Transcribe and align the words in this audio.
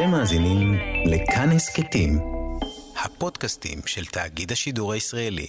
אתם 0.00 0.10
מאזינים 0.10 0.78
לכאן 1.06 1.50
הסכתים, 1.50 2.18
הפודקאסטים 3.04 3.78
של 3.86 4.04
תאגיד 4.04 4.52
השידור 4.52 4.92
הישראלי. 4.92 5.46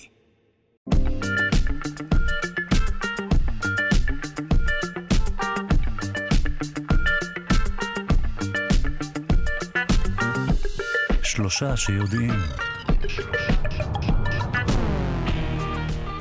שלושה 11.24 11.78
שיודעים. 11.78 12.32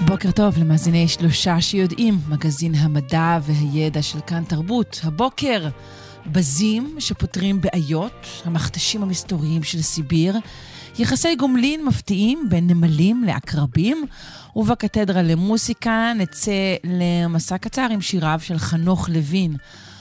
בוקר 0.07 0.31
טוב 0.31 0.59
למאזיני 0.59 1.09
שלושה 1.09 1.61
שיודעים, 1.61 2.15
מגזין 2.29 2.75
המדע 2.75 3.39
והידע 3.43 4.03
של 4.03 4.19
כאן 4.27 4.45
תרבות. 4.45 5.01
הבוקר, 5.05 5.69
בזים 6.33 6.97
שפותרים 6.99 7.61
בעיות, 7.61 8.27
המכתשים 8.45 9.03
המסתוריים 9.03 9.63
של 9.63 9.83
סיביר, 9.83 10.37
יחסי 10.99 11.35
גומלין 11.37 11.85
מפתיעים 11.85 12.47
בין 12.49 12.67
נמלים 12.67 13.25
לעקרבים, 13.25 14.05
ובקתדרה 14.57 15.23
למוסיקה 15.23 16.13
נצא 16.17 16.75
למסע 16.85 17.59
קצר 17.59 17.87
עם 17.91 18.01
שיריו 18.01 18.39
של 18.43 18.59
חנוך 18.59 19.09
לוין. 19.09 19.57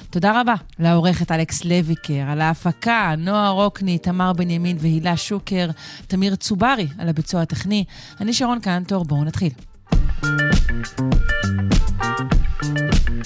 תודה 0.10 0.42
רבה 0.42 0.54
לעורכת 0.80 1.32
אלכס 1.32 1.66
לויקר, 1.66 2.24
על 2.28 2.42
ההפקה, 2.42 3.14
נועה 3.18 3.50
רוקני, 3.50 3.98
תמר 3.98 4.34
בנימין 4.34 4.78
והילה 4.80 5.18
שוקר, 5.18 5.70
תמיר 6.08 6.36
צוברי 6.36 6.88
על 6.98 7.10
הביצוע 7.10 7.42
הטכני. 7.42 7.84
אני 8.22 8.34
שרון 8.34 8.60
קנטור, 8.60 9.06
בואו 9.06 9.24
נתחיל. 9.24 9.52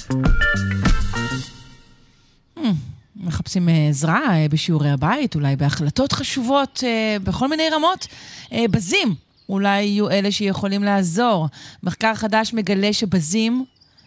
Hmm, 0.05 1.02
מחפשים 3.25 3.69
אה, 3.69 3.87
עזרה 3.89 4.35
אה, 4.35 4.45
בשיעורי 4.49 4.89
הבית, 4.89 5.35
אולי 5.35 5.55
בהחלטות 5.55 6.11
חשובות 6.11 6.83
אה, 6.83 7.17
בכל 7.23 7.47
מיני 7.47 7.69
רמות. 7.71 8.07
בזים, 8.71 9.15
אולי 9.49 9.81
יהיו 9.81 10.09
אלה 10.09 10.31
שיכולים 10.31 10.83
לעזור. 10.83 11.47
מחקר 11.83 12.15
חדש 12.15 12.53
מגלה 12.53 12.93
שבזים 12.93 13.65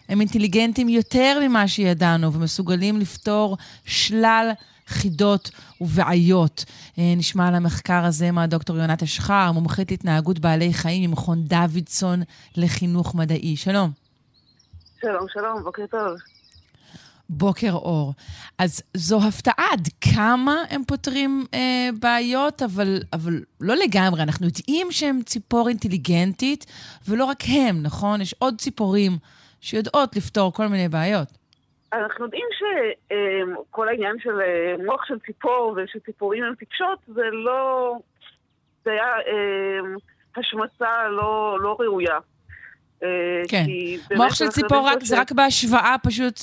הם 0.09 0.19
אינטליגנטים 0.19 0.89
יותר 0.89 1.39
ממה 1.41 1.67
שידענו 1.67 2.33
ומסוגלים 2.33 2.99
לפתור 2.99 3.57
שלל 3.85 4.51
חידות 4.87 5.51
ובעיות. 5.81 6.65
נשמע 6.97 7.47
על 7.47 7.55
המחקר 7.55 8.05
הזה 8.05 8.31
מהדוקטור 8.31 8.77
יונת 8.77 9.03
אשחר, 9.03 9.51
מומחית 9.51 9.91
התנהגות 9.91 10.39
בעלי 10.39 10.73
חיים 10.73 11.09
ממכון 11.09 11.43
דוידסון 11.43 12.21
לחינוך 12.55 13.15
מדעי. 13.15 13.55
שלום. 13.55 13.91
שלום, 15.01 15.25
שלום, 15.33 15.63
בוקר 15.63 15.85
טוב. 15.91 16.36
בוקר 17.29 17.71
אור. 17.71 18.13
אז 18.57 18.83
זו 18.93 19.19
הפתעה 19.27 19.67
עד 19.71 19.87
כמה 20.15 20.55
הם 20.69 20.81
פותרים 20.87 21.43
אה, 21.53 21.89
בעיות, 21.99 22.61
אבל, 22.61 22.99
אבל 23.13 23.33
לא 23.61 23.75
לגמרי. 23.75 24.23
אנחנו 24.23 24.45
יודעים 24.45 24.91
שהם 24.91 25.19
ציפור 25.25 25.69
אינטליגנטית, 25.69 26.65
ולא 27.09 27.25
רק 27.25 27.43
הם, 27.47 27.83
נכון? 27.83 28.21
יש 28.21 28.35
עוד 28.39 28.55
ציפורים 28.57 29.11
שיודעות 29.61 30.15
לפתור 30.15 30.53
כל 30.53 30.67
מיני 30.67 30.89
בעיות. 30.89 31.27
אנחנו 31.93 32.25
יודעים 32.25 32.47
שכל 32.57 33.87
העניין 33.87 34.15
של 34.19 34.41
אה, 34.41 34.85
מוח 34.85 35.05
של 35.05 35.19
ציפור 35.19 35.77
ושציפורים 35.77 36.43
הן 36.43 36.55
טיפשות, 36.55 36.99
זה 37.07 37.23
לא... 37.31 37.93
זה 38.85 38.91
היה 38.91 39.17
אה, 39.27 39.79
השמצה 40.35 41.07
לא, 41.09 41.57
לא 41.61 41.77
ראויה. 41.79 42.17
אה, 43.03 43.41
כן. 43.47 43.65
מוח 44.15 44.33
של 44.33 44.47
ציפור 44.47 44.87
רק, 44.87 45.03
זה 45.03 45.19
רק 45.19 45.31
בהשוואה 45.31 45.95
פשוט 46.03 46.39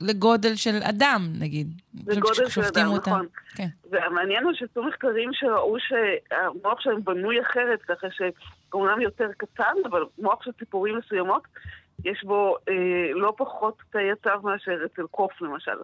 לגודל 0.00 0.54
של 0.54 0.78
אדם, 0.82 1.28
נגיד. 1.38 1.66
לגודל 2.06 2.48
של 2.48 2.60
אדם, 2.60 2.94
נכון. 2.96 3.26
כן. 3.56 3.66
והמעניין 3.90 4.44
הוא 4.44 4.52
שעשו 4.54 4.82
מחקרים 4.82 5.30
שראו 5.32 5.76
שהמוח 5.78 6.80
שלהם 6.80 7.04
בנוי 7.04 7.40
אחרת, 7.40 7.82
ככה 7.82 8.06
שאומנם 8.10 9.00
יותר 9.00 9.28
קטן, 9.36 9.74
אבל 9.90 10.04
מוח 10.18 10.42
של 10.44 10.52
ציפורים 10.52 10.98
מסוימות, 10.98 11.42
יש 12.04 12.24
בו 12.24 12.56
אה, 12.68 13.12
לא 13.14 13.34
פחות 13.36 13.82
תאי 13.90 14.10
עצב 14.10 14.40
מאשר 14.42 14.78
אצל 14.84 15.06
קוף 15.10 15.42
למשל. 15.42 15.78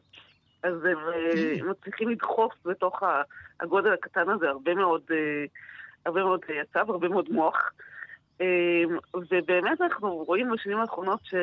אז 0.62 0.84
הם 0.84 0.98
אה, 0.98 1.54
mm. 1.60 1.64
מצליחים 1.64 2.08
לדחוף 2.08 2.52
בתוך 2.64 3.02
הגודל 3.60 3.92
הקטן 3.92 4.28
הזה 4.28 4.48
הרבה 4.48 4.74
מאוד, 4.74 5.02
אה, 5.10 5.44
הרבה 6.06 6.24
מאוד 6.24 6.40
עצב, 6.60 6.90
הרבה 6.90 7.08
מאוד 7.08 7.30
מוח. 7.30 7.72
אמ, 8.40 8.98
ובאמת 9.14 9.80
אנחנו 9.80 10.16
רואים 10.16 10.50
בשנים 10.50 10.78
האחרונות 10.78 11.20
ש... 11.24 11.34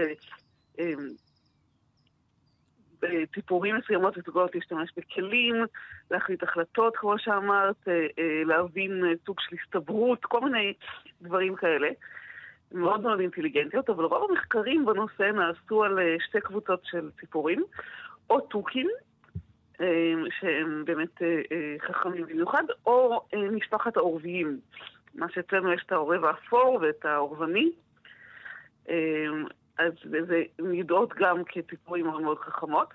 אמ, 0.80 1.10
ציפורים 3.34 3.76
מסוימות 3.76 4.18
מסוגלות 4.18 4.56
להשתמש 4.56 4.90
בכלים, 4.98 5.56
להחליט 6.12 6.44
החלטות, 6.44 6.98
כמו 6.98 7.20
שאמרת, 7.20 7.88
אה, 7.88 8.08
אה, 8.20 8.44
להבין 8.46 9.06
אה, 9.06 9.12
סוג 9.26 9.40
של 9.40 9.56
הסתברות, 9.62 10.26
כל 10.26 10.42
מיני 10.42 10.74
דברים 11.22 11.56
כאלה. 11.56 11.90
מאוד 12.72 13.02
מאוד 13.02 13.20
אינטליגנטיות, 13.20 13.90
אבל 13.90 14.04
רוב 14.04 14.32
המחקרים 14.32 14.86
בנושא 14.86 15.24
נעשו 15.24 15.84
על 15.84 16.00
שתי 16.20 16.42
קבוצות 16.42 16.82
של 16.84 17.10
ציפורים, 17.20 17.64
או 18.30 18.42
תוכים, 18.42 18.88
שהם 20.40 20.86
באמת 20.86 21.22
חכמים 21.80 22.26
במיוחד, 22.26 22.64
או 22.86 23.26
משפחת 23.52 23.98
העורביים. 23.98 24.60
מה 25.16 25.26
שאצלנו 25.34 25.74
יש 25.74 25.84
את 25.86 25.92
העורב 25.92 26.26
האפור 26.26 26.80
ואת 26.82 27.06
העורבני. 27.06 27.72
אמ, 28.90 29.46
אז 29.78 29.94
זה 30.28 30.42
יודעות 30.74 31.14
גם 31.20 31.44
כציפורים 31.46 32.06
מאוד 32.06 32.22
מאוד 32.22 32.38
חכמות. 32.40 32.94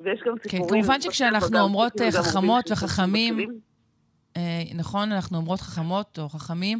ויש 0.00 0.20
גם 0.26 0.38
ציפורים... 0.38 0.68
כן, 0.68 0.68
כמובן 0.68 1.00
שכשאנחנו 1.00 1.60
אומרות 1.60 2.00
אה, 2.00 2.22
חכמות 2.22 2.70
וחכמים, 2.70 3.60
אה, 4.36 4.62
נכון, 4.74 5.12
אנחנו 5.12 5.38
אומרות 5.38 5.60
חכמות 5.60 6.18
או 6.18 6.28
חכמים, 6.28 6.78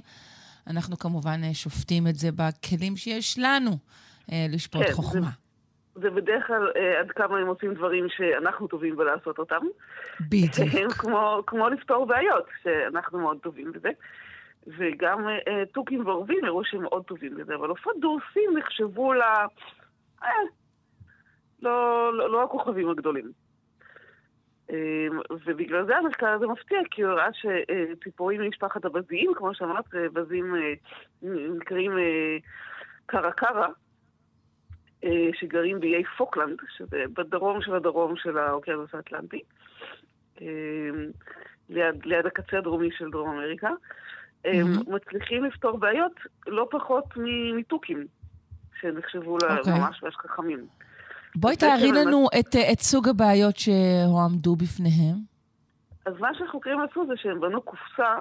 אנחנו 0.66 0.98
כמובן 0.98 1.40
אה, 1.44 1.54
שופטים 1.54 2.06
את 2.06 2.14
זה 2.14 2.28
בכלים 2.32 2.96
שיש 2.96 3.38
לנו 3.38 3.70
לשפוט 4.48 4.82
כן, 4.82 4.92
חוכמה. 4.92 5.30
זה, 5.94 6.00
זה 6.02 6.10
בדרך 6.10 6.46
כלל 6.46 6.72
עד 7.00 7.10
כמה 7.10 7.38
הם 7.38 7.46
עושים 7.46 7.74
דברים 7.74 8.06
שאנחנו 8.08 8.66
טובים 8.66 8.96
בלעשות 8.96 9.38
אותם. 9.38 9.60
בדיוק. 10.20 10.92
כמו, 10.98 11.42
כמו 11.46 11.68
לפתור 11.68 12.06
בעיות, 12.06 12.46
שאנחנו 12.62 13.18
מאוד 13.18 13.38
טובים 13.42 13.72
בזה. 13.72 13.90
וגם 14.76 15.28
אה, 15.28 15.62
תוכים 15.72 16.06
ועורבים 16.06 16.44
הראו 16.44 16.64
שהם 16.64 16.82
מאוד 16.82 17.04
טובים 17.04 17.34
בזה, 17.34 17.54
אבל 17.54 17.68
עופות 17.68 18.00
דורסים 18.00 18.58
נחשבו 18.58 19.12
ל... 19.12 19.22
אה, 20.22 20.30
לא, 21.62 22.10
לא, 22.14 22.30
לא 22.30 22.44
הכוכבים 22.44 22.90
הגדולים. 22.90 23.32
אה, 24.70 25.06
ובגלל 25.46 25.86
זה 25.86 25.96
המחקר 25.96 26.28
הזה 26.28 26.46
מפתיע, 26.46 26.78
כי 26.90 27.02
הוא 27.02 27.12
ראה 27.12 27.28
שציפורים 27.32 28.40
ממשפחת 28.40 28.84
הבזים, 28.84 29.32
כמו 29.34 29.54
שאמרת, 29.54 29.94
בזים 30.12 30.54
אה, 30.54 30.72
נקראים 31.58 31.98
אה, 31.98 32.36
קרקרה, 33.06 33.68
אה, 35.04 35.28
שגרים 35.32 35.80
באיי 35.80 36.04
פוקלנד, 36.04 36.58
שזה 36.76 37.04
בדרום 37.12 37.62
של 37.62 37.74
הדרום 37.74 38.16
של 38.16 38.38
האוקיינוס 38.38 38.94
האטלנטי, 38.94 39.42
אה, 40.40 40.46
ליד, 41.68 42.04
ליד 42.04 42.26
הקצה 42.26 42.58
הדרומי 42.58 42.88
של 42.90 43.10
דרום 43.10 43.30
אמריקה. 43.30 43.70
הם 44.52 44.94
מצליחים 44.94 45.44
לפתור 45.44 45.78
בעיות 45.78 46.12
לא 46.46 46.68
פחות 46.70 47.04
מתוכים, 47.56 48.06
שנחשבו 48.80 49.38
אוקיי. 49.38 49.70
ממש 49.70 50.02
ממש 50.02 50.16
חכמים. 50.16 50.66
בואי 51.36 51.56
תארי 51.56 51.92
לנו 51.92 52.26
את, 52.40 52.56
את 52.72 52.80
סוג 52.80 53.08
הבעיות 53.08 53.56
שהועמדו 53.56 54.56
בפניהם. 54.56 55.16
אז 56.06 56.14
מה 56.20 56.34
שהחוקרים 56.38 56.78
עשו 56.80 57.06
זה 57.06 57.12
שהם 57.16 57.40
בנו 57.40 57.62
קופסה 57.62 58.14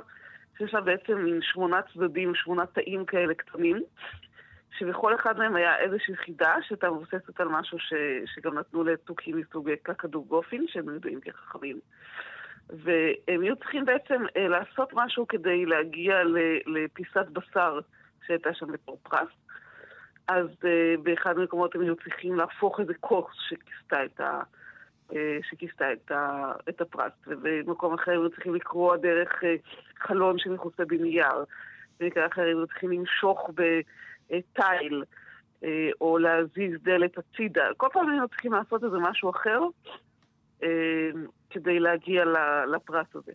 שיש 0.57 0.73
לה 0.73 0.81
בעצם 0.81 1.13
מין 1.13 1.39
שמונה 1.41 1.81
צדדים, 1.93 2.35
שמונה 2.35 2.65
תאים 2.65 3.05
כאלה 3.05 3.33
קטנים, 3.33 3.81
שבכל 4.77 5.15
אחד 5.15 5.37
מהם 5.37 5.55
היה 5.55 5.77
איזושהי 5.77 6.15
חידה 6.15 6.55
שהייתה 6.67 6.89
מבוססת 6.89 7.39
על 7.39 7.47
משהו 7.47 7.79
ש, 7.79 7.93
שגם 8.35 8.59
נתנו 8.59 8.83
לתוכים 8.83 9.37
מסוג 9.37 9.69
קקדו 9.83 10.23
גופין, 10.23 10.65
שהם 10.67 10.95
ידועים 10.95 11.19
כחכמים. 11.21 11.79
והם 12.69 13.41
היו 13.41 13.55
צריכים 13.55 13.85
בעצם 13.85 14.21
אה, 14.37 14.47
לעשות 14.47 14.89
משהו 14.93 15.27
כדי 15.27 15.65
להגיע 15.65 16.15
לפיסת 16.65 17.27
בשר 17.33 17.79
שהייתה 18.27 18.53
שם 18.53 18.71
בתור 18.71 18.99
פרס. 19.03 19.29
אז 20.27 20.47
אה, 20.65 20.95
באחד 21.03 21.37
המקומות 21.37 21.75
הם 21.75 21.81
היו 21.81 21.95
צריכים 21.95 22.35
להפוך 22.35 22.79
איזה 22.79 22.93
כוס 22.99 23.33
שכיסתה 23.49 24.05
את, 24.05 24.19
ה, 24.19 24.41
אה, 25.15 25.37
שכיסתה 25.49 25.93
את, 25.93 26.11
ה, 26.11 26.51
את 26.69 26.81
הפרס, 26.81 27.11
ובמקום 27.27 27.93
אחר 27.93 28.11
היו 28.11 28.29
צריכים 28.29 28.55
לקרוע 28.55 28.97
דרך 28.97 29.43
חלון 29.99 30.39
שמכוסה 30.39 30.85
בנייר, 30.85 31.43
במקרה 31.99 32.25
אחר 32.25 32.41
היו 32.41 32.67
צריכים 32.67 32.91
למשוך 32.91 33.49
בתיל. 34.29 35.03
או 36.01 36.17
להזיז 36.17 36.73
דלת 36.83 37.17
הצידה. 37.17 37.63
כל 37.77 37.87
פעם 37.93 38.09
היינו 38.09 38.27
צריכים 38.27 38.53
לעשות 38.53 38.83
איזה 38.83 38.97
משהו 38.99 39.29
אחר, 39.29 39.59
כדי 41.49 41.79
להגיע 41.79 42.23
לפרס 42.75 43.07
הזה. 43.15 43.31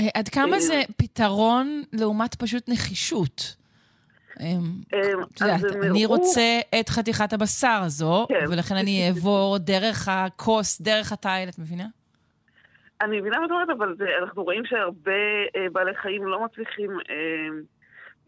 אה, 0.00 0.08
עד 0.14 0.28
כמה 0.28 0.60
זה 0.60 0.82
פתרון 0.96 1.82
לעומת 1.92 2.34
פשוט 2.34 2.68
נחישות? 2.68 3.56
אמ, 4.40 4.60
את 5.32 5.40
יודעת, 5.40 5.60
אני 5.82 6.06
רוצה 6.06 6.60
את 6.80 6.88
חתיכת 6.88 7.32
הבשר 7.32 7.80
הזו, 7.84 8.26
כן. 8.28 8.44
ולכן 8.50 8.74
אני 8.74 9.08
אעבור 9.08 9.58
דרך 9.58 10.08
הכוס, 10.08 10.80
דרך 10.80 11.12
התיל, 11.12 11.48
את 11.48 11.58
מבינה? 11.58 11.86
אני 13.00 13.20
מבינה 13.20 13.38
מה 13.38 13.46
את 13.46 13.50
אומרת, 13.50 13.68
אבל 13.78 13.96
זה, 13.98 14.04
אנחנו 14.22 14.44
רואים 14.44 14.64
שהרבה 14.64 15.12
אה, 15.56 15.66
בעלי 15.72 15.94
חיים 15.94 16.26
לא 16.26 16.44
מצליחים 16.44 16.90
אה, 16.90 17.48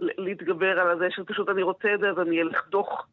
להתגבר 0.00 0.80
על 0.80 0.98
זה 0.98 1.06
שפשוט 1.10 1.48
אני 1.48 1.62
רוצה 1.62 1.94
את 1.94 2.00
זה, 2.00 2.10
אז 2.10 2.18
אני 2.18 2.42
אלך 2.42 2.68
דוח 2.70 3.06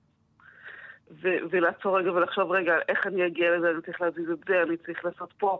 ו- 1.21 1.37
ולעצור 1.49 1.99
רגע 1.99 2.11
ולחשוב, 2.11 2.51
רגע, 2.51 2.75
איך 2.87 3.07
אני 3.07 3.25
אגיע 3.25 3.57
לזה, 3.57 3.69
אני 3.69 3.81
צריך 3.81 4.01
להזיז 4.01 4.29
את 4.29 4.39
זה, 4.47 4.63
אני 4.63 4.77
צריך 4.77 5.05
לעשות 5.05 5.33
פה. 5.37 5.59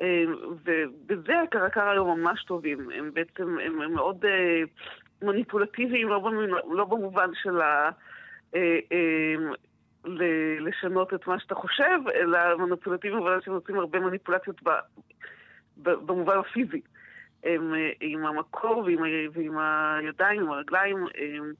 אה, 0.00 0.24
ובזה 0.64 1.40
הקרקר 1.40 1.88
היום 1.88 2.20
ממש 2.20 2.44
טובים. 2.44 2.90
הם 2.90 3.10
בעצם, 3.14 3.58
הם, 3.58 3.80
הם 3.80 3.94
מאוד 3.94 4.24
אה, 4.24 4.62
מניפולטיביים, 5.22 6.08
לא, 6.08 6.30
לא 6.70 6.84
במובן 6.84 7.30
של 7.34 7.60
ה... 7.60 7.90
אה, 8.54 8.78
אה, 8.92 9.34
לשנות 10.60 11.14
את 11.14 11.26
מה 11.26 11.40
שאתה 11.40 11.54
חושב, 11.54 11.98
אלא 12.14 12.38
מניפולטיביים 12.58 13.20
במובן 13.20 13.40
שהם 13.44 13.54
עושים 13.54 13.78
הרבה 13.78 14.00
מניפולציות 14.00 14.62
ב, 14.62 14.70
ב, 15.82 15.90
במובן 15.90 16.38
הפיזי. 16.38 16.80
הם 17.44 17.74
אה, 17.74 17.90
עם 18.00 18.26
המקור 18.26 18.78
ועם, 18.78 18.98
ועם 19.32 19.58
הידיים, 19.58 20.40
עם 20.40 20.50
הרגליים, 20.50 20.96
הם 20.96 21.52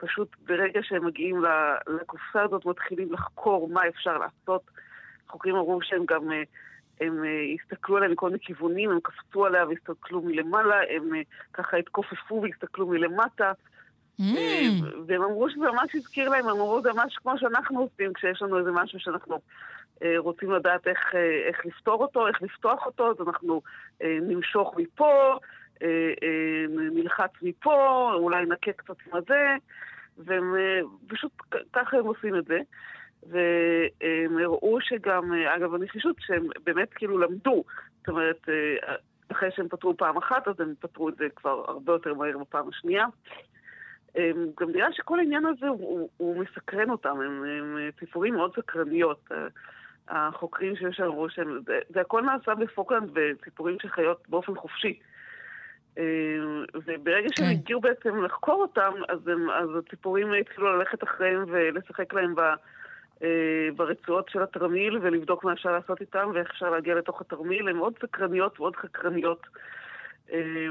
פשוט 0.00 0.36
ברגע 0.46 0.80
שהם 0.82 1.06
מגיעים 1.06 1.44
לקופסה 1.86 2.42
הזאת 2.42 2.66
מתחילים 2.66 3.12
לחקור 3.12 3.68
מה 3.68 3.88
אפשר 3.88 4.18
לעשות. 4.18 4.62
חוקרים 5.28 5.54
אמרו 5.56 5.82
שהם 5.82 6.04
גם, 6.08 6.32
אה, 6.32 6.42
הם 7.00 7.24
אה, 7.24 7.30
הסתכלו 7.54 7.96
עליה 7.96 8.08
מכל 8.08 8.26
מיני 8.26 8.40
כיוונים, 8.40 8.90
הם 8.90 8.98
קפצו 9.02 9.46
עליה 9.46 9.66
והסתכלו 9.66 10.22
מלמעלה, 10.22 10.76
הם 10.90 11.10
ככה 11.52 11.76
התכופפו 11.76 12.42
והסתכלו 12.42 12.86
מלמטה. 12.86 13.52
Mm. 14.20 14.24
והם 15.06 15.22
אמרו 15.22 15.50
שזה 15.50 15.60
ממש 15.60 15.94
הזכיר 15.94 16.28
להם, 16.28 16.44
הם 16.44 16.50
אמרו 16.50 16.82
זה 16.82 16.92
ממש 16.92 17.16
כמו 17.22 17.38
שאנחנו 17.38 17.80
עושים 17.80 18.12
כשיש 18.12 18.42
לנו 18.42 18.58
איזה 18.58 18.70
משהו 18.70 19.00
שאנחנו 19.00 19.40
אה, 20.02 20.14
רוצים 20.18 20.52
לדעת 20.52 20.86
איך, 20.86 21.14
אה, 21.14 21.48
איך 21.48 21.66
לפתור 21.66 22.02
אותו, 22.02 22.28
איך 22.28 22.42
לפתוח 22.42 22.86
אותו, 22.86 23.10
אז 23.10 23.16
אנחנו 23.28 23.62
אה, 24.02 24.18
נמשוך 24.22 24.74
מפה, 24.76 25.38
נלחץ 26.68 27.30
מפה, 27.42 28.10
אולי 28.14 28.44
נקה 28.44 28.72
קצת 28.72 28.96
הזה, 29.12 29.56
והם 30.18 30.54
פשוט 31.08 31.32
ככה 31.72 31.96
הם 31.96 32.04
עושים 32.04 32.36
את 32.36 32.44
זה. 32.44 32.58
והם 33.30 34.38
הראו 34.38 34.80
שגם, 34.80 35.32
אגב, 35.32 35.74
הנחישות, 35.74 36.16
שהם 36.18 36.46
באמת 36.64 36.94
כאילו 36.94 37.18
למדו. 37.18 37.64
זאת 37.98 38.08
אומרת, 38.08 38.48
אחרי 39.32 39.50
שהם 39.56 39.68
פתרו 39.68 39.96
פעם 39.96 40.16
אחת, 40.16 40.48
אז 40.48 40.60
הם 40.60 40.74
פתרו 40.80 41.08
את 41.08 41.16
זה 41.16 41.28
כבר 41.36 41.64
הרבה 41.68 41.92
יותר 41.92 42.14
מהר 42.14 42.38
בפעם 42.38 42.68
השנייה. 42.68 43.06
גם 44.60 44.70
נראה 44.72 44.92
שכל 44.92 45.18
העניין 45.18 45.46
הזה 45.46 45.68
הוא, 45.68 46.10
הוא 46.16 46.44
מסקרן 46.44 46.90
אותם, 46.90 47.20
הם, 47.20 47.44
הם 47.44 47.78
ציפורים 47.98 48.34
מאוד 48.34 48.56
סקרניות. 48.56 49.30
החוקרים 50.08 50.76
שיש 50.76 50.96
שם 50.96 51.04
אמרו 51.04 51.30
שהם, 51.30 51.60
זה, 51.66 51.78
זה 51.88 52.00
הכל 52.00 52.22
נעשה 52.22 52.54
בפוקלנד 52.54 53.10
בציפורים 53.12 53.76
שחיות 53.82 54.28
באופן 54.28 54.54
חופשי. 54.54 55.00
אה, 55.98 56.04
וברגע 56.74 57.28
שהם 57.36 57.46
כן. 57.46 57.52
הגיעו 57.52 57.80
בעצם 57.80 58.24
לחקור 58.24 58.62
אותם, 58.62 58.92
אז, 59.08 59.28
הם, 59.28 59.50
אז 59.50 59.68
הציפורים 59.78 60.32
התחילו 60.32 60.76
ללכת 60.76 61.04
אחריהם 61.04 61.44
ולשחק 61.48 62.14
להם 62.14 62.34
ב, 62.34 62.40
אה, 63.22 63.68
ברצועות 63.76 64.28
של 64.28 64.42
התרמיל 64.42 64.98
ולבדוק 65.02 65.44
מה 65.44 65.52
אפשר 65.52 65.72
לעשות 65.72 66.00
איתם 66.00 66.30
ואיך 66.34 66.50
אפשר 66.50 66.70
להגיע 66.70 66.94
לתוך 66.94 67.20
התרמיל. 67.20 67.68
הן 67.68 67.76
מאוד 67.76 67.94
סקרניות 68.02 68.58
מאוד 68.58 68.76
חקרניות. 68.76 69.46
אה, 70.32 70.68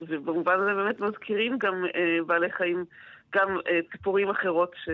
ובמובן 0.00 0.60
הזה 0.60 0.74
באמת 0.74 1.00
מזכירים 1.00 1.58
גם 1.58 1.84
בעלי 2.26 2.50
חיים, 2.50 2.84
גם 3.34 3.58
ציפורים 3.92 4.30
אחרות 4.30 4.74
ש... 4.84 4.88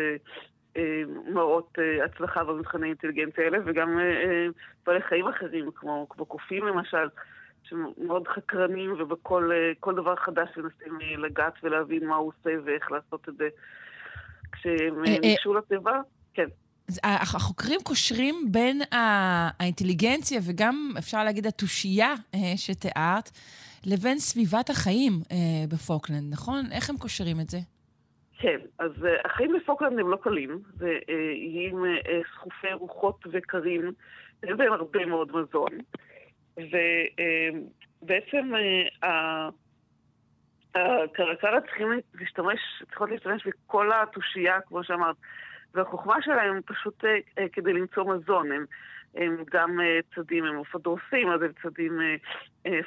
אה, 0.78 1.02
מראות 1.32 1.78
אה, 1.78 2.04
הצלחה 2.04 2.44
במבחני 2.44 2.86
אינטליגנציה 2.86 3.44
האלה, 3.44 3.58
וגם 3.64 3.98
אה, 4.00 4.46
בעלי 4.86 5.02
חיים 5.02 5.28
אחרים, 5.28 5.70
כמו, 5.74 6.06
כמו 6.10 6.26
קופים 6.26 6.66
למשל, 6.66 7.08
שמאוד 7.68 8.28
חקרנים 8.28 8.94
ובכל 8.98 9.94
דבר 9.96 10.16
חדש 10.16 10.48
מנסים 10.56 10.98
לגעת 11.18 11.54
ולהבין 11.62 12.06
מה 12.06 12.16
הוא 12.16 12.32
עושה 12.38 12.50
ואיך 12.64 12.92
לעשות 12.92 13.28
את 13.28 13.34
זה. 13.36 13.48
כשהם 14.52 15.02
ניגשו 15.02 15.54
לטבע, 15.54 16.00
כן. 16.34 16.46
החוקרים 17.04 17.80
קושרים 17.84 18.34
בין 18.50 18.80
האינטליגנציה 18.92 20.40
וגם, 20.48 20.92
אפשר 20.98 21.24
להגיד, 21.24 21.46
התושייה 21.46 22.14
שתיארת, 22.56 23.30
לבין 23.86 24.18
סביבת 24.18 24.70
החיים 24.70 25.12
בפוקלנד, 25.68 26.32
נכון? 26.32 26.64
איך 26.72 26.90
הם 26.90 26.96
קושרים 26.96 27.40
את 27.40 27.50
זה? 27.50 27.58
כן, 28.38 28.58
אז 28.78 28.90
החיים 29.24 29.52
בפוקלנד 29.56 29.98
הם 29.98 30.10
לא 30.10 30.16
קלים, 30.16 30.58
זה 30.78 30.98
איים 31.08 31.84
סחופי 32.34 32.72
רוחות 32.72 33.24
וקרים, 33.32 33.92
אין 34.42 34.56
בהם 34.56 34.72
הרבה 34.72 35.06
מאוד 35.06 35.28
מזון, 35.28 35.78
ובעצם 36.58 38.52
uh, 39.04 39.08
הקרקרה 40.74 41.60
צריכים 41.60 41.88
להשתמש, 42.14 42.60
צריכות 42.88 43.10
להשתמש 43.10 43.46
בכל 43.46 43.90
התושייה, 43.92 44.60
כמו 44.60 44.84
שאמרת, 44.84 45.16
והחוכמה 45.74 46.16
שלהם 46.22 46.60
פשוט 46.66 47.04
uh, 47.04 47.06
uh, 47.06 47.42
כדי 47.52 47.72
למצוא 47.72 48.04
מזון, 48.04 48.52
הם, 48.52 48.64
הם 49.14 49.44
גם 49.52 49.78
צדים, 50.14 50.44
הם 50.44 50.56
עופות 50.56 50.82
דורסים, 50.82 51.30
אז 51.30 51.42
הם 51.42 51.52
צדים 51.62 52.00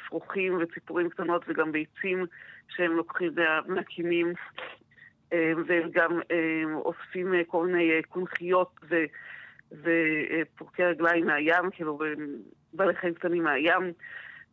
פרוחים 0.08 0.58
וציפורים 0.60 1.10
קטנות 1.10 1.44
וגם 1.48 1.72
ביצים 1.72 2.26
שהם 2.68 2.92
לוקחים 2.92 3.32
מהקינים. 3.66 4.32
אה, 5.32 5.52
והם 5.66 5.90
גם 5.92 6.20
אה, 6.30 6.74
אוספים 6.74 7.34
אה, 7.34 7.40
כל 7.46 7.66
מיני 7.66 8.02
קונכיות 8.08 8.80
ופורקי 9.80 10.84
רגליים 10.84 11.26
מהים, 11.26 11.70
כאילו 11.72 11.98
בעלי 12.72 12.94
חיים 12.94 13.14
קטנים 13.14 13.44
מהים, 13.44 13.92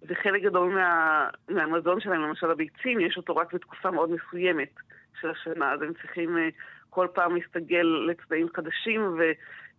וחלק 0.07 0.41
גדול 0.41 0.73
מה, 0.73 1.29
מהמזון 1.49 1.99
שלהם, 2.01 2.21
למשל 2.21 2.51
הביצים, 2.51 2.99
יש 2.99 3.17
אותו 3.17 3.35
רק 3.35 3.53
בתקופה 3.53 3.91
מאוד 3.91 4.09
מסוימת 4.11 4.73
של 5.21 5.29
השנה, 5.29 5.73
אז 5.73 5.81
הם 5.81 5.93
צריכים 5.93 6.37
כל 6.89 7.07
פעם 7.13 7.35
להסתגל 7.35 7.85
לצבעים 8.07 8.47
חדשים 8.55 9.17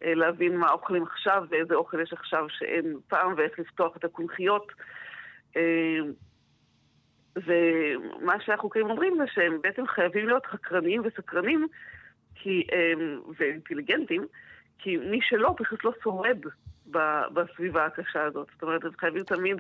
ולהבין 0.01 0.57
מה 0.57 0.71
אוכלים 0.71 1.03
עכשיו 1.03 1.45
ואיזה 1.49 1.75
אוכל 1.75 2.01
יש 2.01 2.13
עכשיו 2.13 2.47
שאין 2.49 2.97
פעם 3.09 3.35
ואיך 3.37 3.59
לפתוח 3.59 3.97
את 3.97 4.05
הקונכיות. 4.05 4.73
ומה 7.37 8.41
שהחוקרים 8.41 8.91
אומרים 8.91 9.17
זה 9.19 9.25
שהם 9.27 9.59
בעצם 9.63 9.87
חייבים 9.87 10.27
להיות 10.27 10.47
חקרניים 10.47 11.03
וסקרנים 11.05 11.67
כי, 12.35 12.67
ואינטליגנטים, 13.39 14.27
כי 14.83 14.97
מי 14.97 15.19
שלא 15.23 15.55
פשוט 15.59 15.85
לא 15.85 15.93
שורד 16.03 16.39
בסביבה 17.35 17.87
הקשה 17.87 18.23
הזאת. 18.25 18.47
זאת 18.53 18.63
אומרת, 18.63 18.85
הם 18.85 18.91
חייבים 18.99 19.23
תמיד 19.23 19.57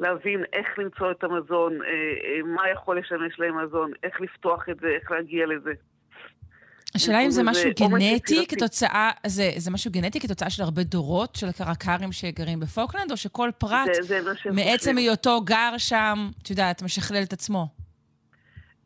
להבין 0.00 0.44
איך 0.52 0.78
למצוא 0.78 1.10
את 1.10 1.24
המזון, 1.24 1.82
אה, 1.82 1.88
אה, 1.88 2.42
מה 2.42 2.70
יכול 2.72 2.98
לשמש 2.98 3.40
להם 3.40 3.64
מזון, 3.64 3.92
איך 4.02 4.20
לפתוח 4.20 4.68
את 4.68 4.80
זה, 4.80 4.88
איך 4.88 5.10
להגיע 5.10 5.46
לזה. 5.46 5.72
השאלה 6.94 7.20
אם 7.20 7.30
זה 7.30 7.42
משהו 7.42 7.70
גנטי 7.80 8.46
כתוצאה, 8.48 9.10
זה, 9.26 9.50
זה 9.56 9.70
משהו 9.70 9.90
גנטי 9.90 10.20
כתוצאה 10.20 10.50
של 10.50 10.62
הרבה 10.62 10.82
דורות 10.82 11.36
של 11.36 11.46
קרקרים 11.52 12.12
שגרים 12.12 12.60
בפוקלנד, 12.60 13.10
או 13.10 13.16
שכל 13.16 13.50
פרט, 13.58 13.88
זה, 14.00 14.22
זה 14.22 14.50
מעצם 14.52 14.96
היותו 14.96 15.40
גר 15.40 15.74
שם, 15.78 16.18
את 16.42 16.50
יודעת, 16.50 16.82
משכלל 16.82 17.22
את 17.22 17.32
עצמו? 17.32 17.66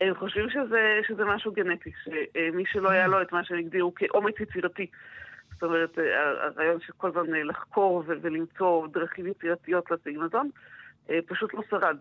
הם 0.01 0.15
חושבים 0.15 0.51
שזה, 0.51 1.01
שזה 1.09 1.25
משהו 1.25 1.53
גנטי, 1.53 1.91
שמי 2.05 2.65
שלא 2.73 2.91
היה 2.91 3.07
לו 3.07 3.23
את 3.23 3.33
מה 3.33 3.45
שהם 3.45 3.59
הגדירו 3.59 3.95
כאומץ 3.95 4.35
יצירתי. 4.41 4.87
זאת 5.57 5.63
אומרת, 5.63 5.99
הרעיון 6.43 6.81
של 6.87 6.93
כל 6.97 7.09
הזמן 7.09 7.33
לחקור 7.33 8.03
ולמצוא 8.07 8.87
דרכים 8.87 9.27
יצירתיות 9.27 9.91
להשיג 9.91 10.19
מזון, 10.19 10.51
אה, 11.11 11.19
פשוט 11.27 11.55
לא 11.55 11.61
שרד. 11.71 11.97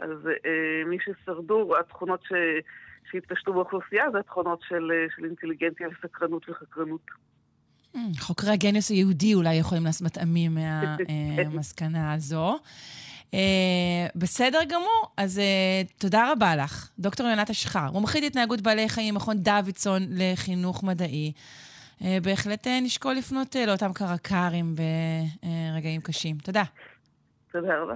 אז 0.00 0.10
אה, 0.26 0.84
מי 0.86 0.96
ששרדו, 1.00 1.78
התכונות 1.80 2.22
ש... 2.22 2.32
שהתפשטו 3.10 3.52
באוכלוסייה 3.52 4.10
זה 4.12 4.18
התכונות 4.18 4.60
של, 4.68 4.92
אה, 4.92 5.06
של 5.16 5.24
אינטליגנציה 5.24 5.88
וסקרנות 5.88 6.48
וחקרנות. 6.48 7.00
חוקרי 8.18 8.50
הגניוס 8.50 8.90
היהודי 8.90 9.34
אולי 9.34 9.54
יכולים 9.54 9.84
לעשות 9.84 10.02
מטעמים 10.02 10.54
מהמסקנה 10.54 12.12
הזו. 12.12 12.58
בסדר 14.14 14.58
גמור, 14.68 15.06
אז 15.16 15.40
תודה 15.98 16.32
רבה 16.32 16.56
לך, 16.56 16.90
דוקטור 16.98 17.26
יונת 17.26 17.50
אשחר, 17.50 17.90
מומחית 17.92 18.24
התנהגות 18.24 18.60
בעלי 18.60 18.88
חיים, 18.88 19.14
מכון 19.14 19.36
דוידסון 19.36 20.02
לחינוך 20.10 20.84
מדעי. 20.84 21.32
Uh, 22.00 22.04
בהחלט 22.22 22.66
uh, 22.66 22.70
נשקול 22.82 23.14
לפנות 23.14 23.56
uh, 23.56 23.58
לאותם 23.66 23.92
קרקרים 23.92 24.74
ברגעים 24.74 26.00
קשים. 26.00 26.38
תודה. 26.38 26.62
תודה 27.52 27.68
רבה. 27.82 27.94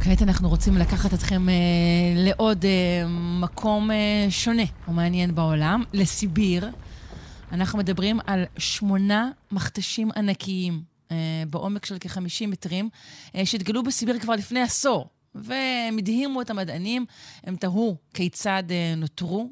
כעת 0.00 0.22
אנחנו 0.22 0.48
רוצים 0.48 0.76
לקחת 0.76 1.14
אתכם 1.14 1.48
אה, 1.48 1.54
לעוד 2.16 2.64
אה, 2.64 3.06
מקום 3.40 3.90
אה, 3.90 4.26
שונה 4.30 4.62
ומעניין 4.88 5.34
בעולם, 5.34 5.82
לסיביר. 5.92 6.70
אנחנו 7.52 7.78
מדברים 7.78 8.20
על 8.26 8.44
שמונה 8.58 9.30
מכתשים 9.52 10.10
ענקיים 10.16 10.82
אה, 11.10 11.16
בעומק 11.50 11.86
של 11.86 11.96
כ-50 12.00 12.46
מטרים, 12.46 12.88
אה, 13.34 13.46
שהתגלו 13.46 13.82
בסיביר 13.82 14.18
כבר 14.18 14.34
לפני 14.34 14.60
עשור, 14.60 15.08
והם 15.34 15.98
הדהימו 15.98 16.42
את 16.42 16.50
המדענים, 16.50 17.06
הם 17.44 17.56
תהו 17.56 17.96
כיצד 18.14 18.62
אה, 18.70 18.94
נותרו. 18.96 19.50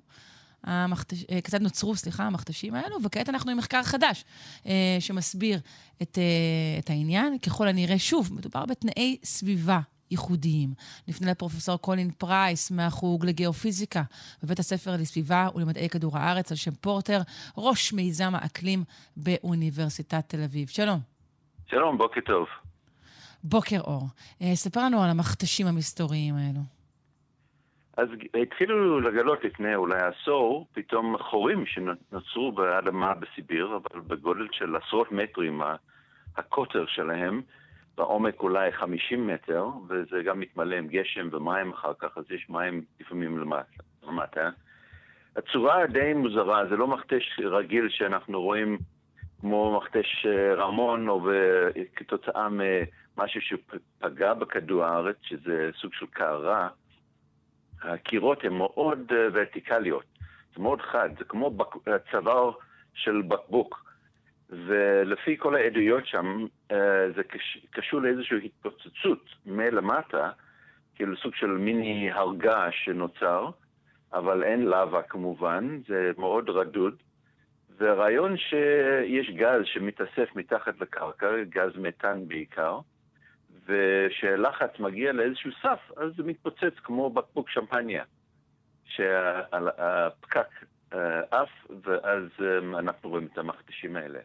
המכתש... 0.65 1.25
אה, 1.31 1.41
כיצד 1.41 1.63
נוצרו, 1.63 1.97
סליחה, 1.97 2.25
המכתשים 2.25 2.75
האלו, 2.75 2.97
וכעת 3.05 3.29
אנחנו 3.29 3.51
עם 3.51 3.57
מחקר 3.57 3.83
חדש 3.83 4.25
אה, 4.67 4.97
שמסביר 5.01 5.59
את, 6.03 6.19
אה, 6.19 6.79
את 6.79 6.91
העניין. 6.91 7.39
ככל 7.39 7.69
הנראה, 7.69 7.99
שוב, 7.99 8.35
מדובר 8.35 8.67
בתנאי 8.67 9.19
סביבה 9.25 9.81
ייחודיים. 10.11 10.75
נפנה 11.09 11.31
לפרופסור 11.31 11.77
קולין 11.77 12.11
פרייס 12.11 12.71
מהחוג 12.71 13.27
לגיאופיזיקה 13.27 14.03
בבית 14.43 14.59
הספר 14.59 14.93
לסביבה 14.93 15.49
ולמדעי 15.55 15.89
כדור 15.89 16.19
הארץ 16.19 16.51
על 16.51 16.57
שם 16.57 16.75
פורטר, 16.75 17.21
ראש 17.57 17.93
מיזם 17.93 18.35
האקלים 18.35 18.85
באוניברסיטת 19.17 20.25
תל 20.29 20.43
אביב. 20.43 20.69
שלום. 20.69 21.01
שלום, 21.71 21.99
בוקר 21.99 22.21
טוב. 22.27 22.68
בוקר 23.45 23.81
אור. 23.81 24.03
ספר 24.55 24.81
לנו 24.81 25.03
על 25.03 25.11
המכתשים 25.11 25.67
המסתוריים 25.67 26.35
האלו. 26.35 26.61
אז 27.97 28.09
התחילו 28.43 29.01
לגלות 29.01 29.45
לפני 29.45 29.75
אולי 29.75 29.99
עשור 30.01 30.67
פתאום 30.73 31.17
חורים 31.19 31.65
שנוצרו 31.67 32.53
באדמה 32.53 33.15
בסיביר, 33.15 33.77
אבל 33.77 34.01
בגודל 34.01 34.47
של 34.53 34.77
עשרות 34.77 35.13
מטרים, 35.13 35.61
הקוטר 36.37 36.85
שלהם, 36.87 37.43
בעומק 37.97 38.41
אולי 38.41 38.73
50 38.73 39.27
מטר, 39.27 39.67
וזה 39.89 40.23
גם 40.25 40.41
מתמלא 40.41 40.77
עם 40.77 40.87
גשם 40.87 41.29
ומים 41.33 41.73
אחר 41.73 41.93
כך, 41.99 42.09
אז 42.19 42.25
יש 42.31 42.47
מים 42.51 42.85
לפעמים. 43.01 43.45
למטה. 44.09 44.51
הצורה 45.37 45.87
די 45.87 46.13
מוזרה, 46.15 46.67
זה 46.71 46.77
לא 46.77 46.87
מכתש 46.87 47.41
רגיל 47.45 47.89
שאנחנו 47.89 48.43
רואים 48.43 48.79
כמו 49.41 49.81
מכתש 49.81 50.27
אה, 50.27 50.55
רמון, 50.55 51.09
או 51.09 51.29
כתוצאה 51.97 52.49
ממשהו 53.19 53.41
שפגע 53.41 54.35
בכדור 54.35 54.85
הארץ, 54.85 55.17
שזה 55.23 55.71
סוג 55.81 55.93
של 55.95 56.07
קערה. 56.07 56.69
הקירות 57.83 58.45
הן 58.45 58.53
מאוד 58.53 59.13
אה, 59.13 59.29
ורטיקליות, 59.33 60.05
זה 60.57 60.63
מאוד 60.63 60.81
חד, 60.81 61.09
זה 61.19 61.25
כמו 61.25 61.51
בק... 61.51 61.75
צוואר 62.11 62.51
של 62.95 63.23
בקבוק. 63.23 63.85
ולפי 64.51 65.37
כל 65.39 65.55
העדויות 65.55 66.07
שם, 66.07 66.47
אה, 66.71 67.11
זה 67.17 67.23
קשור 67.71 68.01
לאיזושהי 68.01 68.37
התפוצצות 68.45 69.25
מלמטה, 69.47 70.31
כאילו 70.95 71.17
סוג 71.17 71.35
של 71.35 71.47
מיני 71.47 72.11
הרגה 72.13 72.69
שנוצר, 72.73 73.51
אבל 74.13 74.45
אין 74.45 74.67
לבה 74.67 75.03
כמובן, 75.03 75.79
זה 75.89 76.13
מאוד 76.19 76.51
רדוד. 76.51 76.95
והרעיון 77.79 78.37
שיש 78.37 79.31
גז 79.31 79.63
שמתאסף 79.65 80.37
מתחת 80.37 80.81
לקרקע, 80.81 81.27
גז 81.49 81.77
מתאן 81.77 82.29
בעיקר, 82.29 82.79
וכשלחץ 83.69 84.79
מגיע 84.79 85.13
לאיזשהו 85.13 85.51
סף, 85.63 85.79
אז 85.97 86.13
זה 86.17 86.23
מתפוצץ 86.23 86.75
כמו 86.83 87.11
בקבוק 87.11 87.51
שמפניה, 87.51 88.05
שהפקק 88.85 90.49
אה, 90.95 91.21
עף, 91.31 91.49
ואז 91.85 92.23
אה, 92.41 92.79
אנחנו 92.79 93.09
רואים 93.09 93.29
את 93.33 93.39
המכתשים 93.39 93.97
האלה. 93.97 94.19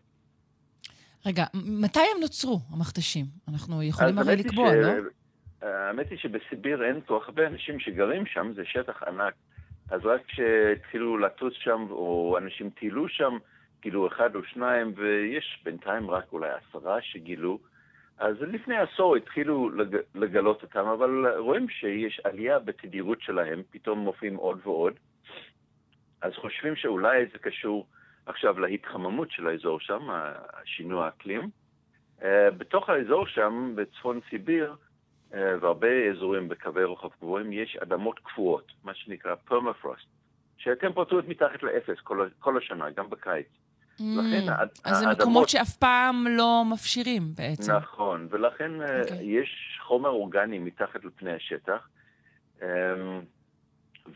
רגע, 1.26 1.44
מתי 1.54 2.00
הם 2.00 2.22
נוצרו, 2.22 2.60
המכתשים? 2.72 3.26
אנחנו 3.48 3.84
יכולים 3.84 4.20
הרי 4.20 4.36
לקבוע, 4.36 4.70
ש... 4.72 4.76
לא? 4.76 5.10
האמת 5.62 6.10
היא 6.10 6.18
שבסיביר 6.18 6.84
אין 6.84 7.02
כל 7.06 7.20
כך 7.22 7.30
הרבה 7.30 7.48
אנשים 7.48 7.80
שגרים 7.80 8.26
שם, 8.26 8.54
זה 8.56 8.62
שטח 8.66 9.04
ענק. 9.04 9.34
אז 9.90 10.02
רק 10.04 10.22
כשהתחילו 10.28 11.18
לטוס 11.18 11.54
שם, 11.54 11.86
או 11.90 12.38
אנשים 12.38 12.70
טיילו 12.70 13.10
שם, 13.10 13.38
גילו 13.82 14.08
אחד 14.08 14.36
או 14.36 14.44
שניים, 14.44 14.94
ויש 14.96 15.62
בינתיים 15.66 16.10
רק 16.10 16.26
אולי 16.34 16.50
עשרה 16.50 16.98
שגילו. 17.02 17.60
אז 18.24 18.42
לפני 18.42 18.78
עשור 18.78 19.16
התחילו 19.16 19.70
לג... 19.70 19.98
לגלות 20.16 20.64
אותם, 20.64 20.86
אבל 20.88 21.38
רואים 21.38 21.70
שיש 21.70 22.22
עלייה 22.24 22.60
בתדירות 22.60 23.22
שלהם, 23.22 23.62
פתאום 23.70 24.00
מופיעים 24.00 24.36
עוד 24.36 24.60
ועוד. 24.64 24.94
אז 26.22 26.34
חושבים 26.34 26.76
שאולי 26.76 27.26
זה 27.26 27.40
קשור 27.40 27.88
עכשיו 28.26 28.60
להתחממות 28.60 29.32
של 29.32 29.48
האזור 29.48 29.80
שם, 29.80 30.08
השינוי 30.54 31.04
האקלים. 31.04 31.50
Uh, 32.20 32.26
בתוך 32.58 32.90
האזור 32.90 33.28
שם, 33.28 33.74
בצפון 33.76 34.20
סיביר, 34.30 34.76
uh, 35.32 35.36
והרבה 35.62 36.10
אזורים 36.12 36.50
בקווי 36.50 36.84
רוחב 36.84 37.10
גבוהים, 37.22 37.54
יש 37.54 37.78
אדמות 37.82 38.20
קפואות, 38.20 38.72
מה 38.84 38.94
שנקרא 38.94 39.36
פרמפרוסט, 39.36 40.08
שהטמפרטורות 40.58 41.28
מתחת 41.28 41.64
לאפס 41.64 42.00
כל, 42.04 42.28
כל 42.40 42.58
השנה, 42.58 42.90
גם 42.90 43.10
בקיץ. 43.10 43.63
לכן 44.00 44.50
mm, 44.50 44.82
אז 44.84 44.98
זה 44.98 45.08
מקומות 45.08 45.50
שאף 45.50 45.76
פעם 45.78 46.26
לא 46.30 46.64
מפשירים 46.72 47.24
בעצם. 47.38 47.72
נכון, 47.72 48.28
ולכן 48.30 48.82
okay. 48.82 48.84
אה, 48.84 49.02
אוקיי. 49.02 49.26
יש 49.26 49.80
חומר 49.82 50.10
אורגני 50.10 50.60
מתחת 50.60 51.06
לפני 51.06 51.34
השטח, 51.34 51.88
אמ, 52.62 52.68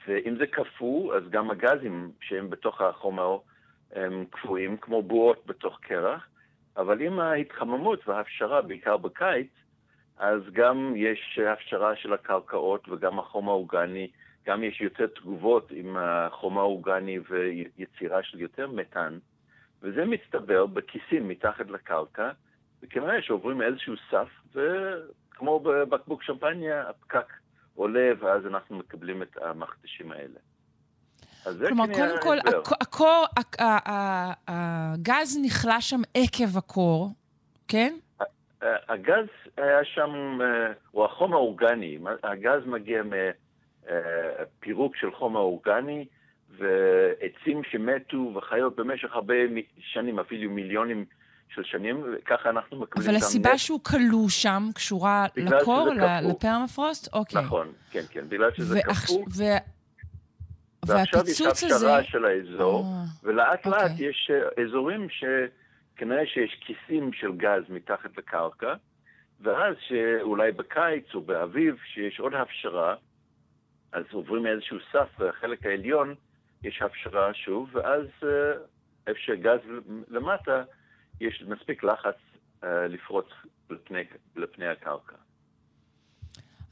ואם 0.07 0.35
זה 0.39 0.47
קפוא, 0.47 1.15
אז 1.15 1.23
גם 1.29 1.51
הגזים 1.51 2.11
שהם 2.21 2.49
בתוך 2.49 2.81
החומר 2.81 3.37
הם 3.91 4.25
קפואים, 4.29 4.77
כמו 4.77 5.01
בועות 5.01 5.45
בתוך 5.45 5.79
קרח, 5.81 6.27
אבל 6.77 7.01
עם 7.01 7.19
ההתחממות 7.19 8.07
וההפשרה, 8.07 8.61
בעיקר 8.61 8.97
בקיץ, 8.97 9.47
אז 10.17 10.41
גם 10.51 10.93
יש 10.95 11.39
הפשרה 11.53 11.95
של 11.95 12.13
הקרקעות 12.13 12.89
וגם 12.89 13.19
החומר 13.19 13.51
האורגני, 13.51 14.07
גם 14.45 14.63
יש 14.63 14.81
יותר 14.81 15.07
תגובות 15.07 15.71
עם 15.71 15.97
החומר 15.99 16.61
האורגני 16.61 17.19
ויצירה 17.29 18.23
של 18.23 18.39
יותר 18.39 18.67
מתאן. 18.67 19.17
וזה 19.81 20.05
מצטבר 20.05 20.65
בכיסים 20.65 21.27
מתחת 21.27 21.69
לקרקע, 21.69 22.29
וכנראה 22.83 23.21
שעוברים 23.21 23.61
איזשהו 23.61 23.93
סף, 24.11 24.55
וכמו 24.55 25.59
בבקבוק 25.59 26.23
שמפניה, 26.23 26.89
הפקק 26.89 27.33
עולה, 27.75 28.11
ואז 28.19 28.45
אנחנו 28.45 28.77
מקבלים 28.77 29.21
את 29.21 29.37
המכתשים 29.41 30.11
האלה. 30.11 30.39
כלומר, 31.67 31.85
קודם 31.93 32.21
כל, 32.21 32.37
הקור, 32.81 33.25
הגז 34.47 35.39
נכלה 35.45 35.81
שם 35.81 36.01
עקב 36.13 36.57
הקור, 36.57 37.09
כן? 37.67 37.93
הגז 38.61 39.27
היה 39.57 39.85
שם, 39.85 40.37
אה, 40.41 40.73
הוא 40.91 41.05
החום 41.05 41.33
האורגני. 41.33 41.97
הגז 42.23 42.65
מגיע 42.65 43.01
מפירוק 43.83 44.95
של 44.95 45.11
חומר 45.15 45.39
אורגני, 45.39 46.05
ועצים 46.57 47.63
שמתו 47.63 48.31
וחיות 48.35 48.75
במשך 48.75 49.11
הרבה 49.11 49.35
שנים, 49.79 50.19
אפילו 50.19 50.51
מיליונים 50.51 51.05
של 51.55 51.63
שנים, 51.63 52.03
וככה 52.13 52.49
אנחנו 52.49 52.79
מקבלים... 52.79 53.07
אבל 53.09 53.17
הסיבה 53.17 53.49
נפט. 53.49 53.59
שהוא 53.59 53.83
כלוא 53.83 54.29
שם 54.29 54.63
קשורה 54.75 55.25
לקור, 55.35 55.89
לפרמפרוסט? 56.29 57.13
אוקיי. 57.13 57.41
נכון, 57.41 57.71
כן, 57.91 58.03
כן, 58.09 58.29
בגלל 58.29 58.51
שזה 58.53 58.79
קפוא. 58.81 59.25
ו... 59.37 59.43
ועכשיו 60.87 61.21
יש 61.27 61.41
הפשרה 61.41 61.75
הזה... 61.75 62.03
של 62.03 62.25
האזור, 62.25 62.83
אה, 62.85 63.03
ולאט 63.23 63.65
אוקיי. 63.65 63.71
לאט 63.71 63.91
יש 63.99 64.31
אה, 64.33 64.63
אזורים 64.63 65.07
שכנראה 65.09 66.25
שיש 66.25 66.59
כיסים 66.65 67.13
של 67.13 67.31
גז 67.37 67.63
מתחת 67.69 68.17
לקרקע, 68.17 68.73
ואז 69.41 69.75
שאולי 69.87 70.51
בקיץ 70.51 71.05
או 71.15 71.21
באביב, 71.21 71.75
שיש 71.93 72.19
עוד 72.19 72.33
הפשרה, 72.33 72.95
אז 73.91 74.03
עוברים 74.11 74.47
איזשהו 74.47 74.77
סף, 74.91 75.07
והחלק 75.19 75.65
העליון 75.65 76.15
יש 76.63 76.81
הפשרה 76.81 77.33
שוב, 77.33 77.69
ואז 77.75 78.05
אה, 78.23 78.29
איפה 79.07 79.19
שגז 79.19 79.59
למטה, 80.07 80.63
יש 81.21 81.43
מספיק 81.47 81.83
לחץ 81.83 82.15
אה, 82.63 82.87
לפרוץ 82.87 83.25
לפני, 83.69 84.01
לפני 84.35 84.67
הקרקע. 84.67 85.15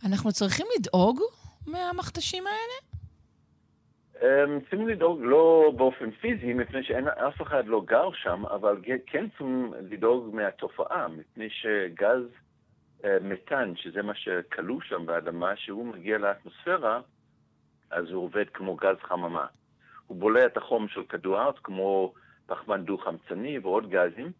אנחנו 0.06 0.32
צריכים 0.32 0.66
לדאוג 0.80 1.22
מהמכתשים 1.68 2.44
האלה? 2.48 2.96
צריכים 4.62 4.88
לדאוג 4.88 5.20
לא 5.22 5.74
באופן 5.78 6.12
פיזי, 6.12 6.54
מפני 6.54 6.84
שאף 6.84 7.42
אחד 7.42 7.68
לא 7.68 7.82
גר 7.86 8.10
שם, 8.14 8.46
אבל 8.46 8.78
כן 9.06 9.30
צריכים 9.30 9.74
לדאוג 9.82 10.36
מהתופעה, 10.36 11.08
מפני 11.08 11.50
שגז 11.50 12.24
אה, 13.06 13.18
מתאן, 13.22 13.74
שזה 13.76 14.02
מה 14.02 14.16
שכלוא 14.16 14.82
שם 14.82 15.06
באדמה, 15.06 15.56
שהוא 15.56 15.86
מגיע 15.86 16.18
לאטמוספירה, 16.18 17.02
אז 17.92 18.06
הוא 18.10 18.24
עובד 18.24 18.46
כמו 18.54 18.76
גז 18.76 18.96
חממה. 19.02 19.46
הוא 20.08 20.18
בולע 20.18 20.46
את 20.46 20.58
החום 20.58 20.88
של 20.88 21.04
כדור 21.04 21.38
הארץ, 21.38 21.56
כמו 21.64 22.14
פחמן 22.46 22.86
דו-חמצני 22.86 23.60
ועוד 23.60 23.90
גזים, 23.90 24.32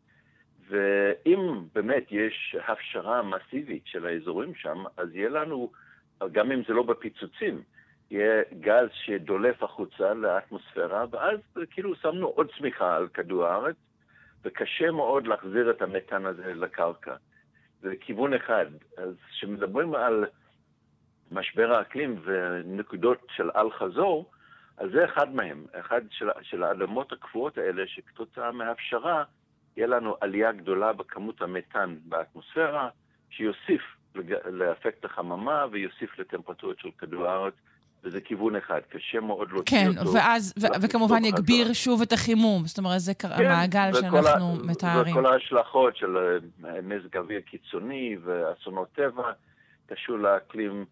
ואם 0.68 1.64
באמת 1.74 2.12
יש 2.12 2.56
הפשרה 2.68 3.22
מסיבית 3.22 3.84
של 3.86 4.06
האזורים 4.06 4.56
שם, 4.56 4.84
אז 4.98 5.16
יהיה 5.16 5.30
לנו, 5.30 5.72
גם 6.32 6.52
אם 6.52 6.62
זה 6.68 6.74
לא 6.74 6.84
בפיצוצים, 6.84 7.62
יהיה 8.12 8.44
גז 8.60 8.90
שדולף 8.92 9.64
החוצה 9.64 10.14
לאטמוספירה, 10.14 11.06
ואז 11.12 11.40
כאילו 11.70 11.96
שמנו 11.96 12.28
עוד 12.28 12.52
צמיחה 12.58 12.96
על 12.96 13.08
כדור 13.08 13.46
הארץ, 13.46 13.76
וקשה 14.44 14.92
מאוד 14.92 15.28
להחזיר 15.28 15.72
את 15.72 15.82
המתאן 15.82 16.26
הזה 16.26 16.54
לקרקע. 16.54 17.16
זה 17.82 17.96
כיוון 18.00 18.34
אחד. 18.34 18.66
אז 18.98 19.16
כשמדברים 19.30 19.96
על 19.96 20.26
משבר 21.32 21.74
האקלים 21.74 22.20
ונקודות 22.24 23.28
של 23.30 23.50
אל-חזור, 23.56 24.32
אז 24.78 24.90
זה 24.94 25.06
אחד 25.06 25.36
מהם, 25.36 25.66
אחד 25.80 26.02
של, 26.10 26.30
של 26.42 26.64
האדמות 26.64 27.12
הקבועות 27.12 27.58
האלה, 27.58 27.84
שכתוצאה 27.88 28.52
מהפשרה, 28.52 29.24
יהיה 29.78 29.88
לנו 29.88 30.16
עלייה 30.22 30.52
גדולה 30.52 30.94
בכמות 30.94 31.42
המתאן 31.42 31.96
באטמוספירה, 32.06 32.90
שיוסיף 33.30 33.82
לאפקט 34.46 35.06
החממה 35.06 35.66
ויוסיף 35.72 36.20
לטמפרטורות 36.20 36.80
של 36.80 36.90
כדור 36.98 37.28
הארץ, 37.28 37.54
וזה 38.04 38.22
כיוון 38.22 38.56
אחד, 38.56 38.80
קשה 38.90 39.20
מאוד 39.20 39.52
להוציא 39.52 39.78
כן, 39.78 39.98
אותו. 40.00 40.14
ואז, 40.14 40.54
ו- 40.62 40.82
וכמובן 40.82 41.26
יגביר. 41.26 41.74
שוב 41.74 42.02
את 42.02 42.12
החימום. 42.12 42.66
זאת 42.66 42.78
אומרת, 42.78 43.00
זה 43.00 43.14
כן, 43.14 43.28
כן, 43.38 43.46
המעגל 43.46 43.90
שאנחנו 43.94 44.54
ה- 44.54 44.66
מתארים. 44.68 45.18
וכל 45.18 45.26
ההשלכות 45.26 45.98
של 45.98 46.18
אה, 46.18 46.82
מזג 46.82 47.18
אוויר 47.18 47.42
קיצוני 47.42 48.18
ואסונות 48.24 48.88
טבע 48.96 49.32
קשור 49.88 50.18
לאקלים. 50.18 50.86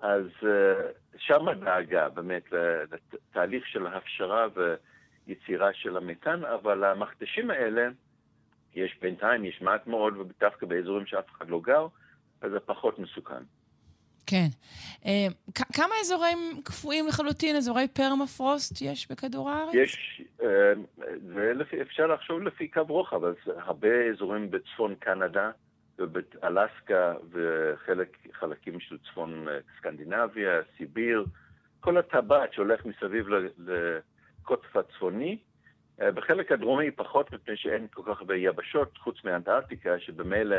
אז 0.00 0.26
אה, 0.46 0.90
שם 1.18 1.48
הדאגה 1.48 2.08
באמת 2.08 2.44
לתהליך 2.52 3.66
של 3.66 3.86
הפשרה 3.86 4.46
ויצירה 4.54 5.72
של 5.72 5.96
המתאן, 5.96 6.44
אבל 6.44 6.84
המכתשים 6.84 7.50
האלה, 7.50 7.88
יש 8.74 8.98
בינתיים, 9.00 9.44
יש 9.44 9.62
מעט 9.62 9.86
מאוד, 9.86 10.16
ודווקא 10.16 10.66
באזורים 10.66 11.06
שאף 11.06 11.30
אחד 11.30 11.48
לא 11.48 11.60
גר, 11.60 11.86
אז 12.40 12.50
זה 12.50 12.60
פחות 12.60 12.98
מסוכן. 12.98 13.42
כן. 14.26 14.46
אה, 15.06 15.26
כמה 15.72 15.94
אזורים 16.00 16.38
קפואים 16.64 17.06
לחלוטין, 17.06 17.56
אזורי 17.56 17.88
פרמפרוסט 17.88 18.82
יש 18.82 19.10
בכדור 19.10 19.50
הארץ? 19.50 19.74
יש, 19.74 20.22
אה, 20.42 20.72
ולפי, 21.34 21.82
אפשר 21.82 22.06
לחשוב 22.06 22.42
לפי 22.42 22.68
קו 22.68 22.80
רוחב, 22.88 23.24
אז 23.24 23.34
הרבה 23.46 23.88
אזורים 24.12 24.50
בצפון 24.50 24.94
קנדה 24.94 25.50
ובאלסקה 25.98 27.14
וחלקים 27.30 28.80
של 28.80 28.98
צפון 28.98 29.48
אה, 29.48 29.58
סקנדינביה, 29.78 30.60
סיביר, 30.76 31.24
כל 31.80 31.98
הטבעת 31.98 32.52
שהולך 32.52 32.86
מסביב 32.86 33.28
ל- 33.28 33.48
לקוטב 33.58 34.78
הצפוני. 34.78 35.38
אה, 36.00 36.12
בחלק 36.12 36.52
הדרומי 36.52 36.90
פחות 36.90 37.32
מפני 37.32 37.56
שאין 37.56 37.86
כל 37.92 38.02
כך 38.06 38.20
הרבה 38.20 38.36
יבשות, 38.36 38.98
חוץ 38.98 39.24
מאנטארקטיקה, 39.24 39.98
שבמילא 39.98 40.56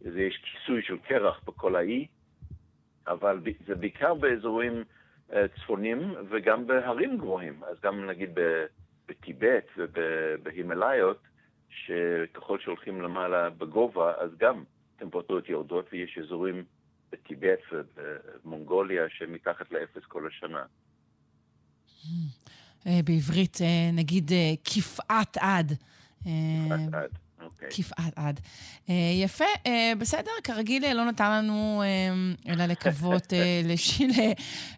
יש 0.00 0.36
כיסוי 0.36 0.82
של 0.82 0.98
קרח 0.98 1.40
בכל 1.46 1.76
האי, 1.76 2.06
אבל 3.06 3.40
זה 3.66 3.74
בעיקר 3.74 4.14
באזורים 4.14 4.84
אה, 5.32 5.48
צפונים 5.48 6.14
וגם 6.28 6.66
בהרים 6.66 7.18
גבוהים. 7.18 7.64
אז 7.64 7.80
גם 7.80 8.06
נגיד 8.06 8.38
בטיבט 9.08 9.66
ובהימאליות, 9.76 11.18
שככל 11.70 12.58
שהולכים 12.60 13.02
למעלה 13.02 13.50
בגובה, 13.50 14.12
אז 14.18 14.30
גם 14.38 14.64
טמפרטורות 14.96 15.48
יורדות, 15.48 15.86
ויש 15.92 16.18
אזורים 16.18 16.64
בטיבט 17.12 17.58
ובמונגוליה 17.72 19.02
שמתחת 19.08 19.72
לאפס 19.72 20.04
כל 20.08 20.26
השנה. 20.26 20.64
אה, 22.86 23.00
בעברית, 23.04 23.58
אה, 23.60 23.90
נגיד 23.92 24.32
אה, 24.32 24.52
כפעת 24.64 25.36
עד. 25.36 25.72
עד 26.70 26.94
עד, 26.94 27.18
אוקיי. 27.62 27.68
כפעת 27.70 28.12
עד. 28.16 28.40
אה, 28.90 28.94
יפה, 29.22 29.44
אה, 29.66 29.92
בסדר, 29.98 30.30
כרגיל 30.44 30.84
אה, 30.84 30.94
לא 30.94 31.04
נותר 31.04 31.30
לנו 31.30 31.82
אלא 32.48 32.64
לקוות 32.64 33.32
לש... 33.68 34.02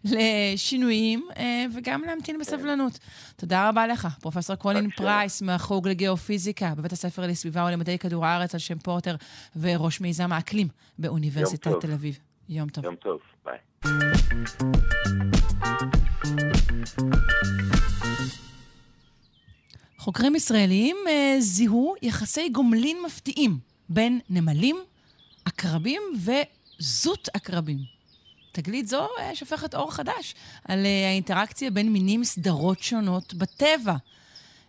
לשינויים 0.05 1.27
וגם 1.75 2.01
להמתין 2.01 2.39
בסבלנות. 2.39 2.99
תודה 3.35 3.69
רבה 3.69 3.87
לך, 3.87 4.07
פרופ' 4.21 4.51
קולין. 4.51 4.89
פרייס 4.89 5.41
מהחוג 5.41 5.87
לגיאופיזיקה 5.87 6.73
בבית 6.77 6.91
הספר 6.91 7.27
לסביבה 7.27 7.65
ולמדעי 7.65 7.99
כדור 7.99 8.25
הארץ 8.25 8.53
על 8.53 8.59
שם 8.59 8.79
פורטר 8.79 9.15
וראש 9.55 10.01
מיזם 10.01 10.31
האקלים 10.31 10.67
באוניברסיטת. 10.99 11.81
תל 11.81 11.91
אביב. 11.91 12.19
יום 12.49 12.69
טוב. 12.69 12.85
יום 12.85 12.95
טוב, 12.95 13.19
ביי. 13.45 13.57
חוקרים 20.01 20.35
ישראלים 20.35 20.97
אה, 21.09 21.35
זיהו 21.39 21.95
יחסי 22.01 22.49
גומלין 22.49 22.97
מפתיעים 23.05 23.57
בין 23.89 24.19
נמלים, 24.29 24.75
עקרבים 25.45 26.01
וזוט 26.15 27.29
עקרבים. 27.33 27.77
תגלית 28.51 28.87
זו 28.87 29.07
אה, 29.19 29.35
שופכת 29.35 29.75
אור 29.75 29.91
חדש 29.91 30.35
על 30.65 30.85
אה, 30.85 31.07
האינטראקציה 31.09 31.71
בין 31.71 31.93
מינים 31.93 32.23
סדרות 32.23 32.79
שונות 32.79 33.33
בטבע. 33.33 33.95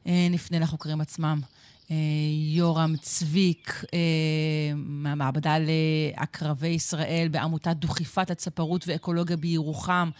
אה, 0.07 0.27
נפנה 0.31 0.59
לחוקרים 0.59 1.01
עצמם. 1.01 1.41
אה, 1.91 1.97
יורם 2.55 2.97
צביק 2.97 3.85
אה, 3.95 3.99
מהמעבדה 4.77 5.57
לעקרבי 5.59 6.69
ישראל 6.69 7.29
בעמותת 7.31 7.77
דוכיפת 7.77 8.31
הצפרות 8.31 8.85
ואקולוגיה 8.89 9.37
בירוחם, 9.37 10.11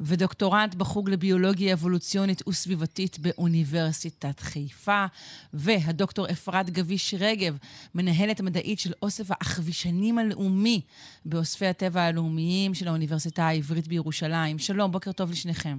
ודוקטורנט 0.00 0.74
בחוג 0.74 1.10
לביולוגיה 1.10 1.72
אבולוציונית 1.72 2.48
וסביבתית 2.48 3.18
באוניברסיטת 3.18 4.40
חיפה, 4.40 5.04
והדוקטור 5.52 6.30
אפרת 6.30 6.70
גביש 6.70 7.14
רגב, 7.18 7.56
מנהלת 7.94 8.40
המדעית 8.40 8.78
של 8.78 8.92
אוסף 9.02 9.24
האחבישנים 9.30 10.18
הלאומי 10.18 10.80
באוספי 11.24 11.66
הטבע 11.66 12.02
הלאומיים 12.02 12.74
של 12.74 12.88
האוניברסיטה 12.88 13.44
העברית 13.44 13.88
בירושלים. 13.88 14.58
שלום, 14.58 14.92
בוקר 14.92 15.12
טוב 15.12 15.30
לשניכם. 15.30 15.78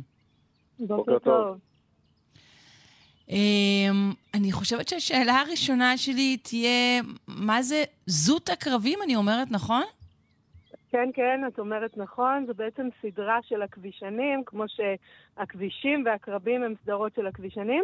בוקר 0.79 1.19
טוב. 1.19 1.57
אמ, 3.29 4.13
אני 4.33 4.51
חושבת 4.51 4.89
שהשאלה 4.89 5.39
הראשונה 5.39 5.97
שלי 5.97 6.37
תהיה, 6.37 7.01
מה 7.27 7.63
זה 7.63 7.83
זוט 8.05 8.49
עקרבים, 8.49 8.99
אני 9.03 9.15
אומרת 9.15 9.51
נכון? 9.51 9.83
כן, 10.95 11.09
כן, 11.13 11.41
את 11.47 11.59
אומרת 11.59 11.97
נכון, 11.97 12.45
זו 12.47 12.53
בעצם 12.53 12.87
סדרה 13.01 13.39
של 13.41 13.61
הכבישנים, 13.61 14.43
כמו 14.45 14.63
שהכבישים 14.67 16.03
והעקרבים 16.05 16.63
הם 16.63 16.73
סדרות 16.83 17.15
של 17.15 17.27
הכבישנים. 17.27 17.83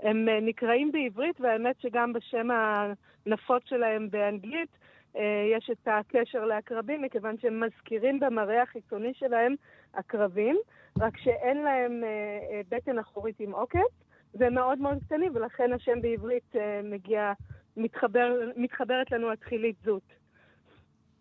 הם 0.00 0.28
אה, 0.28 0.40
נקראים 0.40 0.92
בעברית, 0.92 1.40
והאמת 1.40 1.80
שגם 1.80 2.12
בשם 2.12 2.48
הנפוץ 2.50 3.62
שלהם 3.64 4.10
באנגלית 4.10 4.68
אה, 5.16 5.22
יש 5.56 5.70
את 5.70 5.88
הקשר 5.90 6.44
לעקרבים, 6.44 7.02
מכיוון 7.02 7.38
שהם 7.38 7.60
מזכירים 7.60 8.20
במראה 8.20 8.62
החיצוני 8.62 9.14
שלהם 9.14 9.54
עקרבים, 9.92 10.56
רק 11.00 11.16
שאין 11.16 11.62
להם 11.62 12.04
אה, 12.04 12.60
בטן 12.68 12.98
אחורית 12.98 13.40
עם 13.40 13.52
עוקץ, 13.52 13.80
והם 14.34 14.54
מאוד 14.54 14.78
מאוד 14.78 14.98
קטנים, 15.06 15.32
ולכן 15.34 15.72
השם 15.72 16.00
בעברית 16.00 16.54
מגיע, 16.84 17.32
מתחבר, 17.76 18.50
מתחברת 18.56 19.10
לנו 19.10 19.32
התחילית 19.32 19.76
זוט. 19.84 20.25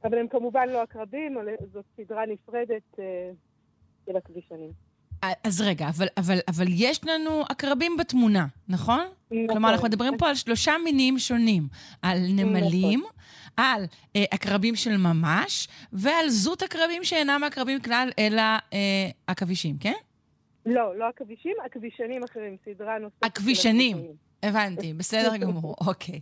אבל 0.03 0.17
הם 0.17 0.27
כמובן 0.27 0.69
לא 0.69 0.81
עקרבים, 0.81 1.37
זאת 1.73 1.85
סדרה 1.97 2.25
נפרדת 2.25 2.99
אה, 2.99 3.31
של 4.05 4.17
הכבישנים. 4.17 4.71
אז 5.43 5.61
רגע, 5.61 5.87
אבל, 5.89 6.07
אבל, 6.17 6.37
אבל 6.47 6.65
יש 6.69 7.05
לנו 7.05 7.41
עקרבים 7.49 7.97
בתמונה, 7.97 8.45
נכון? 8.67 8.99
נכון. 9.31 9.47
כלומר, 9.47 9.69
אנחנו 9.69 9.87
מדברים 9.87 10.17
פה 10.17 10.29
על 10.29 10.35
שלושה 10.35 10.71
מינים 10.83 11.19
שונים. 11.19 11.67
על 12.01 12.17
נמלים, 12.35 13.03
על 13.57 13.83
אה, 14.15 14.23
עקרבים 14.31 14.75
של 14.75 14.97
ממש, 14.97 15.67
ועל 15.93 16.29
זוט 16.29 16.63
עקרבים 16.63 17.03
שאינם 17.03 17.41
עקרבים 17.47 17.81
כלל, 17.81 18.09
אלא 18.19 18.41
אה, 18.73 19.09
עכבישים, 19.27 19.77
כן? 19.79 19.93
לא, 20.65 20.97
לא 20.97 21.05
עכבישים, 21.09 21.53
עכבישנים 21.65 22.23
אחרים, 22.23 22.57
סדרה 22.65 22.99
נוספת. 22.99 23.23
עכבישנים. 23.23 23.97
הבנתי, 24.47 24.93
בסדר 24.93 25.37
גמור, 25.37 25.75
אוקיי. 25.87 26.19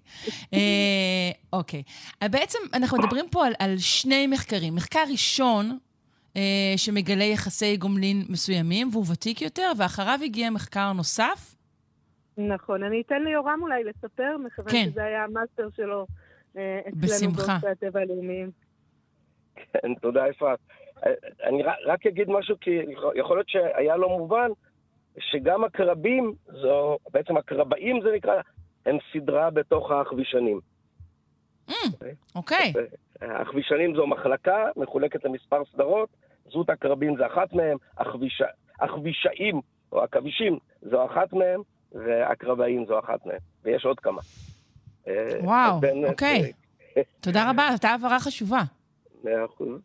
אה, 0.54 0.60
אוקיי. 1.54 1.84
אה, 2.24 2.28
בעצם 2.30 2.60
אנחנו 2.74 2.98
מדברים 2.98 3.26
פה 3.32 3.46
על, 3.48 3.54
על 3.60 3.78
שני 3.78 4.28
מחקרים. 4.28 4.76
מחקר 4.76 5.04
ראשון, 5.12 5.78
אה, 6.38 6.74
שמגלה 6.78 7.24
יחסי 7.24 7.78
גומלין 7.78 8.24
מסוימים, 8.30 8.90
והוא 8.92 9.06
ותיק 9.12 9.42
יותר, 9.42 9.72
ואחריו 9.78 10.20
הגיע 10.24 10.50
מחקר 10.50 10.94
נוסף. 10.94 11.56
נכון, 12.38 12.84
אני 12.84 13.02
אתן 13.02 13.22
ליורם 13.24 13.60
אולי 13.62 13.84
לספר, 13.84 14.38
מכיוון 14.46 14.72
כן. 14.72 14.90
שזה 14.92 15.04
היה 15.04 15.24
המאסטר 15.24 15.68
שלו 15.76 16.06
אה, 16.58 16.80
אצלנו 16.80 17.02
בשמחה. 17.02 17.58
הטבע 17.72 18.00
הלאומיים. 18.02 18.52
כן, 19.56 19.94
תודה 20.02 20.30
אפרת. 20.30 20.60
אני 21.44 21.64
ר- 21.64 21.92
רק 21.92 22.06
אגיד 22.06 22.30
משהו, 22.30 22.56
כי 22.62 22.72
יכול 23.16 23.38
להיות 23.38 23.50
שהיה 23.50 23.98
לא 23.98 24.10
מובן, 24.10 24.50
שגם 25.20 25.64
הקרבים, 25.64 26.34
זו, 26.48 26.98
בעצם 27.12 27.38
הקרבאים 27.38 28.02
זה 28.02 28.10
נקרא, 28.16 28.42
הם 28.86 28.98
סדרה 29.14 29.50
בתוך 29.50 29.92
האחבישנים. 29.92 30.60
אוקיי, 32.36 32.74
האחבישנים 33.22 33.96
זו 33.96 34.08
מחלקה, 34.08 34.66
מחולקת 34.76 35.26
למספר 35.26 35.62
סדרות, 35.74 36.10
זוט 36.52 36.70
הקרבים 36.70 37.18
זה 37.18 37.28
אחת 37.28 37.54
מהם, 37.54 37.78
אחבישאים 38.80 39.62
או 39.92 40.02
עכבישים 40.02 40.58
זו 40.82 41.06
אחת 41.06 41.34
מהם, 41.34 41.62
והקרבאים 41.92 42.86
זו 42.86 43.00
אחת 43.00 43.26
מהם. 43.26 43.40
ויש 43.64 43.86
עוד 43.86 44.00
כמה. 44.00 44.22
אה, 45.08 45.28
וואו, 45.44 45.80
אוקיי. 46.08 46.52
תודה 47.24 47.50
רבה, 47.50 47.64
זו 47.68 47.72
הייתה 47.72 47.90
הבהרה 47.90 48.20
חשובה. 48.20 48.62
מאה 49.24 49.46
אחוז. 49.46 49.80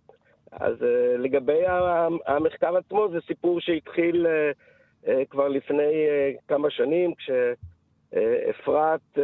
אז 0.53 0.75
uh, 0.75 1.19
לגבי 1.19 1.63
המחקר 2.27 2.77
עצמו, 2.77 3.09
זה 3.13 3.19
סיפור 3.27 3.61
שהתחיל 3.61 4.27
uh, 4.27 4.57
כבר 5.31 5.49
לפני 5.49 6.07
uh, 6.07 6.41
כמה 6.49 6.71
שנים, 6.71 7.15
כשאפרת 7.15 9.01
uh, 9.17 9.21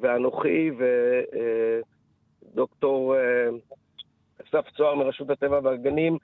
ואנוכי 0.00 0.70
ודוקטור 2.52 3.14
אסף 4.42 4.70
צוהר 4.76 4.94
מרשות 4.94 5.30
הטבע 5.30 5.60
והגנים 5.62 6.18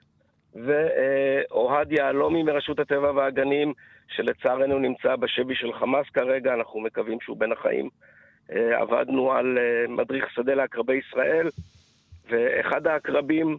ואוהד 0.55 1.91
יהלומי 1.91 2.43
מרשות 2.43 2.79
הטבע 2.79 3.11
והגנים, 3.11 3.73
שלצערנו 4.07 4.79
נמצא 4.79 5.15
בשבי 5.15 5.55
של 5.55 5.73
חמאס 5.73 6.05
כרגע, 6.13 6.53
אנחנו 6.53 6.79
מקווים 6.79 7.17
שהוא 7.21 7.37
בין 7.37 7.51
החיים. 7.51 7.89
עבדנו 8.49 9.31
על 9.31 9.57
מדריך 9.87 10.29
שדה 10.31 10.53
לעקרבי 10.53 10.95
ישראל, 10.95 11.49
ואחד 12.29 12.87
העקרבים 12.87 13.57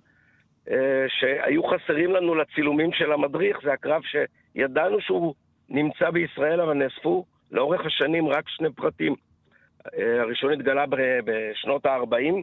אה, 0.70 1.06
שהיו 1.08 1.62
חסרים 1.64 2.10
לנו 2.10 2.34
לצילומים 2.34 2.92
של 2.92 3.12
המדריך, 3.12 3.58
זה 3.62 3.72
הקרב 3.72 4.02
שידענו 4.58 5.00
שהוא 5.00 5.34
נמצא 5.68 6.10
בישראל, 6.10 6.60
אבל 6.60 6.74
נאספו 6.74 7.24
לאורך 7.50 7.86
השנים 7.86 8.28
רק 8.28 8.48
שני 8.48 8.72
פרטים. 8.72 9.14
אה, 9.98 10.20
הראשון 10.20 10.52
התגלה 10.52 10.84
בשנות 11.24 11.86
ה-40, 11.86 12.34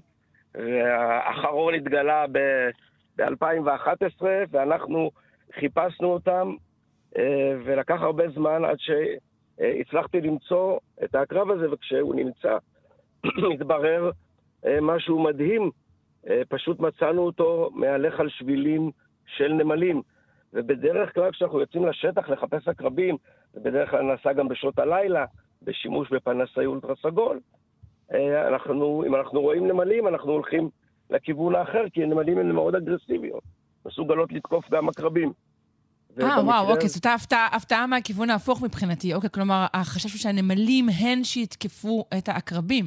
והאחרון 0.56 1.73
התגלה 1.73 2.25
ב-2011, 2.32 4.23
ואנחנו 4.51 5.12
חיפשנו 5.60 6.08
אותם, 6.08 6.56
אה, 7.17 7.54
ולקח 7.65 8.01
הרבה 8.01 8.30
זמן 8.30 8.65
עד 8.65 8.78
שהצלחתי 8.80 10.21
למצוא 10.21 10.78
את 11.04 11.15
הקרב 11.15 11.51
הזה, 11.51 11.71
וכשהוא 11.71 12.15
נמצא, 12.15 12.58
התברר 13.54 14.12
משהו 14.82 15.23
מדהים. 15.23 15.71
פשוט 16.49 16.80
מצאנו 16.80 17.21
אותו 17.21 17.69
מהלך 17.73 18.19
על 18.19 18.30
שבילים 18.30 18.91
של 19.25 19.54
נמלים. 19.54 20.01
ובדרך 20.56 21.13
כלל 21.13 21.32
כשאנחנו 21.32 21.60
יוצאים 21.60 21.86
לשטח 21.86 22.30
לחפש 22.30 22.68
עקרבים, 22.68 23.18
זה 23.54 23.60
בדרך 23.60 23.89
כלל 23.89 24.02
נעשה 24.02 24.34
גם 24.34 24.48
בשעות 24.48 24.80
הלילה, 24.80 25.26
בשימוש 25.62 26.10
בפנסי 26.12 26.65
אולטרה 26.65 26.96
סגול. 27.02 27.39
אה, 28.13 28.48
אנחנו, 28.48 29.04
אם 29.08 29.15
אנחנו 29.15 29.41
רואים 29.41 29.68
נמלים, 29.68 30.08
אנחנו 30.08 30.32
הולכים 30.32 30.70
לכיוון 31.10 31.56
האחר, 31.56 31.84
כי 31.94 32.04
הנמלים 32.04 32.38
הן 32.38 32.52
מאוד 32.52 32.76
אגרסיביות, 32.76 33.44
מסוגלות 33.86 34.34
לתקוף 34.34 34.70
גם 34.72 34.89
עקרבים. 34.89 35.34
אה, 36.22 36.44
וואו, 36.46 36.72
אוקיי, 36.72 36.89
זאת 36.89 37.06
הפתעה, 37.06 37.48
הפתעה 37.52 37.88
מהכיוון 37.88 38.30
ההפוך 38.30 38.63
מבחינתי. 38.63 39.13
אוקיי, 39.13 39.30
כלומר, 39.30 39.65
החשש 39.74 40.13
הוא 40.13 40.20
שהנמלים 40.20 40.86
הן 41.00 41.24
שיתקפו 41.24 42.06
את 42.18 42.30
העקרבים. 42.30 42.86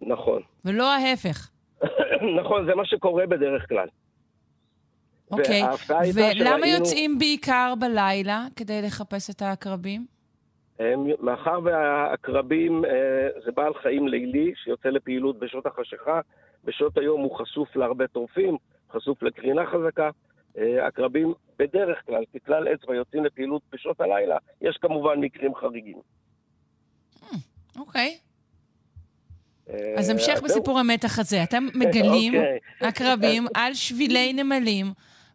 נכון. 0.00 0.42
ולא 0.64 0.92
ההפך. 0.92 1.50
נכון, 2.40 2.66
זה 2.66 2.74
מה 2.74 2.84
שקורה 2.84 3.26
בדרך 3.26 3.68
כלל. 3.68 3.88
אוקיי, 5.30 5.62
ולמה 6.14 6.66
יוצאים 6.66 7.18
בעיקר 7.18 7.74
בלילה 7.78 8.46
כדי 8.56 8.82
לחפש 8.82 9.30
את 9.30 9.42
העקרבים? 9.42 10.06
מאחר 11.20 11.60
והעקרבים 11.64 12.84
אה, 12.84 12.90
זה 13.44 13.52
בעל 13.52 13.74
חיים 13.82 14.08
לילי 14.08 14.52
שיוצא 14.64 14.88
לפעילות 14.88 15.38
בשעות 15.38 15.66
החשיכה, 15.66 16.20
בשעות 16.64 16.98
היום 16.98 17.20
הוא 17.20 17.38
חשוף 17.38 17.76
להרבה 17.76 18.06
טורפים, 18.06 18.56
חשוף 18.92 19.22
לקרינה 19.22 19.62
חזקה. 19.66 20.10
אה, 20.58 20.86
עקרבים 20.86 21.34
בדרך 21.58 21.98
כלל, 22.06 22.24
ככלל 22.34 22.68
אצבע, 22.74 22.94
יוצאים 22.94 23.24
לפעילות 23.24 23.62
בשעות 23.72 24.00
הלילה. 24.00 24.36
יש 24.60 24.76
כמובן 24.76 25.20
מקרים 25.20 25.54
חריגים. 25.54 25.98
Hmm, 27.20 27.36
אוקיי. 27.78 28.18
אז 29.96 30.10
המשך 30.10 30.40
בסיפור 30.44 30.78
המתח 30.78 31.18
הזה. 31.18 31.42
אתם 31.42 31.66
מגלים 31.80 32.34
אוקיי. 32.34 32.58
עקרבים 32.80 33.46
על 33.54 33.74
שבילי 33.74 34.32
נמלים 34.32 34.86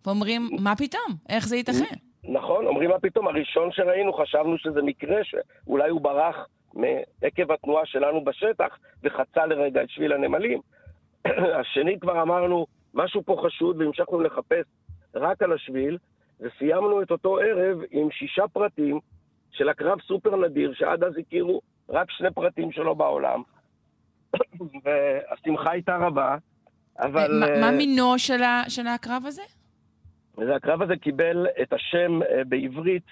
ואומרים, 0.05 0.49
מה 0.59 0.75
פתאום? 0.75 1.15
איך 1.29 1.47
זה 1.47 1.55
ייתכן? 1.55 1.95
נכון, 2.23 2.65
אומרים 2.65 2.89
מה 2.89 2.99
פתאום. 2.99 3.27
הראשון 3.27 3.71
שראינו, 3.71 4.13
חשבנו 4.13 4.57
שזה 4.57 4.81
מקרה 4.81 5.17
שאולי 5.23 5.89
הוא 5.89 6.01
ברח 6.01 6.47
מעקב 6.73 7.51
התנועה 7.51 7.85
שלנו 7.85 8.23
בשטח 8.23 8.77
וחצה 9.03 9.45
לרגע 9.45 9.83
את 9.83 9.89
שביל 9.89 10.13
הנמלים. 10.13 10.59
השני 11.59 11.99
כבר 11.99 12.21
אמרנו, 12.21 12.65
משהו 12.93 13.23
פה 13.25 13.41
חשוד, 13.45 13.81
והמשכנו 13.81 14.21
לחפש 14.21 14.65
רק 15.15 15.41
על 15.41 15.53
השביל, 15.53 15.97
וסיימנו 16.39 17.01
את 17.01 17.11
אותו 17.11 17.37
ערב 17.37 17.77
עם 17.91 18.11
שישה 18.11 18.47
פרטים 18.47 18.99
של 19.51 19.69
הקרב 19.69 20.01
סופר 20.01 20.35
נדיר, 20.35 20.73
שעד 20.73 21.03
אז 21.03 21.13
הכירו 21.17 21.61
רק 21.89 22.11
שני 22.11 22.31
פרטים 22.31 22.71
שלו 22.71 22.95
בעולם. 22.95 23.41
והשמחה 24.83 25.71
הייתה 25.71 25.97
רבה, 25.97 26.35
אבל... 26.99 27.43
מה 27.61 27.67
אה, 27.67 27.71
מינו 27.71 28.19
של 28.67 28.87
הקרב 28.87 29.23
הזה? 29.25 29.41
הקרב 30.37 30.81
הזה 30.81 30.95
קיבל 30.95 31.47
את 31.61 31.73
השם 31.73 32.23
אה, 32.23 32.43
בעברית, 32.43 33.05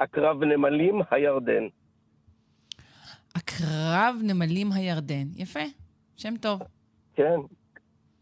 הקרב 0.00 0.44
נמלים 0.44 1.00
הירדן. 1.10 1.66
הקרב 3.34 4.14
נמלים 4.22 4.72
הירדן. 4.72 5.26
יפה, 5.36 5.60
שם 6.16 6.36
טוב. 6.36 6.62
כן. 7.14 7.36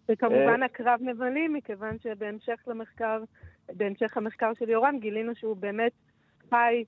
וכמובן 0.08 0.62
הקרב 0.62 1.00
נמלים, 1.02 1.52
מכיוון 1.52 1.96
שבהמשך 2.02 2.64
למחקר, 2.66 3.22
בהמשך 3.68 4.16
המחקר 4.16 4.52
של 4.58 4.68
יורם, 4.68 4.98
גילינו 5.00 5.34
שהוא 5.34 5.56
באמת 5.56 5.92
חי 6.50 6.84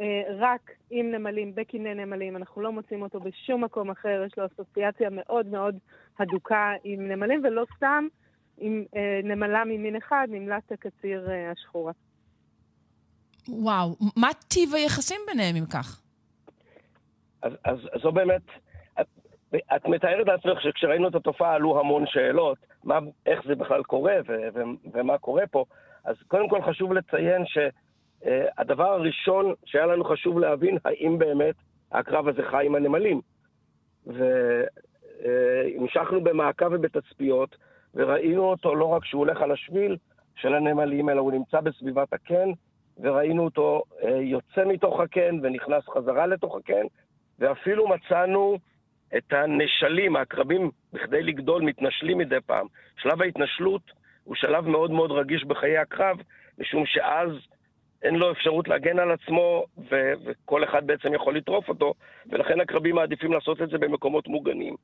אה, 0.00 0.22
רק 0.38 0.70
עם 0.90 1.10
נמלים, 1.10 1.54
בקיני 1.54 1.94
נמלים. 1.94 2.36
אנחנו 2.36 2.62
לא 2.62 2.72
מוצאים 2.72 3.02
אותו 3.02 3.20
בשום 3.20 3.64
מקום 3.64 3.90
אחר, 3.90 4.24
יש 4.26 4.38
לו 4.38 4.46
אסוציאציה 4.46 5.08
מאוד 5.10 5.46
מאוד 5.46 5.78
הדוקה 6.18 6.72
עם 6.84 7.08
נמלים, 7.08 7.40
ולא 7.44 7.64
סתם 7.76 8.06
עם 8.58 8.84
אה, 8.96 9.20
נמלה 9.24 9.64
ממין 9.64 9.96
אחד, 9.96 10.28
נמלת 10.30 10.72
הקציר 10.72 11.30
אה, 11.30 11.50
השחורה. 11.50 11.92
וואו, 13.48 13.96
מה 14.16 14.28
טיב 14.48 14.74
היחסים 14.74 15.20
ביניהם 15.26 15.56
אם 15.56 15.66
כך? 15.66 16.02
אז, 17.42 17.52
אז, 17.64 17.78
אז 17.92 18.00
זו 18.00 18.12
באמת, 18.12 18.42
את, 19.00 19.06
את 19.76 19.86
מתארת 19.86 20.26
לעצמך 20.26 20.60
שכשראינו 20.62 21.08
את 21.08 21.14
התופעה 21.14 21.54
עלו 21.54 21.80
המון 21.80 22.04
שאלות, 22.06 22.58
מה, 22.84 22.98
איך 23.26 23.40
זה 23.46 23.54
בכלל 23.54 23.82
קורה 23.82 24.14
ו, 24.28 24.32
ו, 24.54 24.60
ומה 24.92 25.18
קורה 25.18 25.46
פה. 25.46 25.64
אז 26.04 26.16
קודם 26.28 26.48
כל 26.48 26.62
חשוב 26.62 26.92
לציין 26.92 27.42
שהדבר 27.46 28.90
uh, 28.92 28.94
הראשון 28.94 29.54
שהיה 29.64 29.86
לנו 29.86 30.04
חשוב 30.04 30.38
להבין, 30.38 30.78
האם 30.84 31.18
באמת 31.18 31.54
הקרב 31.92 32.28
הזה 32.28 32.42
חי 32.50 32.66
עם 32.66 32.74
הנמלים. 32.74 33.20
והמשכנו 35.24 36.24
במעקב 36.24 36.68
ובתצפיות, 36.72 37.56
וראינו 37.94 38.44
אותו 38.44 38.74
לא 38.74 38.84
רק 38.84 39.04
שהוא 39.04 39.18
הולך 39.18 39.42
על 39.42 39.52
השביל 39.52 39.96
של 40.36 40.54
הנמלים, 40.54 41.08
אלא 41.08 41.20
הוא 41.20 41.32
נמצא 41.32 41.60
בסביבת 41.60 42.12
הקן, 42.12 42.50
וראינו 42.98 43.44
אותו 43.44 43.82
אה, 44.02 44.16
יוצא 44.16 44.64
מתוך 44.66 45.00
הקן 45.00 45.38
ונכנס 45.42 45.84
חזרה 45.88 46.26
לתוך 46.26 46.56
הקן, 46.56 46.86
ואפילו 47.38 47.88
מצאנו 47.88 48.58
את 49.16 49.32
הנשלים, 49.32 50.16
העקרבים, 50.16 50.70
בכדי 50.92 51.22
לגדול, 51.22 51.62
מתנשלים 51.62 52.18
מדי 52.18 52.40
פעם. 52.46 52.66
שלב 53.02 53.22
ההתנשלות 53.22 53.82
הוא 54.24 54.34
שלב 54.34 54.68
מאוד 54.68 54.90
מאוד 54.90 55.10
רגיש 55.10 55.44
בחיי 55.44 55.78
הקרב, 55.78 56.16
משום 56.58 56.86
שאז 56.86 57.28
אין 58.02 58.14
לו 58.14 58.32
אפשרות 58.32 58.68
להגן 58.68 58.98
על 58.98 59.10
עצמו, 59.10 59.64
ו- 59.90 60.12
וכל 60.24 60.64
אחד 60.64 60.86
בעצם 60.86 61.14
יכול 61.14 61.36
לטרוף 61.36 61.68
אותו, 61.68 61.94
ולכן 62.26 62.60
הקרבים 62.60 62.94
מעדיפים 62.94 63.32
לעשות 63.32 63.62
את 63.62 63.70
זה 63.70 63.78
במקומות 63.78 64.28
מוגנים. 64.28 64.76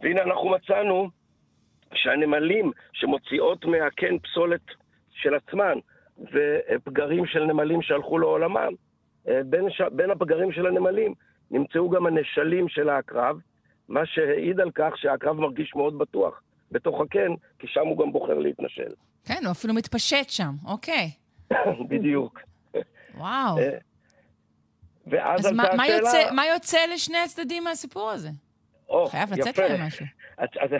והנה 0.00 0.22
אנחנו 0.22 0.48
מצאנו 0.48 1.08
שהנמלים 1.94 2.72
שמוציאות 2.92 3.64
מהקן 3.64 4.18
פסולת 4.18 4.60
של 5.10 5.34
עצמן 5.34 5.78
ופגרים 6.18 7.26
של 7.26 7.44
נמלים 7.44 7.82
שהלכו 7.82 8.18
לעולמם, 8.18 8.72
אה, 9.28 9.40
בין, 9.44 9.70
ש... 9.70 9.80
בין 9.92 10.10
הפגרים 10.10 10.52
של 10.52 10.66
הנמלים 10.66 11.14
נמצאו 11.50 11.90
גם 11.90 12.06
הנשלים 12.06 12.68
של 12.68 12.88
העקרב, 12.88 13.36
מה 13.88 14.06
שהעיד 14.06 14.60
על 14.60 14.70
כך 14.74 14.92
שהעקרב 14.96 15.36
מרגיש 15.36 15.72
מאוד 15.76 15.98
בטוח 15.98 16.40
בתוך 16.70 17.00
הקן, 17.00 17.34
כי 17.58 17.66
שם 17.66 17.86
הוא 17.86 17.98
גם 17.98 18.12
בוחר 18.12 18.38
להתנשל. 18.38 18.92
כן, 19.24 19.44
הוא 19.44 19.52
אפילו 19.52 19.74
מתפשט 19.74 20.28
שם, 20.28 20.52
אוקיי. 20.66 21.10
בדיוק. 21.90 22.40
וואו. 23.14 23.58
אה, 23.58 23.78
ואז 25.06 25.46
עלתה 25.46 25.62
השאלה... 25.62 25.84
אז 25.84 25.90
יוצא, 25.90 26.34
מה 26.34 26.46
יוצא 26.46 26.78
לשני 26.94 27.18
הצדדים 27.18 27.64
מהסיפור 27.64 28.10
הזה? 28.10 28.28
או, 28.90 29.06
חייב 29.06 29.32
לצאת 29.32 29.58
להם 29.58 29.86
משהו. 29.86 30.06
אז, 30.38 30.48
אז, 30.60 30.70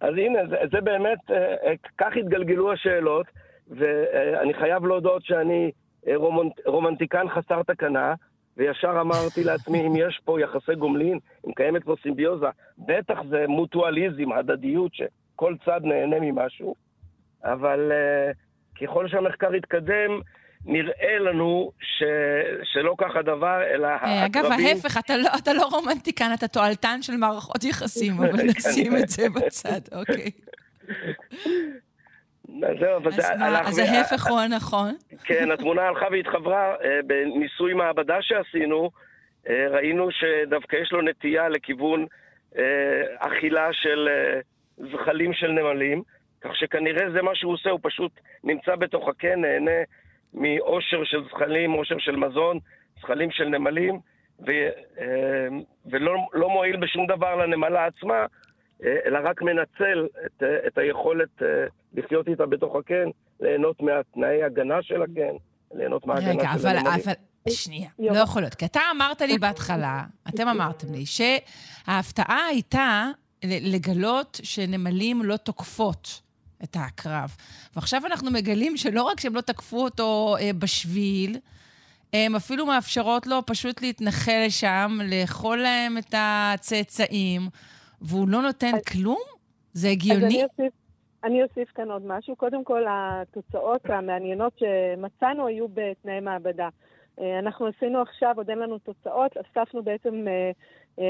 אז 0.00 0.14
הנה, 0.16 0.38
זה, 0.50 0.56
זה 0.72 0.80
באמת, 0.80 1.18
אה, 1.30 1.36
אה, 1.36 1.72
כך 1.98 2.16
התגלגלו 2.16 2.72
השאלות, 2.72 3.26
ואני 3.68 4.54
חייב 4.54 4.84
להודות 4.84 5.24
שאני 5.24 5.70
אה, 6.08 6.16
רומנט, 6.16 6.52
רומנטיקן 6.66 7.26
חסר 7.28 7.62
תקנה, 7.62 8.14
וישר 8.56 9.00
אמרתי 9.00 9.44
לעצמי, 9.44 9.86
אם 9.86 9.96
יש 9.96 10.20
פה 10.24 10.40
יחסי 10.40 10.74
גומלין, 10.74 11.18
אם 11.46 11.52
קיימת 11.52 11.84
פה 11.84 11.94
סימביוזה, 12.02 12.46
בטח 12.78 13.18
זה 13.28 13.44
מוטואליזם, 13.48 14.32
הדדיות, 14.32 14.94
שכל 14.94 15.54
צד 15.64 15.80
נהנה 15.84 16.16
ממשהו, 16.20 16.74
אבל 17.44 17.92
uh, 17.92 18.80
ככל 18.80 19.08
שהמחקר 19.08 19.54
יתקדם, 19.54 20.20
נראה 20.64 21.18
לנו 21.18 21.72
ש... 21.80 22.02
שלא 22.64 22.94
כך 22.98 23.16
הדבר, 23.16 23.62
אלא 23.74 23.86
העקרבים... 23.86 24.52
אגב, 24.52 24.66
ההפך, 24.66 24.98
אתה 24.98 25.16
לא, 25.16 25.28
אתה 25.42 25.52
לא 25.52 25.68
רומנטיקן, 25.72 26.30
אתה 26.34 26.48
תועלתן 26.48 27.02
של 27.02 27.16
מערכות 27.16 27.64
יחסים, 27.64 28.12
אבל 28.18 28.42
נשים 28.56 28.96
את 28.96 29.08
זה 29.08 29.28
בצד, 29.28 29.80
אוקיי. 29.92 30.30
אז 32.68 32.76
זהו, 32.80 32.96
אבל 32.96 33.10
זה 33.10 33.28
הלך... 33.28 33.68
אז 33.68 33.78
ההפך 33.78 34.26
הוא 34.26 34.40
הנכון? 34.40 34.94
כן, 35.26 35.50
התמונה 35.50 35.82
הלכה 35.82 36.06
והתחברה. 36.10 36.74
אה, 36.84 37.00
בניסוי 37.06 37.74
מעבדה 37.74 38.16
שעשינו, 38.20 38.90
אה, 39.48 39.66
ראינו 39.70 40.08
שדווקא 40.10 40.76
יש 40.76 40.92
לו 40.92 41.02
נטייה 41.02 41.48
לכיוון 41.48 42.06
אה, 42.58 43.02
אכילה 43.18 43.68
של 43.72 44.08
זחלים 44.76 45.32
של 45.32 45.48
נמלים, 45.48 46.02
כך 46.40 46.56
שכנראה 46.56 47.10
זה 47.10 47.22
מה 47.22 47.34
שהוא 47.34 47.52
עושה, 47.52 47.70
הוא 47.70 47.80
פשוט 47.82 48.12
נמצא 48.44 48.76
בתוך 48.76 49.08
הקן, 49.08 49.40
נהנה 49.40 49.80
מאושר 50.34 51.04
של 51.04 51.24
זחלים, 51.30 51.74
אושר 51.74 51.98
של 51.98 52.16
מזון, 52.16 52.58
זחלים 53.00 53.30
של 53.30 53.44
נמלים, 53.44 54.00
ו, 54.46 54.50
אה, 55.00 55.48
ולא 55.86 56.12
לא 56.32 56.48
מועיל 56.50 56.76
בשום 56.76 57.06
דבר 57.06 57.36
לנמלה 57.36 57.86
עצמה, 57.86 58.26
אה, 58.84 58.96
אלא 59.06 59.18
רק 59.24 59.42
מנצל 59.42 60.06
את, 60.26 60.42
את 60.66 60.78
היכולת 60.78 61.42
אה, 61.42 61.48
לחיות 61.94 62.28
איתה 62.28 62.46
בתוך 62.46 62.76
הקן 62.76 63.10
ליהנות 63.40 63.82
מהתנאי 63.82 64.42
הגנה 64.42 64.82
של 64.82 65.02
הקן, 65.02 65.36
ליהנות 65.74 66.06
מההגנה 66.06 66.30
רגע, 66.30 66.42
של 66.42 66.66
אבל, 66.68 66.76
הנמלים. 66.76 67.00
אבל, 67.04 67.12
שנייה, 67.48 67.88
יופי. 67.98 68.18
לא 68.18 68.22
יכול 68.22 68.42
להיות. 68.42 68.54
כי 68.54 68.64
אתה 68.64 68.80
אמרת 68.96 69.20
לי 69.20 69.38
בהתחלה, 69.38 70.04
אתם 70.28 70.48
אמרתם 70.48 70.92
לי, 70.92 71.04
שההפתעה 71.06 72.46
הייתה 72.46 73.10
לגלות 73.44 74.40
שנמלים 74.42 75.22
לא 75.22 75.36
תוקפות 75.36 76.20
את 76.64 76.76
העקרב. 76.76 77.36
ועכשיו 77.76 78.06
אנחנו 78.06 78.30
מגלים 78.30 78.76
שלא 78.76 79.02
רק 79.02 79.20
שהם 79.20 79.34
לא 79.34 79.40
תקפו 79.40 79.84
אותו 79.84 80.36
אה, 80.40 80.50
בשביל, 80.58 81.36
הם 82.12 82.36
אפילו 82.36 82.66
מאפשרות 82.66 83.26
לו 83.26 83.46
פשוט 83.46 83.82
להתנחל 83.82 84.42
לשם, 84.46 84.98
לאכול 85.04 85.58
להם 85.58 85.98
את 85.98 86.14
הצאצאים, 86.16 87.40
והוא 88.02 88.28
לא 88.28 88.42
נותן 88.42 88.72
כלום? 88.92 89.22
זה 89.72 89.88
אז 89.88 89.92
הגיוני? 89.92 90.26
אני 90.26 90.44
אוסיף, 90.44 90.72
אני 91.24 91.42
אוסיף 91.42 91.70
כאן 91.74 91.90
עוד 91.90 92.02
משהו. 92.06 92.36
קודם 92.36 92.64
כל, 92.64 92.82
התוצאות 92.88 93.80
המעניינות 93.84 94.52
שמצאנו 94.58 95.46
היו 95.46 95.66
בתנאי 95.68 96.20
מעבדה. 96.20 96.68
אה, 97.20 97.38
אנחנו 97.38 97.66
עשינו 97.66 98.02
עכשיו, 98.02 98.34
עוד 98.36 98.50
אין 98.50 98.58
לנו 98.58 98.78
תוצאות, 98.78 99.36
אספנו 99.36 99.82
בעצם 99.82 100.28
אה, 100.28 100.50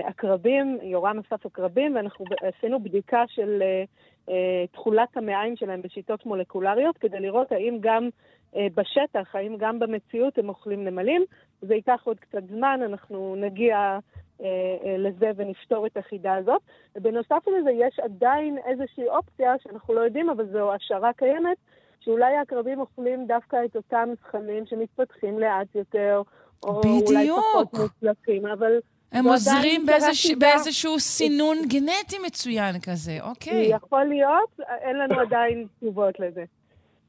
עקרבים, 0.04 0.78
יורם 0.82 1.18
אסף 1.18 1.46
עקרבים, 1.46 1.96
ואנחנו 1.96 2.24
עשינו 2.42 2.82
בדיקה 2.82 3.24
של 3.26 3.62
אה, 3.62 3.84
אה, 4.28 4.64
תכולת 4.72 5.16
המעיים 5.16 5.56
שלהם 5.56 5.82
בשיטות 5.82 6.26
מולקולריות, 6.26 6.98
כדי 6.98 7.20
לראות 7.20 7.52
האם 7.52 7.78
גם 7.80 8.08
אה, 8.56 8.66
בשטח, 8.74 9.34
האם 9.34 9.56
גם 9.58 9.78
במציאות 9.78 10.38
הם 10.38 10.48
אוכלים 10.48 10.84
נמלים. 10.84 11.24
זה 11.62 11.74
ייקח 11.74 12.00
עוד 12.04 12.20
קצת 12.20 12.42
זמן, 12.48 12.80
אנחנו 12.84 13.34
נגיע 13.38 13.98
אה, 14.40 14.46
אה, 14.84 14.96
לזה 14.98 15.30
ונפתור 15.36 15.86
את 15.86 15.96
החידה 15.96 16.34
הזאת. 16.34 16.62
ובנוסף 16.96 17.48
לזה, 17.58 17.70
יש 17.70 18.00
עדיין 18.00 18.58
איזושהי 18.66 19.08
אופציה 19.08 19.54
שאנחנו 19.62 19.94
לא 19.94 20.00
יודעים, 20.00 20.30
אבל 20.30 20.46
זו 20.52 20.72
השערה 20.72 21.12
קיימת, 21.12 21.56
שאולי 22.00 22.36
העקרבים 22.36 22.80
אוכלים 22.80 23.26
דווקא 23.26 23.56
את 23.64 23.76
אותם 23.76 24.08
זכנים 24.20 24.66
שמתפתחים 24.66 25.38
לאט 25.38 25.74
יותר, 25.74 26.22
או 26.62 26.80
אולי 26.84 27.02
בדיוק. 27.02 27.38
פחות 27.38 27.74
מוצלחים, 27.74 28.46
אבל 28.46 28.72
הם 29.12 29.24
זו 29.24 29.30
עוזרים 29.30 29.86
שאלה 30.12 30.36
באיזשהו 30.38 31.00
סינון 31.00 31.58
גנטי 31.68 32.16
מצוין 32.26 32.80
כזה, 32.80 33.18
אוקיי. 33.20 33.66
יכול 33.66 34.04
להיות, 34.04 34.60
אין 34.80 34.98
לנו 34.98 35.20
עדיין 35.20 35.66
תשובות 35.78 36.20
לזה. 36.20 36.44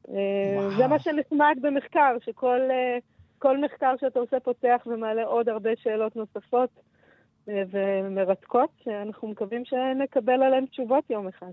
אה, 0.10 0.16
וואו. 0.56 0.78
זה 0.78 0.88
מה 0.88 1.00
שנחמד 1.00 1.56
במחקר, 1.62 2.16
שכל 2.26 2.60
אה, 2.72 3.54
מחקר 3.66 3.94
שאתה 4.00 4.20
עושה 4.20 4.40
פותח 4.40 4.82
ומעלה 4.86 5.24
עוד 5.24 5.50
הרבה 5.50 5.70
שאלות 5.84 6.16
נוספות 6.16 6.70
אה, 7.50 7.64
ומרתקות, 7.72 8.70
שאנחנו 8.84 9.28
מקווים 9.28 9.64
שנקבל 9.66 10.44
עליהן 10.44 10.66
תשובות 10.66 11.10
יום 11.10 11.28
אחד. 11.28 11.52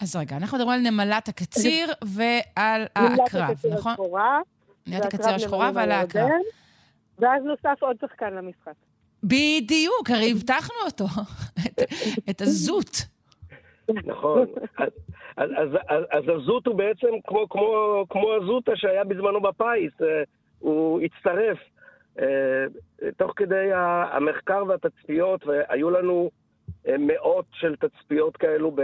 אז 0.00 0.16
רגע, 0.16 0.36
אנחנו 0.36 0.58
מדברים 0.58 0.86
על 0.86 0.90
נמלת 0.90 1.28
הקציר 1.28 1.92
ועל 2.16 2.86
נמלת 2.98 3.18
העקרב, 3.18 3.50
הקציר 3.50 3.74
נכון? 3.74 3.94
נמלת 4.86 5.04
הקציר 5.04 5.34
השחורה 5.34 5.70
ועל 5.74 5.84
על 5.84 5.90
העקרב. 5.90 6.30
ואז 7.18 7.42
נוסף 7.44 7.82
עוד 7.82 7.96
שחקן 8.00 8.34
למשחק. 8.34 8.72
בדיוק, 9.26 10.10
הרי 10.10 10.30
הבטחנו 10.30 10.74
אותו, 10.84 11.04
את- 12.30 12.40
הזוט. 12.40 12.96
נכון. 14.04 14.46
אז, 15.36 16.24
הזוט 16.28 16.66
הוא 16.66 16.74
בעצם 16.74 17.08
כמו, 18.08 18.32
הזוטה 18.42 18.72
שהיה 18.76 19.04
בזמנו 19.04 19.40
בפיס, 19.40 19.92
אה, 20.02 20.22
הוא 20.58 21.00
הצטרף. 21.00 21.58
אה, 22.20 22.64
תוך 23.16 23.32
כדי 23.36 23.70
המחקר 24.12 24.64
והתצפיות, 24.68 25.46
והיו 25.46 25.90
לנו 25.90 26.30
אה, 26.88 26.94
מאות 26.98 27.44
של 27.52 27.76
תצפיות 27.76 28.36
כאלו 28.36 28.76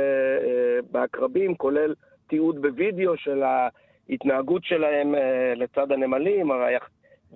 בעקרבים, 0.91 1.55
כולל 1.55 1.95
תיעוד 2.27 2.63
בווידאו 2.63 3.17
של 3.17 3.43
ההתנהגות 3.43 4.65
שלהם 4.65 5.15
לצד 5.57 5.93
הנמלים, 5.93 6.51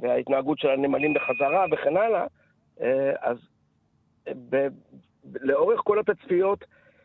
וההתנהגות 0.00 0.58
של 0.58 0.68
הנמלים 0.68 1.14
בחזרה 1.14 1.64
וכן 1.72 1.96
הלאה. 1.96 2.26
אה, 2.80 3.12
אז 3.20 3.36
ב- 4.50 4.68
לאורך 5.40 5.80
כל 5.84 5.98
התצפיות 5.98 6.64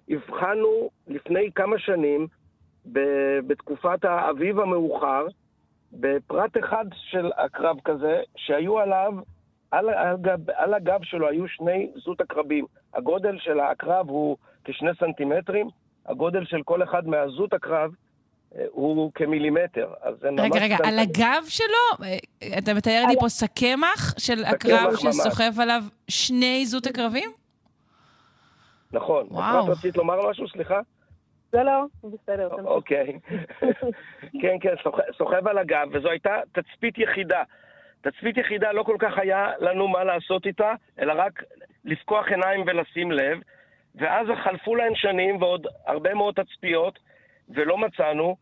הבחנו 0.10 0.90
לפני 1.08 1.52
כמה 1.56 1.80
שנים, 1.80 2.28
ב- 2.92 3.40
בתקופת 3.48 4.06
האביב 4.06 4.60
המאוחר, 4.60 5.26
בפרט 5.94 6.58
אחד 6.58 6.86
של 6.94 7.32
עקרב 7.36 7.78
כזה, 7.86 8.22
שהיו 8.36 8.80
עליו, 8.80 9.14
על, 9.72 9.90
הגב, 9.90 10.50
על 10.50 10.74
הגב 10.74 11.00
שלו 11.04 11.30
היו 11.30 11.48
שני 11.48 11.92
זוט 11.96 12.22
עקרבים. 12.22 12.66
הגודל 12.94 13.38
של 13.40 13.60
העקרב 13.60 14.10
הוא 14.10 14.38
כשני 14.64 14.90
סנטימטרים, 15.00 15.70
הגודל 16.06 16.46
של 16.46 16.64
כל 16.64 16.84
אחד 16.84 17.08
מהזוט 17.08 17.54
עקרב 17.54 17.92
אה, 17.92 17.96
הוא 18.72 19.12
כמילימטר. 19.16 19.94
אז 20.02 20.16
זה 20.22 20.32
ממש... 20.32 20.50
רגע, 20.54 20.64
רגע. 20.64 20.78
על 20.84 21.00
הגב 21.00 21.44
שלו, 21.48 22.08
אתה 22.58 22.74
מתאר 22.74 23.06
לי 23.08 23.16
פה 23.20 23.30
סכמח 23.30 24.16
של 24.18 24.44
ממש. 24.66 25.02
שסוחב 25.02 25.60
עליו 25.60 25.84
שני 26.08 26.66
זוט 26.66 26.88
עקרבים? 26.88 27.32
נכון. 28.94 29.28
וואו. 29.32 29.64
אפרת, 29.64 29.78
רצית 29.78 29.98
לומר 29.98 30.30
משהו? 30.30 30.48
סליחה? 30.48 30.80
זה 31.52 31.64
לא, 31.64 31.84
בסדר. 32.04 32.50
אוקיי. 32.64 33.20
כן, 34.42 34.56
כן, 34.62 34.74
סוחב 35.18 35.48
על 35.48 35.58
הגב, 35.58 35.88
וזו 35.94 36.10
הייתה 36.10 36.36
תצפית 36.52 36.98
יחידה. 36.98 37.44
תצפית 38.02 38.38
יחידה 38.38 38.72
לא 38.72 38.84
כל 38.84 38.96
כך 39.00 39.18
היה 39.18 39.52
לנו 39.60 39.88
מה 39.88 40.04
לעשות 40.04 40.46
איתה, 40.46 40.74
אלא 41.00 41.14
רק 41.18 41.44
לפקוח 41.86 42.28
עיניים 42.28 42.64
ולשים 42.68 43.12
לב, 43.12 43.40
ואז 43.96 44.28
חלפו 44.44 44.76
להן 44.76 44.96
שנים 44.96 45.42
ועוד 45.42 45.68
הרבה 45.86 46.14
מאוד 46.14 46.36
תצפיות, 46.36 47.00
ולא 47.54 47.78
מצאנו, 47.78 48.36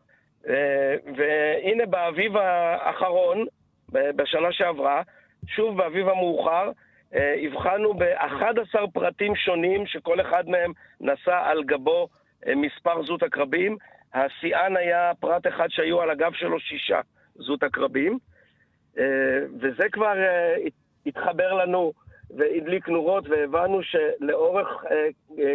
אה, 0.48 0.94
והנה 1.16 1.86
באביב 1.86 2.36
האחרון, 2.36 3.46
בשנה 3.92 4.52
שעברה, 4.52 5.02
שוב 5.46 5.76
באביב 5.76 6.08
המאוחר, 6.08 6.70
אה, 7.14 7.34
הבחנו 7.42 7.94
ב-11 7.94 8.86
פרטים 8.92 9.36
שונים 9.36 9.86
שכל 9.86 10.20
אחד 10.20 10.48
מהם 10.48 10.72
נשא 11.00 11.40
על 11.44 11.64
גבו 11.64 12.08
אה, 12.46 12.54
מספר 12.54 13.02
זוט 13.02 13.22
עקרבים. 13.22 13.76
השיאן 14.14 14.76
היה 14.76 15.12
פרט 15.20 15.46
אחד 15.46 15.66
שהיו 15.70 16.00
על 16.00 16.10
הגב 16.10 16.32
שלו 16.32 16.60
שישה 16.60 17.00
זוט 17.34 17.62
עקרבים. 17.62 18.18
וזה 19.60 19.88
כבר 19.92 20.14
הת- 20.66 20.72
התחבר 21.06 21.52
לנו 21.52 21.92
והדליק 22.36 22.88
נורות, 22.88 23.24
והבנו 23.28 23.80
שלאורך 23.82 24.68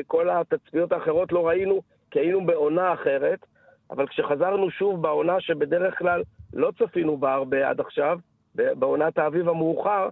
כל 0.08 0.30
התצפיות 0.30 0.92
האחרות 0.92 1.32
לא 1.32 1.48
ראינו, 1.48 1.82
כי 2.16 2.20
היינו 2.20 2.46
בעונה 2.46 2.94
אחרת, 2.94 3.46
אבל 3.92 4.08
כשחזרנו 4.08 4.72
שוב 4.72 5.02
בעונה 5.02 5.42
שבדרך 5.42 6.00
כלל 6.00 6.24
לא 6.54 6.72
צפינו 6.80 7.18
בה 7.18 7.34
הרבה 7.34 7.70
עד 7.70 7.80
עכשיו, 7.80 8.20
בעונת 8.56 9.18
האביב 9.18 9.50
המאוחר, 9.50 10.10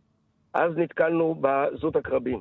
אז 0.53 0.77
נתקלנו 0.77 1.35
בזוט 1.41 1.95
עקרבים. 1.95 2.39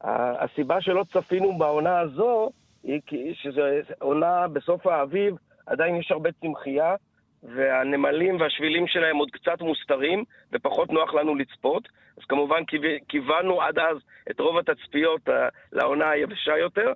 ה- 0.00 0.44
הסיבה 0.44 0.80
שלא 0.80 1.04
צפינו 1.12 1.58
בעונה 1.58 2.00
הזו, 2.00 2.50
היא 2.82 3.00
כי 3.06 3.34
שזו 3.34 3.62
עונה 4.00 4.48
בסוף 4.48 4.86
האביב, 4.86 5.34
עדיין 5.66 5.96
יש 5.96 6.10
הרבה 6.10 6.30
צמחייה, 6.32 6.94
והנמלים 7.42 8.40
והשבילים 8.40 8.86
שלהם 8.86 9.16
עוד 9.16 9.30
קצת 9.30 9.60
מוסתרים, 9.60 10.24
ופחות 10.52 10.90
נוח 10.90 11.14
לנו 11.14 11.34
לצפות. 11.34 11.88
אז 12.18 12.24
כמובן 12.24 12.62
כיוונו 13.08 13.62
עד 13.62 13.78
אז 13.78 13.96
את 14.30 14.40
רוב 14.40 14.58
התצפיות 14.58 15.28
אה, 15.28 15.48
לעונה 15.72 16.10
היבשה 16.10 16.58
יותר, 16.58 16.92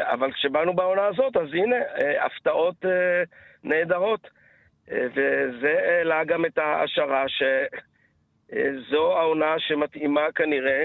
אבל 0.00 0.32
כשבאנו 0.32 0.74
בעונה 0.74 1.06
הזאת, 1.06 1.36
אז 1.36 1.48
הנה, 1.52 1.76
אה, 1.76 2.24
הפתעות 2.26 2.84
אה, 2.84 3.22
נהדרות. 3.64 4.30
אה, 4.90 5.06
וזה 5.10 5.74
העלה 5.84 6.24
גם 6.24 6.44
את 6.44 6.58
ההשערה 6.58 7.24
שזו 7.28 9.18
העונה 9.18 9.54
שמתאימה 9.58 10.32
כנראה 10.34 10.84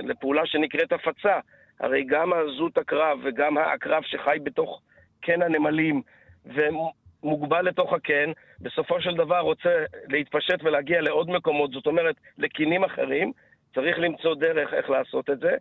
לפעולה 0.00 0.46
שנקראת 0.46 0.92
הפצה. 0.92 1.40
הרי 1.80 2.04
גם 2.04 2.32
הזוט 2.32 2.78
הקרב 2.78 3.18
וגם 3.24 3.58
העקרב 3.58 4.02
שחי 4.02 4.38
בתוך 4.42 4.82
קן 5.20 5.42
הנמלים 5.42 6.02
ומוגבל 6.44 7.62
לתוך 7.62 7.92
הקן, 7.92 8.32
בסופו 8.60 9.00
של 9.00 9.14
דבר 9.14 9.40
רוצה 9.40 9.84
להתפשט 10.08 10.62
ולהגיע 10.62 11.00
לעוד 11.00 11.30
מקומות, 11.30 11.70
זאת 11.70 11.86
אומרת, 11.86 12.16
לקינים 12.38 12.84
אחרים, 12.84 13.32
צריך 13.74 13.98
למצוא 13.98 14.34
דרך 14.34 14.74
איך 14.74 14.90
לעשות 14.90 15.30
את 15.30 15.40
זה. 15.40 15.56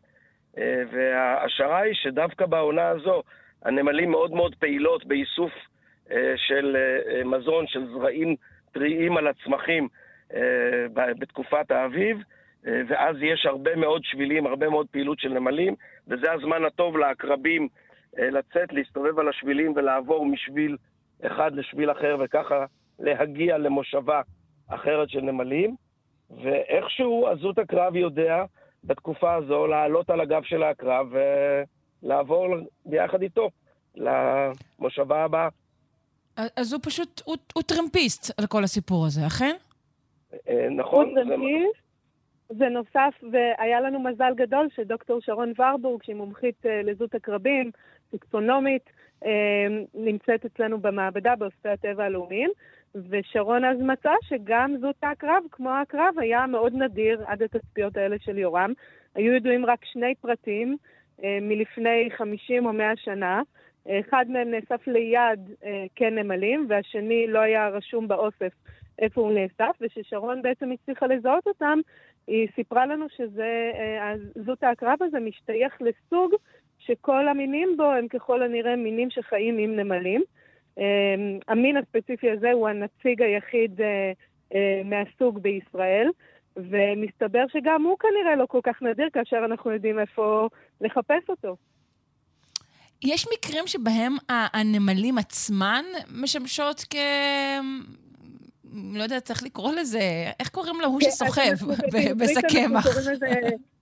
אה, 0.58 0.84
וההשערה 0.92 1.80
היא 1.80 1.94
שדווקא 1.94 2.46
בעונה 2.46 2.90
הזו, 2.90 3.24
הנמלים 3.66 4.12
מאוד 4.12 4.32
מאוד 4.32 4.56
פעילות 4.56 5.06
באיסוף 5.06 5.52
אה, 6.12 6.34
של 6.36 6.78
אה, 6.78 7.24
מזון, 7.24 7.68
של 7.68 7.88
זרעים 7.88 8.36
טריים 8.72 9.18
על 9.18 9.28
הצמחים 9.28 9.88
בתקופת 10.94 11.72
האביב, 11.72 12.18
ואז 12.64 13.16
יש 13.22 13.46
הרבה 13.46 13.76
מאוד 13.76 14.02
שבילים, 14.04 14.46
הרבה 14.46 14.70
מאוד 14.70 14.88
פעילות 14.92 15.20
של 15.20 15.30
נמלים, 15.30 15.76
וזה 16.08 16.32
הזמן 16.32 16.66
הטוב 16.66 16.98
לעקרבים 16.98 17.68
לצאת, 18.18 18.74
להסתובב 18.74 19.20
על 19.20 19.30
השבילים 19.30 19.74
ולעבור 19.76 20.26
משביל 20.26 20.78
אחד 21.26 21.56
לשביל 21.56 21.92
אחר, 21.92 22.18
וככה 22.20 22.66
להגיע 23.00 23.58
למושבה 23.58 24.22
אחרת 24.68 25.10
של 25.10 25.22
נמלים. 25.22 25.76
ואיכשהו 26.44 27.28
עזות 27.28 27.58
הקרב 27.58 27.96
יודע 27.96 28.44
בתקופה 28.84 29.36
הזו 29.36 29.68
לעלות 29.68 30.10
על 30.10 30.22
הגב 30.22 30.44
של 30.44 30.64
העקרב 30.64 31.08
ולעבור 32.04 32.48
ביחד 32.86 33.22
איתו 33.22 33.50
למושבה 33.96 35.24
הבאה. 35.24 35.50
אז 36.36 36.74
הוא 36.74 36.82
פשוט, 36.84 37.22
הוא, 37.26 37.36
הוא 37.54 37.64
טרמפיסט 37.64 38.40
על 38.40 38.48
כל 38.48 38.64
הסיפור 38.64 39.06
הזה, 39.06 39.28
אכן? 39.28 39.56
נכון. 40.72 41.06
הוא 41.06 41.16
טרמפיסט. 41.16 41.84
זה 42.50 42.70
נוסף, 42.70 43.14
והיה 43.32 43.82
לנו 43.82 44.00
מזל 44.00 44.34
גדול 44.36 44.68
שדוקטור 44.76 45.22
שרון 45.22 45.54
ורבורג, 45.58 46.04
שהיא 46.04 46.16
מומחית 46.16 46.66
לזות 46.84 47.16
הקרבים, 47.16 47.72
סקסונומית, 48.12 48.90
נמצאת 49.94 50.46
אצלנו 50.46 50.80
במעבדה 50.82 51.36
באוספי 51.36 51.70
הטבע 51.70 52.04
הלאומיים, 52.04 52.50
ושרון 52.96 53.66
אז 53.66 53.78
מצא 53.80 54.14
שגם 54.22 54.76
זות 54.82 54.96
העקרב, 55.04 55.44
כמו 55.52 55.70
העקרב, 55.70 56.20
היה 56.20 56.48
מאוד 56.48 56.74
נדיר 56.74 57.22
עד 57.26 57.44
התצפיות 57.44 57.98
האלה 57.98 58.16
של 58.20 58.38
יורם. 58.38 58.74
היו 59.16 59.34
ידועים 59.34 59.66
רק 59.66 59.86
שני 59.86 60.16
פרטים 60.22 60.78
אה, 61.24 61.38
מלפני 61.42 62.10
50 62.18 62.66
או 62.66 62.74
100 62.74 62.96
שנה. 62.96 63.42
אחד 64.00 64.26
מהם 64.30 64.52
נאסף 64.52 64.88
ליד 64.88 65.52
אה, 65.64 65.86
קן 65.96 66.16
נמלים, 66.16 66.66
והשני 66.70 67.28
לא 67.28 67.40
היה 67.40 67.70
רשום 67.70 68.08
באוסף 68.08 68.54
איפה 69.00 69.22
הוא 69.22 69.32
נאסף, 69.32 69.78
וכששרון 69.82 70.42
בעצם 70.42 70.72
הצליחה 70.72 71.08
לזהות 71.08 71.48
אותם, 71.48 71.80
היא 72.28 72.48
סיפרה 72.56 72.86
לנו 72.86 73.06
שזות 73.10 74.64
אה, 74.64 74.70
העקרב 74.70 74.98
הזה 75.02 75.20
משתייך 75.20 75.82
לסוג 75.82 76.36
שכל 76.80 77.28
המינים 77.28 77.78
בו 77.78 77.84
הם 77.84 78.08
ככל 78.08 78.44
הנראה 78.44 78.76
מינים 78.76 79.10
שחיים 79.10 79.58
עם 79.58 79.76
נמלים. 79.76 80.24
אמ, 80.78 81.40
המין 81.48 81.78
הספציפי 81.78 82.32
הזה 82.32 82.52
הוא 82.52 82.68
הנציג 82.68 83.22
היחיד 83.22 83.82
אה, 83.82 84.12
אה, 84.56 84.82
מהסוג 84.86 85.40
בישראל, 85.40 86.10
ומסתבר 86.56 87.44
שגם 87.48 87.84
הוא 87.84 87.98
כנראה 88.00 88.36
לא 88.36 88.46
כל 88.46 88.60
כך 88.64 88.82
נדיר 88.82 89.10
כאשר 89.14 89.38
אנחנו 89.46 89.72
יודעים 89.72 90.00
איפה 90.00 90.50
לחפש 90.82 91.30
אותו. 91.30 91.56
יש 93.04 93.28
מקרים 93.34 93.68
שבהם 93.68 94.16
הנמלים 94.30 95.18
עצמן 95.18 95.84
משמשות 96.22 96.84
כ... 96.90 96.96
לא 98.94 99.04
יודעת, 99.04 99.24
צריך 99.24 99.44
לקרוא 99.44 99.72
לזה, 99.72 100.02
איך 100.40 100.50
קוראים 100.50 100.82
לו? 100.82 100.88
הוא 100.88 101.00
כן, 101.02 101.12
שסוחב 101.12 101.68
בשק 102.18 102.42
קמח. 102.52 102.88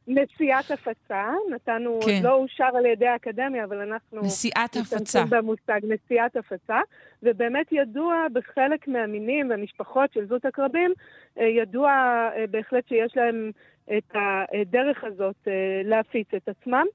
נשיאת 0.08 0.72
הפצה, 0.72 1.34
נתנו, 1.50 2.00
כן. 2.02 2.12
עוד 2.12 2.24
לא 2.24 2.36
אושר 2.36 2.70
על 2.78 2.86
ידי 2.86 3.08
האקדמיה, 3.08 3.64
אבל 3.64 3.78
אנחנו... 3.78 4.22
נשיאת 4.22 4.76
הפצה. 4.76 5.24
במושג 5.30 5.80
נשיאת 5.84 6.36
הפצה, 6.36 6.80
ובאמת 7.24 7.68
ידוע 7.72 8.26
בחלק 8.34 8.88
מהמינים 8.88 9.50
והמשפחות 9.50 10.14
של 10.14 10.28
זות 10.28 10.46
הקרבים, 10.46 10.94
אה, 11.40 11.48
ידוע 11.48 11.92
אה, 12.36 12.48
בהחלט 12.52 12.88
שיש 12.88 13.18
להם 13.18 13.52
את 13.98 14.12
הדרך 14.14 15.04
הזאת 15.04 15.36
אה, 15.48 15.82
להפיץ 15.84 16.28
את 16.36 16.50
עצמם. 16.50 16.86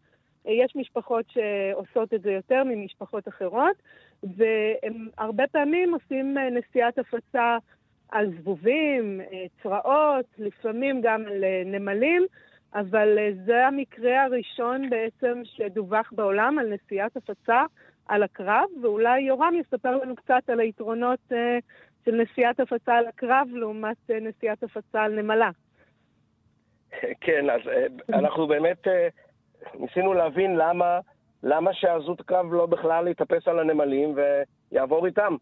יש 0.45 0.77
משפחות 0.77 1.25
שעושות 1.29 2.15
את 2.15 2.23
זה 2.23 2.31
יותר 2.33 2.65
ממשפחות 2.65 3.29
אחרות, 3.29 3.77
והם 4.23 5.09
הרבה 5.19 5.45
פעמים 5.47 5.95
עושים 5.95 6.37
נשיאת 6.39 6.99
הפצה 6.99 7.57
על 8.09 8.31
זבובים, 8.41 9.21
צרעות, 9.63 10.27
לפעמים 10.39 11.01
גם 11.01 11.23
על 11.27 11.45
נמלים. 11.65 12.27
אבל 12.75 13.19
אה, 13.19 13.31
זה 13.45 13.67
המקרה 13.67 14.25
הראשון 14.25 14.91
בעצם 14.91 15.41
שדווח 15.45 16.13
בעולם 16.13 16.59
על 16.59 16.75
נסיעת 16.75 17.17
הפצה 17.17 17.65
על 18.09 18.23
הקרב, 18.23 18.65
ואולי 18.83 19.21
יורם 19.21 19.55
יספר 19.61 19.97
לנו 19.97 20.17
קצת 20.17 20.51
על 20.51 20.61
היתרונות 20.61 21.19
uh, 21.33 21.35
של 22.05 22.15
נסיעת 22.15 22.61
הפצה 22.61 22.95
על 22.95 23.07
הקרב 23.07 23.49
לעומת 23.53 23.97
uh, 24.11 24.15
נסיעת 24.21 24.63
הפצה 24.63 25.03
על 25.03 25.23
נמלה. 25.23 25.51
כן, 27.25 27.51
אז 27.51 27.61
אנחנו 28.13 28.47
באמת 28.47 28.87
ניסינו 29.75 30.15
להבין 30.15 30.57
למה, 30.57 31.01
למה 31.43 31.75
שעזות 31.75 32.23
קרב 32.23 32.53
לא 32.53 32.67
בכלל 32.67 33.09
יתאפס 33.09 33.49
על 33.49 33.59
הנמלים 33.59 34.15
ויעבור 34.73 35.07
איתם. 35.07 35.37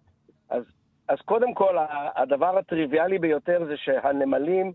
אז, 0.50 0.64
אז 1.08 1.18
קודם 1.24 1.54
כל, 1.54 1.76
הדבר 2.16 2.58
הטריוויאלי 2.58 3.18
ביותר 3.18 3.64
זה 3.64 3.76
שהנמלים 3.76 4.66
אה, 4.66 4.72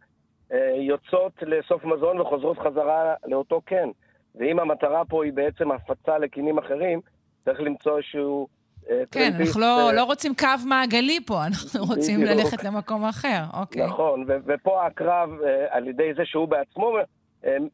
יוצאות 0.76 1.32
לאסוף 1.42 1.84
מזון 1.86 2.22
וחוזרות 2.22 2.60
חזרה 2.60 3.14
לאותו 3.26 3.62
קן. 3.62 3.90
ואם 4.36 4.60
המטרה 4.60 5.06
פה 5.06 5.24
היא 5.26 5.34
בעצם 5.34 5.72
הפצה 5.72 6.18
לקינים 6.18 6.58
אחרים, 6.58 7.02
צריך 7.46 7.60
למצוא 7.62 7.98
איזשהו... 7.98 8.48
אה, 8.90 9.04
כן, 9.12 9.32
אנחנו 9.40 9.62
לא, 9.62 9.88
אה, 9.90 9.94
לא 9.94 10.04
רוצים 10.04 10.36
קו 10.36 10.48
מעגלי 10.66 11.20
פה, 11.26 11.36
אנחנו 11.48 11.86
רוצים. 11.94 12.24
ללכת 12.24 12.64
למקום 12.64 13.06
אחר, 13.06 13.42
אוקיי. 13.62 13.86
נכון, 13.86 14.26
ו- 14.28 14.38
ופה 14.46 14.86
הקרב, 14.86 15.30
על 15.70 15.88
ידי 15.88 16.14
זה 16.14 16.26
שהוא 16.26 16.48
בעצמו 16.48 16.98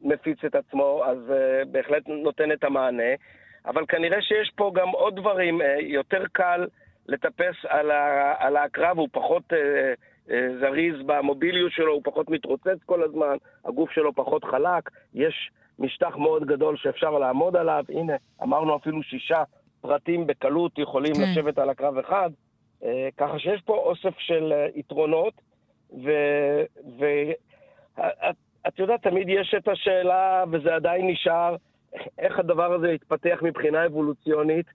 מפיץ 0.02 0.38
את 0.46 0.54
עצמו, 0.54 1.02
אז 1.06 1.18
בהחלט 1.70 2.02
נותן 2.08 2.52
את 2.52 2.64
המענה. 2.64 3.12
אבל 3.66 3.86
כנראה 3.88 4.22
שיש 4.22 4.52
פה 4.56 4.70
גם 4.74 4.88
עוד 4.88 5.16
דברים. 5.16 5.60
יותר 5.80 6.22
קל 6.32 6.66
לטפס 7.06 7.54
על, 7.68 7.90
ה- 7.90 8.34
על 8.38 8.56
הקרב, 8.56 8.98
הוא 8.98 9.08
פחות... 9.12 9.52
אה, 9.52 9.58
זריז 10.60 10.94
במוביליות 11.06 11.72
שלו, 11.72 11.92
הוא 11.92 12.02
פחות 12.04 12.30
מתרוצץ 12.30 12.78
כל 12.86 13.02
הזמן, 13.02 13.36
הגוף 13.64 13.90
שלו 13.90 14.14
פחות 14.14 14.44
חלק, 14.44 14.90
יש 15.14 15.50
משטח 15.78 16.16
מאוד 16.16 16.44
גדול 16.44 16.76
שאפשר 16.76 17.10
לעמוד 17.10 17.56
עליו. 17.56 17.84
הנה, 17.88 18.16
אמרנו 18.42 18.76
אפילו 18.76 19.02
שישה 19.02 19.42
פרטים 19.80 20.26
בקלות 20.26 20.78
יכולים 20.78 21.14
כן. 21.14 21.20
לשבת 21.22 21.58
על 21.58 21.70
הקרב 21.70 21.98
אחד, 21.98 22.30
אה, 22.84 23.08
ככה 23.16 23.38
שיש 23.38 23.60
פה 23.64 23.76
אוסף 23.76 24.18
של 24.18 24.52
אה, 24.52 24.66
יתרונות, 24.74 25.34
ואת 26.98 28.78
יודעת, 28.78 29.02
תמיד 29.02 29.28
יש 29.28 29.54
את 29.56 29.68
השאלה, 29.68 30.44
וזה 30.52 30.74
עדיין 30.74 31.06
נשאר, 31.06 31.56
איך 32.18 32.38
הדבר 32.38 32.72
הזה 32.72 32.92
יתפתח 32.92 33.38
מבחינה 33.42 33.86
אבולוציונית, 33.86 34.66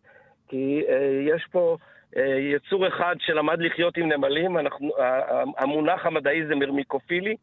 כי 0.47 0.81
יש 1.27 1.47
פה 1.51 1.77
אה, 1.79 1.85
יצור 2.39 2.87
אחד 2.87 3.15
שלמד 3.19 3.59
לחיות 3.59 3.97
עם 3.97 4.11
נמלים, 4.11 4.57
אנחנו, 4.57 4.91
המונח 5.57 6.05
המדעי 6.05 6.45
זה 6.45 6.55
מרמיקופילי, 6.55 7.35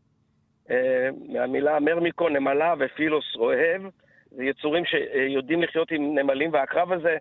אה, 0.71 1.09
מהמילה 1.29 1.81
מרמיקו, 1.81 2.29
נמלה 2.29 2.75
ופילוס 2.79 3.37
אוהב. 3.37 3.83
זה 4.31 4.45
יצורים 4.45 4.85
שיודעים 4.85 5.63
לחיות 5.63 5.91
עם 5.91 6.19
נמלים, 6.19 6.53
והקרב 6.53 6.93
הזה 6.93 7.17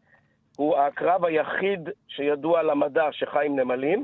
הוא 0.57 0.77
הקרב 0.77 1.25
היחיד 1.25 1.89
שידוע 2.07 2.63
למדע 2.63 3.07
שחי 3.11 3.45
עם 3.45 3.59
נמלים. 3.59 4.03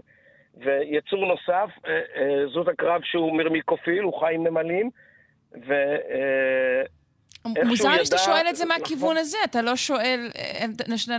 ויצור 0.58 1.26
נוסף, 1.26 1.70
אה, 1.88 2.48
זאת 2.54 2.68
הקרב 2.68 3.02
שהוא 3.04 3.38
מרמיקופיל, 3.38 4.04
הוא 4.04 4.20
חי 4.20 4.36
עם 4.36 4.48
נמלים. 4.48 4.90
ו... 5.68 5.74
מוזר 7.46 7.90
לי 7.90 8.06
שאתה 8.06 8.18
שואל 8.18 8.46
את 8.50 8.56
זה 8.56 8.66
מהכיוון 8.66 9.18
הזה, 9.18 9.38
אתה 9.46 9.62
לא 9.62 9.76
שואל, 9.76 10.30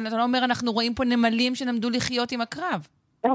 אתה 0.08 0.16
לא 0.16 0.22
אומר, 0.22 0.44
אנחנו 0.44 0.72
רואים 0.72 0.94
פה 0.94 1.04
נמלים 1.04 1.54
שלמדו 1.54 1.90
לחיות 1.90 2.32
עם 2.32 2.40
הקרב. 2.40 2.88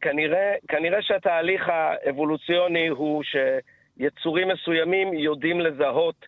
כנראה, 0.00 0.54
כנראה 0.68 1.02
שהתהליך 1.02 1.68
האבולוציוני 1.68 2.88
הוא 2.88 3.22
שיצורים 3.22 4.48
מסוימים 4.48 5.14
יודעים 5.14 5.60
לזהות, 5.60 6.26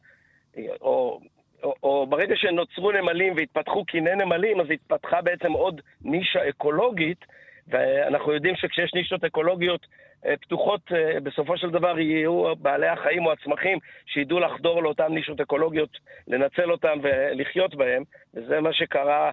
או, 0.81 1.21
או, 1.63 1.75
או 1.83 2.07
ברגע 2.07 2.37
שנוצרו 2.37 2.93
נמלים 2.93 3.35
והתפתחו 3.37 3.85
קיני 3.85 4.15
נמלים, 4.15 4.61
אז 4.61 4.67
התפתחה 4.71 5.23
בעצם 5.23 5.53
עוד 5.53 5.81
נישה 6.03 6.49
אקולוגית, 6.49 7.25
ואנחנו 7.69 8.33
יודעים 8.33 8.57
שכשיש 8.57 8.95
נישות 8.95 9.25
אקולוגיות 9.25 9.87
אה, 10.27 10.37
פתוחות, 10.37 10.81
אה, 10.93 11.21
בסופו 11.21 11.57
של 11.57 11.71
דבר 11.71 11.99
יהיו 11.99 12.57
בעלי 12.57 12.89
החיים 12.89 13.27
או 13.27 13.33
הצמחים 13.33 13.79
שידעו 14.07 14.41
לחדור 14.41 14.83
לאותן 14.83 15.13
נישות 15.13 15.41
אקולוגיות, 15.41 15.99
לנצל 16.29 16.73
אותן 16.73 16.99
ולחיות 17.03 17.75
בהן, 17.75 18.03
וזה 18.35 18.61
מה 18.61 18.73
שקרה 18.73 19.31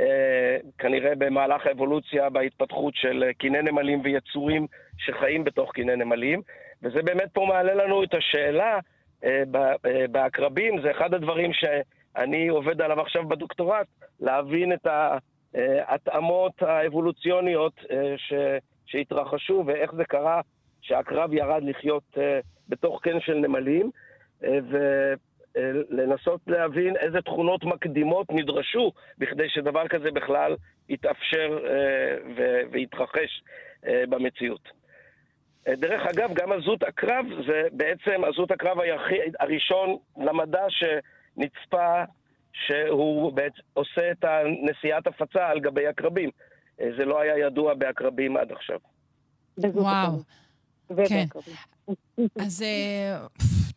אה, 0.00 0.56
כנראה 0.78 1.12
במהלך 1.18 1.66
האבולוציה 1.66 2.30
בהתפתחות 2.30 2.94
של 2.96 3.24
קיני 3.38 3.62
נמלים 3.62 4.00
ויצורים 4.04 4.66
שחיים 4.98 5.44
בתוך 5.44 5.72
קיני 5.72 5.96
נמלים, 5.96 6.42
וזה 6.82 7.02
באמת 7.02 7.28
פה 7.32 7.46
מעלה 7.48 7.74
לנו 7.74 8.02
את 8.02 8.14
השאלה 8.14 8.78
בעקרבים, 10.10 10.80
זה 10.82 10.90
אחד 10.90 11.14
הדברים 11.14 11.52
שאני 11.52 12.48
עובד 12.48 12.82
עליו 12.82 13.00
עכשיו 13.00 13.28
בדוקטורט, 13.28 13.86
להבין 14.20 14.72
את 14.72 14.86
ההתאמות 15.54 16.62
האבולוציוניות 16.62 17.80
ש... 18.16 18.32
שהתרחשו 18.86 19.64
ואיך 19.66 19.94
זה 19.94 20.04
קרה 20.04 20.40
שהקרב 20.82 21.32
ירד 21.32 21.62
לחיות 21.62 22.02
uh, 22.14 22.20
בתוך 22.68 23.00
קן 23.02 23.20
של 23.20 23.34
נמלים, 23.34 23.90
ולנסות 25.54 26.40
להבין 26.46 26.96
איזה 26.96 27.22
תכונות 27.22 27.64
מקדימות 27.64 28.26
נדרשו 28.30 28.92
בכדי 29.18 29.48
שדבר 29.48 29.88
כזה 29.88 30.10
בכלל 30.10 30.56
יתאפשר 30.88 31.58
ויתרחש 32.70 33.42
במציאות. 33.82 34.68
דרך 35.68 36.06
אגב, 36.06 36.34
גם 36.34 36.52
עזות 36.52 36.82
הקרב 36.82 37.26
זה 37.46 37.62
בעצם 37.72 38.24
עזות 38.24 38.50
הקרב 38.50 38.80
היחיד, 38.80 39.36
הראשון 39.40 39.96
למדע 40.16 40.64
שנצפה 40.68 42.02
שהוא 42.52 43.32
בעצם 43.32 43.62
עושה 43.72 44.10
את 44.10 44.24
הנסיעת 44.24 45.06
הפצה 45.06 45.48
על 45.48 45.60
גבי 45.60 45.86
עקרבים. 45.86 46.30
אה, 46.80 46.88
זה 46.98 47.04
לא 47.04 47.20
היה 47.20 47.46
ידוע 47.46 47.74
בעקרבים 47.74 48.36
עד 48.36 48.52
עכשיו. 48.52 48.78
וואו. 49.58 50.12
כן. 51.08 51.24
אז 52.40 52.62
אה, 52.62 53.26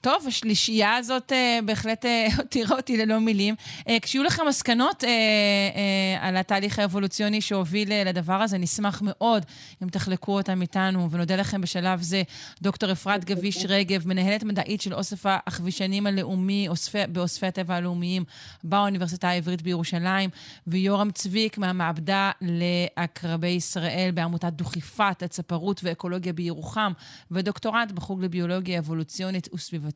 טוב, 0.03 0.27
השלישייה 0.27 0.95
הזאת 0.95 1.31
אה, 1.31 1.59
בהחלט 1.65 2.05
אה, 2.05 2.27
הותירה 2.37 2.75
אותי 2.75 2.97
ללא 2.97 3.19
מילים. 3.19 3.55
אה, 3.87 3.97
כשיהיו 4.01 4.23
לכם 4.23 4.43
מסקנות 4.47 5.03
אה, 5.03 5.09
אה, 5.09 6.27
על 6.27 6.37
התהליך 6.37 6.79
האבולוציוני 6.79 7.41
שהוביל 7.41 7.91
אה, 7.91 8.03
לדבר 8.03 8.33
הזה, 8.33 8.57
נשמח 8.57 9.01
מאוד 9.05 9.45
אם 9.83 9.89
תחלקו 9.89 10.37
אותם 10.37 10.61
איתנו, 10.61 11.11
ונודה 11.11 11.35
לכם 11.35 11.61
בשלב 11.61 12.01
זה, 12.01 12.23
דוקטור 12.61 12.91
אפרת 12.91 13.25
גביש 13.25 13.65
רגב, 13.69 14.07
מנהלת 14.07 14.43
מדעית 14.43 14.81
של 14.81 14.93
אוסף 14.93 15.25
החבישנים 15.25 16.07
הלאומי 16.07 16.67
אוספי, 16.67 16.97
באוספי 17.09 17.45
הטבע 17.45 17.75
הלאומיים 17.75 18.23
באוניברסיטה 18.63 19.29
העברית 19.29 19.61
בירושלים, 19.61 20.29
ויורם 20.67 21.11
צביק 21.11 21.57
מהמעבדה 21.57 22.31
לעקרבי 22.41 23.47
ישראל 23.47 24.11
בעמותת 24.13 24.53
דוכיפת, 24.53 25.23
הצפרות 25.23 25.81
ואקולוגיה 25.83 26.33
בירוחם, 26.33 26.91
ודוקטורט 27.31 27.91
בחוג 27.91 28.23
לביולוגיה 28.23 28.79
אבולוציונית 28.79 29.49
וסביבתית 29.53 29.92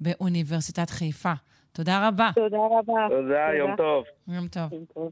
באוניברסיטת 0.00 0.90
חיפה. 0.90 1.32
תודה 1.72 2.08
רבה. 2.08 2.30
תודה 2.34 2.58
רבה. 2.58 3.06
תודה, 3.08 3.54
יום 3.58 3.76
טוב. 3.76 4.04
יום 4.28 4.48
טוב. 4.48 4.72
יום 4.72 4.84
טוב. 4.94 5.10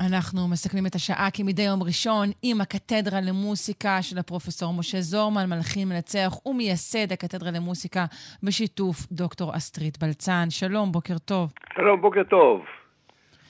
אנחנו 0.00 0.48
מסכמים 0.48 0.86
את 0.86 0.94
השעה 0.94 1.30
כמדי 1.30 1.62
יום 1.62 1.82
ראשון 1.82 2.28
עם 2.42 2.60
הקתדרה 2.60 3.20
למוסיקה 3.20 4.02
של 4.02 4.18
הפרופסור 4.18 4.72
משה 4.72 5.00
זורמן, 5.00 5.50
מלחין 5.50 5.88
מנצח 5.88 6.46
ומייסד 6.46 7.12
הקתדרה 7.12 7.50
למוסיקה 7.50 8.04
בשיתוף 8.42 8.96
דוקטור 9.12 9.56
אסטרית 9.56 9.98
בלצן. 9.98 10.46
שלום, 10.50 10.92
בוקר 10.92 11.18
טוב. 11.18 11.52
שלום, 11.74 12.00
בוקר 12.00 12.22
טוב. 12.30 12.60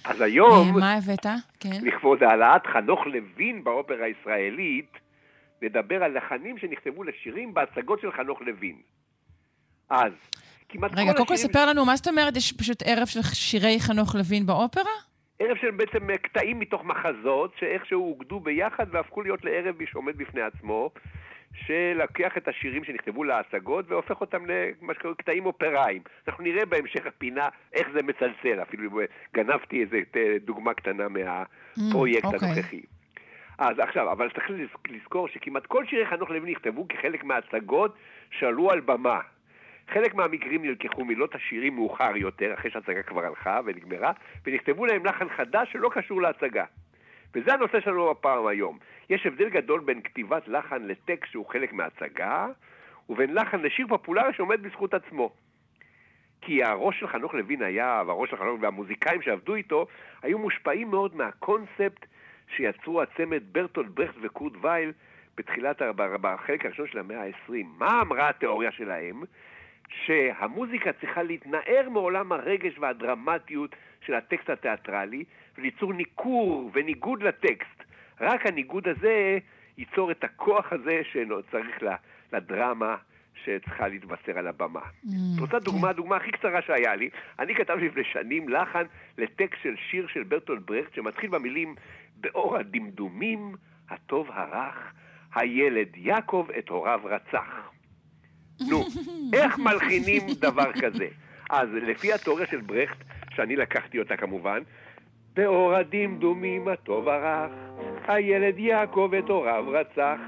אז 0.08 0.20
היום, 0.20 0.68
אה, 0.68 0.80
מה 0.80 0.94
הבאת? 0.94 1.26
כן. 1.60 1.70
לכבוד 1.82 2.22
העלאת 2.22 2.66
חנוך 2.66 3.06
לוין 3.06 3.64
באופרה 3.64 4.04
הישראלית, 4.04 4.92
נדבר 5.62 6.04
על 6.04 6.16
לחנים 6.16 6.58
שנכתבו 6.58 7.04
לשירים 7.04 7.54
בהצגות 7.54 8.00
של 8.00 8.12
חנוך 8.12 8.40
לוין. 8.40 8.76
אז, 9.90 10.12
כמעט 10.68 10.90
רגע, 10.92 11.12
כל 11.12 11.12
קודם 11.12 11.26
כל 11.26 11.34
השירים... 11.34 11.52
ספר 11.52 11.66
לנו, 11.66 11.84
מה 11.84 11.96
זאת 11.96 12.08
אומרת? 12.08 12.36
יש 12.36 12.52
פשוט 12.52 12.82
ערב 12.86 13.06
של 13.06 13.22
שירי 13.22 13.80
חנוך 13.80 14.14
לוין 14.14 14.46
באופרה? 14.46 14.92
ערב 15.38 15.56
של 15.60 15.70
בעצם 15.70 16.10
אה, 16.10 16.18
קטעים 16.18 16.58
מתוך 16.58 16.84
מחזות, 16.84 17.52
שאיכשהו 17.60 18.10
אוגדו 18.10 18.40
ביחד 18.40 18.86
והפכו 18.90 19.22
להיות 19.22 19.44
לערב 19.44 19.74
שעומד 19.90 20.16
בפני 20.16 20.40
עצמו, 20.42 20.90
שלקח 21.54 22.36
את 22.36 22.48
השירים 22.48 22.84
שנכתבו 22.84 23.24
להצגות 23.24 23.84
והופך 23.88 24.20
אותם 24.20 24.44
למה 24.46 24.94
שקוראים 24.94 25.14
קטעים 25.14 25.46
אופראיים. 25.46 26.02
אנחנו 26.28 26.44
נראה 26.44 26.66
בהמשך 26.66 27.06
הפינה 27.06 27.48
איך 27.72 27.88
זה 27.92 28.02
מצלצל, 28.02 28.62
אפילו 28.62 29.00
גנבתי 29.34 29.80
איזה 29.82 30.00
אה, 30.16 30.36
דוגמה 30.44 30.74
קטנה 30.74 31.04
מהפרויקט 31.08 32.24
Mm, 32.24 32.34
אוקיי. 32.34 32.48
הנוכחי. 32.48 32.80
אז 33.58 33.78
עכשיו, 33.78 34.12
אבל 34.12 34.30
צריך 34.30 34.50
לז- 34.50 34.90
לזכור 34.92 35.28
שכמעט 35.28 35.66
כל 35.66 35.86
שירי 35.86 36.06
חנוך 36.06 36.30
לוין 36.30 36.44
נכתבו 36.52 36.86
כחלק 36.88 37.24
מההצגות 37.24 37.96
שעלו 38.30 38.70
על 38.70 38.80
במה. 38.80 39.20
חלק 39.92 40.14
מהמקרים 40.14 40.64
נלקחו 40.64 41.04
מילות 41.04 41.34
השירים 41.34 41.74
מאוחר 41.74 42.16
יותר, 42.16 42.54
אחרי 42.54 42.70
שההצגה 42.70 43.02
כבר 43.02 43.24
הלכה 43.24 43.60
ונגמרה, 43.64 44.12
ונכתבו 44.46 44.86
להם 44.86 45.06
לחן 45.06 45.28
חדש 45.28 45.72
שלא 45.72 45.90
קשור 45.92 46.22
להצגה. 46.22 46.64
וזה 47.34 47.54
הנושא 47.54 47.80
שלנו 47.80 48.10
הפעם 48.10 48.46
היום. 48.46 48.78
יש 49.10 49.26
הבדל 49.26 49.48
גדול 49.48 49.80
בין 49.80 50.02
כתיבת 50.02 50.48
לחן 50.48 50.82
לטקסט 50.82 51.32
שהוא 51.32 51.46
חלק 51.46 51.72
מההצגה, 51.72 52.46
ובין 53.08 53.34
לחן 53.34 53.60
לשיר 53.60 53.86
פופולרי 53.88 54.32
שעומד 54.32 54.62
בזכות 54.62 54.94
עצמו. 54.94 55.30
כי 56.40 56.64
הראש 56.64 57.00
של 57.00 57.08
חנוך 57.08 57.34
לוין 57.34 57.62
היה, 57.62 58.02
והראש 58.06 58.30
של 58.30 58.36
חנוך 58.36 58.62
והמוזיקאים 58.62 59.22
שעבדו 59.22 59.54
איתו, 59.54 59.86
היו 60.22 60.38
מושפעים 60.38 60.90
מאוד 60.90 61.16
מהקונספט 61.16 62.06
שיצרו 62.56 63.02
הצמד 63.02 63.42
ברטולד 63.52 63.94
ברכט 63.94 64.14
וקורט 64.22 64.52
וייל 64.60 64.92
בתחילת, 65.36 65.82
בחלק 65.96 66.64
הראשון 66.64 66.86
של 66.86 66.98
המאה 66.98 67.24
ה-20. 67.24 67.52
מה 67.78 68.00
אמרה 68.00 68.28
התיאוריה 68.28 68.72
שלהם? 68.72 69.22
שהמוזיקה 69.88 70.92
צריכה 70.92 71.22
להתנער 71.22 71.88
מעולם 71.90 72.32
הרגש 72.32 72.78
והדרמטיות 72.78 73.76
של 74.06 74.14
הטקסט 74.14 74.50
התיאטרלי 74.50 75.24
וליצור 75.58 75.92
ניכור 75.92 76.70
וניגוד 76.74 77.22
לטקסט. 77.22 77.82
רק 78.20 78.46
הניגוד 78.46 78.88
הזה 78.88 79.38
ייצור 79.78 80.10
את 80.10 80.24
הכוח 80.24 80.72
הזה 80.72 81.00
שצריך 81.12 81.82
לדרמה 82.32 82.96
שצריכה 83.44 83.88
להתבשר 83.88 84.38
על 84.38 84.46
הבמה. 84.46 84.80
את 85.04 85.40
רוצה 85.40 85.58
דוגמה, 85.58 85.90
הדוגמה 85.90 86.16
הכי 86.16 86.30
קצרה 86.30 86.62
שהיה 86.62 86.96
לי, 86.96 87.10
אני 87.38 87.54
כתבתי 87.54 87.88
לפני 87.88 88.04
שנים 88.04 88.48
לחן 88.48 88.84
לטקסט 89.18 89.62
של 89.62 89.74
שיר 89.90 90.06
של 90.12 90.22
ברטולד 90.22 90.66
ברכט 90.66 90.94
שמתחיל 90.94 91.30
במילים 91.30 91.74
באור 92.16 92.56
הדמדומים, 92.56 93.54
הטוב 93.90 94.28
הרך, 94.30 94.92
הילד 95.34 95.88
יעקב 95.96 96.46
את 96.58 96.68
הוריו 96.68 97.00
רצח. 97.04 97.70
נו, 98.70 98.84
איך 99.36 99.58
מלחינים 99.58 100.22
דבר 100.40 100.72
כזה? 100.72 101.08
אז 101.50 101.68
לפי 101.72 102.12
התיאוריה 102.12 102.46
של 102.46 102.60
ברכט, 102.60 102.96
שאני 103.34 103.56
לקחתי 103.56 103.98
אותה 103.98 104.16
כמובן, 104.16 104.62
באור 105.38 105.74
הדמדומים 105.74 106.68
הטוב 106.68 107.08
הרך, 107.08 107.52
הילד 108.08 108.58
יעקב 108.58 109.10
את 109.18 109.28
הוריו 109.28 109.64
רצח, 109.68 110.18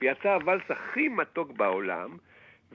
ויצא 0.00 0.34
הוואלס 0.34 0.62
הכי 0.70 1.08
מתוק 1.08 1.50
בעולם, 1.50 2.16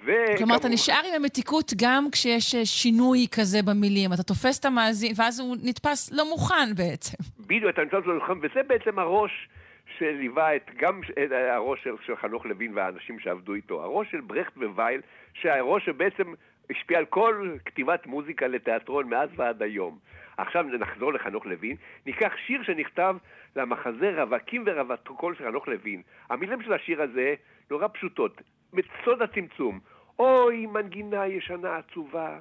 ו... 0.05 0.11
כלומר, 0.37 0.55
אתה 0.55 0.69
נשאר 0.69 1.01
עם 1.07 1.21
המתיקות 1.21 1.73
גם 1.81 2.07
כשיש 2.11 2.55
אה, 2.55 2.65
שינוי 2.65 3.25
כזה 3.31 3.57
במילים. 3.67 4.13
אתה 4.13 4.23
תופס 4.23 4.59
את 4.59 4.65
המאזין, 4.65 5.13
ואז 5.17 5.39
הוא 5.39 5.57
נתפס 5.63 6.11
לא 6.11 6.29
מוכן 6.29 6.75
בעצם. 6.75 7.17
בדיוק, 7.39 7.69
אתה 7.69 7.81
נמצא 7.81 7.97
אותו 7.97 8.13
לכם, 8.13 8.39
וזה 8.41 8.63
בעצם 8.67 8.99
הראש 8.99 9.49
שליווה 9.97 10.55
את, 10.55 10.71
גם 10.77 11.01
את 11.11 11.31
הראש 11.31 11.83
של, 11.83 11.95
של 12.05 12.15
חנוך 12.15 12.45
לוין 12.45 12.71
והאנשים 12.75 13.19
שעבדו 13.19 13.53
איתו. 13.53 13.83
הראש 13.83 14.07
של 14.11 14.21
ברכט 14.21 14.57
ווייל, 14.57 15.01
שהראש 15.33 15.85
שבעצם 15.85 16.33
השפיע 16.71 16.97
על 16.97 17.05
כל 17.05 17.55
כתיבת 17.65 18.07
מוזיקה 18.07 18.47
לתיאטרון 18.47 19.09
מאז 19.09 19.29
ועד 19.35 19.61
היום. 19.61 19.97
עכשיו 20.37 20.63
נחזור 20.63 21.13
לחנוך 21.13 21.45
לוין, 21.45 21.75
ניקח 22.05 22.31
שיר 22.45 22.63
שנכתב 22.63 23.15
למחזה 23.55 24.21
רווקים 24.21 24.63
ורווקול 24.65 25.35
של 25.35 25.43
חנוך 25.43 25.67
לוין. 25.67 26.01
המילים 26.29 26.61
של 26.61 26.73
השיר 26.73 27.01
הזה 27.01 27.35
נורא 27.71 27.87
פשוטות, 27.87 28.41
בסוד 28.73 29.21
הצמצום. 29.21 29.79
אוי, 30.19 30.65
מנגינה 30.65 31.27
ישנה 31.27 31.77
עצובה, 31.77 32.39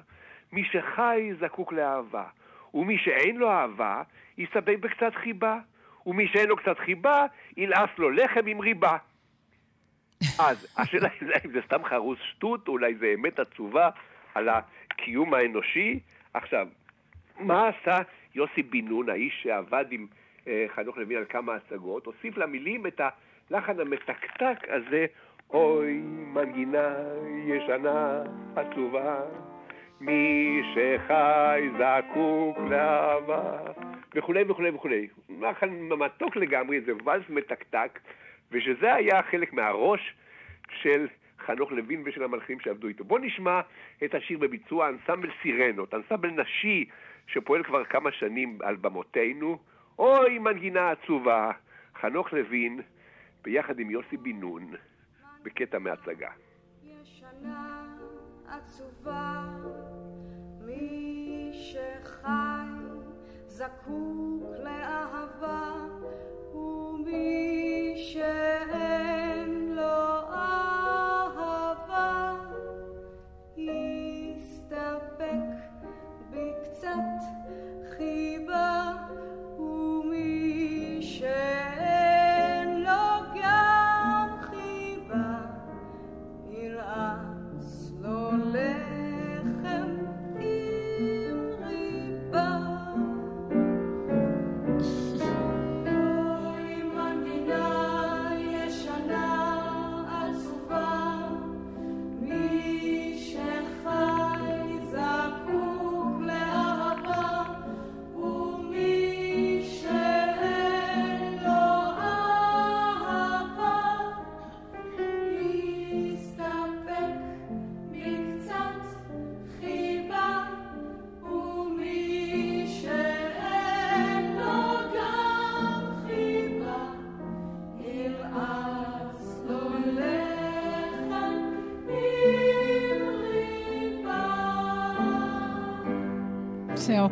מי 0.51 0.63
שחי 0.63 1.31
זקוק 1.39 1.73
לאהבה, 1.73 2.23
ומי 2.73 2.97
שאין 2.97 3.37
לו 3.37 3.51
אהבה, 3.51 4.01
יסתפק 4.37 4.77
בקצת 4.79 5.15
חיבה, 5.15 5.59
ומי 6.05 6.27
שאין 6.27 6.49
לו 6.49 6.57
קצת 6.57 6.79
חיבה, 6.79 7.25
ילעס 7.57 7.89
לו 7.97 8.09
לחם 8.09 8.47
עם 8.47 8.59
ריבה. 8.59 8.97
אז 10.47 10.67
השאלה 10.77 11.09
היא 11.21 11.29
אם 11.45 11.51
זה 11.51 11.59
סתם 11.65 11.85
חרוס 11.85 12.19
שטות, 12.21 12.67
אולי 12.67 12.95
זה 12.95 13.13
אמת 13.17 13.39
עצובה 13.39 13.89
על 14.35 14.49
הקיום 14.49 15.33
האנושי. 15.33 15.99
עכשיו, 16.33 16.67
מה 17.39 17.67
עשה 17.67 17.97
יוסי 18.35 18.63
בן 18.63 18.87
נון, 18.87 19.09
האיש 19.09 19.39
שעבד 19.43 19.85
עם 19.91 20.07
אה, 20.47 20.65
חנוך 20.75 20.97
לוין 20.97 21.17
על 21.17 21.25
כמה 21.25 21.55
הצגות? 21.55 22.05
הוסיף 22.05 22.37
למילים 22.37 22.87
את 22.87 23.01
הלחן 23.49 23.79
המתקתק 23.79 24.57
הזה, 24.69 25.05
אוי, 25.49 25.93
מנגינה 26.33 26.95
ישנה 27.47 28.23
עצובה, 28.55 29.21
מי 29.99 30.61
שחי 30.73 31.69
זקוק 31.77 32.57
לאהבה, 32.69 33.57
וכולי 34.15 34.43
וכולי 34.47 34.69
וכולי. 34.69 35.07
לחן 35.41 35.69
מתוק 35.79 36.35
לגמרי, 36.35 36.81
זה 36.81 36.91
ואלס 37.05 37.29
מתקתק, 37.29 37.99
ושזה 38.51 38.93
היה 38.93 39.23
חלק 39.23 39.53
מהראש 39.53 40.13
של 40.81 41.07
חנוך 41.39 41.71
לוין 41.71 42.03
ושל 42.05 42.23
המלחינים 42.23 42.59
שעבדו 42.59 42.87
איתו. 42.87 43.03
בואו 43.03 43.19
נשמע 43.21 43.61
את 44.03 44.15
השיר 44.15 44.37
בביצוע 44.37 44.89
אנסמבל 44.89 45.29
סירנות, 45.41 45.93
אנסמבל 45.93 46.29
נשי 46.29 46.85
שפועל 47.27 47.63
כבר 47.63 47.85
כמה 47.85 48.11
שנים 48.11 48.59
על 48.63 48.75
במותינו. 48.75 49.57
אוי, 49.99 50.39
מנגינה 50.39 50.91
עצובה, 50.91 51.51
חנוך 52.01 52.33
לוין, 52.33 52.81
ביחד 53.43 53.79
עם 53.79 53.91
יוסי 53.91 54.17
בן 54.17 54.39
נון, 54.39 54.73
בקטע 55.43 55.79
מהצגה. 55.79 56.29
ישנה 56.83 57.85
עצובה, 58.47 59.43
מי 60.65 61.49
שחי 61.51 62.67
זקוק 63.47 64.43
לאהבה, 64.63 65.73
ומי 66.53 67.93
שאין 67.95 68.86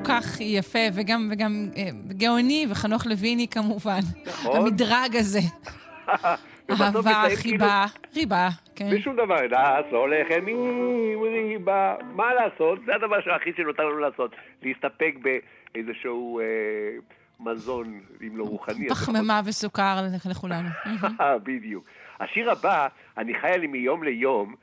כך 0.08 0.42
יפה, 0.42 0.80
וגם, 0.94 1.30
וגם 1.32 1.70
אה, 1.78 1.84
גאוני, 2.18 2.68
וחנוך 2.70 3.06
לויני 3.06 3.48
כמובן. 3.48 4.00
נכון. 4.26 4.58
המדרג 4.58 5.16
הזה. 5.16 5.40
אהבה, 6.72 7.02
כאילו- 7.42 7.42
חיבה, 7.42 7.86
ריבה, 8.16 8.48
כן. 8.76 8.90
ושום 8.92 9.16
דבר, 9.16 9.42
לעשות 9.50 10.10
לחם 10.10 10.48
עם 10.48 11.22
ריבה. 11.22 11.96
מה 12.16 12.34
לעשות? 12.34 12.80
זה 12.86 12.96
הדבר 12.96 13.22
שהכי 13.22 13.50
שנותר 13.58 13.84
לנו 13.84 13.98
לעשות. 14.00 14.32
להסתפק 14.64 15.16
באיזשהו 15.22 16.40
אה, 16.40 16.46
מזון, 17.40 18.00
אם 18.22 18.38
לא 18.38 18.44
רוחני. 18.44 18.90
פחמימה 18.90 19.42
וסוכר 19.46 20.00
לכולנו. 20.30 20.70
בדיוק. 21.46 21.86
השיר 22.20 22.52
הבא, 22.52 22.88
אני 23.18 23.34
חיה 23.42 23.58
לי 23.58 23.68
מיום 23.68 24.04
ליום, 24.04 24.56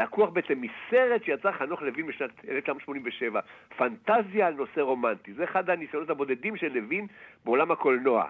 לקוח 0.00 0.30
בעצם 0.30 0.60
מסרט 0.60 1.24
שיצא 1.24 1.52
חנוך 1.52 1.82
לוין 1.82 2.06
בשנת 2.06 2.30
1987, 2.48 3.40
פנטזיה 3.76 4.46
על 4.46 4.54
נושא 4.54 4.80
רומנטי. 4.80 5.32
זה 5.32 5.44
אחד 5.44 5.70
הניסיונות 5.70 6.10
הבודדים 6.10 6.56
של 6.56 6.72
לוין 6.74 7.06
בעולם 7.44 7.70
הקולנוע. 7.70 8.24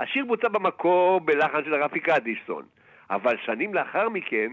השיר 0.00 0.24
בוצע 0.24 0.48
במקור 0.48 1.20
בלחן 1.20 1.64
של 1.64 1.74
רפי 1.74 2.00
קדישסון, 2.00 2.64
אבל 3.10 3.36
שנים 3.44 3.74
לאחר 3.74 4.08
מכן 4.08 4.52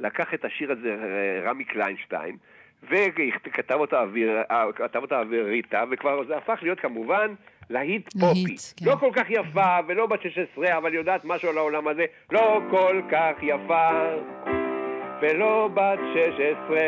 לקח 0.00 0.34
את 0.34 0.44
השיר 0.44 0.72
הזה 0.72 0.88
אה, 0.88 1.50
רמי 1.50 1.64
קליינשטיין, 1.64 2.36
וכתב 2.82 3.74
אותו 3.74 3.96
אוויר, 3.96 4.42
אה, 4.50 4.72
כתב 4.72 5.12
אוויר 5.12 5.44
ריטה, 5.44 5.84
וכבר 5.90 6.24
זה 6.24 6.36
הפך 6.36 6.58
להיות 6.62 6.80
כמובן 6.80 7.34
להיט 7.70 8.12
פופי. 8.12 8.56
כן. 8.76 8.86
לא 8.86 8.96
כל 8.96 9.10
כך 9.14 9.30
יפה 9.30 9.78
ולא 9.86 10.06
בת 10.06 10.22
16, 10.22 10.76
אבל 10.76 10.94
יודעת 10.94 11.24
משהו 11.24 11.48
על 11.48 11.58
העולם 11.58 11.88
הזה. 11.88 12.04
לא 12.32 12.60
כל 12.70 13.00
כך 13.10 13.32
יפה 13.42 13.90
ולא 15.22 15.68
בת 15.74 15.98
16, 16.14 16.78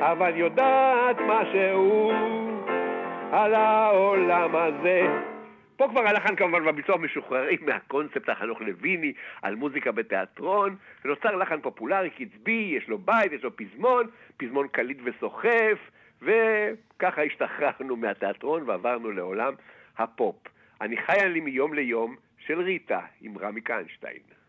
אבל 0.00 0.36
יודעת 0.36 1.16
משהו 1.26 2.12
על 3.32 3.54
העולם 3.54 4.56
הזה. 4.56 5.02
פה 5.76 5.88
כבר 5.88 6.00
הלחן 6.00 6.36
כמובן 6.36 6.66
והביצוע 6.66 6.96
משוחררים 6.96 7.58
מהקונספט 7.66 8.28
החנוך 8.28 8.60
לויני 8.60 9.12
על 9.42 9.54
מוזיקה 9.54 9.92
בתיאטרון, 9.92 10.76
ונוצר 11.04 11.36
לחן 11.36 11.60
פופולרי, 11.60 12.10
קצבי, 12.10 12.74
יש 12.76 12.88
לו 12.88 12.98
בית, 12.98 13.32
יש 13.32 13.42
לו 13.42 13.56
פזמון, 13.56 14.06
פזמון 14.36 14.68
קליט 14.68 14.98
וסוחף, 15.04 15.90
וככה 16.22 17.22
השתחררנו 17.22 17.96
מהתיאטרון 17.96 18.62
ועברנו 18.66 19.10
לעולם 19.10 19.54
הפופ. 19.98 20.36
אני 20.80 20.96
חיה 20.96 21.28
לי 21.28 21.40
מיום 21.40 21.74
ליום 21.74 22.16
של 22.38 22.60
ריטה 22.60 23.00
עם 23.20 23.38
רמי 23.38 23.60
קליינשטיין. 23.60 24.41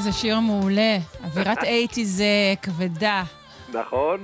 איזה 0.00 0.12
שיר 0.12 0.40
מעולה. 0.40 0.96
אווירת 1.24 1.62
אייטיז 1.62 2.22
כבדה. 2.62 3.22
נכון? 3.74 4.20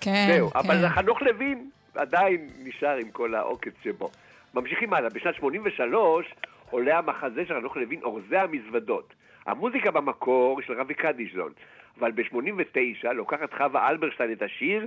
כן, 0.00 0.26
זהו, 0.28 0.50
אבל 0.54 0.82
כן. 0.82 0.88
חנוך 0.88 1.22
לוין 1.22 1.70
עדיין 1.94 2.48
נשאר 2.64 2.96
עם 2.96 3.10
כל 3.10 3.34
העוקץ 3.34 3.72
שבו. 3.84 4.10
ממשיכים 4.54 4.94
הלאה, 4.94 5.08
בשנת 5.08 5.34
83 5.34 6.34
עולה 6.70 6.98
המחזה 6.98 7.44
של 7.48 7.54
חנוך 7.60 7.76
לוין, 7.76 8.00
אורזי 8.02 8.36
המזוודות. 8.36 9.14
המוזיקה 9.46 9.90
במקור 9.90 10.60
של 10.62 10.80
רבי 10.80 10.94
קדישזון, 10.94 11.52
אבל 12.00 12.12
ב-89 12.12 13.12
לוקחת 13.12 13.54
חווה 13.54 13.88
אלברשטיין 13.88 14.32
את 14.32 14.42
השיר 14.42 14.86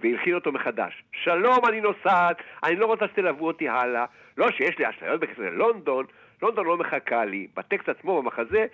והלחין 0.00 0.34
אותו 0.34 0.52
מחדש. 0.52 1.02
שלום, 1.24 1.66
אני 1.68 1.80
נוסעת, 1.80 2.36
אני 2.64 2.76
לא 2.76 2.86
רוצה 2.86 3.04
שתלוו 3.08 3.46
אותי 3.46 3.68
הלאה. 3.68 4.04
לא 4.38 4.50
שיש 4.50 4.78
לי 4.78 4.90
אשליות 4.90 5.20
בכסף 5.20 5.38
ללונדון, 5.38 6.04
לונדון 6.42 6.66
לא 6.66 6.76
מחכה 6.76 7.24
לי. 7.24 7.46
בטקסט 7.56 7.88
עצמו, 7.88 8.22
במחזה, 8.22 8.58
אה, 8.60 8.66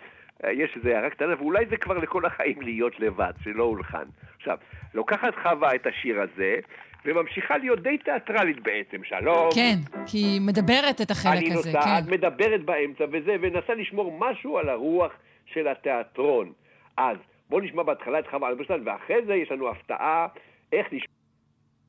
יש 0.42 0.76
איזו 0.76 0.88
הערה 0.88 1.10
קטנה, 1.10 1.34
ואולי 1.38 1.66
זה 1.70 1.76
כבר 1.76 1.98
לכל 1.98 2.26
החיים 2.26 2.62
להיות 2.62 3.00
לבד, 3.00 3.32
שלא 3.42 3.64
הולחן. 3.64 4.04
עכשיו, 4.36 4.58
לוקחת 4.94 5.34
חווה 5.42 5.74
את 5.74 5.86
השיר 5.86 6.20
הזה, 6.20 6.56
וממשיכה 7.04 7.56
להיות 7.56 7.82
די 7.82 7.98
תיאטרלית 7.98 8.60
בעצם. 8.60 9.04
שלום. 9.04 9.48
כן, 9.54 9.76
כי 10.06 10.18
היא 10.18 10.40
מדברת 10.40 11.00
את 11.00 11.10
החלק 11.10 11.38
אני 11.38 11.54
הזה, 11.54 11.72
נוסעת, 11.72 12.04
כן. 12.04 12.10
מדברת 12.10 12.64
באמצע 12.64 13.04
וזה, 13.12 13.36
ונסה 13.40 13.74
לשמור 13.74 14.18
משהו 14.18 14.58
על 14.58 14.68
הרוח 14.68 15.12
של 15.46 15.68
התיאטרון. 15.68 16.52
אז 16.96 17.16
בואו 17.50 17.60
נשמע 17.60 17.82
בהתחלה 17.82 18.18
את 18.18 18.26
חווה 18.30 18.48
אלברשטיין, 18.48 18.88
ואחרי 18.88 19.16
זה 19.26 19.34
יש 19.34 19.50
לנו 19.50 19.70
הפתעה 19.70 20.26
איך 20.72 20.86
נשמע 20.92 21.14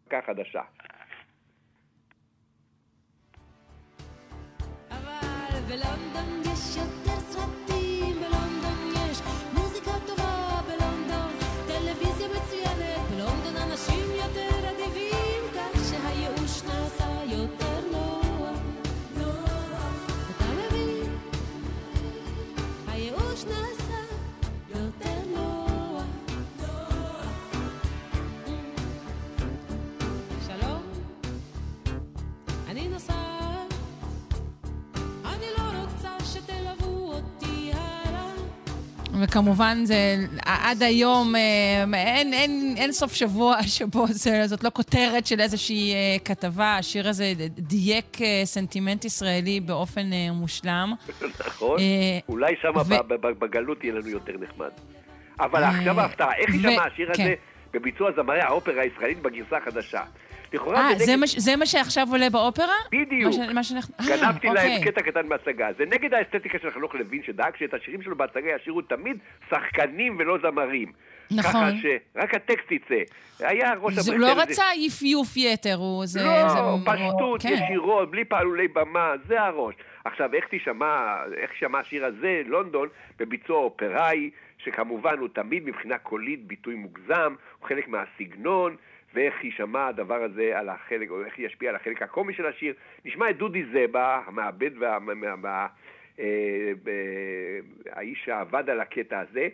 מכה 0.08 0.22
חדשה. 0.26 0.62
אבל 4.90 5.60
בלונדון 5.68 6.42
יש 6.42 6.78
יותר 6.78 6.95
וכמובן 39.22 39.86
זה 39.86 40.16
עד 40.46 40.84
היום, 40.84 41.36
אה, 41.36 41.84
אין, 41.94 42.34
אין, 42.34 42.74
אין 42.78 42.92
סוף 42.92 43.14
שבוע 43.14 43.64
שבו 43.78 44.08
זה, 44.08 44.48
זאת 44.48 44.64
לא 44.64 44.70
כותרת 44.74 45.26
של 45.28 45.40
איזושהי 45.42 45.94
אה, 45.94 46.18
כתבה. 46.26 46.78
השיר 46.78 47.10
הזה 47.10 47.34
דייק 47.50 48.22
אה, 48.22 48.42
סנטימנט 48.46 49.06
ישראלי 49.06 49.60
באופן 49.60 50.14
אה, 50.14 50.28
מושלם. 50.32 50.94
נכון? 51.48 51.80
אה, 51.80 52.20
אולי 52.30 52.54
שם 52.62 52.74
ו- 52.76 53.40
בגלות 53.40 53.84
יהיה 53.84 53.94
לנו 53.96 54.08
יותר 54.08 54.34
נחמד. 54.40 54.70
אבל 55.40 55.64
אה, 55.64 55.70
עכשיו 55.70 56.00
ההפתעה, 56.02 56.36
איך 56.36 56.50
ו- 56.50 56.54
יישמע 56.54 56.84
השיר 56.94 57.10
כן. 57.14 57.24
הזה 57.24 57.34
בביצוע 57.74 58.12
זמרי 58.16 58.42
האופרה 58.42 58.82
הישראלית 58.82 59.22
בגרסה 59.22 59.58
החדשה? 59.58 60.02
לכאורה 60.54 60.90
אה, 60.90 60.96
זה 60.96 61.06
זה, 61.06 61.12
נגד... 61.12 61.20
מה 61.20 61.28
ש- 61.28 61.38
זה 61.38 61.56
מה 61.56 61.66
שעכשיו 61.66 62.08
עולה 62.12 62.30
באופרה? 62.30 62.76
בדיוק. 62.92 63.36
מה, 63.38 63.46
ש, 63.46 63.54
מה 63.54 63.64
שאנחנו... 63.64 63.94
אה, 64.00 64.06
גנבתי 64.18 64.48
להם 64.48 64.72
אוקיי. 64.78 64.92
קטע 64.92 65.02
קטן 65.02 65.28
מהצגה. 65.28 65.68
זה 65.78 65.86
נגד 65.86 66.14
האסתטיקה 66.14 66.58
של 66.62 66.72
חנוך 66.72 66.96
לוין, 66.96 67.24
שדאג 67.24 67.54
שאת 67.60 67.74
השירים 67.74 68.02
שלו 68.02 68.16
בהצגה 68.16 68.50
ישירו 68.62 68.82
תמיד 68.82 69.18
שחקנים 69.50 70.16
ולא 70.20 70.38
זמרים. 70.42 70.92
נכון. 71.32 71.52
ככה 71.52 71.70
שרק 71.82 72.34
הטקסט 72.34 72.72
יצא. 72.72 73.02
היה 73.40 73.74
ראש 73.82 73.94
זה, 73.94 74.12
הוא 74.12 74.18
הבריטל 74.18 74.38
לא 74.38 74.42
רצה 74.42 74.64
יפיוף 74.78 75.38
יתר, 75.38 75.76
הוא... 75.76 76.06
זה, 76.06 76.24
לא, 76.24 76.50
זה, 76.50 76.60
פשטות, 76.86 77.42
כן. 77.42 77.50
ישירות, 77.50 78.12
בלי 78.12 78.26
פעלולי 78.26 78.68
במה, 78.68 79.14
זה 79.28 79.42
הראש. 79.42 79.76
עכשיו, 80.06 80.34
איך 80.34 80.46
תשמע, 80.52 81.16
איך 81.38 81.52
שמע 81.60 81.80
השיר 81.80 82.06
הזה, 82.06 82.42
לונדון, 82.46 82.88
בביצוע 83.20 83.58
אופראי, 83.58 84.30
שכמובן 84.58 85.18
הוא 85.20 85.28
תמיד 85.34 85.66
מבחינה 85.66 85.98
קולית 85.98 86.48
ביטוי 86.48 86.76
מוגזם, 86.76 87.36
הוא 87.60 87.68
חלק 87.68 87.88
מהסגנון, 87.88 88.76
ואיך 89.16 89.44
יישמע 89.44 89.88
הדבר 89.88 90.24
הזה 90.24 90.60
על 90.60 90.70
החלק, 90.70 91.10
או 91.10 91.26
איך 91.26 91.40
ישפיע 91.40 91.70
על 91.70 91.76
החלק 91.76 92.02
הקומי 92.02 92.34
של 92.34 92.46
השיר. 92.46 92.74
נשמע 93.06 93.30
את 93.30 93.38
דודי 93.38 93.64
זבה, 93.74 94.22
המעבד 94.26 94.72
וה... 94.80 95.00
מה- 95.00 95.68
אה, 96.20 96.72
האיש 97.92 98.22
שעבד 98.26 98.70
על 98.70 98.82
הקטע 98.82 99.20
הזה, 99.20 99.48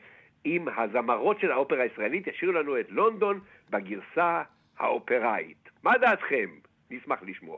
עם 0.44 0.68
הזמרות 0.78 1.40
של 1.40 1.52
האופרה 1.52 1.84
הישראלית, 1.84 2.28
ישירו 2.28 2.52
לנו 2.54 2.80
את 2.80 2.86
לונדון 2.90 3.40
בגרסה 3.70 4.44
האופראית. 4.80 5.70
מה 5.84 5.98
דעתכם? 5.98 6.50
נשמח 6.92 7.20
לשמוע. 7.24 7.58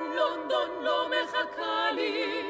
לונדון 0.00 0.84
לא 0.84 1.10
מחכה 1.10 1.90
לי, 1.94 2.42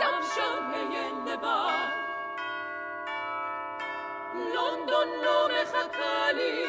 גם 0.00 0.20
שם 0.34 0.64
אהיה 0.72 1.10
לבד. 1.26 2.05
לונדון 4.54 5.08
לא 5.24 5.48
מחכה 5.62 6.32
לי. 6.32 6.64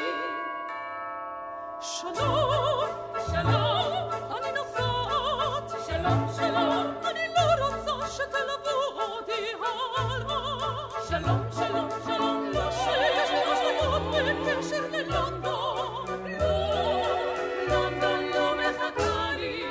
שלום, 1.80 2.89
שלום, 3.32 4.09
אני 4.38 4.51
נוסעת, 4.51 5.86
שלום, 5.88 6.28
שלום, 6.38 6.93
אני 7.05 7.28
לא 7.36 7.65
רוצה 7.65 8.07
שתלוו 8.07 8.78
אותי 8.97 9.32
הלאה. 9.61 10.88
שלום, 11.09 11.41
שלום, 11.51 11.89
שלום, 12.05 12.51
לא 12.53 12.72
שיש 12.72 13.30
לי 13.32 13.53
אשליות 13.53 14.01
בקשר 14.11 14.84
ללונדון. 14.91 16.05
לא, 16.39 17.09
לונדון 17.70 18.24
לא 18.34 18.53
מחכה 18.55 19.32
לי. 19.38 19.63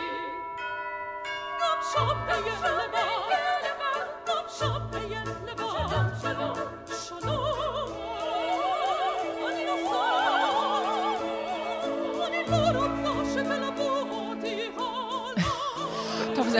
גם 1.61 1.79
שם 1.93 2.19
אהיה 2.29 2.55
לבד, 2.61 3.06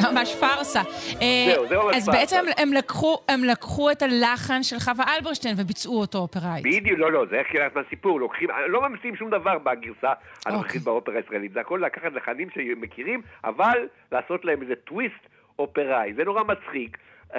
זה 0.01 0.11
ממש 0.13 0.35
פארסה. 0.41 0.81
אה, 1.23 1.53
זהו, 1.55 1.69
זה 1.69 1.77
ממש 1.77 1.97
אז 1.97 2.07
פארסה. 2.07 2.21
בעצם 2.21 2.45
הם 2.57 2.73
לקחו, 2.73 3.19
הם 3.29 3.45
לקחו 3.45 3.91
את 3.91 4.03
הלחן 4.03 4.63
של 4.63 4.77
חווה 4.79 5.05
אלברשטיין 5.17 5.55
וביצעו 5.59 6.01
אותו 6.01 6.19
אופראית. 6.19 6.65
בדיוק, 6.65 6.99
לא, 6.99 7.13
לא, 7.13 7.27
זה 7.31 7.43
חלק 7.53 7.77
מהסיפור, 7.77 8.21
לוקחים, 8.21 8.49
לא 8.69 8.89
ממציאים 8.89 9.17
שום 9.17 9.31
דבר 9.31 9.59
בגרסה 9.59 10.13
הנוכחית 10.47 10.77
אוקיי. 10.77 10.81
באופרה 10.81 11.17
הישראלית, 11.17 11.53
זה 11.53 11.61
הכל 11.61 11.83
לקחת 11.87 12.13
לחנים 12.13 12.51
שמכירים, 12.51 13.23
אבל 13.45 13.89
לעשות 14.13 14.45
להם 14.45 14.63
איזה 14.63 14.75
טוויסט 14.75 15.27
אופראי, 15.59 16.15
זה 16.17 16.25
נורא 16.25 16.43
מצחיק, 16.43 16.99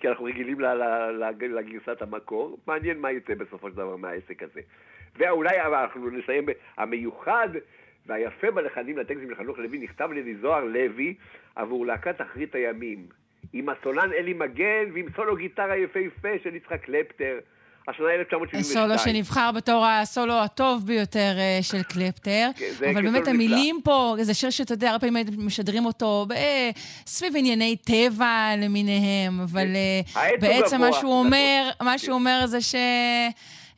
כי 0.00 0.08
אנחנו 0.08 0.24
רגילים 0.24 0.60
לגרסת 1.40 2.02
המקור, 2.02 2.58
מעניין 2.66 2.98
מה 2.98 3.10
יוצא 3.10 3.34
בסופו 3.34 3.70
של 3.70 3.76
דבר 3.76 3.96
מהעסק 3.96 4.42
הזה. 4.42 4.60
ואולי 5.16 5.60
אנחנו 5.60 6.10
נסיים, 6.10 6.46
המיוחד 6.76 7.48
והיפה 8.08 8.50
בלחנים 8.50 8.98
לטקסטים 8.98 9.28
של 9.28 9.34
חנוך 9.34 9.58
לוי 9.58 9.78
נכתב 9.78 10.08
על 10.10 10.16
ידי 10.16 10.34
זוהר 10.42 10.64
לוי 10.64 11.14
עבור 11.56 11.86
להקת 11.86 12.20
אחרית 12.20 12.54
הימים, 12.54 13.06
עם 13.52 13.68
הסולן 13.68 14.12
אלי 14.12 14.32
מגן 14.32 14.84
ועם 14.94 15.06
סולו 15.16 15.36
גיטרה 15.36 15.76
יפהפה 15.76 16.28
של 16.42 16.54
יצחק 16.54 16.84
קלפטר. 16.84 17.38
השנה 17.88 18.14
1972. 18.14 18.62
סולו 18.62 18.98
שנבחר 18.98 19.50
בתור 19.52 19.86
הסולו 19.86 20.34
הטוב 20.34 20.86
ביותר 20.86 21.34
אה, 21.38 21.58
של 21.62 21.82
קלפטר. 21.82 22.50
כן, 22.56 22.88
אבל 22.92 23.02
באמת 23.02 23.20
נפלא. 23.20 23.30
המילים 23.30 23.80
פה, 23.84 24.16
זה 24.20 24.34
שיר 24.34 24.50
שאתה 24.50 24.72
יודע, 24.72 24.90
הרבה 24.90 25.00
פעמים 25.00 25.26
משדרים 25.38 25.84
אותו 25.86 26.26
ב- 26.28 26.34
סביב 27.06 27.32
ענייני 27.36 27.76
טבע 27.76 28.52
למיניהם, 28.58 29.40
אבל 29.40 29.66
אה, 29.76 30.00
העץ 30.14 30.42
הוא 30.42 30.48
בעצם 30.48 30.80
מה 30.80 30.92
שהוא. 30.92 31.12
אומר, 31.12 31.70
מה 31.82 31.98
שהוא 31.98 32.14
אומר 32.14 32.46
זה 32.46 32.60
ש... 32.60 32.74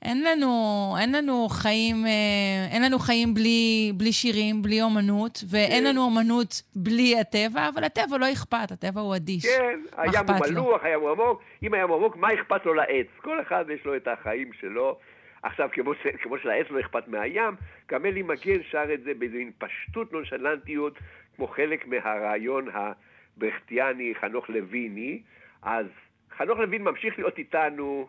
אין 0.02 0.24
לנו, 0.24 0.94
אין 1.00 1.14
לנו 1.14 1.48
חיים, 1.48 2.06
אה, 2.06 2.72
אין 2.72 2.82
לנו 2.82 2.98
חיים 2.98 3.34
בלי, 3.34 3.92
בלי 3.96 4.12
שירים, 4.12 4.62
בלי 4.62 4.82
אומנות, 4.82 5.44
ואין 5.50 5.84
כן. 5.84 5.90
לנו 5.90 6.02
אומנות 6.04 6.62
בלי 6.76 7.20
הטבע, 7.20 7.68
אבל 7.74 7.84
הטבע 7.84 8.18
לא 8.18 8.32
אכפת, 8.32 8.70
הטבע 8.72 9.00
הוא 9.00 9.16
אדיש. 9.16 9.46
כן, 9.46 9.80
הים 9.96 10.26
הוא? 10.28 10.46
מלוח, 10.50 10.84
הים 10.84 11.00
הוא 11.00 11.10
עמוק, 11.10 11.42
אם 11.62 11.74
הים 11.74 11.88
הוא 11.88 11.96
עמוק, 11.96 12.16
מה 12.16 12.28
אכפת 12.34 12.66
לו 12.66 12.74
לעץ? 12.74 13.06
כל 13.22 13.40
אחד 13.40 13.64
יש 13.74 13.84
לו 13.84 13.96
את 13.96 14.08
החיים 14.08 14.52
שלו. 14.60 14.98
עכשיו, 15.42 15.68
כמו, 15.72 15.94
ש, 15.94 16.06
כמו 16.22 16.38
שלעץ 16.38 16.66
לא 16.70 16.80
אכפת 16.80 17.08
מהים, 17.08 17.54
גם 17.90 18.06
אלי 18.06 18.22
מגן 18.22 18.62
שר 18.70 18.94
את 18.94 19.02
זה 19.02 19.14
באיזו 19.18 19.36
מין 19.36 19.50
פשטות 19.58 20.12
נונשלנטיות, 20.12 20.98
כמו 21.36 21.46
חלק 21.46 21.86
מהרעיון 21.86 22.68
הברכטיאני 22.72 24.12
חנוך 24.20 24.50
לויני. 24.50 25.22
אז 25.62 25.86
חנוך 26.36 26.58
לוין 26.58 26.82
ממשיך 26.82 27.18
להיות 27.18 27.38
איתנו 27.38 28.06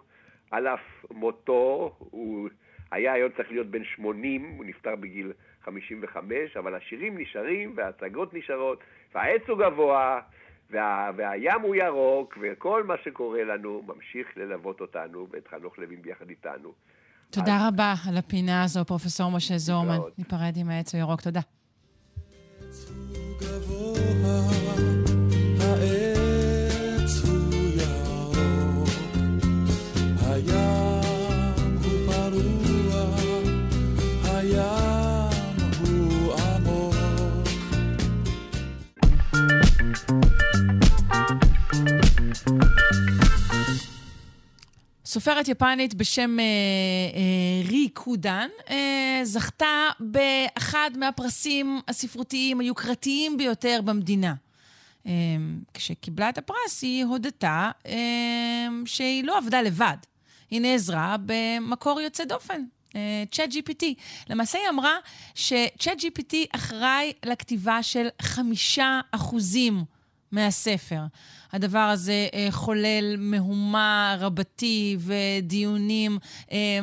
על 0.52 0.68
אף 0.68 1.06
מותו, 1.12 1.95
הוא 1.99 2.49
היה 2.91 3.14
היום 3.14 3.30
צריך 3.38 3.52
להיות 3.52 3.68
בן 3.68 3.84
80, 3.84 4.54
הוא 4.58 4.66
נפטר 4.66 4.95
בגיל 4.95 5.32
55, 5.64 6.58
אבל 6.58 6.76
השירים 6.76 7.18
נשארים 7.18 7.74
וההצגות 7.78 8.34
נשארות, 8.34 8.80
והעץ 9.16 9.41
הוא 9.47 9.58
גבוה, 9.58 10.20
וה, 10.72 11.12
והים 11.16 11.62
הוא 11.62 11.76
ירוק, 11.76 12.38
וכל 12.41 12.84
מה 12.84 12.95
שקורה 13.04 13.43
לנו 13.43 13.84
ממשיך 13.88 14.28
ללוות 14.38 14.82
אותנו, 14.82 15.28
ואת 15.32 15.47
חנוך 15.47 15.80
לוין 15.80 16.02
ביחד 16.02 16.30
איתנו. 16.30 16.74
תודה 17.30 17.68
רבה 17.68 17.93
על 18.10 18.18
הפינה 18.18 18.64
הזו, 18.64 18.86
פרופסור 18.86 19.32
משה 19.32 19.58
זורמן. 19.58 19.97
ניפרד 20.18 20.54
עם 20.58 20.70
העץ 20.70 20.95
הירוק, 20.95 21.22
תודה. 21.22 21.41
סופרת 45.12 45.47
יפנית 45.47 45.93
בשם 45.93 46.39
אה, 46.39 46.43
אה, 46.43 47.70
רי 47.70 47.89
קודן 47.89 48.47
אה, 48.70 49.20
זכתה 49.24 49.89
באחד 49.99 50.91
מהפרסים 50.95 51.80
הספרותיים 51.88 52.59
היוקרתיים 52.59 53.38
ביותר 53.38 53.80
במדינה. 53.86 54.34
אה, 55.07 55.12
כשקיבלה 55.74 56.30
את 56.30 56.38
הפרס 56.38 56.82
היא 56.82 57.05
הודתה 57.05 57.72
אה, 57.86 57.93
שהיא 58.86 59.24
לא 59.24 59.38
עבדה 59.38 59.62
לבד. 59.62 59.97
היא 60.51 60.62
נעזרה 60.62 61.16
במקור 61.26 62.01
יוצא 62.01 62.24
דופן, 62.24 62.64
צ'אט 63.32 63.49
GPT. 63.49 63.86
למעשה 64.30 64.57
היא 64.57 64.70
אמרה 64.70 64.95
שצ'אט 65.36 65.99
GPT 65.99 66.36
אחראי 66.55 67.14
לכתיבה 67.26 67.84
של 67.84 68.07
חמישה 68.22 68.99
אחוזים 69.12 69.84
מהספר. 70.32 71.01
הדבר 71.51 71.79
הזה 71.79 72.27
אה, 72.34 72.47
חולל 72.51 73.15
מהומה 73.17 74.15
רבתי 74.19 74.97
ודיונים 74.99 76.17
אה, 76.51 76.79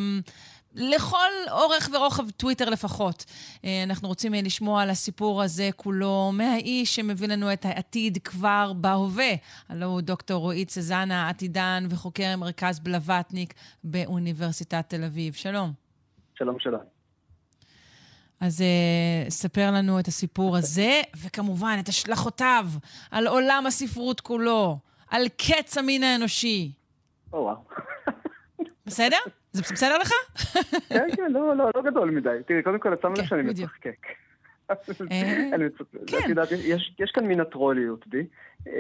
לכל 0.79 1.31
אורך 1.51 1.89
ורוחב 1.93 2.31
טוויטר 2.31 2.71
לפחות. 2.71 3.25
אה, 3.65 3.83
אנחנו 3.83 4.09
רוצים 4.09 4.35
אה, 4.35 4.41
לשמוע 4.43 4.83
על 4.83 4.91
הסיפור 4.91 5.43
הזה 5.43 5.69
כולו 5.77 6.31
מהאיש 6.33 6.97
שמביא 6.97 7.29
לנו 7.29 7.53
את 7.53 7.65
העתיד 7.65 8.19
כבר 8.25 8.73
בהווה. 8.73 9.33
הלו 9.69 9.87
הוא 9.87 10.01
דוקטור 10.01 10.41
רועי 10.41 10.65
צזנה, 10.65 11.29
עתידן 11.29 11.87
וחוקר 11.91 12.37
מרכז 12.39 12.81
בלווטניק 12.81 13.55
באוניברסיטת 13.85 14.85
תל 14.89 15.05
אביב. 15.05 15.35
שלום. 15.35 15.73
שלום 16.39 16.59
שלום. 16.59 16.98
אז 18.41 18.61
uh, 18.61 19.31
ספר 19.31 19.71
לנו 19.71 20.01
את 20.01 20.07
הסיפור 20.07 20.57
הזה, 20.57 21.01
וכמובן 21.25 21.77
את 21.81 21.89
השלכותיו 21.89 22.65
על 23.11 23.27
עולם 23.27 23.65
הספרות 23.67 24.21
כולו, 24.21 24.79
על 25.11 25.23
קץ 25.29 25.79
המין 25.79 26.03
האנושי. 26.03 26.73
או 27.33 27.39
וואו. 27.39 27.57
בסדר? 28.87 29.17
זה 29.53 29.63
בסדר 29.63 29.99
לך? 29.99 30.11
כן, 30.89 31.07
כן, 31.17 31.33
לא, 31.33 31.57
לא, 31.57 31.71
לא 31.75 31.83
גדול 31.83 32.11
מדי. 32.11 32.39
תראי, 32.47 32.63
קודם 32.63 32.79
כל, 32.79 32.93
את 32.93 33.01
שמה 33.03 33.11
לב 33.11 33.17
כן, 33.17 33.27
שאני. 33.27 33.43
מצחקק. 33.43 34.07
אה. 34.71 34.77
כן. 36.07 36.57
יש 36.99 37.11
כאן 37.15 37.27
מין 37.27 37.41
הטרוליות 37.41 38.07
בי. 38.07 38.27
אה, 38.67 38.73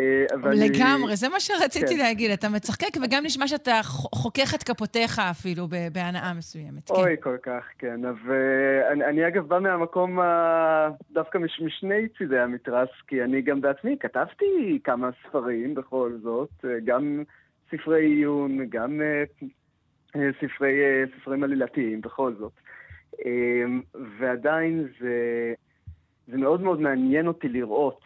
ואני- 0.42 0.68
לגמרי, 0.68 1.16
זה 1.16 1.28
מה 1.28 1.40
שרציתי 1.40 1.94
כן. 1.94 1.98
להגיד. 1.98 2.30
אתה 2.30 2.48
מצחקק, 2.48 2.96
וגם 3.04 3.24
נשמע 3.24 3.48
שאתה 3.48 3.80
חוכך 3.84 4.54
את 4.54 4.62
כפותיך 4.62 5.18
אפילו 5.30 5.68
בהנאה 5.92 6.34
מסוימת. 6.34 6.88
כן. 6.88 6.94
אוי, 6.94 7.16
כל 7.20 7.36
כך, 7.42 7.64
כן. 7.78 8.00
ואני 8.26 9.04
אני 9.04 9.26
אגב 9.28 9.46
בא 9.48 9.58
מהמקום 9.58 10.20
ה- 10.20 10.88
דווקא 11.10 11.38
מש, 11.38 11.60
משני 11.60 12.08
צידי 12.18 12.38
המתרס, 12.38 12.88
כי 13.08 13.22
אני 13.24 13.42
גם 13.42 13.60
בעצמי 13.60 13.96
כתבתי 14.00 14.78
כמה 14.84 15.10
ספרים 15.28 15.74
בכל 15.74 16.12
זאת, 16.22 16.50
אה, 16.64 16.70
גם 16.84 17.22
ספרי 17.70 18.04
עיון, 18.04 18.58
גם 18.70 19.00
אה, 19.00 19.22
אה, 20.16 20.28
ספרי, 20.40 20.80
אה, 20.84 21.04
ספרים 21.20 21.44
עלילתיים, 21.44 22.00
בכל 22.00 22.32
זאת. 22.38 22.52
אה, 23.26 23.64
ועדיין 24.18 24.88
זה, 25.00 25.14
זה 26.28 26.36
מאוד 26.36 26.60
מאוד 26.60 26.80
מעניין 26.80 27.26
אותי 27.26 27.48
לראות 27.48 28.00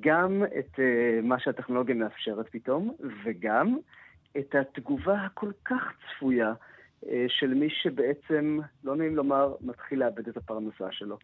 גם 0.00 0.42
את 0.58 0.80
אה, 0.80 1.20
מה 1.22 1.38
שהטכנולוגיה 1.38 1.94
מאפשרת 1.94 2.46
פתאום, 2.50 2.94
וגם 3.24 3.76
את 4.38 4.54
התגובה 4.54 5.22
הכל 5.24 5.50
כך 5.64 5.82
צפויה 6.16 6.52
אה, 7.08 7.24
של 7.28 7.54
מי 7.54 7.68
שבעצם, 7.70 8.58
לא 8.84 8.96
נעים 8.96 9.16
לומר, 9.16 9.54
מתחיל 9.60 9.98
לאבד 10.00 10.28
את 10.28 10.36
הפרנסה 10.36 10.86
שלו. 10.92 11.18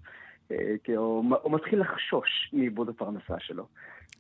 אה, 0.51 0.57
כי 0.85 0.93
הוא, 0.93 1.37
הוא 1.43 1.53
מתחיל 1.53 1.81
לחשוש 1.81 2.51
מאיבוד 2.53 2.89
הפרנסה 2.89 3.35
שלו. 3.39 3.67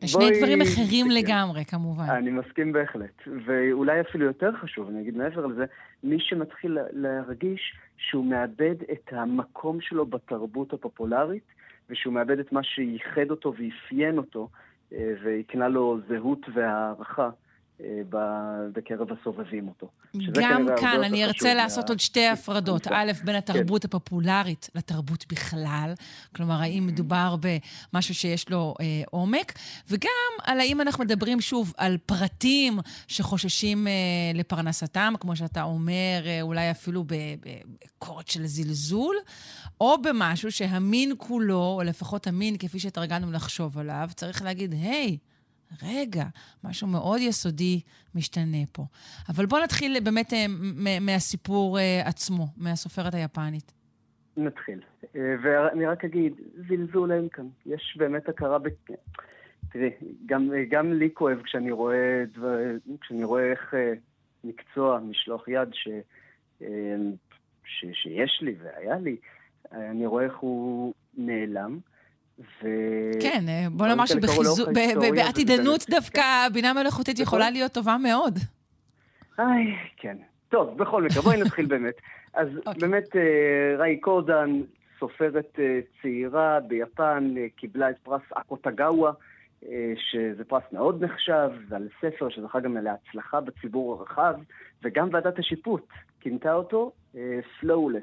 שני 0.01 0.24
בואי- 0.24 0.38
דברים 0.38 0.61
אחרים 0.62 1.07
כן. 1.07 1.12
לגמרי, 1.14 1.64
כמובן. 1.64 2.05
אני 2.11 2.30
מסכים 2.30 2.72
בהחלט. 2.72 3.22
ואולי 3.47 4.01
אפילו 4.01 4.26
יותר 4.26 4.51
חשוב, 4.57 4.88
אני 4.88 5.01
אגיד 5.01 5.16
מעבר 5.16 5.47
לזה, 5.47 5.64
מי 6.05 6.16
שמתחיל 6.20 6.72
לה- 6.72 6.82
להרגיש 6.92 7.61
שהוא 7.97 8.24
מאבד 8.26 8.74
את 8.92 9.12
המקום 9.12 9.80
שלו 9.80 10.07
בתרבות 10.07 10.72
הפופולרית, 10.72 11.42
ושהוא 11.91 12.14
מאבד 12.14 12.39
את 12.39 12.53
מה 12.53 12.62
שייחד 12.62 13.30
אותו 13.30 13.55
ואפיין 13.59 14.18
אותו, 14.18 14.49
אה, 14.93 15.12
והקנה 15.22 15.68
לו 15.68 15.99
זהות 16.09 16.47
והערכה 16.55 17.30
בקרב 18.72 19.09
הסובבים 19.12 19.68
אותו. 19.68 19.89
גם 20.33 20.66
כאן 20.81 21.05
אני 21.05 21.25
ארצה 21.25 21.49
מה- 21.49 21.55
לעשות 21.55 21.89
עוד 21.89 22.01
שתי 22.01 22.27
הפרדות. 22.27 22.87
כן. 22.87 22.95
א', 22.95 23.12
בין 23.25 23.35
התרבות 23.35 23.85
הפופולרית 23.85 24.70
לתרבות 24.75 25.25
בכלל, 25.33 25.93
כלומר, 26.37 26.55
האם 26.55 26.87
מדובר 26.87 27.37
במשהו 27.93 28.14
שיש 28.14 28.51
לו 28.51 28.75
אה, 28.81 29.03
עומק, 29.11 29.53
וגם 29.89 30.09
על 30.45 30.61
האם 30.61 30.81
אנחנו 30.81 31.05
מדברים 31.05 31.41
שוב 31.41 31.72
על 31.77 31.97
פרטים 32.07 32.79
שחוששים 33.09 33.87
אה, 33.87 33.93
לפרנסתם, 34.35 35.14
כמו 35.20 35.37
שאתה 35.37 35.62
אומר, 35.62 36.22
אה, 36.27 36.43
אולי 36.43 36.70
אפילו 36.70 37.05
בקורת 37.05 38.29
של 38.29 38.47
זלזול, 38.47 39.16
או 39.81 40.03
במשהו 40.03 40.53
שהמין 40.53 41.12
כולו, 41.18 41.75
או 41.77 41.83
לפחות 41.85 42.27
המין 42.27 42.57
כפי 42.59 42.79
שהתרגלנו 42.79 43.33
לחשוב 43.33 43.79
עליו, 43.79 44.09
צריך 44.14 44.43
להגיד, 44.43 44.72
היי, 44.72 45.16
רגע, 45.83 46.25
משהו 46.64 46.89
מאוד 46.89 47.20
יסודי 47.20 47.81
משתנה 48.14 48.66
פה. 48.72 48.83
אבל 49.29 49.47
בואו 49.47 49.62
נתחיל 49.62 50.01
באמת 50.01 50.33
אה, 50.33 50.47
מהסיפור 51.01 51.79
אה, 51.79 52.03
עצמו, 52.05 52.47
מהסופרת 52.57 53.14
היפנית. 53.14 53.72
נתחיל. 54.37 54.81
אה, 55.16 55.35
ואני 55.43 55.87
רק 55.87 56.05
אגיד, 56.05 56.33
זלזול 56.68 57.12
אין 57.12 57.29
כאן. 57.29 57.47
יש 57.66 57.97
באמת 57.99 58.29
הכרה 58.29 58.59
ב... 58.59 58.68
תראי, 59.72 59.91
גם, 60.27 60.51
גם 60.68 60.93
לי 60.93 61.09
כואב 61.14 61.43
כשאני 61.43 61.70
רואה, 61.70 62.25
דבר, 62.35 62.57
כשאני 63.01 63.25
רואה 63.25 63.51
איך 63.51 63.75
מקצוע, 64.45 64.99
משלוח 65.01 65.49
יד, 65.49 65.68
ש, 65.72 65.89
ש, 67.64 67.85
שיש 67.93 68.39
לי 68.43 68.55
והיה 68.62 68.99
לי, 68.99 69.16
אני 69.72 70.07
רואה 70.07 70.25
איך 70.25 70.37
הוא 70.37 70.95
נעלם. 71.16 71.79
ו... 72.39 72.66
כן, 73.22 73.45
אה, 73.49 73.66
בוא 73.70 73.76
דברים 73.76 73.91
נאמר 73.91 74.07
כאלה 74.07 74.20
קרו 74.20 74.28
שבחיזוק, 74.35 74.59
לאורך 74.59 74.68
ב- 74.68 74.74
ב- 74.74 74.78
ההיסטוריה, 74.78 75.12
וזה 75.12 75.22
בעתידנות 75.24 75.80
באמת- 75.89 75.91
דווקא 75.91 76.22
בינה 76.53 76.72
מלאכותית 76.72 77.14
נכון. 77.14 77.22
יכולה 77.22 77.51
להיות 77.51 77.72
טובה 77.72 77.97
מאוד. 78.03 78.39
איי, 79.39 79.76
כן. 79.97 80.16
טוב, 80.49 80.78
בכל 80.78 81.03
מקרה, 81.03 81.22
בואי 81.22 81.41
נתחיל 81.41 81.66
באמת. 81.66 81.95
אז 82.35 82.49
באמת, 82.80 83.16
אה, 83.16 83.76
ריי 83.78 84.01
קודן, 84.01 84.61
סופרת 84.99 85.59
אה, 85.59 85.80
צעירה 86.03 86.61
ביפן, 86.61 87.35
קיבלה 87.57 87.91
את 87.91 87.97
פרס 88.03 88.22
אקוטאגאווה, 88.35 89.12
שזה 89.97 90.45
פרס 90.49 90.62
מאוד 90.72 91.05
נחשב, 91.05 91.51
ועל 91.68 91.89
ספר 92.01 92.28
שזכה 92.28 92.61
גם 92.61 92.76
להצלחה 92.76 93.41
בציבור 93.41 93.93
הרחב, 93.93 94.35
וגם 94.82 95.09
ועדת 95.12 95.39
השיפוט 95.39 95.87
כינתה 96.20 96.53
אותו 96.53 96.93
flawless, 97.61 98.03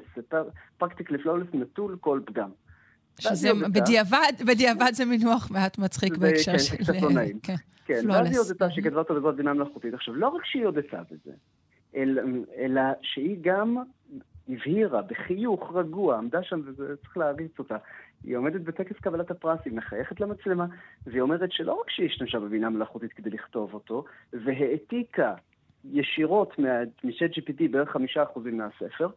practically 0.78 1.18
flawless 1.18 1.46
נטול 1.54 1.96
כל 2.00 2.20
פגם. 2.24 2.50
שזה 3.20 3.48
בדיעבד, 3.72 4.32
בדיעבד 4.46 4.92
זה 4.92 5.04
מינוח 5.04 5.50
מעט 5.50 5.78
מצחיק 5.78 6.16
בהקשר 6.16 6.52
כן, 6.52 6.58
של... 6.58 6.76
קצת 6.76 7.02
לא 7.02 7.10
נעים. 7.10 7.38
כן. 7.42 7.54
כן, 7.84 8.00
Flawless. 8.04 8.12
ואז 8.12 8.26
היא 8.26 8.38
הודתה 8.38 8.70
שהיא 8.70 8.84
כתבה 8.84 8.98
אותו 8.98 9.14
בעזרת 9.14 9.36
בינה 9.36 9.52
מלאכותית. 9.52 9.94
עכשיו, 9.94 10.14
לא 10.14 10.28
רק 10.28 10.44
שהיא 10.44 10.64
הודתה 10.64 11.02
בזה, 11.10 11.32
אלא, 12.56 12.82
שהיא 13.02 13.36
גם 13.40 13.76
הבהירה 14.48 15.02
בחיוך 15.02 15.72
רגוע, 15.74 16.16
עמדה 16.16 16.42
שם 16.42 16.60
וצריך 16.66 17.16
להריץ 17.16 17.58
אותה. 17.58 17.76
היא 18.24 18.36
עומדת 18.36 18.60
בטקס 18.60 18.96
קבלת 19.00 19.30
הפרס, 19.30 19.60
היא 19.64 19.72
מחייכת 19.72 20.20
למצלמה, 20.20 20.66
והיא 21.06 21.20
אומרת 21.20 21.52
שלא 21.52 21.72
רק 21.72 21.90
שהיא 21.90 22.06
השתמשה 22.06 22.40
בבינה 22.40 22.70
מלאכותית 22.70 23.12
כדי 23.12 23.30
לכתוב 23.30 23.74
אותו, 23.74 24.04
והעתיקה 24.32 25.34
ישירות 25.84 26.56
משט 27.04 27.30
GPT 27.38 27.70
בערך 27.70 27.90
חמישה 27.90 28.22
אחוזים 28.22 28.58
מהספר, 28.58 29.08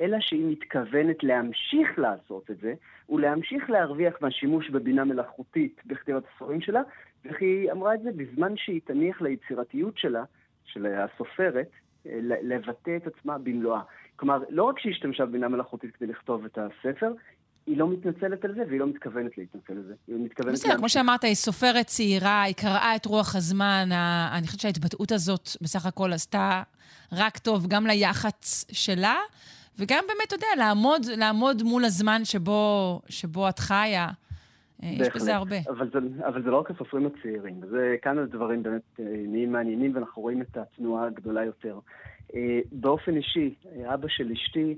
אלא 0.00 0.16
שהיא 0.20 0.46
מתכוונת 0.50 1.22
להמשיך 1.22 1.98
לעשות 1.98 2.50
את 2.50 2.56
זה, 2.62 2.74
ולהמשיך 3.08 3.70
להרוויח 3.70 4.14
מהשימוש 4.20 4.70
בבינה 4.70 5.04
מלאכותית 5.04 5.80
בכתיבת 5.86 6.22
הספרים 6.32 6.60
שלה, 6.60 6.80
ואיך 7.24 7.36
היא 7.40 7.72
אמרה 7.72 7.94
את 7.94 8.02
זה? 8.02 8.10
בזמן 8.16 8.56
שהיא 8.56 8.80
תניח 8.84 9.20
ליצירתיות 9.20 9.98
שלה, 9.98 10.24
של 10.64 10.86
הסופרת, 10.86 11.70
אה, 12.06 12.18
לבטא 12.22 12.96
את 12.96 13.06
עצמה 13.06 13.38
במלואה. 13.38 13.80
כלומר, 14.16 14.38
לא 14.48 14.64
רק 14.64 14.78
שהיא 14.78 14.92
השתמשה 14.92 15.26
בבינה 15.26 15.48
מלאכותית 15.48 15.96
כדי 15.96 16.06
לכתוב 16.06 16.44
את 16.44 16.58
הספר, 16.58 17.12
היא 17.66 17.76
לא 17.76 17.88
מתנצלת 17.88 18.44
על 18.44 18.54
זה 18.54 18.62
והיא 18.68 18.80
לא 18.80 18.86
מתכוונת 18.86 19.38
להתנצל 19.38 19.72
על 19.72 19.82
זה. 19.82 19.94
היא 20.08 20.16
מתכוונת... 20.24 20.54
בסדר, 20.54 20.76
כמו. 20.76 20.88
שאמרת, 20.88 21.24
היא 21.24 21.34
סופרת 21.34 21.86
צעירה, 21.86 22.42
היא 22.42 22.54
קראה 22.54 22.96
את 22.96 23.06
רוח 23.06 23.36
הזמן. 23.36 23.88
ה- 23.92 24.30
אני 24.38 24.46
חושבת 24.46 24.60
שההתבטאות 24.60 25.12
הזאת 25.12 25.48
בסך 25.62 25.86
הכל 25.86 26.12
עשתה 26.12 26.62
רק 27.12 27.38
טוב 27.38 27.66
גם 27.68 27.86
ליח"צ 27.86 28.66
שלה, 28.72 29.16
וגם 29.78 30.04
באמת, 30.08 30.28
אתה 30.28 30.34
יודע, 30.34 30.46
לעמוד, 30.58 31.00
לעמוד 31.16 31.62
מול 31.62 31.84
הזמן 31.84 32.24
שבו, 32.24 33.00
שבו 33.08 33.48
את 33.48 33.58
חיה. 33.58 34.08
אה, 34.82 34.88
יש. 34.88 35.08
בזה 35.14 35.36
הרבה. 35.36 35.56
אבל 35.68 35.90
זה, 35.92 35.98
אבל 36.26 36.42
זה 36.42 36.50
לא 36.50 36.58
רק 36.58 36.70
הסופרים 36.70 37.06
הצעירים, 37.06 37.60
זה 37.70 37.96
כאן 38.02 38.18
הדברים 38.18 38.62
באמת 38.62 39.00
אה, 39.00 39.04
נהיים 39.04 39.52
מעניינים 39.52 39.94
ואנחנו 39.94 40.22
רואים 40.22 40.42
את 40.42 40.56
התנועה 40.56 41.06
הגדולה 41.06 41.44
יותר. 41.44 41.78
אה, 42.34 42.60
באופן 42.72 43.16
אישי, 43.16 43.54
אבא 43.94 44.08
של 44.08 44.32
אשתי, 44.32 44.74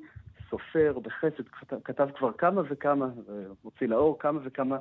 סופר 0.50 0.98
בחסד, 1.02 1.42
כתב, 1.84 2.08
כבר 2.18 2.32
כמה 2.32 2.62
וכמה, 2.70 3.08
הוציא 3.62 3.86
לאור 3.86 4.18
כמה 4.18 4.40
וכמה 4.44 4.76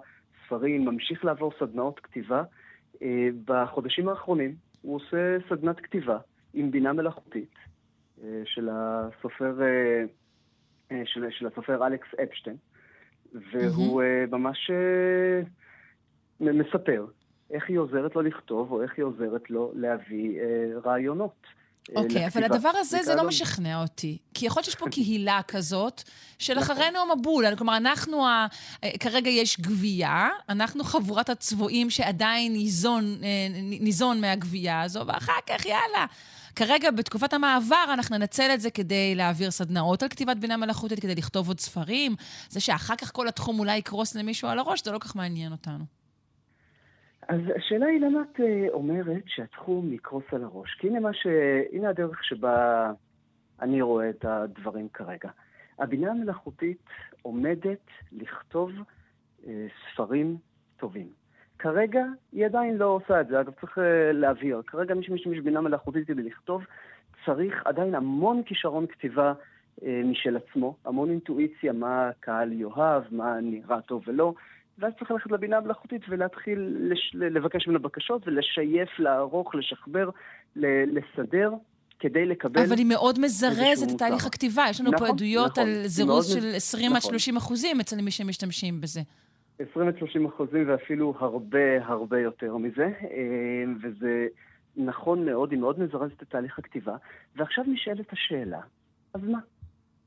ספרים, 0.45 0.85
ממשיך 0.85 1.25
לעבור 1.25 1.51
סדנאות 1.59 1.99
כתיבה. 1.99 2.43
בחודשים 3.45 4.09
האחרונים 4.09 4.55
הוא 4.81 4.95
עושה 4.95 5.37
סדנת 5.49 5.79
כתיבה 5.79 6.17
עם 6.53 6.71
בינה 6.71 6.93
מלאכותית 6.93 7.55
של 8.45 8.69
הסופר, 8.71 9.61
אה, 9.61 10.03
אה, 10.91 11.01
של, 11.05 11.25
של 11.29 11.47
הסופר 11.47 11.87
אלכס 11.87 12.07
אפשטיין. 12.23 12.55
והוא 13.33 14.01
mm-hmm. 14.01 14.31
ממש 14.31 14.71
אה, 14.71 15.41
מספר 16.53 17.05
איך 17.51 17.63
היא 17.67 17.77
עוזרת 17.77 18.15
לו 18.15 18.21
לכתוב, 18.21 18.71
או 18.71 18.83
איך 18.83 18.91
היא 18.97 19.05
עוזרת 19.05 19.49
לו 19.49 19.71
להביא 19.75 20.39
אה, 20.39 20.45
רעיונות. 20.85 21.45
אה, 21.97 22.01
אוקיי, 22.01 22.27
אבל 22.27 22.41
לכתיבה. 22.41 22.55
הדבר 22.55 22.71
הזה 22.73 23.03
זה 23.03 23.15
לא 23.15 23.27
משכנע 23.27 23.81
אותי. 23.81 24.17
כי 24.33 24.45
יכול 24.45 24.59
להיות 24.59 24.65
שיש 24.65 24.75
פה 24.75 24.89
קהילה 24.95 25.41
כזאת, 25.47 26.01
של 26.39 26.59
אחרינו 26.59 26.99
המבול. 26.99 27.55
כלומר, 27.55 27.77
אנחנו, 27.77 28.27
ה... 28.27 28.47
אה, 28.83 28.89
כרגע 28.99 29.29
יש 29.29 29.59
גבייה, 29.59 30.29
אנחנו 30.49 30.83
חבורת 30.83 31.29
הצבועים 31.29 31.89
שעדיין 31.89 32.53
ניזון, 32.53 33.03
אה, 33.23 33.47
ניזון 33.79 34.21
מהגבייה 34.21 34.81
הזו, 34.81 35.07
ואחר 35.07 35.41
כך, 35.47 35.65
יאללה. 35.65 36.05
כרגע, 36.59 36.91
בתקופת 36.91 37.33
המעבר, 37.33 37.85
אנחנו 37.93 38.17
ננצל 38.17 38.49
את 38.53 38.59
זה 38.61 38.71
כדי 38.71 39.15
להעביר 39.15 39.51
סדנאות 39.51 40.03
על 40.03 40.09
כתיבת 40.09 40.37
בינה 40.37 40.57
מלאכותית, 40.57 40.99
כדי 40.99 41.15
לכתוב 41.15 41.47
עוד 41.47 41.59
ספרים. 41.59 42.11
זה 42.49 42.59
שאחר 42.59 42.95
כך 42.95 43.11
כל 43.13 43.27
התחום 43.27 43.59
אולי 43.59 43.77
יקרוס 43.77 44.15
למישהו 44.15 44.47
על 44.47 44.59
הראש, 44.59 44.83
זה 44.83 44.91
לא 44.91 44.99
כך 44.99 45.15
מעניין 45.15 45.51
אותנו. 45.51 45.83
אז 47.27 47.41
השאלה 47.57 47.85
היא 47.85 48.01
למה 48.01 48.19
את 48.21 48.39
אה, 48.39 48.65
אומרת 48.69 49.23
שהתחום 49.27 49.93
יקרוס 49.93 50.23
על 50.31 50.43
הראש? 50.43 50.75
כי 50.79 50.87
הנה, 50.87 51.13
ש... 51.13 51.27
הנה 51.71 51.89
הדרך 51.89 52.23
שבה 52.23 52.91
אני 53.61 53.81
רואה 53.81 54.09
את 54.09 54.25
הדברים 54.25 54.87
כרגע. 54.93 55.29
הבינה 55.79 56.11
המלאכותית 56.11 56.83
עומדת 57.21 57.85
לכתוב 58.11 58.71
אה, 59.47 59.67
ספרים 59.93 60.37
טובים. 60.77 61.07
כרגע 61.59 62.03
היא 62.31 62.45
עדיין 62.45 62.77
לא 62.77 62.85
עושה 62.85 63.21
את 63.21 63.27
זה, 63.27 63.39
אגב 63.41 63.53
צריך 63.61 63.77
אה, 63.77 64.11
להבהיר, 64.11 64.61
כרגע 64.67 64.93
מי 64.95 65.03
שמשתמש 65.03 65.37
בבינה 65.37 65.61
מלאכותית 65.61 66.07
כדי 66.07 66.23
לכתוב 66.23 66.61
צריך 67.25 67.61
עדיין 67.65 67.95
המון 67.95 68.41
כישרון 68.45 68.87
כתיבה 68.87 69.33
אה, 69.85 70.01
משל 70.05 70.37
עצמו, 70.37 70.75
המון 70.85 71.09
אינטואיציה 71.09 71.73
מה 71.73 72.09
הקהל 72.09 72.51
יאהב, 72.51 73.03
מה 73.11 73.41
נראה 73.41 73.81
טוב 73.81 74.03
ולא, 74.07 74.33
ואז 74.79 74.93
צריך 74.99 75.11
ללכת 75.11 75.31
לבינה 75.31 75.57
המלאכותית 75.57 76.01
ולהתחיל 76.09 76.77
לש... 76.79 77.11
לבקש 77.15 77.67
ממנה 77.67 77.79
בקשות 77.79 78.27
ולשייף, 78.27 78.99
לערוך, 78.99 79.55
לשחבר, 79.55 80.09
ל... 80.55 80.65
לסדר, 80.97 81.51
כדי 81.99 82.25
לקבל... 82.25 82.61
אבל 82.61 82.77
היא 82.77 82.85
מאוד 82.85 83.19
מזרזת 83.19 83.91
את 83.91 83.97
תהליך. 83.97 84.25
הכתיבה. 84.25 84.65
יש 84.69 84.81
לנו 84.81 84.91
פה 84.91 84.95
נכון, 84.95 85.09
עדויות 85.09 85.51
נכון. 85.51 85.63
על 85.63 85.87
זירוז 85.87 86.33
של 86.33 86.39
מז- 86.39 86.55
20 86.55 86.91
עד 86.91 86.97
נכון. 86.97 87.11
30 87.11 87.37
אחוזים 87.37 87.79
אצל 87.79 88.01
מי 88.01 88.11
שמשתמשים 88.11 88.81
בזה. 88.81 89.01
20 89.59 89.87
עד 89.87 89.97
30 89.97 90.25
אחוזים 90.25 90.69
ואפילו 90.69 91.13
הרבה 91.19 91.85
הרבה 91.85 92.19
יותר 92.19 92.57
מזה, 92.57 92.91
אה, 93.03 93.63
וזה 93.81 94.27
נכון 94.77 95.25
מאוד, 95.25 95.51
היא 95.51 95.59
מאוד 95.59 95.79
מזרזת 95.79 96.23
את 96.23 96.29
תהליך 96.29 96.59
הכתיבה. 96.59 96.95
ועכשיו 97.35 97.63
נשאלת 97.67 98.13
השאלה, 98.13 98.61
אז 99.13 99.23
מה? 99.23 99.39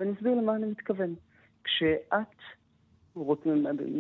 ואני 0.01 0.13
אסביר 0.13 0.35
למה 0.35 0.57
אני 0.57 0.67
מתכוון. 0.67 1.15
כשאת, 1.65 2.37
רוצ... 3.15 3.41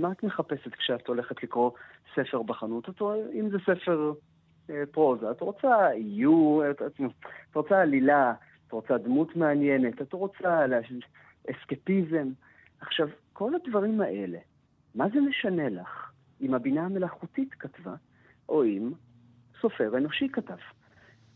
מה 0.00 0.12
את 0.12 0.22
מחפשת 0.22 0.74
כשאת 0.74 1.07
הולכת 1.09 1.42
לקרוא 1.42 1.70
ספר 2.14 2.42
בחנות? 2.42 2.88
את... 2.88 3.03
אם 3.32 3.50
זה 3.50 3.59
ספר 3.59 4.12
אה, 4.70 4.82
פרוזה, 4.90 5.30
את 5.30 5.40
רוצה 5.40 5.90
איור, 5.92 6.70
את, 6.70 6.82
את, 6.82 7.00
רוצה 7.55 7.80
עלילה, 7.80 8.34
את 8.66 8.72
רוצה 8.72 8.98
דמות 8.98 9.36
מעניינת, 9.36 10.03
את 10.03 10.12
רוצה 10.12 10.64
אסקפיזם. 11.50 12.28
עכשיו, 12.80 13.09
כל 13.32 13.53
הדברים 13.55 14.00
האלה, 14.00 14.38
מה 14.95 15.09
זה 15.09 15.20
משנה 15.20 15.68
לך 15.68 16.12
אם 16.40 16.55
הבינה 16.55 16.84
המלאכותית 16.84 17.55
כתבה, 17.55 17.95
או 18.49 18.64
אם 18.64 18.93
סופר 19.61 19.99
אנושי 19.99 20.28
כתב? 20.32 20.57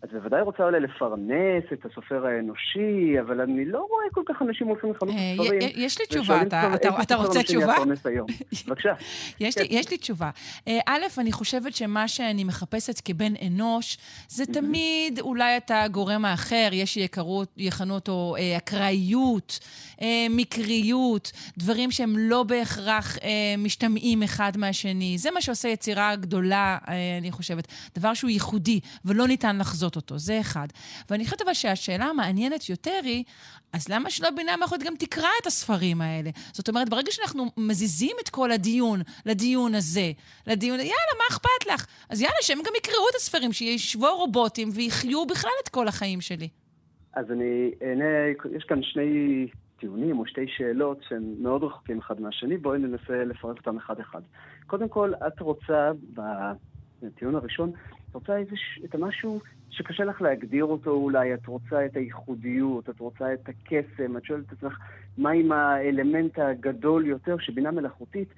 את 0.09 0.23
בוודאי 0.23 0.41
רוצה 0.43 0.63
אולי 0.63 0.81
לפרנס 0.81 1.65
את 1.73 1.87
הסופר 1.87 2.27
האנושי, 2.27 3.21
אבל 3.21 3.41
אני 3.41 3.65
לא 3.65 3.79
רואה 3.79 4.05
כל 4.13 4.23
כך 4.29 4.43
אנשים 4.43 4.67
הולכים 4.67 4.91
לחנות 4.91 5.15
ספרים. 5.35 5.61
י- 5.63 5.73
יש 5.87 5.99
לי 6.01 6.07
תשובה, 6.07 6.43
אתה- 6.43 6.75
אתה- 6.75 7.03
אתה 7.03 7.15
רוצה 7.15 7.43
תשובה? 7.43 7.75
בבקשה. 8.69 8.93
יש 9.41 9.57
לי, 9.91 9.99
תשובה. 9.99 10.31
א', 10.87 11.01
אני 11.19 11.33
חושבת 11.33 11.75
שמה 11.77 12.09
שאני 12.09 12.45
מחפשת 12.45 13.01
כבן 13.05 13.33
אנוש, 13.47 13.99
זה 14.29 14.45
תמיד 14.47 15.21
אולי 15.21 15.57
את 15.57 15.71
הגורם 15.75 16.25
האחר, 16.25 16.69
יש 16.73 16.95
שיקרו- 16.95 17.45
יכנו 17.57 17.95
אותו 17.95 18.35
אה, 18.39 18.57
אקראיות, 18.57 19.59
אה, 20.03 20.27
מקריות, 20.31 21.33
דברים 21.59 21.91
שהם 21.91 22.15
לא 22.19 22.43
בהכרח 22.43 23.19
אה, 23.19 23.29
משתמעים 23.59 24.23
אחד 24.23 24.53
מהשני. 24.57 25.19
זה 25.19 25.31
מה 25.31 25.41
שעושה 25.41 25.69
יצירה 25.69 26.17
גדולה, 26.17 26.79
אני 27.19 27.33
חושבת. 27.33 27.67
דבר 27.99 28.15
שהוא 28.15 28.31
ייחודי 28.31 28.81
ולא 29.05 29.27
ניתן 29.29 29.59
לחזות 29.59 29.96
אותו, 29.97 30.19
זה 30.19 30.41
אחד. 30.41 30.67
ואני 31.11 31.25
חושבת 31.25 31.43
אבל 31.43 31.55
שהשאלה 31.55 32.05
המעניינת 32.05 32.69
יותר 32.69 33.01
היא, 33.03 33.25
אז 33.73 33.89
למה 33.89 34.11
שלא 34.11 34.31
בינה 34.31 34.57
מלאכותית 34.57 34.87
גם 34.87 34.95
תקרא 34.99 35.29
את 35.43 35.47
הספרים 35.47 36.01
האלה? 36.01 36.31
זאת 36.53 36.69
אומרת, 36.69 36.89
ברגע 36.89 37.13
שאנחנו 37.13 37.47
מזיזים 37.57 38.17
את 38.23 38.29
כל 38.29 38.53
הדיון 38.53 39.01
לדיון 39.27 39.75
הזה, 39.75 40.13
לדיון, 40.47 40.79
יאללה, 40.79 41.15
מה 41.19 41.25
אכפת 41.31 41.67
לך? 41.75 41.87
אז 42.11 42.21
יאללה, 42.21 42.37
שהם 42.41 42.59
גם 42.59 42.73
יקראו 42.79 43.09
את 43.11 43.15
הספרים, 43.15 43.53
שישבו 43.53 44.17
רובוטים 44.17 44.69
ויחיו 44.73 45.27
בכלל 45.27 45.51
את 45.65 45.69
כל 45.69 45.89
החיים 45.89 46.21
שלי. 46.21 46.49
אז 47.15 47.31
אני 47.31 47.71
אענה, 47.83 48.05
יש 48.57 48.65
כאן 48.65 48.83
שני 48.83 49.47
טיעונים 49.81 50.19
או 50.19 50.27
שתי 50.27 50.47
שאלות 50.57 50.99
שהם 51.09 51.35
מאוד 51.39 51.63
רחוקים 51.63 51.99
אחד 51.99 52.21
מהשני, 52.21 52.57
בואי 52.57 52.79
ננסה 52.79 53.25
לפרט 53.25 53.59
אותם 53.59 53.77
אחד-אחד. 53.77 54.21
קודם 54.67 54.89
כל, 54.89 55.13
את 55.27 55.41
רוצה, 55.41 55.91
בטיעון 57.03 57.35
הראשון, 57.35 57.73
רוצה 58.17 58.37
איזה, 58.37 58.51
את 58.85 58.95
המשהו 58.95 59.41
שקשה 59.71 60.05
לך 60.05 60.23
להגדיר 60.23 60.65
אותו 60.65 60.91
אולי, 60.91 61.35
את 61.35 61.47
רוצה 61.47 61.87
את 61.87 61.97
הייחודיות, 61.97 62.91
את 62.91 63.01
רוצה 63.01 63.33
את 63.35 63.49
הקסם, 63.49 64.17
את 64.17 64.25
שואלת 64.25 64.45
את 64.47 64.53
עצמך, 64.53 64.79
מה 65.19 65.31
עם 65.31 65.53
האלמנט 65.53 66.39
הגדול 66.39 67.07
יותר 67.07 67.37
שבינה 67.39 67.71
מלאכותית 67.71 68.29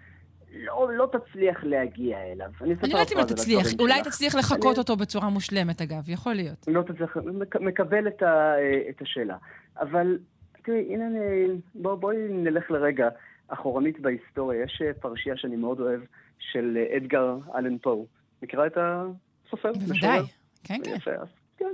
לא, 0.57 0.89
לא 0.97 1.11
תצליח 1.13 1.65
להגיע 1.65 2.19
אליו. 2.33 2.51
אני 2.61 2.75
לא 2.75 2.87
יודעת 2.99 3.13
אם 3.13 3.25
תצליח, 3.25 3.67
אולי. 3.81 4.03
תצליח 4.05 4.35
לחקות 4.35 4.63
אני- 4.73 4.79
אותו 4.79 4.97
בצורה 4.97 5.29
מושלמת, 5.29 5.81
אגב, 5.83 6.09
יכול 6.11 6.35
להיות. 6.35 6.69
לא 6.69 6.83
תצליח, 6.83 7.17
מק- 7.17 7.57
מקבל 7.61 8.09
את, 8.09 8.23
ה, 8.23 8.55
את 8.91 9.03
השאלה. 9.03 9.37
אבל 9.81 10.19
תראי, 10.65 10.95
הנה, 10.95 11.07
אני- 11.07 11.49
בוא, 11.75 11.95
בואי 11.95 12.17
נלך 12.31 12.71
לרגע 12.71 13.09
אחורנית 13.49 14.01
בהיסטוריה. 14.01 14.63
יש 14.63 14.83
אה, 14.85 14.93
פרשייה 15.01 15.37
שאני 15.37 15.57
מאוד 15.57 15.81
אוהב 15.81 16.01
של 16.39 16.77
אה, 16.81 16.97
אדגר 16.97 17.37
אלן 17.55 17.79
פו. 17.79 18.07
מכירה 18.43 18.67
את 18.67 18.73
הסופר? 18.77 19.28
בוודאי, 19.53 19.91
משורר? 19.91 20.23
כן, 20.65 20.81
כן. 20.85 20.91
יפה, 20.97 21.11
אז 21.11 21.29
כן, 21.57 21.67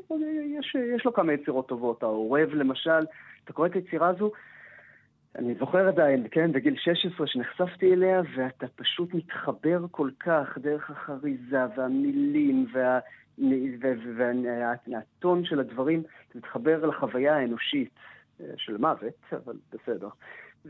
יש, 0.59 0.77
יש 0.97 1.05
לו 1.05 1.13
כמה 1.13 1.33
יצירות 1.33 1.69
טובות. 1.69 2.03
העורב, 2.03 2.49
למשל, 2.55 3.05
אתה 3.45 3.53
קורא 3.53 3.67
את 3.67 3.75
היצירה 3.75 4.09
הזו, 4.09 4.31
אני 5.39 5.55
זוכר 5.55 5.89
עדיין, 5.89 6.27
כן, 6.31 6.53
בגיל 6.53 6.77
16 6.77 7.27
שנחשפתי 7.27 7.93
אליה, 7.93 8.23
ואתה 8.37 8.67
פשוט 8.77 9.15
מתחבר 9.15 9.85
כל 9.91 10.11
כך 10.21 10.59
דרך 10.59 10.91
החריזה 10.91 11.61
והמילים 11.77 12.67
וה... 12.73 12.99
והטון 14.87 15.45
של 15.45 15.61
הדברים, 15.61 16.03
אתה 16.29 16.39
מתחבר 16.39 16.87
לחוויה 16.87 17.37
האנושית 17.37 17.91
אה, 18.41 18.47
של 18.57 18.77
מוות, 18.77 19.33
אבל 19.33 19.57
בסדר, 19.73 20.09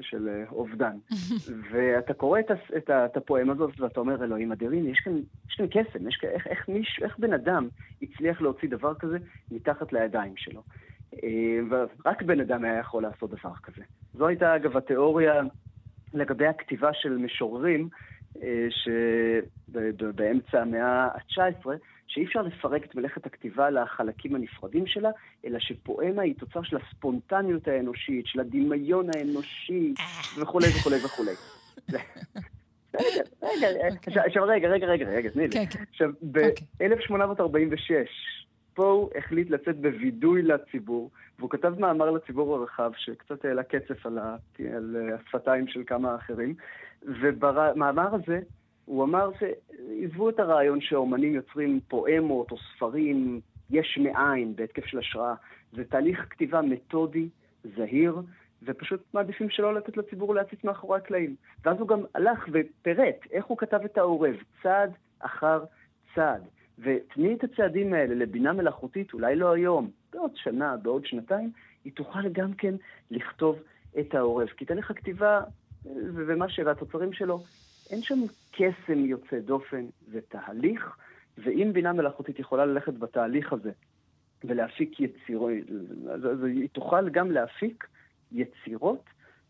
של 0.01 0.28
אה, 0.28 0.45
אובדן. 0.53 0.97
ואתה 1.70 2.14
קורא 2.14 2.40
את, 2.40 2.51
את, 2.76 2.90
את 2.90 3.16
הפואמה 3.16 3.53
הזאת 3.53 3.80
ואתה 3.80 4.01
אומר, 4.01 4.24
אלוהים 4.24 4.53
אדירים, 4.53 4.88
יש 4.88 5.01
כאן, 5.05 5.12
יש 5.49 5.55
כאן 5.57 5.66
קסם, 5.66 6.09
יש 6.09 6.16
כאן, 6.16 6.30
איך, 6.30 6.47
איך, 6.47 6.68
מיש, 6.68 7.01
איך 7.03 7.18
בן 7.18 7.32
אדם 7.32 7.68
הצליח 8.03 8.40
להוציא 8.40 8.68
דבר 8.68 8.95
כזה 8.95 9.18
מתחת 9.51 9.92
לידיים 9.92 10.36
שלו. 10.36 10.62
אה, 11.22 11.59
ורק 11.70 12.22
בן 12.22 12.40
אדם 12.40 12.64
היה 12.64 12.78
יכול 12.78 13.03
לעשות 13.03 13.30
דבר 13.30 13.55
כזה. 13.62 13.82
זו 14.14 14.26
הייתה, 14.26 14.57
אגב, 14.57 14.76
התיאוריה 14.76 15.42
לגבי 16.14 16.47
הכתיבה 16.47 16.90
של 16.92 17.16
משוררים, 17.16 17.88
אה, 18.42 18.66
שבאמצע 18.70 20.61
המאה 20.61 21.05
ה-19, 21.05 21.66
שאי 22.07 22.24
אפשר 22.24 22.42
לפרק 22.42 22.84
את 22.84 22.94
מלאכת 22.94 23.26
הכתיבה 23.26 23.70
לחלקים 23.70 24.34
הנפרדים 24.34 24.86
שלה, 24.86 25.11
אלא 25.44 25.59
שפואמה 25.59 26.22
היא 26.22 26.34
תוצר 26.38 26.62
של 26.62 26.76
הספונטניות 26.76 27.68
האנושית, 27.68 28.26
של 28.26 28.40
הדמיון 28.40 29.07
האנושי, 29.16 29.94
וכולי 30.40 30.66
וכולי 30.78 30.96
וכולי. 31.05 31.32
רגע, 33.42 33.68
רגע, 33.68 33.96
עכשיו- 34.07 34.44
רגע, 34.44 34.68
רגע, 34.68 34.86
רגע, 34.86 35.07
רגע, 35.09 35.30
תני 35.30 35.42
לי. 35.42 35.50
כן, 35.50 35.64
כן. 35.70 35.84
עכשיו, 35.90 36.11
ב-1846, 36.32 37.90
פה 38.74 39.11
החליט 39.18 39.50
לצאת 39.50 39.76
בווידוי 39.80 40.42
לציבור, 40.42 41.11
והוא 41.38 41.50
כתב 41.50 41.74
מאמר 41.78 42.11
לציבור 42.11 42.57
הרחב, 42.57 42.90
שקצת 42.96 43.44
העלה 43.44 43.62
קצף. 43.62 44.07
על 44.07 44.96
השפתיים 45.14 45.68
של 45.68 45.82
כמה 45.86 46.16
אחרים, 46.16 46.55
ובמאמר 47.02 48.14
הזה 48.14 48.40
הוא 48.85 49.05
אמר 49.05 49.30
שעזבו 49.39 50.30
את 50.30 50.39
הרעיון 50.39 50.80
שהאומנים 50.80 51.35
יוצרים 51.35 51.80
פואמות 51.89 52.51
או 52.51 52.57
ספרים 52.59 53.41
יש 53.70 53.99
מאין 54.03 54.57
בהתקף 54.57 54.87
של 54.87 54.99
השראה. 54.99 55.35
זה 55.72 55.85
תהליך 55.85 56.26
כתיבה 56.30 56.62
מתודי, 56.62 57.28
זהיר, 57.76 58.22
ופשוט 58.62 59.01
מעדיפים 59.14 59.51
שלא 59.51 59.74
לתת 59.74 59.97
לציבור 59.97 60.35
להציץ 60.35 60.64
מאחורי 60.64 60.99
הקלעים. 60.99 61.35
ואז 61.64 61.76
הוא 61.78 61.89
גם 61.89 62.01
הלך 62.14 62.49
ופירט 62.53 63.16
איך 63.30 63.45
הוא 63.45 63.59
כתב 63.59 63.80
את 63.85 63.99
העורב, 63.99 64.35
צעד 64.62 64.93
אחר 65.18 65.64
צעד. 66.14 66.43
ותני 66.78 67.35
את 67.35 67.45
הצעדים 67.45 67.95
האלה 67.95 68.14
לבינה 68.14 68.53
מלאכותית, 68.53 69.12
אולי 69.14 69.37
לא 69.37 69.53
היום, 69.53 69.91
בעוד 70.12 70.30
שנה, 70.35 70.76
בעוד 70.76 71.07
שנתיים, 71.07 71.51
היא 71.85 71.93
תוכל 71.93 72.28
גם 72.28 72.53
כן 72.53 72.74
לכתוב 73.11 73.59
את 74.01 74.14
העורב. 74.14 74.49
כי 74.49 74.64
תהליך 74.64 74.91
הכתיבה 74.91 75.41
ומה 76.14 76.49
שהתוצרים 76.49 77.12
שלו, 77.12 77.43
אין 77.91 78.03
שם 78.03 78.20
קסם 78.53 79.05
יוצא 79.05 79.39
דופן, 79.39 79.87
זה 80.12 80.20
תהליך, 80.28 80.97
ואם 81.39 81.70
בינה 81.72 81.93
מלאכותית 81.93 82.39
יכולה 82.39 82.66
ללכת 82.66 82.95
בתהליך 82.95 83.53
הזה 83.53 83.72
ולהפיק 84.45 85.01
יצירות, 85.01 85.53
אז, 86.12 86.45
היא 86.45 86.68
תוכל 86.72 87.09
גם 87.09 87.30
להפיק 87.30 87.87
יצירות 88.32 89.05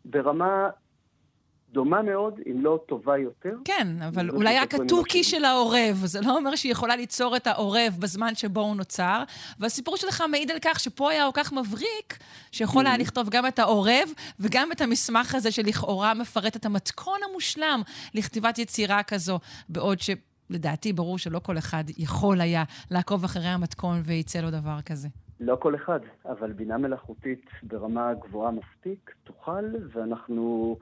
ברמה 0.04 0.70
דומה 1.74 2.02
מאוד, 2.02 2.40
אם 2.50 2.60
לא 2.60 2.78
טובה 2.86 3.18
יותר. 3.18 3.56
כן, 3.64 3.88
אבל 4.08 4.26
זאת 4.30 4.36
אולי 4.36 4.58
רק 4.58 4.74
התוכי. 4.74 5.24
של 5.24 5.44
העורב, 5.44 6.00
זה 6.04 6.20
לא 6.20 6.36
אומר 6.36 6.56
שהיא 6.56 6.72
יכולה 6.72 6.96
ליצור 6.96 7.36
את 7.36 7.46
העורב 7.46 7.96
בזמן 7.98 8.34
שבו 8.34 8.60
הוא 8.60 8.76
נוצר. 8.76 9.22
והסיפור 9.58 9.96
שלך 9.96 10.22
מעיד 10.30 10.50
על 10.50 10.56
כך 10.62 10.80
שפה 10.80 11.10
היה 11.10 11.24
כל 11.34 11.42
כך 11.42 11.52
מבריק, 11.52 12.18
שיכול 12.52 12.86
היה 12.86 12.98
לכתוב 12.98 13.28
גם 13.30 13.46
את 13.46 13.58
העורב 13.58 14.08
וגם 14.40 14.72
את 14.72 14.80
המסמך 14.80 15.34
הזה 15.34 15.50
שלכאורה 15.50 16.14
מפרט 16.14 16.56
את 16.56 16.66
המתכון 16.66 17.18
המושלם 17.30 17.82
לכתיבת 18.14 18.58
יצירה 18.58 19.02
כזו, 19.02 19.38
בעוד 19.68 19.98
שלדעתי 20.00 20.92
ברור 20.92 21.18
שלא 21.18 21.38
כל 21.38 21.58
אחד 21.58 21.84
יכול 21.98 22.40
היה 22.40 22.64
לעקוב 22.90 23.24
אחרי 23.24 23.46
המתכון 23.46 24.02
וייצא 24.04 24.40
לו 24.40 24.50
דבר 24.50 24.80
כזה. 24.86 25.08
לא 25.40 25.56
כל 25.60 25.74
אחד, 25.74 26.00
אבל 26.28 26.52
בינה 26.52 26.78
מלאכותית 26.78 27.44
ברמה 27.62 28.14
גבוהה 28.14 28.50
מספיק 28.50 29.10
תוכל, 29.24 29.64
ואנחנו 29.92 30.76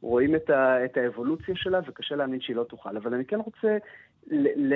רואים 0.00 0.34
את, 0.34 0.50
ה, 0.50 0.84
את 0.84 0.96
האבולוציה 0.96 1.56
שלה, 1.56 1.80
וקשה 1.86 2.16
להאמין 2.16 2.40
שהיא 2.40 2.56
לא 2.56 2.64
תוכל. 2.64 2.96
אבל 2.96 3.14
אני 3.14 3.24
כן 3.24 3.40
רוצה 3.40 3.78
ל, 4.26 4.46
ל, 4.56 4.74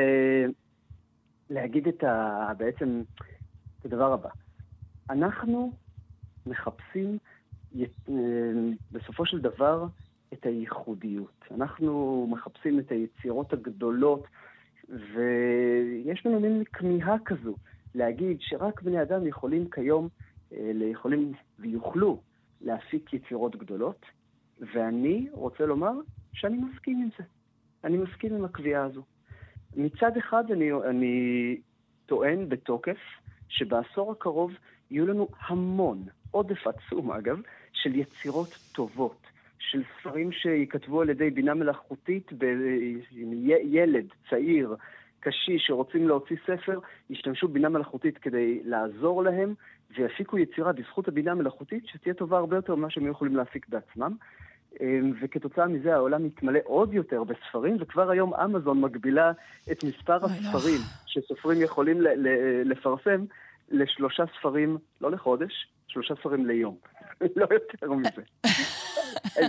להגיד 1.50 1.88
את 1.88 2.04
ה, 2.04 2.52
בעצם 2.56 3.02
את 3.80 3.84
הדבר 3.84 4.12
הבא. 4.12 4.28
אנחנו 5.10 5.72
מחפשים 6.46 7.18
אה, 7.80 7.84
בסופו 8.92 9.26
של 9.26 9.40
דבר 9.40 9.86
את 10.32 10.46
הייחודיות. 10.46 11.44
אנחנו 11.50 12.26
מחפשים 12.30 12.78
את 12.78 12.90
היצירות 12.90 13.52
הגדולות, 13.52 14.26
ויש 14.88 16.26
לנו 16.26 16.40
מין 16.40 16.62
כמיהה 16.72 17.16
כזו 17.24 17.54
להגיד 17.94 18.36
שרק 18.40 18.82
בני 18.82 19.02
אדם 19.02 19.26
יכולים 19.26 19.70
כיום, 19.70 20.08
אה, 20.52 20.70
יכולים 20.92 21.32
ויוכלו 21.58 22.20
להפיק 22.60 23.12
יצירות 23.12 23.56
גדולות, 23.56 24.06
ואני 24.60 25.28
רוצה 25.32 25.66
לומר 25.66 25.92
שאני 26.32 26.56
מסכים 26.56 27.02
עם 27.02 27.08
זה. 27.18 27.24
אני 27.84 27.96
מסכים 27.96 28.34
עם 28.34 28.44
הקביעה 28.44 28.84
הזו. 28.84 29.02
מצד 29.76 30.16
אחד 30.16 30.50
אני, 30.50 30.72
אני 30.72 31.56
טוען 32.06 32.48
בתוקף 32.48 32.98
שבעשור 33.48 34.12
הקרוב 34.12 34.52
יהיו 34.90 35.06
לנו 35.06 35.28
המון, 35.46 36.04
עודף 36.30 36.66
עצום 36.66 37.10
אגב, 37.10 37.40
של 37.72 37.94
יצירות 37.96 38.54
טובות, 38.72 39.26
של 39.58 39.82
ספרים 40.00 40.32
שייכתבו 40.32 41.00
על 41.00 41.10
ידי 41.10 41.30
בינה 41.30 41.54
מלאכותית 41.54 42.32
ב- 42.38 42.44
עם 43.10 43.32
י- 43.32 43.62
ילד 43.64 44.06
צעיר, 44.30 44.76
קשיש 45.20 45.62
שרוצים 45.66 46.08
להוציא 46.08 46.36
ספר, 46.46 46.78
ישתמשו 47.10 47.48
בבינה 47.48 47.68
מלאכותית 47.68 48.18
כדי 48.18 48.60
לעזור 48.64 49.22
להם, 49.22 49.54
ויפיקו 49.96 50.38
יצירה 50.38 50.72
בזכות 50.72 51.08
הבינה 51.08 51.32
המלאכותית 51.32 51.86
שתהיה 51.86 52.14
טובה 52.14 52.38
הרבה 52.38 52.56
יותר 52.56 52.74
ממה 52.74 52.90
שהם 52.90 53.06
יכולים 53.06 53.36
להפיק 53.36 53.68
בעצמם. 53.68 54.16
אמ, 54.80 55.12
וכתוצאה 55.22 55.66
מזה 55.66 55.94
העולם 55.94 56.24
מתמלא 56.26 56.58
עוד 56.64 56.94
יותר 56.94 57.22
בספרים, 57.24 57.76
וכבר 57.80 58.10
היום 58.10 58.34
אמזון 58.34 58.80
מגבילה 58.80 59.32
את 59.72 59.84
מספר 59.84 60.18
לא. 60.18 60.26
הספרים 60.26 60.80
שסופרים 61.06 61.60
יכולים 61.62 61.98
לפרסם 62.64 63.24
לשלושה 63.70 64.24
ספרים, 64.38 64.78
לא 65.00 65.10
לחודש, 65.10 65.52
שלושה 65.88 66.14
ספרים 66.14 66.46
ליום. 66.46 66.76
לא 67.36 67.46
יותר 67.50 67.92
מזה. 67.92 68.22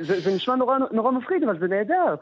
זה, 0.01 0.19
זה 0.19 0.35
נשמע 0.35 0.55
נורא, 0.55 0.77
נורא 0.91 1.11
מפחיד, 1.11 1.43
אבל 1.43 1.59
זה 1.59 1.67
נהדר. 1.67 2.15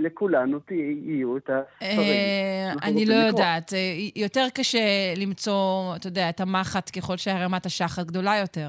לכולנו 0.00 0.58
ת- 0.58 0.70
יהיו 0.70 1.36
את 1.36 1.50
הספרים. 1.50 1.98
אה, 2.00 2.72
אני 2.82 3.06
לא. 3.06 3.14
יודעת. 3.14 3.72
אה, 3.72 3.78
יותר 4.16 4.46
קשה 4.54 4.78
למצוא, 5.16 5.96
אתה 5.96 6.06
יודע, 6.06 6.28
את 6.28 6.40
המחט 6.40 6.90
ככל 6.98 7.16
שהרמת 7.16 7.66
השחר 7.66 8.02
גדולה 8.02 8.36
יותר. 8.40 8.68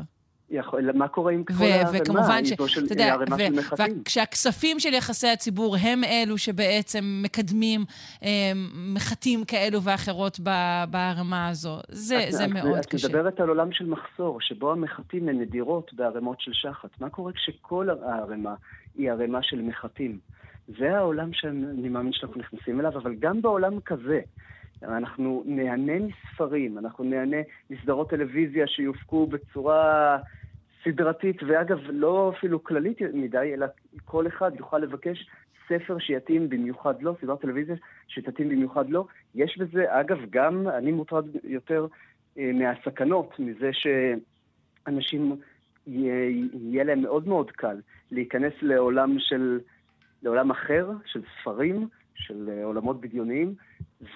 יכול, 0.51 0.91
מה 0.91 1.07
קורה 1.07 1.31
עם 1.33 1.43
כל 1.43 1.53
ו- 1.53 1.63
הערימה? 1.63 2.03
וכמובן 2.03 2.45
ש... 2.45 2.51
אתה 2.51 2.93
יודע, 2.93 3.15
ו-. 3.37 3.81
וכשהכספים 4.01 4.79
של 4.79 4.93
יחסי 4.93 5.27
הציבור 5.27 5.75
הם 5.81 6.03
אלו 6.03 6.37
שבעצם 6.37 7.21
מקדמים 7.23 7.81
אה, 8.23 8.51
מחטים 8.93 9.43
כאלו 9.45 9.81
ואחרות 9.83 10.39
ב- 10.43 10.83
בערימה 10.91 11.47
הזו, 11.47 11.77
זה, 11.89 12.23
את- 12.27 12.31
זה 12.31 12.45
את- 12.45 12.49
מאוד 12.49 12.77
את 12.77 12.85
קשה. 12.85 13.07
מדברת 13.07 13.39
על 13.39 13.49
עולם 13.49 13.71
של 13.71 13.85
מחסור, 13.85 14.41
שבו 14.41 14.71
המחטים 14.71 15.29
הן 15.29 15.39
נדירות 15.41 15.93
בערימות 15.93 16.41
של 16.41 16.51
שחת. 16.53 16.89
מה 17.01 17.09
קורה 17.09 17.31
כשכל 17.33 17.87
הערימה 18.05 18.53
היא 18.97 19.11
ערימה 19.11 19.39
של 19.43 19.61
מחטים? 19.61 20.17
זה 20.79 20.97
העולם 20.97 21.29
שאני 21.33 21.89
מאמין 21.89 22.13
שאנחנו 22.13 22.39
נכנסים 22.41 22.79
אליו, 22.79 22.97
אבל 22.97 23.15
גם 23.19 23.41
בעולם 23.41 23.79
כזה, 23.85 24.19
אנחנו 24.83 25.43
נהנה 25.45 25.93
מספרים, 25.99 26.77
אנחנו 26.77 27.03
נהנה 27.03 27.37
מסדרות 27.69 28.09
טלוויזיה 28.09 28.67
שיופקו 28.67 29.27
בצורה 29.27 30.17
סדרתית, 30.83 31.43
ואגב, 31.47 31.79
לא 31.89 32.33
אפילו 32.37 32.63
כללית 32.63 33.01
מדי, 33.13 33.51
אלא 33.53 33.65
כל 34.05 34.27
אחד 34.27 34.51
יוכל 34.55 34.77
לבקש 34.77 35.27
ספר 35.69 35.99
שיתאים 35.99 36.49
במיוחד 36.49 37.01
לו, 37.01 37.15
סדרת 37.21 37.41
טלוויזיה 37.41 37.75
שתתאים 38.07 38.49
במיוחד 38.49 38.89
לו. 38.89 39.07
יש 39.35 39.57
בזה, 39.57 39.99
אגב, 39.99 40.17
גם, 40.29 40.67
אני 40.67 40.91
מוטרד 40.91 41.25
יותר 41.43 41.87
אה, 42.37 42.51
מהסכנות, 42.53 43.39
מזה 43.39 43.69
שאנשים, 43.73 45.35
יהיה, 45.87 46.29
יהיה 46.53 46.83
להם 46.83 47.01
מאוד 47.01 47.27
מאוד 47.27 47.51
קל 47.51 47.75
להיכנס 48.11 48.53
לעולם 48.61 49.15
של, 49.19 49.59
לעולם 50.23 50.51
אחר, 50.51 50.91
של 51.05 51.21
ספרים, 51.41 51.87
של 52.15 52.49
אה, 52.49 52.65
עולמות 52.65 53.01
בדיוניים, 53.01 53.55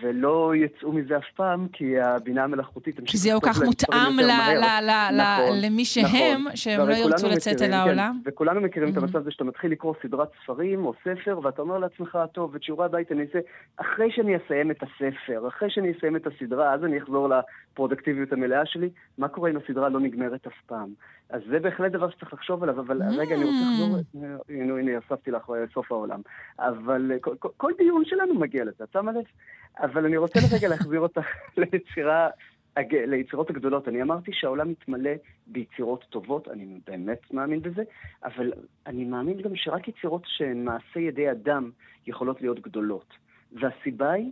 ולא 0.02 0.54
יצאו 0.56 0.92
מזה 0.92 1.18
אף 1.18 1.24
פעם, 1.36 1.68
כי 1.74 2.00
הבינה 2.00 2.44
המלאכותית 2.44 2.96
כי 3.06 3.18
זה 3.18 3.28
יהיה 3.30 3.40
כל 3.40 3.50
כך 3.50 3.62
מותאם 3.64 4.20
נכון, 4.20 5.58
למי 5.64 5.86
שהם, 5.86 6.06
נכון. 6.42 6.56
שהם 6.56 6.80
והרי 6.80 6.94
לא 6.94 7.06
ירצו 7.06 7.28
לצאת 7.28 7.62
אל 7.62 7.68
כן, 7.68 7.74
העולם. 7.74 8.20
וכולנו 8.26 8.62
מכירים 8.62 8.90
את 8.90 8.96
Mhm. 8.96 9.00
המצב 9.02 9.18
הזה 9.18 9.32
שאתה 9.32 9.44
מתחיל 9.44 9.72
לקרוא 9.72 9.94
סדרת 10.04 10.28
ספרים 10.44 10.86
או 10.86 10.94
ספר, 11.04 11.40
ואתה 11.44 11.62
אומר 11.62 11.78
לעצמך, 11.78 12.18
טוב, 12.34 12.56
את 12.56 12.64
שיעורי 12.64 12.86
הבית 12.86 13.12
אני 13.12 13.22
אעשה 13.22 13.40
אחרי 13.78 14.12
שאני 14.12 14.38
אסיים 14.38 14.72
את 14.72 14.84
הספר, 14.84 15.48
אחרי 15.48 15.70
שאני 15.70 15.92
אסיים 15.98 16.16
את 16.16 16.28
הסדרה, 16.28 16.74
אז 16.74 16.84
אני 16.84 16.98
אחזור 16.98 17.30
לפרודקטיביות 17.30 18.34
המלאה 18.34 18.66
שלי. 18.66 18.90
מה 19.18 19.28
קורה 19.28 19.50
אם 19.50 19.58
הסדרה 19.58 19.90
לא 19.90 20.00
נגמרת 20.00 20.48
אף 20.48 20.62
פעם? 20.66 20.90
אז 21.30 21.42
זה 21.50 21.60
בהחלט 21.60 21.92
דבר 21.92 22.10
שצריך 22.10 22.34
לחשוב 22.34 22.64
עליו, 22.64 22.80
אבל 22.80 23.02
Mm. 23.02 23.06
רגע, 23.18 23.36
אני 23.36 23.44
רוצה 23.44 23.58
לחזור, 23.72 23.98
הנה, 24.50 24.74
הנה, 24.80 24.92
הוספתי 24.96 25.32
לך 25.32 25.50
אה, 25.50 25.64
סוף 25.74 25.92
העולם. 25.92 26.20
אבל 26.60 27.12
אה, 27.12 27.18
כל- 27.58 27.72
דיון 27.78 28.04
שלנו 28.06 28.34
מגיע 28.34 28.64
לזה, 28.64 28.84
את 28.84 28.90
שמה 28.94 29.12
לב? 29.12 29.24
אבל 29.80 30.06
אני 30.06 30.18
רוצה 30.18 30.40
לרגע 30.52 30.68
להחזיר 30.68 31.00
אותך 31.00 31.26
ליצירה, 31.58 32.30
ליצירות 32.92 33.50
הגדולות. 33.50 33.88
אני 33.88 34.02
אמרתי 34.02 34.32
שהעולם 34.34 34.70
מתמלא 34.70 35.12
ביצירות 35.48 36.06
טובות, 36.10 36.48
אני 36.48 36.80
באמת 36.88 37.34
מאמין 37.34 37.62
בזה, 37.62 37.84
אבל 38.24 38.54
אני 38.88 39.06
מאמין 39.06 39.42
גם 39.42 39.56
שרק 39.56 39.88
יצירות 39.88 40.24
שהן 40.26 40.64
מעשה 40.64 41.00
ידי 41.00 41.32
אדם 41.32 41.72
יכולות 42.08 42.42
להיות 42.42 42.60
גדולות. 42.60 43.14
והסיבה 43.52 44.12
היא 44.12 44.32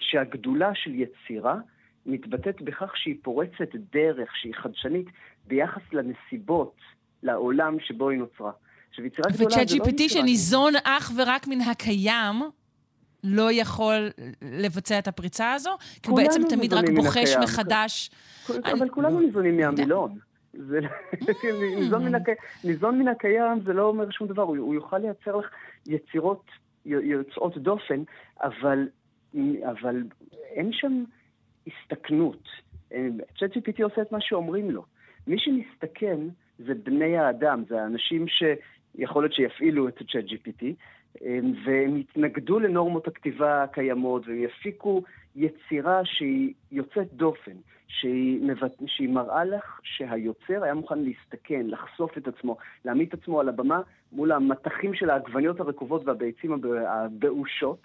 שהגדולה 0.00 0.70
של 0.74 0.94
יצירה 0.94 1.56
מתבטאת 2.06 2.62
בכך 2.62 2.96
שהיא 2.96 3.16
פורצת 3.22 3.74
דרך, 3.92 4.36
שהיא 4.36 4.54
חדשנית, 4.54 5.06
ביחס 5.46 5.82
לנסיבות, 5.92 6.76
לעולם 7.22 7.76
שבו 7.80 8.08
היא 8.08 8.18
נוצרה. 8.18 8.52
עכשיו, 8.90 9.04
יצירה 9.04 9.30
גדולה 9.30 9.50
וצ'אט 9.50 9.68
זה 9.68 9.76
לא 9.78 9.84
GPT 9.84 9.90
יצירה... 10.02 10.08
שניזון 10.08 10.72
אך 10.84 11.12
ורק 11.16 11.46
מן 11.46 11.60
הקיים, 11.60 12.34
לא 13.28 13.52
יכול 13.52 14.08
לבצע 14.42 14.98
את 14.98 15.08
הפריצה 15.08 15.52
הזו? 15.52 15.70
כי 16.02 16.10
הוא 16.10 16.16
בעצם 16.18 16.40
תמיד 16.48 16.72
רק 16.74 16.84
בוחש 16.96 17.16
הקיים. 17.30 17.40
מחדש. 17.42 18.10
אבל 18.50 18.80
אני- 18.82 18.90
כולנו 18.90 19.20
ניזונים. 19.20 19.56
מהמילון. 19.56 20.18
זה- 20.52 20.78
ניזון 22.64 22.98
מן 22.98 23.08
הקיים 23.08 23.60
זה 23.64 23.72
לא 23.72 23.82
אומר 23.82 24.10
שום 24.10 24.28
דבר, 24.28 24.42
הוא 24.42 24.56
הוא 24.58 24.74
יוכל 24.74 24.98
לייצר 24.98 25.36
לך 25.36 25.46
יצירות 25.86 26.44
יוצאות 26.86 27.58
דופן, 27.58 28.02
אבל 28.42 28.88
אבל 29.70 30.02
אין 30.50 30.70
שם 30.72 31.04
הסתכנות. 31.66 32.42
צ'אט 33.38 33.56
GPT 33.56 33.82
עושה 33.84 34.02
את 34.02 34.12
מה 34.12 34.18
שאומרים 34.20 34.70
לו. 34.70 34.84
מי 35.26 35.36
שמסתכן 35.38 36.18
זה 36.58 36.72
בני 36.84 37.16
האדם, 37.16 37.62
זה 37.68 37.82
האנשים 37.82 38.26
שיכול 38.28 39.22
להיות 39.22 39.32
שיפעילו 39.34 39.88
את 39.88 39.94
צ'אט 39.98 40.24
GPT, 40.24 40.64
והם 41.64 41.96
יתנגדו 41.96 42.60
לנורמות 42.60 43.08
הכתיבה 43.08 43.62
הקיימות, 43.62 44.26
והם 44.26 44.42
יפיקו 44.42 45.02
יצירה 45.36 46.00
שהיא 46.04 46.54
יוצאת 46.72 47.12
דופן, 47.12 47.56
שהיא, 47.88 48.42
מבט... 48.42 48.72
שהיא 48.86 49.08
מראה 49.08 49.44
לך 49.44 49.80
שהיוצר 49.82 50.64
היה 50.64 50.74
מוכן 50.74 50.98
להסתכן, 50.98 51.66
לחשוף 51.66 52.18
את 52.18 52.28
עצמו, 52.28 52.56
להעמיד 52.84 53.08
את 53.08 53.14
עצמו 53.14 53.40
על 53.40 53.48
הבמה 53.48 53.80
מול 54.12 54.32
המטחים 54.32 54.94
של 54.94 55.10
העגבניות 55.10 55.60
הרקובות 55.60 56.02
והביצים 56.04 56.52
הב- 56.52 56.66
הבאושות, 56.86 57.80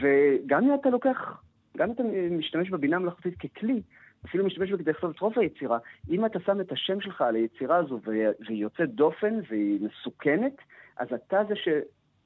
וגם 0.00 0.64
אם 0.64 0.74
אתה 0.80 0.90
לוקח, 0.90 1.42
גם 1.76 1.88
אם 1.88 1.94
אתה 1.94 2.02
משתמש 2.30 2.70
בבינה 2.70 2.96
המלאכותית 2.96 3.34
ככלי, 3.38 3.82
אפילו 4.24 4.44
משתמש 4.44 4.70
בה 4.70 4.78
כדי 4.78 4.90
לכתוב 4.90 5.10
את 5.10 5.20
רוב 5.20 5.38
היצירה, 5.38 5.78
אם 6.10 6.26
אתה 6.26 6.40
שם 6.40 6.60
את 6.60 6.72
השם 6.72 7.00
שלך 7.00 7.22
על 7.22 7.34
היצירה 7.34 7.76
הזו 7.76 8.00
והיא 8.04 8.62
יוצאת 8.62 8.94
דופן 8.94 9.34
והיא 9.48 9.80
מסוכנת, 9.86 10.56
אז 10.96 11.08
אתה 11.12 11.40
זה 11.48 11.54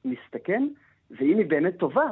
שמסתכן, 0.03 0.67
ואם 1.11 1.37
היא 1.37 1.45
באמת 1.45 1.77
טובה, 1.77 2.07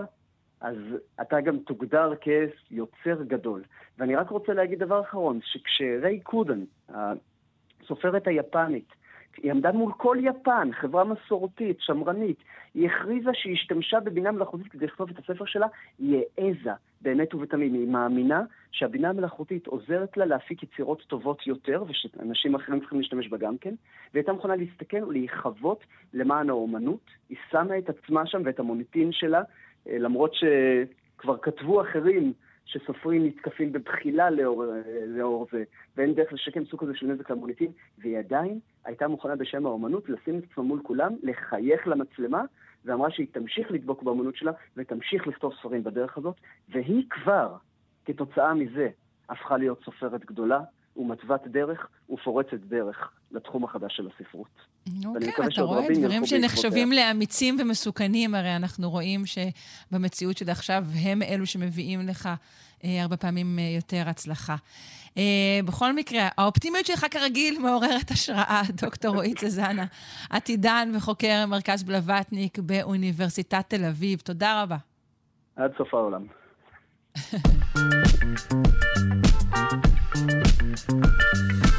אז 0.62 0.78
אתה 1.22 1.42
גם 1.42 1.58
תוגדר 1.60 2.14
כיוצר 2.16 3.24
גדול. 3.28 3.64
ואני 3.98 4.16
רק 4.16 4.30
רוצה 4.30 4.54
להגיד 4.54 4.80
דבר 4.80 5.02
אחרון, 5.02 5.40
שכשריי 5.44 6.20
קודן, 6.20 6.64
הסופרת 6.90 8.28
היפנית, 8.28 8.94
היא 9.38 9.52
עמדה 9.52 9.72
מול 9.72 9.94
כל 9.98 10.18
יפן, 10.22 10.70
חברה 10.74 11.04
מסורתית, 11.04 11.78
שמרנית, 11.80 12.38
היא 12.74 12.90
הכריזה 12.90 13.30
שהיא 13.34 13.54
השתמשה 13.54 14.00
בבינה 14.00 14.32
מלאכותית 14.32 14.68
כדי 14.68 14.86
לכתוב 14.86 15.10
את 15.10 15.18
הספר 15.20 15.46
שלה, 15.46 15.68
היא 16.00 16.22
העזה 16.38 16.72
באמת 17.02 17.34
ובתמים, 17.34 17.74
היא 17.74 17.88
מאמינה 17.88 18.44
שהבינה 18.72 19.10
המלאכותית 19.10 19.68
עוזרת 19.68 20.18
לה 20.18 20.26
להפיק 20.26 20.64
יצירות 20.64 21.02
טובות 21.08 21.48
יותר, 21.48 21.84
ושאנשים 21.88 22.56
אחרים 22.56 22.80
צריכים 22.80 23.00
להשתמש 23.00 23.28
בה 23.28 23.38
גם 23.38 23.58
כן, 23.58 23.74
והיא 24.14 24.22
הייתה 24.22 24.34
מוכנה 24.34 24.56
להסתכל 24.56 25.04
ולהיחוות 25.04 25.84
למען 26.14 26.50
האומנות, 26.50 27.06
היא 27.30 27.38
שמה 27.52 27.78
את 27.78 27.90
עצמה 27.90 28.26
שם 28.26 28.42
ואת 28.46 28.60
המוניטין 28.60 29.12
שלה, 29.12 29.42
למרות 29.86 30.32
שכבר 30.34 31.38
כתבו 31.38 31.82
אחרים 31.82 32.34
שסופרים 32.66 33.26
נתקפים 33.26 33.72
בבחילה 33.72 34.30
לאור, 34.30 34.66
לאור 35.08 35.48
זה, 35.52 35.64
ואין 35.98 36.14
דרך 36.14 36.34
לשקם 36.34 36.66
סוג 36.66 36.82
כזה 36.82 36.96
של 36.96 37.08
נזק 37.08 37.30
למוניטין, 37.30 37.72
והיא 37.98 38.18
עדיין 38.18 38.60
הייתה 38.86 39.08
מוכנה 39.08 39.36
בשם 39.36 39.66
האומנות 39.66 40.10
לשים 40.10 40.40
את 40.40 40.44
עצמה 40.52 40.64
מול 40.64 40.80
כולם, 40.84 41.14
לחייך 41.24 41.88
למצלמה, 41.88 42.44
ואמרה 42.86 43.12
שהיא 43.12 43.28
תמשיך 43.32 43.72
לדבוק 43.72 44.04
באומנות 44.04 44.36
שלה 44.36 44.52
ותמשיך 44.78 45.28
לכתוב 45.28 45.54
ספרים 45.60 45.84
בדרך 45.84 46.18
הזאת, 46.18 46.36
והיא 46.70 47.04
כבר, 47.10 47.56
כתוצאה 48.06 48.54
מזה, 48.54 48.90
הפכה 49.30 49.58
להיות 49.58 49.82
סופרת 49.86 50.26
גדולה 50.26 50.60
ומתוות 50.98 51.48
דרך 51.48 51.88
ופורצת 52.10 52.54
דרך 52.54 53.12
לתחום 53.32 53.64
החדש 53.64 53.98
של 53.98 54.08
הספרות. 54.08 54.48
אוקיי, 55.06 55.30
אתה 55.54 55.62
רואה 55.62 55.88
דברים 55.94 56.26
שנחשבים 56.26 56.92
לאמיצים 56.92 57.58
ומסוכנים, 57.60 58.36
הרי 58.36 58.56
אנחנו 58.56 58.90
רואים 58.90 59.22
שבמציאות 59.26 60.38
של 60.38 60.50
עכשיו 60.50 60.84
הם 61.04 61.22
אלו 61.22 61.46
שמביאים 61.46 62.00
לך 62.08 62.30
הרבה 62.84 63.18
פעמים 63.18 63.60
אה, 63.60 63.64
יותר 63.64 64.04
הצלחה. 64.10 64.56
אה, 65.18 65.60
בכל 65.66 65.94
מקרה, 65.94 66.28
האופטימיות 66.38 66.86
שלך 66.86 67.06
כרגיל 67.12 67.60
מעוררת 67.60 68.12
השראה, 68.12 68.62
דוקטור 68.82 69.16
רועי 69.16 69.34
צזנה, 69.34 69.86
עתידן 70.30 70.92
וחוקר 70.96 71.46
מרכז 71.48 71.84
בלווטניק 71.84 72.60
באוניברסיטת 72.60 73.66
תל 73.68 73.86
אביב. 73.86 74.20
תודה 74.20 74.64
רבה. 74.64 74.78
עד 75.56 75.72
סוף 75.78 75.94
העולם. 75.94 76.26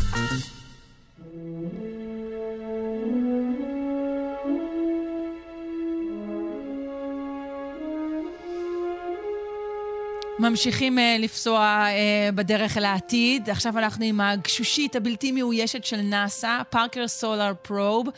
ממשיכים 10.42 10.98
uh, 10.98 11.00
לפסוע 11.18 11.86
uh, 11.88 12.32
בדרך 12.34 12.76
אל 12.76 12.84
העתיד. 12.84 13.50
עכשיו 13.50 13.78
אנחנו 13.78 14.04
עם 14.04 14.20
הגשושית 14.20 14.96
הבלתי 14.96 15.32
מאוישת 15.32 15.84
של 15.84 16.00
נאס"א, 16.00 16.62
פארקר 16.70 17.08
סולאר 17.08 17.52
פרוב, 17.62 18.08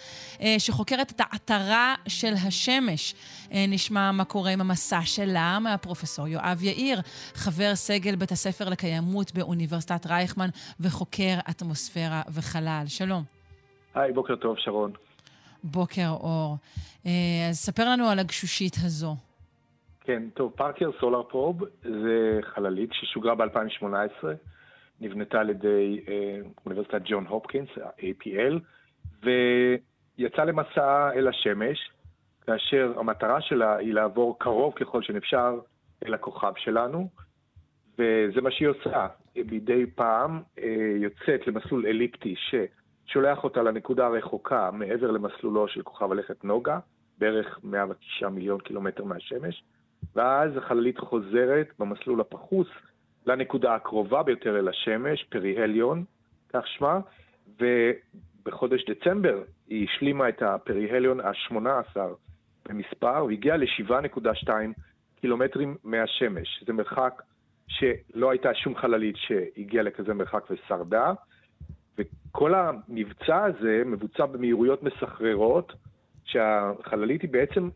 שחוקרת 0.58 1.10
את 1.10 1.20
העטרה 1.20 1.94
של 2.08 2.34
השמש. 2.46 3.14
Uh, 3.48 3.52
נשמע 3.68 4.12
מה 4.12 4.24
קורה 4.24 4.50
עם 4.50 4.60
המסע 4.60 5.00
שלה 5.04 5.58
מהפרופסור 5.58 6.28
יואב 6.28 6.62
יאיר, 6.62 7.00
חבר 7.34 7.74
סגל 7.74 8.16
בית 8.16 8.32
הספר 8.32 8.68
לקיימות 8.68 9.32
באוניברסיטת 9.34 10.06
רייכמן 10.06 10.48
וחוקר 10.80 11.38
אטמוספירה 11.50 12.22
וחלל. 12.28 12.84
שלום. 12.86 13.22
היי, 13.94 14.12
בוקר 14.12 14.36
טוב, 14.36 14.56
שרון. 14.58 14.92
בוקר 15.64 16.08
אור. 16.08 16.56
Uh, 17.02 17.06
אז 17.50 17.58
ספר 17.58 17.88
לנו 17.88 18.08
על 18.08 18.18
הגשושית 18.18 18.76
הזו. 18.82 19.16
כן, 20.04 20.22
טוב, 20.34 20.52
פארקר 20.56 20.90
סולאר 21.00 21.22
פרוב 21.22 21.64
זה 21.82 22.40
חללית 22.42 22.90
ששוגרה 22.92 23.34
ב-2018, 23.34 24.26
נבנתה 25.00 25.40
על 25.40 25.50
ידי 25.50 26.00
אה, 26.08 26.40
אוניברסיטת 26.66 27.02
ג'ון 27.04 27.26
הופקינס, 27.26 27.68
ה-APL, 27.82 28.58
ויצאה 29.22 30.44
למסע 30.44 31.10
אל 31.14 31.28
השמש, 31.28 31.90
כאשר 32.46 32.92
המטרה 32.98 33.40
שלה 33.40 33.76
היא 33.76 33.94
לעבור 33.94 34.38
קרוב 34.38 34.74
ככל 34.74 35.02
שאפשר 35.02 35.58
אל 36.06 36.14
הכוכב 36.14 36.52
שלנו, 36.56 37.08
וזה 37.98 38.40
מה 38.40 38.50
שהיא 38.50 38.68
עושה. 38.68 39.06
מדי 39.36 39.86
פעם 39.94 40.42
אה, 40.58 40.94
יוצאת 40.96 41.46
למסלול 41.46 41.86
אליפטי 41.86 42.34
ששולח 42.36 43.44
אותה 43.44 43.62
לנקודה 43.62 44.06
הרחוקה 44.06 44.70
מעבר 44.70 45.10
למסלולו 45.10 45.68
של 45.68 45.82
כוכב 45.82 46.12
הלכת 46.12 46.44
נוגה, 46.44 46.78
בערך 47.18 47.60
109 47.62 48.28
מיליון 48.28 48.60
קילומטר 48.60 49.04
מהשמש, 49.04 49.64
ואז 50.16 50.56
החללית 50.56 50.98
חוזרת 50.98 51.68
במסלול 51.78 52.20
הפחוס 52.20 52.68
לנקודה 53.26 53.74
הקרובה 53.74 54.22
ביותר 54.22 54.58
אל 54.58 54.68
השמש, 54.68 55.24
פריהליון, 55.24 56.04
כך 56.52 56.66
שמה, 56.66 57.00
ובחודש 57.60 58.84
דצמבר 58.90 59.42
היא 59.68 59.88
השלימה 59.88 60.28
את 60.28 60.42
הפריהליון 60.42 61.20
ה-18 61.20 61.96
במספר, 62.68 63.24
והגיעה 63.24 63.56
ל-7.2 63.56 64.48
קילומטרים 65.20 65.76
מהשמש. 65.84 66.64
זה 66.66 66.72
מרחק 66.72 67.22
שלא 67.68 68.30
הייתה 68.30 68.54
שום 68.54 68.76
חללית 68.76 69.16
שהגיעה 69.16 69.82
לכזה 69.82 70.14
מרחק 70.14 70.44
ושרדה, 70.50 71.12
וכל 71.98 72.54
המבצע 72.54 73.44
הזה 73.44 73.82
מבוצע 73.86 74.26
במהירויות 74.26 74.82
מסחררות, 74.82 75.72
שהחללית 76.24 77.22
היא 77.22 77.30
בעצם 77.30 77.68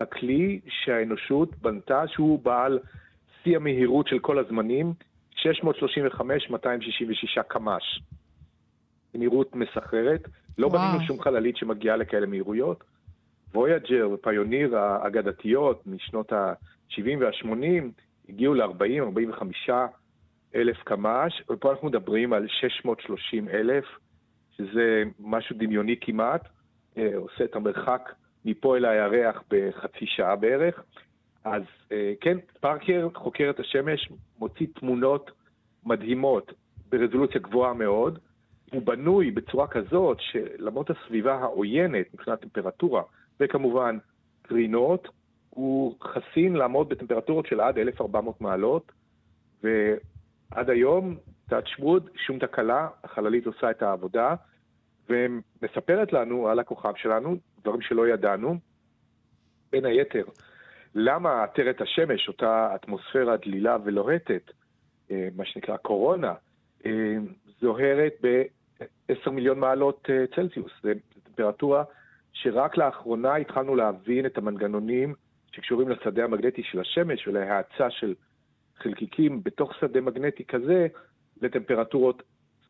הכלי 0.00 0.60
שהאנושות 0.68 1.56
בנתה, 1.56 2.08
שהוא 2.08 2.38
בעל 2.38 2.78
שיא 3.42 3.56
המהירות 3.56 4.08
של 4.08 4.18
כל 4.18 4.38
הזמנים, 4.38 4.92
635-266 5.34 7.42
קמ"ש. 7.48 8.00
מהירות 9.14 9.54
מסחררת. 9.54 10.28
לא 10.58 10.66
וואו. 10.66 10.80
בנינו 10.80 11.06
שום 11.06 11.20
חללית 11.20 11.56
שמגיעה 11.56 11.96
לכאלה 11.96 12.26
מהירויות. 12.26 12.84
וויאג'ר 13.54 14.08
ופיוניר 14.12 14.78
האגדתיות 14.78 15.86
משנות 15.86 16.32
ה-70 16.32 17.02
וה-80 17.20 17.84
הגיעו 18.28 18.54
ל-40-45 18.54 19.70
אלף 20.54 20.76
קמ"ש, 20.84 21.42
ופה 21.50 21.70
אנחנו 21.70 21.88
מדברים 21.88 22.32
על 22.32 22.48
630 22.48 23.48
אלף, 23.48 23.84
שזה 24.56 25.02
משהו 25.20 25.56
דמיוני 25.58 25.96
כמעט, 26.00 26.48
אה, 26.98 27.16
עושה 27.16 27.44
את 27.44 27.56
המרחק 27.56 28.12
מפה 28.46 28.76
אל 28.76 28.84
הירח 28.84 29.42
בחצי 29.50 30.06
שעה 30.06 30.36
בערך. 30.36 30.82
אז 31.44 31.62
אה, 31.92 32.12
כן, 32.20 32.38
פארקר 32.60 33.08
חוקר 33.14 33.50
את 33.50 33.60
השמש, 33.60 34.08
מוציא 34.38 34.66
תמונות 34.74 35.30
מדהימות 35.84 36.52
ברזולוציה 36.88 37.40
גבוהה 37.40 37.74
מאוד. 37.74 38.18
הוא 38.72 38.82
בנוי 38.82 39.30
בצורה 39.30 39.66
כזאת 39.66 40.18
שלמרות 40.20 40.90
הסביבה 40.90 41.34
העוינת 41.34 42.06
מבחינת 42.14 42.40
טמפרטורה, 42.40 43.02
וכמובן 43.40 43.98
קרינות, 44.42 45.08
הוא 45.50 45.96
חסין 46.02 46.56
לעמוד 46.56 46.88
בטמפרטורות 46.88 47.46
של 47.46 47.60
עד 47.60 47.78
1,400 47.78 48.40
מעלות, 48.40 48.92
ועד 49.62 50.70
היום, 50.70 51.16
touch 51.50 51.80
wood, 51.80 52.02
שום 52.26 52.38
תקלה, 52.38 52.88
החללית 53.04 53.46
עושה 53.46 53.70
את 53.70 53.82
העבודה, 53.82 54.34
ומספרת 55.08 56.12
לנו 56.12 56.48
על 56.48 56.58
הכוכב 56.58 56.92
שלנו, 56.96 57.36
דברים 57.62 57.80
שלא 57.80 58.08
ידענו. 58.08 58.56
בין 59.72 59.84
היתר, 59.84 60.24
למה 60.94 61.42
עטרת 61.42 61.80
השמש, 61.80 62.28
אותה 62.28 62.74
אטמוספירה 62.74 63.36
דלילה 63.36 63.76
ולוהטת, 63.84 64.50
אה, 65.10 65.28
מה 65.36 65.44
שנקרא 65.44 65.76
קורונה, 65.76 66.34
אה, 66.86 67.16
זוהרת 67.60 68.12
ב-10 68.20 69.30
מיליון 69.30 69.58
מעלות 69.58 70.10
אה, 70.10 70.24
צלזיוס. 70.34 70.72
זו 70.82 70.90
טמפרטורה 71.24 71.84
שרק 72.32 72.76
לאחרונה 72.76 73.34
התחלנו 73.36 73.76
להבין 73.76 74.26
את 74.26 74.38
המנגנונים 74.38 75.14
שקשורים 75.52 75.88
לשדה 75.88 76.24
המגנטי 76.24 76.62
של 76.62 76.80
השמש 76.80 77.28
ולהאצה 77.28 77.90
של 77.90 78.14
חלקיקים 78.76 79.42
בתוך 79.42 79.74
שדה 79.80 80.00
מגנטי 80.00 80.44
כזה 80.44 80.86
לטמפרטורות 81.42 82.22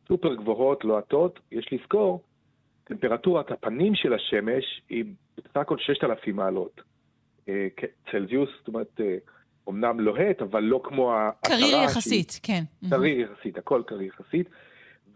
סופר 0.09 0.35
גבוהות, 0.35 0.85
לוהטות. 0.85 1.41
יש 1.53 1.73
לזכור, 1.73 2.23
טמפרטורת 2.85 3.51
הפנים 3.51 3.95
של 3.95 4.13
השמש 4.13 4.83
היא 4.89 5.05
בסך 5.37 5.57
הכל 5.57 5.79
6,000 5.79 6.37
מעלות. 6.37 6.81
אה, 7.49 7.67
צלזיוס, 8.11 8.51
זאת 8.59 8.69
אומרת, 8.69 9.01
אה, 9.01 9.17
אומנם 9.67 10.01
לוהט, 10.01 10.43
אבל 10.43 10.63
לא 10.63 10.81
כמו 10.85 11.13
ההתרה. 11.13 11.57
קריר 11.57 11.77
יחסית, 11.85 12.41
כן. 12.43 12.63
קריר 12.91 13.20
יחסית, 13.20 13.59
הכל 13.59 13.83
קריר 13.87 14.03
יחסית. 14.03 14.49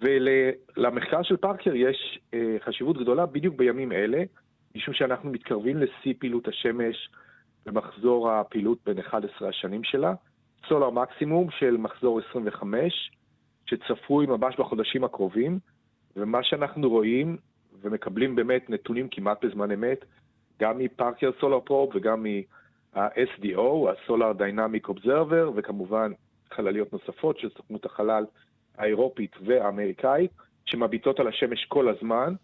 ולמחקר 0.01 1.23
של 1.23 1.37
פארקר 1.37 1.75
יש 1.75 2.19
אה, 2.35 2.57
חשיבות 2.65 2.99
גדולה 2.99 3.27
בדיוק 3.27 3.57
בימים 3.57 3.93
אלה, 3.93 4.23
משום 4.77 4.95
שאנחנו 4.95 5.31
מתקרבים 5.31 5.77
לשיא 5.77 6.15
פעילות 6.19 6.49
השמש 6.49 7.11
במחזור 7.67 8.31
הפעילות 8.31 8.79
בין 8.87 8.99
11 8.99 9.49
השנים 9.49 9.85
שלה, 9.85 10.15
סולר 10.69 10.91
מקסימום 10.91 11.51
של 11.59 11.77
מחזור 11.77 12.21
25, 12.31 13.11
שצפוי 13.71 14.27
ממש 14.27 14.57
בחודשים 14.59 15.05
הקרובים, 15.05 15.59
ומה 16.17 16.43
שאנחנו 16.43 16.91
רואים 16.91 17.37
ומקבלים 17.83 18.37
באמת 18.37 18.71
נתונים 18.71 19.09
כמעט 19.11 19.45
בזמן 19.45 19.71
אמת, 19.71 20.05
גם 20.61 20.79
מפארקר 20.79 21.31
סולר 21.41 21.61
פרוב 21.61 21.91
וגם 21.95 22.23
מה-SDO, 22.23 23.89
ה-Solar 23.89 24.41
Dynamic 24.41 24.91
Observer, 24.91 25.51
וכמובן 25.55 26.13
חלליות 26.51 26.93
נוספות 26.93 27.39
של 27.39 27.49
סוכנות 27.51 27.85
החלל 27.85 28.25
האירופית 28.79 29.37
והאמריקאית, 29.45 30.31
שמביטות 30.65 31.21
על 31.21 31.29
השמש 31.29 31.65
כל 31.65 31.89
הזמן, 31.89 32.35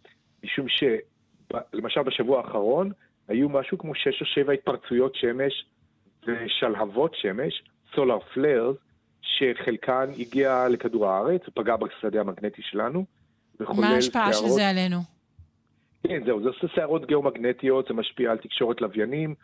משום 0.45 0.67
שלמשל 0.69 2.03
בשבוע 2.03 2.41
האחרון 2.41 2.91
היו 3.29 3.49
משהו 3.49 3.79
כמו 3.79 3.95
שש 3.95 4.21
או 4.21 4.27
שבע 4.27 4.53
התפרצויות 4.53 5.15
שמש 5.15 5.67
ושלהבות 6.27 7.15
שמש, 7.15 7.63
סולר 7.95 8.19
פלרס, 8.21 8.77
שחלקן 9.27 10.11
הגיע 10.19 10.69
לכדור 10.71 11.07
הארץ, 11.07 11.43
פגע 11.55 11.77
בשדה 11.77 12.21
המגנטי 12.21 12.63
שלנו, 12.63 13.05
מה 13.61 13.89
ההשפעה 13.89 14.33
של 14.33 14.49
זה 14.49 14.69
עלינו? 14.69 14.99
כן, 16.09 16.25
זהו, 16.25 16.43
זה 16.43 16.49
עושה 16.49 16.69
שערות 16.75 17.07
גיאומגנטיות, 17.07 17.89
זה 17.89 17.95
משפיע 17.95 18.31
על 18.31 18.39
תקשורת 18.39 18.81
לוויינים, 18.81 19.35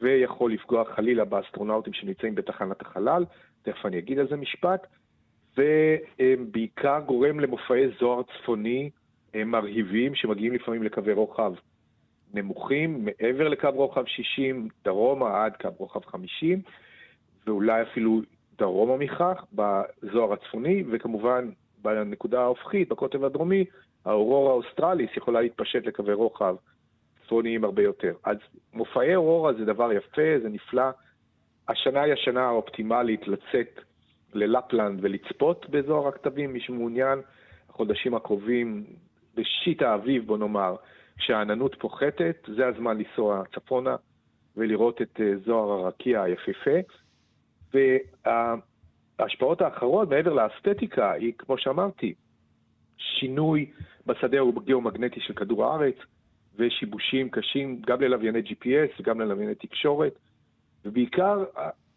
ויכול 0.00 0.52
לפגוע 0.52 0.84
חלילה 0.84 1.24
באסטרונאוטים 1.24 1.92
שנמצאים 1.92 2.34
בתחנת 2.34 2.80
החלל, 2.80 3.24
תכף 3.62 3.86
אני 3.86 3.98
אגיד 3.98 4.18
על 4.18 4.28
זה 4.28 4.36
משפט, 4.36 4.86
ובעיקר 5.56 7.00
גורם 7.06 7.40
למופעי 7.40 7.84
זוהר 8.00 8.22
צפוני 8.22 8.90
אה, 9.34 9.44
מרהיבים, 9.44 10.14
שמגיעים 10.14 10.54
לפעמים 10.54 10.82
לקווי 10.82 11.12
רוחב 11.12 11.52
נמוכים, 12.34 13.04
מעבר 13.04 13.48
לקו 13.48 13.68
רוחב 13.70 14.06
60, 14.06 14.68
דרומה 14.84 15.44
עד 15.44 15.52
קו 15.60 15.68
רוחב 15.78 16.04
50, 16.04 16.62
ואולי 17.46 17.82
אפילו 17.82 18.20
דרומה 18.58 18.96
מכך, 18.96 19.44
בזוהר 19.52 20.32
הצפוני, 20.32 20.84
וכמובן 20.90 21.50
בנקודה 21.82 22.40
ההופכית, 22.40 22.88
בקוטב 22.88 23.24
הדרומי, 23.24 23.64
האורורה 24.04 24.50
האוסטרליס 24.50 25.10
יכולה 25.16 25.40
להתפשט 25.40 25.86
לקווי 25.86 26.12
רוחב 26.12 26.56
צפוניים 27.24 27.64
הרבה 27.64 27.82
יותר. 27.82 28.14
אז 28.24 28.36
מופעי 28.72 29.16
אורורה 29.16 29.52
זה 29.52 29.64
דבר 29.64 29.92
יפה, 29.92 30.38
זה 30.42 30.48
נפלא. 30.48 30.90
השנה 31.68 32.02
היא 32.02 32.12
השנה 32.12 32.46
האופטימלית 32.46 33.28
לצאת 33.28 33.80
ללפלנד 34.34 34.98
ולצפות 35.02 35.70
באזור 35.70 36.08
הכתבים, 36.08 36.52
מי 36.52 36.60
שמעוניין. 36.60 37.18
החודשים 37.68 38.14
הקרובים, 38.14 38.84
בשיט 39.34 39.82
האביב, 39.82 40.26
בוא 40.26 40.38
נאמר, 40.38 40.76
כשהעננות 41.18 41.74
פוחתת, 41.78 42.36
זה 42.56 42.66
הזמן 42.66 42.98
לנסוע 42.98 43.42
צפונה 43.54 43.96
ולראות 44.56 45.02
את 45.02 45.20
אה, 45.20 45.32
זוהר 45.44 45.70
הרקיע 45.70 46.22
היפהפה. 46.22 46.78
וההשפעות 47.74 49.60
האחרות, 49.60 50.08
מעבר 50.08 50.32
לאסתטיקה, 50.32 51.12
היא, 51.12 51.32
כמו 51.38 51.58
שאמרתי, 51.58 52.14
שינוי 52.98 53.70
בשדה 54.06 54.38
הגיאומגנטי 54.56 55.20
של 55.20 55.34
כדור 55.34 55.64
הארץ, 55.64 55.94
ושיבושים 56.56 57.28
קשים 57.30 57.82
גם 57.86 58.00
ללווייני 58.00 58.40
GPS 58.40 59.00
וגם 59.00 59.20
ללווייני 59.20 59.54
תקשורת, 59.54 60.18
ובעיקר 60.84 61.44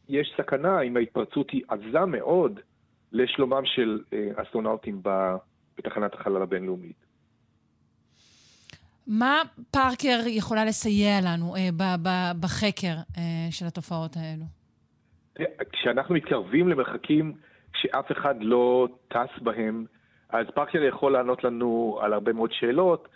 יש 0.09 0.33
סכנה 0.37 0.81
אם 0.81 0.97
ההתפרצות 0.97 1.49
היא 1.51 1.61
עזה 1.67 2.05
מאוד 2.05 2.59
לשלומם 3.11 3.61
של 3.65 4.01
אה, 4.13 4.29
אסטרונאוטים 4.35 5.01
בתחנת 5.77 6.13
החלל 6.13 6.41
הבינלאומית. 6.41 7.05
מה 9.07 9.41
פארקר 9.71 10.19
יכולה 10.27 10.65
לסייע 10.65 11.21
לנו 11.21 11.55
אה, 11.55 11.69
ב- 11.77 12.07
ב- 12.07 12.41
בחקר 12.41 12.95
אה, 13.17 13.51
של 13.51 13.65
התופעות 13.65 14.17
האלו? 14.17 14.60
כשאנחנו 15.71 16.15
מתקרבים 16.15 16.67
למרחקים 16.67 17.33
שאף 17.75 18.11
אחד 18.11 18.35
לא 18.41 18.87
טס 19.07 19.41
בהם, 19.41 19.85
אז 20.29 20.45
פארקר 20.55 20.83
יכול 20.83 21.11
לענות 21.11 21.43
לנו 21.43 21.99
על 22.01 22.13
הרבה 22.13 22.33
מאוד 22.33 22.51
שאלות. 22.53 23.07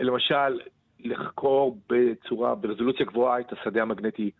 למשל, 0.00 0.60
לחקור 1.00 1.78
בצורה, 1.88 2.54
ברזולוציה 2.54 3.06
גבוהה 3.06 3.40
את 3.40 3.52
השדה 3.52 3.82
המגנטי 3.82 4.30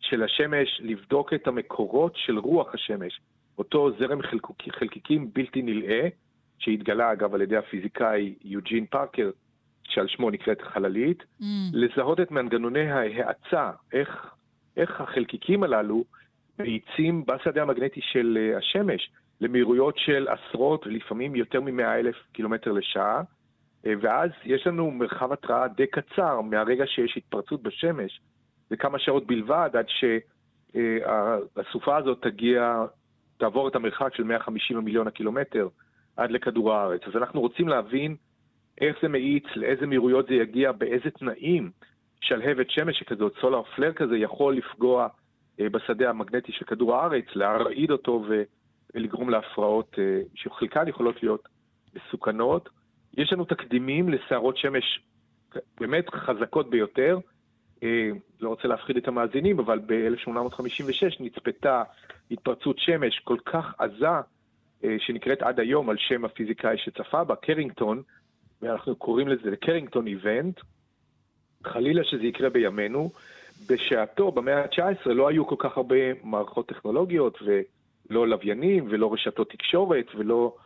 של 0.00 0.22
השמש, 0.22 0.80
לבדוק 0.82 1.34
את 1.34 1.46
המקורות 1.46 2.12
של 2.16 2.38
רוח 2.38 2.74
השמש, 2.74 3.20
אותו 3.58 3.90
זרם 3.98 4.22
חלקוק, 4.22 4.56
חלקיקים 4.70 5.30
בלתי 5.32 5.62
נלאה, 5.62 6.08
שהתגלה 6.58 7.12
אגב 7.12 7.34
על 7.34 7.40
ידי 7.42 7.56
הפיזיקאי 7.56 8.34
יוג'ין 8.44 8.86
פארקר, 8.86 9.30
שעל 9.84 10.08
שמו 10.08 10.30
נקראת 10.30 10.62
חללית, 10.62 11.22
Mm. 11.40 11.44
לזהות 11.72 12.20
את 12.20 12.30
מנגנוני 12.30 12.90
ההאצה, 12.90 13.70
איך, 13.92 14.34
איך 14.76 15.00
החלקיקים 15.00 15.62
הללו 15.62 16.04
מאיצים 16.58 17.24
בשדה 17.26 17.62
המגנטי 17.62 18.00
של 18.02 18.38
אה, 18.40 18.58
השמש 18.58 19.10
למהירויות 19.40 19.98
של 19.98 20.28
עשרות, 20.28 20.86
לפעמים 20.86 21.36
יותר 21.36 21.60
מ-100 21.60 21.82
אלף 21.82 22.16
קילומטר 22.32 22.72
לשעה, 22.72 23.22
אה, 23.86 23.92
ואז 24.00 24.30
יש 24.44 24.66
לנו 24.66 24.90
מרחב 24.90 25.32
התראה 25.32 25.68
די 25.68 25.86
קצר 25.86 26.40
מהרגע 26.40 26.86
שיש 26.86 27.16
התפרצות 27.16 27.62
בשמש, 27.62 28.20
זה 28.70 28.76
כמה 28.76 28.98
שעות 28.98 29.26
בלבד 29.26 29.70
עד 29.74 29.86
שהסופה 30.74 31.96
הזאת 31.96 32.22
תגיע, 32.22 32.84
תעבור 33.36 33.68
את 33.68 33.76
המרחק 33.76 34.14
של 34.14 34.22
150 34.22 34.78
מיליון 34.78 35.06
הקילומטר 35.06 35.68
עד 36.16 36.30
לכדור 36.30 36.72
הארץ. 36.72 37.00
אז 37.06 37.16
אנחנו 37.16 37.40
רוצים 37.40 37.68
להבין 37.68 38.16
איך 38.80 38.96
זה 39.02 39.08
מאיץ, 39.08 39.44
לאיזה 39.56 39.86
מהירויות 39.86 40.26
זה 40.26 40.34
יגיע, 40.34 40.72
באיזה 40.72 41.10
תנאים 41.10 41.70
שלהבת 42.20 42.70
שמש 42.70 42.98
שכזאת, 42.98 43.34
סולר 43.40 43.62
פלר 43.62 43.92
כזה, 43.92 44.16
יכול 44.16 44.56
לפגוע 44.56 45.02
אה, 45.02 45.08
בשדה 45.58 46.10
המגנטי 46.10 46.52
של 46.52 46.64
כדור 46.64 46.96
הארץ, 46.96 47.24
להרעיד 47.34 47.90
אותו 47.90 48.24
ולגרום 48.94 49.30
להפרעות 49.30 49.96
אה, 49.98 50.20
שחלקן 50.34 50.88
יכולות 50.88 51.22
להיות 51.22 51.48
מסוכנות. 51.94 52.68
יש 53.16 53.32
לנו 53.32 53.44
תקדימים 53.44 54.08
לסערות 54.08 54.56
שמש 54.56 55.00
באמת 55.80 56.10
חזקות 56.10 56.70
ביותר. 56.70 57.18
אה, 57.82 58.10
לא 58.40 58.48
רוצה 58.48 58.68
להפחיד 58.68 58.96
את 58.96 59.08
המאזינים, 59.08 59.58
אבל 59.58 59.78
ב-1856 59.86 61.16
נצפתה 61.20 61.82
התפרצות 62.30 62.78
שמש 62.78 63.18
כל 63.24 63.38
כך 63.44 63.74
עזה, 63.78 64.08
אה, 64.84 64.96
שנקראת 64.98 65.42
עד 65.42 65.60
היום 65.60 65.90
על 65.90 65.96
שם 65.98 66.24
הפיזיקאי 66.24 66.78
שצפה 66.78 67.24
בה, 67.24 67.36
קרינגטון, 67.36 68.02
ואנחנו 68.62 68.96
קוראים 68.96 69.28
לזה 69.28 69.56
קרינגטון 69.56 70.06
איבנט. 70.06 70.60
חלילה 71.64 72.04
שזה 72.04 72.22
יקרה 72.22 72.50
בימינו. 72.50 73.10
בשעתו, 73.68 74.32
במאה 74.32 74.62
ה-19, 74.62 75.08
לא 75.10 75.28
היו 75.28 75.46
כל 75.46 75.56
כך 75.58 75.76
הרבה 75.76 75.96
מערכות 76.22 76.68
טכנולוגיות, 76.68 77.38
ולא 77.42 78.28
לוויינים, 78.28 78.86
ולא 78.90 79.12
רשתות 79.12 79.50
תקשורת, 79.50 80.06
ולא 80.14 80.56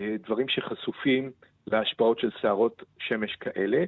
אה, 0.00 0.16
דברים 0.26 0.48
שחשופים 0.48 1.30
להשפעות 1.66 2.18
של 2.18 2.30
סערות 2.42 2.82
שמש 2.98 3.36
כאלה. 3.36 3.84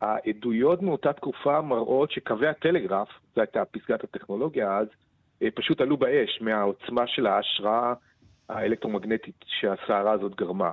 העדויות 0.00 0.82
מאותה 0.82 1.12
תקופה 1.12 1.60
מראות 1.60 2.10
שקווי 2.10 2.48
הטלגרף, 2.48 3.08
זו 3.34 3.40
הייתה 3.40 3.64
פסגת 3.64 4.04
הטכנולוגיה 4.04 4.76
אז, 4.76 4.88
אה, 5.42 5.48
פשוט 5.54 5.80
עלו 5.80 5.96
באש 5.96 6.38
מהעוצמה 6.40 7.06
של 7.06 7.26
ההשראה 7.26 7.94
האלקטרומגנטית 8.48 9.44
שהסערה 9.46 10.12
הזאת 10.12 10.34
גרמה. 10.34 10.70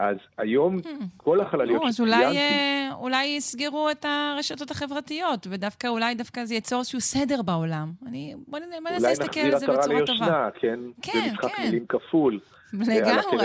אז 0.00 0.16
היום 0.38 0.76
כל 1.16 1.40
החלליות 1.40 1.82
נו, 1.82 1.88
אז 1.88 2.00
אולי, 2.00 2.16
שציינתי... 2.16 2.38
אה, 2.38 2.94
אולי 2.94 3.26
יסגרו 3.26 3.90
את 3.90 4.04
הרשתות 4.04 4.70
החברתיות, 4.70 5.46
ודווקא 5.50 5.86
אולי 5.86 6.14
דווקא 6.14 6.44
זה 6.44 6.54
ייצור 6.54 6.78
איזשהו 6.78 7.00
סדר 7.00 7.42
בעולם. 7.42 7.92
אני, 8.06 8.34
בוא 8.48 8.58
ננסה 8.58 8.78
אולי 8.78 9.00
להסתכל 9.00 9.40
על 9.40 9.52
נחזיר 9.52 9.72
זה 9.72 9.78
עטרה 9.78 9.82
בצורה 9.82 10.06
טובה. 10.06 10.26
ליושנה, 10.26 10.48
כן? 10.60 10.80
כן, 11.02 11.20
זה 11.24 11.32
משחק 11.32 11.54
כן. 11.56 11.62
מילים 11.62 11.86
כפול. 11.88 12.40
אה, 12.74 12.96
לגמרי. 12.96 13.44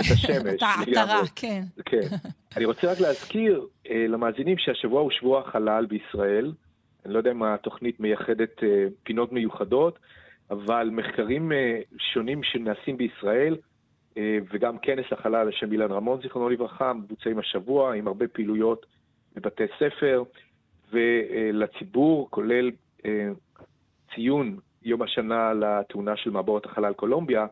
את 0.54 0.62
לגמרי. 0.88 1.28
כן. 1.34 1.62
כן. 1.84 2.16
אני 2.56 2.64
רוצה 2.64 2.92
רק 2.92 3.00
להזכיר 3.00 3.66
אה, 3.90 4.06
למאזינים 4.08 4.58
שהשבוע 4.58 5.00
הוא 5.00 5.10
שבוע 5.10 5.40
החלל 5.40 5.86
בישראל. 5.86 6.52
אני 7.04 7.14
לא 7.14 7.18
יודע 7.18 7.30
אם 7.30 7.42
התוכנית 7.42 8.00
מייחדת 8.00 8.60
פינות 9.02 9.32
מיוחדות, 9.32 9.98
אבל 10.50 10.90
מחקרים 10.92 11.52
שונים 11.98 12.42
שנעשים 12.42 12.96
בישראל, 12.96 13.56
וגם 14.52 14.78
כנס 14.78 15.04
החלל 15.12 15.50
שם 15.52 15.72
אילן 15.72 15.92
רמון, 15.92 16.20
זיכרונו 16.22 16.48
לברכה, 16.48 16.92
מבוצעים 16.92 17.38
השבוע 17.38 17.94
עם 17.94 18.06
הרבה 18.08 18.28
פעילויות 18.28 18.86
בבתי 19.34 19.64
ספר 19.78 20.22
ולציבור, 20.92 22.30
כולל 22.30 22.70
אה, 23.04 23.28
ציון 24.14 24.58
יום 24.82 25.02
השנה 25.02 25.52
לתאונה 25.54 26.16
של 26.16 26.30
מעבורת 26.30 26.66
החלל 26.66 26.92
קולומביה, 26.92 27.46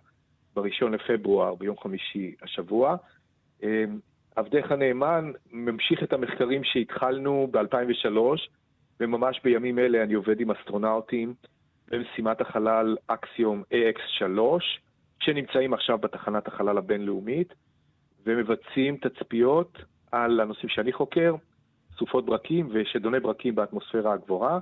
בראשון 0.55 0.95
לפברואר, 0.95 1.55
ביום 1.55 1.77
חמישי 1.79 2.35
השבוע. 2.43 2.97
אה, 3.63 3.85
עבדך 4.37 4.73
הנאמן 4.73 5.33
ממשיך 5.53 6.03
את 6.03 6.13
המחקרים 6.13 6.65
שהתחלנו 6.65 7.49
ב-2003, 7.51 8.19
וממש 9.01 9.41
בימים 9.45 9.79
אלה 9.79 10.03
אני 10.03 10.15
עובד 10.15 10.41
עם 10.41 10.51
אסטרונאוטים 10.51 11.35
במשימת 11.89 12.41
החלל 12.41 12.97
אקסיום 13.07 13.63
AX3, 13.73 14.41
שנמצאים 15.25 15.75
עכשיו 15.75 15.99
בתחנת 15.99 16.49
החלל 16.49 16.79
הבינלאומית, 16.79 17.55
ומבצעים 18.27 18.97
תצפיות 18.97 19.79
על 20.13 20.41
הנושאים 20.41 20.69
שאני 20.69 20.93
חוקר, 20.93 21.35
סופות 21.99 22.27
ברקים 22.27 22.69
ושדוני 22.73 23.21
ברקים 23.21 23.55
באטמוספירה 23.55 24.13
הגבוהה, 24.13 24.59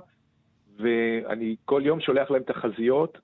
ואני 0.77 1.55
כל 1.65 1.81
יום 1.85 2.01
שולח 2.01 2.31
להם 2.31 2.43
תחזיות 2.43 3.17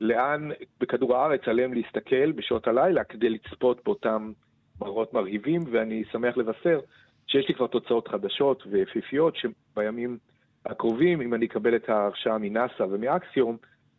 לאן 0.00 0.48
בכדור 0.80 1.16
הארץ 1.16 1.40
עליהם 1.46 1.74
להסתכל 1.74 2.32
בשעות 2.32 2.66
הלילה 2.66 3.04
כדי 3.04 3.30
לצפות 3.30 3.84
באותם 3.84 4.32
מראות 4.80 5.14
מרהיבים, 5.14 5.64
ואני 5.70 6.04
שמח 6.12 6.36
לבשר 6.36 6.80
שיש 7.26 7.48
לי 7.48 7.54
כבר 7.54 7.66
תוצאות 7.66 8.08
חדשות 8.08 8.62
ויפיפיות 8.70 9.34
שבימים 9.36 10.18
הקרובים, 10.66 11.20
אם 11.20 11.34
אני 11.34 11.46
אקבל 11.46 11.76
את 11.76 11.88
ההרשאה 11.88 12.38
מנאסא 12.38 12.82
ומאקסיום, 12.90 13.56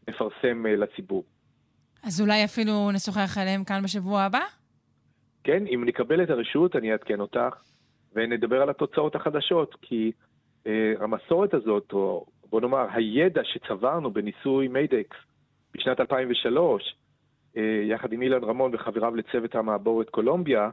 נפרסם 0.08 0.66
אה, 0.66 0.76
לציבור. 0.76 1.24
אז 2.04 2.22
אולי 2.22 2.46
אפילו 2.46 2.92
נשוחח 2.92 3.38
עליהם 3.38 3.64
כאן 3.64 3.82
בשבוע 3.84 4.22
הבא? 4.22 4.42
כן, 5.44 5.68
אם 5.68 5.84
נקבל 5.86 6.24
את 6.24 6.30
הרשות, 6.30 6.76
אני 6.76 6.92
אעדכן 6.92 7.20
אותך, 7.20 7.56
ונדבר 8.16 8.62
על 8.62 8.70
התוצאות 8.70 9.16
החדשות, 9.16 9.76
כי 9.82 10.12
אה, 10.68 10.94
המסורת 11.00 11.54
הזאת, 11.54 11.94
או 11.94 12.26
בוא 12.50 12.62
נאמר, 12.62 12.86
הידע 12.94 13.42
שצברנו 13.44 14.12
בניסוי 14.12 14.68
מיידקס 14.68 15.18
בשנת 15.74 16.00
2003, 16.00 16.96
אה, 17.58 17.62
יחד 17.90 18.14
עם 18.14 18.22
אילן 18.22 18.44
רמון 18.44 18.72
וחבריו 18.76 19.16
לצוות 19.16 19.56
המעבורת 19.56 20.10
קולומביה, 20.10 20.70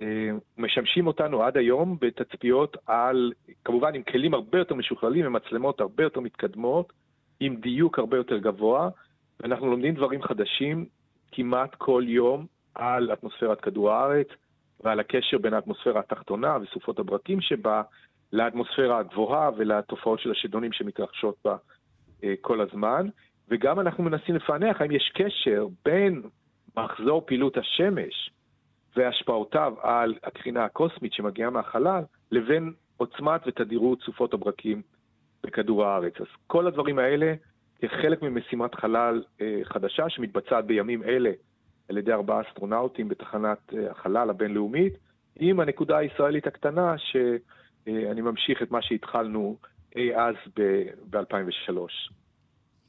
אה, 0.00 0.30
משמשים 0.58 1.06
אותנו 1.06 1.42
עד 1.42 1.56
היום 1.56 1.96
בתצפיות 2.00 2.76
על, 2.86 3.32
כמובן 3.64 3.94
עם 3.94 4.02
כלים 4.02 4.34
הרבה 4.34 4.58
יותר 4.58 4.74
משוכללים, 4.74 5.24
עם 5.24 5.32
מצלמות 5.32 5.80
הרבה 5.80 6.02
יותר 6.02 6.20
מתקדמות, 6.20 6.92
עם 7.40 7.56
דיוק 7.56 7.98
הרבה 7.98 8.16
יותר 8.16 8.38
גבוה, 8.38 8.88
ואנחנו 9.40 9.70
לומדים 9.70 9.94
דברים 9.94 10.22
חדשים 10.22 10.86
כמעט 11.32 11.74
כל 11.74 12.04
יום 12.06 12.46
על 12.74 13.12
אטמוספירת 13.12 13.60
כדור 13.60 13.92
הארץ 13.92 14.28
ועל 14.80 15.00
הקשר 15.00 15.38
בין 15.38 15.54
האטמוספירה 15.54 16.00
התחתונה 16.00 16.56
וסופות 16.62 16.98
הברקים 16.98 17.40
שבה 17.40 17.82
לאטמוספירה 18.32 18.98
הגבוהה 18.98 19.50
ולתופעות 19.56 20.20
של 20.20 20.30
השדונים 20.30 20.72
שמתרחשות 20.72 21.36
בה 21.44 21.56
אה, 22.24 22.34
כל 22.40 22.60
הזמן. 22.60 23.08
וגם 23.48 23.80
אנחנו 23.80 24.04
מנסים 24.04 24.34
לפענח 24.34 24.80
האם 24.80 24.90
יש 24.90 25.12
קשר 25.14 25.66
בין 25.84 26.22
מחזור 26.76 27.22
פעילות 27.26 27.56
השמש 27.56 28.30
והשפעותיו 28.96 29.74
על 29.82 30.14
הקרינה 30.22 30.64
הקוסמית 30.64 31.12
שמגיעה 31.12 31.50
מהחלל, 31.50 32.02
לבין 32.32 32.72
עוצמת 32.96 33.40
ותדירות 33.46 34.00
סופות 34.02 34.34
הברקים 34.34 34.82
בכדור 35.42 35.84
הארץ. 35.84 36.20
אז 36.20 36.26
כל 36.46 36.66
הדברים 36.66 36.98
האלה 36.98 37.34
כחלק 37.88 38.22
ממשימת 38.22 38.74
חלל 38.74 39.22
אה, 39.40 39.60
חדשה 39.64 40.08
שמתבצעת 40.08 40.66
בימים 40.66 41.02
אלה 41.02 41.30
על 41.88 41.98
ידי 41.98 42.12
ארבעה 42.12 42.42
אסטרונאוטים 42.48 43.08
בתחנת 43.08 43.58
אה, 43.74 43.90
החלל 43.90 44.30
הבינלאומית, 44.30 44.92
עם 45.36 45.60
הנקודה 45.60 45.96
הישראלית 45.96 46.46
הקטנה 46.46 46.94
שאני 46.98 48.20
ממשיך 48.20 48.62
את 48.62 48.70
מה 48.70 48.82
שהתחלנו 48.82 49.56
אי 49.96 50.16
אז 50.16 50.34
ב-2003. 51.10 51.78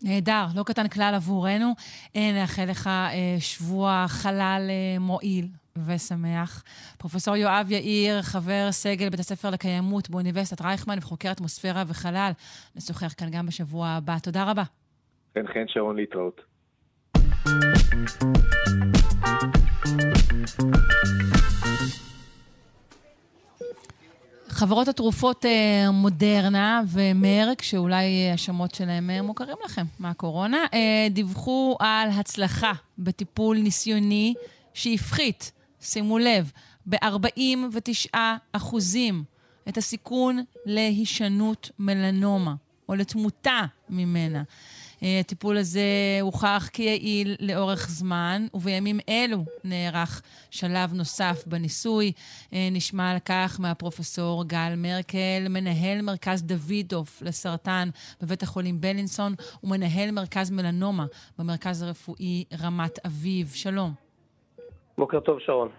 נהדר, 0.02 0.46
לא 0.56 0.64
קטן 0.64 0.88
כלל 0.88 1.14
עבורנו. 1.16 1.74
אה, 2.16 2.32
נאחל 2.34 2.66
לך 2.66 2.88
אה, 2.88 3.36
שבוע 3.40 4.06
חלל 4.08 4.68
אה, 4.70 5.00
מועיל 5.00 5.48
ושמח. 5.86 6.64
פרופסור 6.98 7.36
יואב 7.36 7.72
יאיר, 7.72 8.22
חבר 8.22 8.72
סגל 8.72 9.10
בית 9.10 9.20
הספר 9.20 9.50
לקיימות 9.50 10.10
באוניברסיטת 10.10 10.62
רייכמן 10.62 10.98
וחוקר 10.98 11.32
אטמוספירה 11.32 11.84
וחלל, 11.88 12.32
נשוחח 12.76 13.14
כאן 13.18 13.28
גם 13.32 13.46
בשבוע 13.46 13.88
הבא. 13.88 14.20
תודה 14.20 14.52
רבה. 14.52 14.64
חן 15.36 15.48
חן 15.48 15.68
שרון 15.68 15.96
להתראות. 15.96 16.42
חברות 24.48 24.88
התרופות 24.88 25.46
אה, 25.46 25.92
מודרנה 25.92 26.82
ומרק, 26.88 27.62
שאולי 27.62 28.04
אה, 28.04 28.34
השמות 28.34 28.76
שלהם 28.76 29.10
אה, 29.10 29.22
מוכרים 29.22 29.58
לכם 29.66 29.84
מהקורונה, 30.00 30.58
דיווחו 31.12 31.78
על 31.80 32.10
הצלחה 32.10 32.74
בטיפול 32.98 33.58
ניסיוני 33.58 34.34
שהפחית, 34.74 35.52
שימו 35.82 36.18
לב, 36.18 36.52
ב-49 36.86 38.18
אחוזים 38.52 39.24
את 39.70 39.78
הסיכון 39.78 40.44
להישנות 40.66 41.70
מלנומה, 41.80 42.56
או 42.90 42.96
לתמותה 42.96 43.62
ממנה. 43.90 44.44
אה, 45.06 45.20
הטיפול 45.20 45.58
הזה 45.58 45.82
הוכח 46.22 46.70
כיעיל 46.74 47.36
לאורך 47.40 47.90
זמן, 47.90 48.46
ובימים 48.54 49.00
אלו 49.10 49.46
נערך 49.64 50.22
שלב 50.52 50.94
נוסף 50.94 51.44
בניסוי. 51.48 52.12
אה, 52.54 52.70
נשמע 52.72 53.12
על 53.12 53.18
כך 53.26 53.60
מהפרופסור 53.60 54.44
גל 54.44 54.74
מרקל, 54.78 55.48
מנהל 55.50 56.02
מרכז 56.02 56.44
דוידוף 56.44 57.22
לסרטן 57.22 57.90
בבית 58.22 58.44
החולים 58.44 58.82
בלינסון, 58.82 59.34
ומנהל 59.64 60.12
מרכז 60.12 60.52
מלנומה 60.52 61.06
במרכז 61.40 61.82
הרפואי 61.82 62.44
רמת 62.62 63.06
אביב. 63.06 63.52
שלום. 63.56 63.94
בוקר 64.98 65.20
טוב, 65.20 65.40
שרון. 65.40 65.70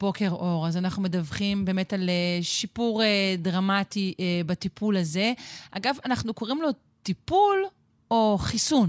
בוקר 0.00 0.30
אור. 0.30 0.66
אז 0.66 0.76
אנחנו 0.76 1.02
מדווחים 1.02 1.64
באמת 1.64 1.92
על 1.92 2.08
אה, 2.08 2.42
שיפור 2.42 3.02
דרמטי 3.38 4.14
בטיפול 4.46 4.96
הזה. 4.96 5.32
אגב, 5.70 5.96
אנחנו 6.04 6.34
קוראים 6.34 6.62
לו 6.62 6.68
טיפול 7.02 7.64
או 8.10 8.38
חיסון? 8.38 8.88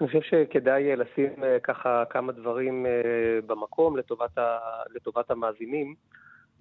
אני 0.00 0.08
חושב 0.08 0.20
שכדאי 0.22 0.90
אה, 0.90 0.96
לשים 0.96 1.44
אה, 1.44 1.60
ככה 1.62 2.04
כמה 2.10 2.32
דברים 2.32 2.86
אה, 2.86 2.92
במקום 3.46 3.96
לטובת, 3.96 4.38
ה, 4.38 4.58
לטובת 4.94 5.30
המאזינים. 5.30 5.94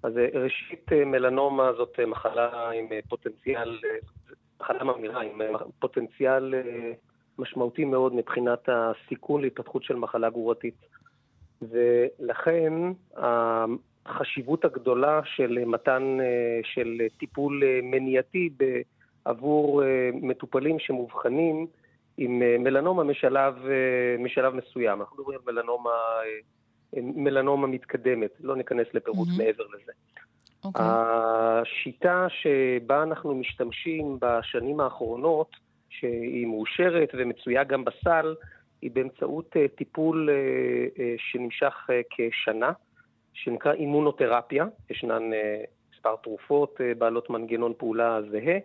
אז 0.04 0.14
ראשית, 0.34 0.92
מלנומה 0.92 1.74
זאת 1.78 2.00
מחלה 2.08 2.70
עם 2.70 2.86
פוטנציאל, 3.10 3.80
מחלה 4.62 4.84
ממאירה, 4.84 5.22
עם 5.22 5.42
פוטנציאל 5.80 6.54
משמעותי 7.38 7.86
מאוד 7.86 8.16
מבחינת 8.16 8.70
הסיכון 8.70 9.42
להתפתחות 9.42 9.84
של 9.84 9.96
מחלה 9.96 10.30
גרורתית. 10.30 10.76
ולכן 11.62 12.74
החשיבות 14.06 14.66
הגדולה 14.66 15.22
של 15.24 15.66
מתן, 15.66 16.18
של 16.64 17.02
טיפול 17.20 17.64
מניעתי 17.84 18.50
עבור 19.28 19.84
אה, 19.84 20.10
מטופלים 20.14 20.80
שמאובחנים 20.80 21.68
עם 22.18 22.42
אה, 22.42 22.56
מלנומה 22.60 23.04
משלב, 23.04 23.56
אה, 23.66 24.16
משלב 24.20 24.54
מסוים. 24.54 25.02
אנחנו 25.02 25.18
מדברים 25.18 25.40
על 25.48 25.54
מלנומה, 25.54 25.92
מלנומה 26.94 27.68
מתקדמת, 27.68 28.32
לא 28.40 28.56
ניכנס 28.56 28.88
לפירוט 28.94 29.28
mm-hmm. 29.28 29.44
מעבר 29.44 29.64
לזה. 29.64 29.92
Okay. 29.92 30.66
אוקיי. 30.66 30.86
השיטה 30.86 32.28
שבה 32.30 33.04
אנחנו 33.04 33.36
משתמשים 33.36 34.18
בשנים 34.22 34.80
האחרונות, 34.80 35.52
שהיא 35.90 36.48
מאושרת 36.48 37.10
ומצויה 37.14 37.64
גם 37.64 37.86
בסל, 37.86 38.36
היא 38.82 38.92
באמצעות 38.94 39.56
טיפול 39.76 40.30
שנמשך 41.18 41.90
כשנה, 42.10 42.72
שנקרא 43.34 43.74
אימונותרפיה. 43.74 44.66
ישנן 44.90 45.24
מספר 45.94 46.16
תרופות 46.16 46.82
בעלות 46.98 47.30
מנגנון 47.30 47.74
פעולה 47.78 48.20
זהה. 48.32 48.58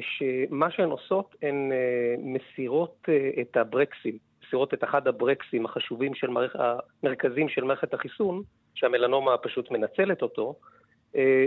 שמה 0.00 0.70
שהן 0.70 0.90
עושות, 0.90 1.34
הן 1.42 1.70
מסירות 2.18 3.08
את 3.40 3.56
הברקסים, 3.56 4.18
מסירות 4.46 4.74
את 4.74 4.84
אחד 4.84 5.08
הברקסים 5.08 5.64
החשובים 5.64 6.14
של 6.14 6.26
מערכ... 6.26 6.56
המרכזים 7.02 7.48
של 7.48 7.64
מערכת 7.64 7.94
החיסון, 7.94 8.42
שהמלנומה 8.74 9.38
פשוט 9.38 9.70
מנצלת 9.70 10.22
אותו, 10.22 10.54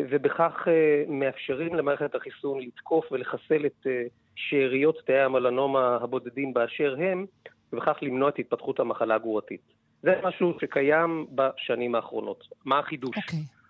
ובכך 0.10 0.68
מאפשרים 1.07 1.76
למערכת 1.76 2.15
החיסון 2.15 2.60
לתקוף 2.60 3.11
ולחסל 3.11 3.65
את 3.65 3.88
שאריות 4.35 4.97
תאי 5.05 5.19
המלנומה 5.19 5.97
הבודדים 6.01 6.53
באשר 6.53 6.95
הם, 6.99 7.26
ובכך 7.73 7.97
למנוע 8.01 8.30
את 8.30 8.39
התפתחות 8.39 8.80
המחלה 8.80 9.15
הגרורתית. 9.15 9.61
זה 10.01 10.15
משהו 10.23 10.53
שקיים 10.61 11.26
בשנים 11.35 11.95
האחרונות. 11.95 12.47
מה 12.65 12.80
החידוש? 12.80 13.18
אוקיי. 13.18 13.39
Okay. 13.39 13.62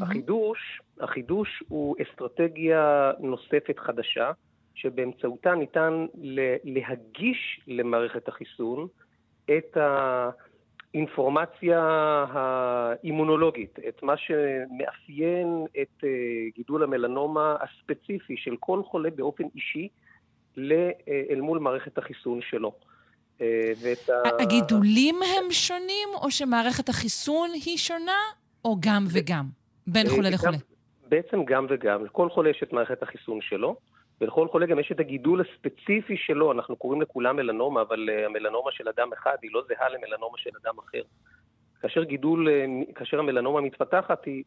החידוש, 0.00 0.80
החידוש 1.00 1.62
הוא 1.68 1.96
אסטרטגיה 2.02 3.12
נוספת 3.20 3.78
חדשה, 3.78 4.30
שבאמצעותה 4.74 5.54
ניתן 5.54 6.06
להגיש 6.64 7.60
למערכת 7.66 8.28
החיסון 8.28 8.86
את 9.44 9.76
האינפורמציה 10.94 11.80
האימונולוגית, 12.32 13.78
את 13.88 14.02
מה 14.02 14.14
שמאפיין 14.16 15.64
את 15.82 16.04
גידול 16.54 16.82
המלנומה 16.82 17.56
הספציפי 17.60 18.36
של 18.36 18.56
כל 18.60 18.82
חולה 18.82 19.10
באופן 19.10 19.44
אישי 19.54 19.88
אל 21.30 21.40
מול 21.40 21.58
מערכת 21.58 21.98
החיסון 21.98 22.40
שלו. 22.50 22.72
ואת 23.82 24.08
ה... 24.08 24.42
הגידולים 24.42 25.14
הם 25.14 25.50
שונים, 25.50 26.08
או 26.14 26.30
שמערכת 26.30 26.88
החיסון 26.88 27.50
היא 27.52 27.78
שונה, 27.78 28.18
או 28.64 28.76
גם 28.80 29.04
וגם? 29.12 29.61
בין 29.86 30.08
חולה 30.08 30.30
לחולה. 30.30 30.56
בעצם 31.08 31.44
גם 31.44 31.66
וגם. 31.68 32.04
לכל 32.04 32.30
חולה 32.30 32.50
יש 32.50 32.62
את 32.62 32.72
מערכת 32.72 33.02
החיסון 33.02 33.40
שלו, 33.40 33.76
ולכל 34.20 34.48
חולה 34.48 34.66
גם 34.66 34.78
יש 34.78 34.92
את 34.92 35.00
הגידול 35.00 35.40
הספציפי 35.40 36.16
שלו. 36.16 36.52
אנחנו 36.52 36.76
קוראים 36.76 37.02
לכולם 37.02 37.36
מלנומה, 37.36 37.80
אבל 37.80 38.08
המלנומה 38.26 38.72
של 38.72 38.88
אדם 38.88 39.12
אחד 39.12 39.36
היא 39.42 39.50
לא 39.54 39.62
זהה 39.68 39.88
למלנומה 39.88 40.38
של 40.38 40.50
אדם 40.64 40.74
אחר. 40.78 41.02
כאשר 41.80 42.02
גידול, 42.02 42.48
כאשר 42.94 43.18
המלנומה 43.18 43.60
מתפתחת, 43.60 44.24
היא 44.24 44.44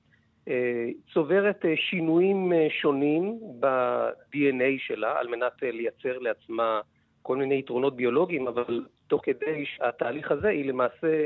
צוברת 1.13 1.65
שינויים 1.75 2.51
שונים 2.81 3.39
ב-DNA 3.59 4.77
שלה, 4.77 5.19
על 5.19 5.27
מנת 5.27 5.53
לייצר 5.61 6.19
לעצמה 6.19 6.81
כל 7.21 7.37
מיני 7.37 7.59
יתרונות 7.59 7.95
ביולוגיים, 7.95 8.47
אבל 8.47 8.85
תוך 9.07 9.21
כדי 9.23 9.65
התהליך 9.81 10.31
הזה 10.31 10.47
היא 10.47 10.65
למעשה, 10.65 11.25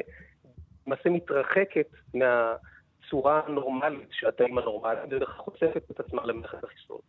למעשה 0.87 1.09
מתרחקת 1.09 1.87
מה... 2.13 2.53
צורה 3.09 3.41
נורמלית 3.47 4.07
של 4.11 4.27
התאים 4.27 4.57
הנורמליים, 4.57 5.07
ובכך 5.09 5.37
חושפת 5.37 5.91
את 5.91 5.99
עצמה 5.99 6.25
למערכת 6.25 6.63
החיסון. 6.63 6.99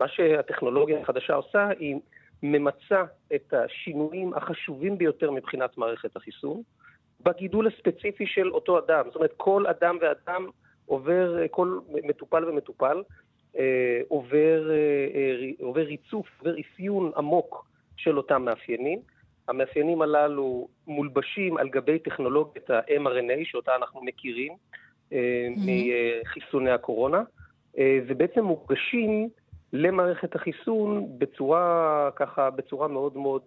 מה 0.00 0.08
שהטכנולוגיה 0.08 1.00
החדשה 1.00 1.34
עושה, 1.34 1.68
היא 1.78 1.96
ממצה 2.42 3.04
את 3.34 3.54
השינויים 3.54 4.34
החשובים 4.34 4.98
ביותר 4.98 5.30
מבחינת 5.30 5.78
מערכת 5.78 6.16
החיסון, 6.16 6.62
בגידול 7.20 7.66
הספציפי 7.66 8.26
של 8.26 8.50
אותו 8.50 8.78
אדם. 8.78 9.04
זאת 9.06 9.16
אומרת, 9.16 9.32
כל 9.36 9.66
אדם 9.66 9.98
ואדם 10.00 10.46
עובר, 10.86 11.36
כל 11.50 11.78
מטופל 12.04 12.44
ומטופל, 12.44 13.02
אה, 13.58 14.00
עובר, 14.08 14.70
אה, 14.70 15.50
עובר 15.60 15.80
ריצוף, 15.80 16.26
עובר 16.38 16.54
אפיון 16.60 17.12
עמוק 17.16 17.66
של 17.96 18.16
אותם 18.16 18.44
מאפיינים. 18.44 18.98
המאפיינים 19.48 20.02
הללו 20.02 20.68
מולבשים 20.86 21.56
על 21.56 21.68
גבי 21.68 21.98
טכנולוגיית 21.98 22.70
ה-mRNA, 22.70 23.44
שאותה 23.44 23.76
אנחנו 23.76 24.04
מכירים, 24.04 24.56
מחיסוני 25.56 26.70
הקורונה, 26.70 27.22
ובעצם 28.06 28.44
מורגשים 28.44 29.28
למערכת 29.72 30.34
החיסון 30.34 31.06
בצורה, 31.18 32.10
ככה, 32.16 32.50
בצורה 32.50 32.88
מאוד 32.88 33.16
מאוד 33.16 33.42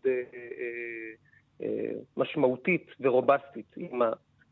משמעותית 2.17 2.87
ורובסטית. 2.99 3.75
עם 3.77 4.01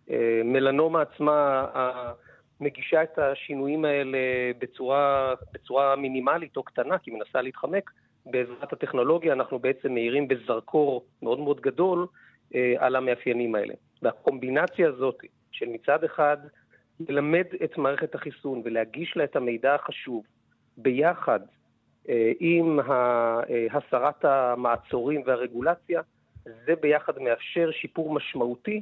המלנומה 0.08 1.02
עצמה 1.02 1.68
מגישה 2.60 3.04
את 3.04 3.20
השינויים 3.20 3.86
האלה 3.86 4.18
בצורה, 4.60 5.34
בצורה 5.54 5.96
מינימלית 5.96 6.58
או 6.58 6.64
קטנה, 6.64 6.98
כי 6.98 7.12
היא 7.12 7.18
מנסה 7.20 7.42
להתחמק. 7.42 7.92
בעזרת 8.26 8.74
הטכנולוגיה 8.74 9.34
אנחנו 9.34 9.60
בעצם 9.60 9.94
מאירים 9.94 10.28
בזרקור 10.28 11.06
מאוד 11.22 11.40
מאוד 11.40 11.62
גדול 11.62 12.08
על 12.78 12.96
המאפיינים 12.96 13.56
האלה. 13.56 13.74
והקומבינציה 14.02 14.88
הזאת 14.88 15.18
של 15.52 15.66
מצד 15.70 16.04
אחד 16.04 16.38
ללמד 17.00 17.46
את 17.64 17.78
מערכת 17.78 18.16
החיסון 18.16 18.62
ולהגיש 18.66 19.18
לה 19.18 19.24
את 19.24 19.36
המידע 19.36 19.76
החשוב 19.76 20.24
ביחד 20.78 21.40
אה, 22.10 22.32
עם 22.40 22.80
הסרת 23.72 24.26
המעצורים 24.26 25.22
והרגולציה, 25.26 26.02
זה 26.44 26.76
ביחד 26.82 27.20
מאפשר 27.20 27.72
שיפור 27.72 28.14
משמעותי 28.14 28.82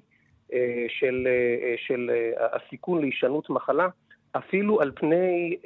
אה, 0.54 0.86
של, 0.90 1.28
אה, 1.28 1.74
של 1.78 2.12
הסיכון 2.40 3.02
להישנות 3.02 3.50
מחלה, 3.50 3.88
אפילו 4.32 4.82
על 4.82 4.92
פני 4.96 5.58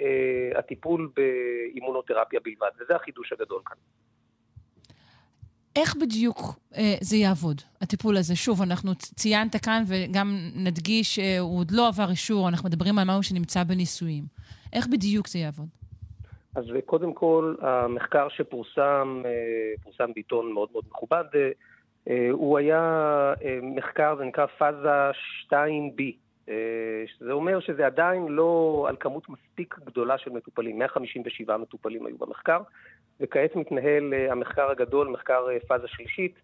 הטיפול 0.55 1.09
באימונותרפיה 1.15 2.39
בלבד, 2.43 2.69
וזה 2.79 2.95
החידוש 2.95 3.33
הגדול 3.33 3.61
כאן. 3.65 3.77
איך 5.77 5.95
בדיוק 5.95 6.39
אה, 6.77 6.95
זה 7.01 7.15
יעבוד, 7.17 7.61
הטיפול 7.81 8.17
הזה? 8.17 8.35
שוב, 8.35 8.61
אנחנו 8.61 8.95
ציינת 8.95 9.55
כאן 9.55 9.83
וגם 9.87 10.37
נדגיש 10.55 11.15
שהוא 11.15 11.25
אה, 11.25 11.39
עוד 11.39 11.71
לא 11.71 11.87
עבר 11.87 12.09
אישור, 12.09 12.49
אנחנו 12.49 12.69
מדברים 12.69 12.99
על 12.99 13.07
משהו 13.07 13.23
שנמצא 13.23 13.63
בניסויים. 13.63 14.23
איך 14.73 14.87
בדיוק 14.87 15.27
זה 15.27 15.39
יעבוד? 15.39 15.67
אז 16.55 16.65
קודם 16.85 17.13
כל, 17.13 17.55
המחקר 17.61 18.27
שפורסם, 18.29 19.21
אה, 19.25 19.73
פורסם 19.83 20.13
בעיתון 20.13 20.53
מאוד 20.53 20.69
מאוד 20.71 20.83
מכובד, 20.89 21.23
אה, 22.09 22.27
הוא 22.31 22.57
היה 22.57 23.33
מחקר, 23.61 24.15
זה 24.17 24.23
נקרא 24.23 24.45
פאזה 24.45 25.11
2B, 25.45 26.01
אה, 26.49 26.55
שזה 27.07 27.31
אומר 27.31 27.59
שזה 27.59 27.85
עדיין 27.85 28.27
לא 28.27 28.85
על 28.89 28.95
כמות 28.99 29.29
מספיק 29.29 29.75
גדולה 29.85 30.17
של 30.17 30.31
מטופלים, 30.31 30.79
157 30.79 31.57
מטופלים 31.57 32.05
היו 32.05 32.17
במחקר, 32.17 32.61
וכעת 33.19 33.55
מתנהל 33.55 34.13
אה, 34.13 34.31
המחקר 34.31 34.69
הגדול, 34.69 35.07
מחקר 35.07 35.47
אה, 35.51 35.59
פאזה 35.67 35.87
שלישית, 35.87 36.35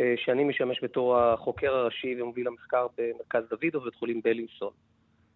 אה, 0.00 0.14
שאני 0.16 0.44
משמש 0.44 0.84
בתור 0.84 1.18
החוקר 1.18 1.74
הראשי 1.74 2.22
ומוביל 2.22 2.46
המחקר 2.46 2.86
במרכז 2.98 3.42
דוידוב 3.50 3.82
בבית 3.82 3.94
חולים 3.94 4.20
בלינסון. 4.24 4.72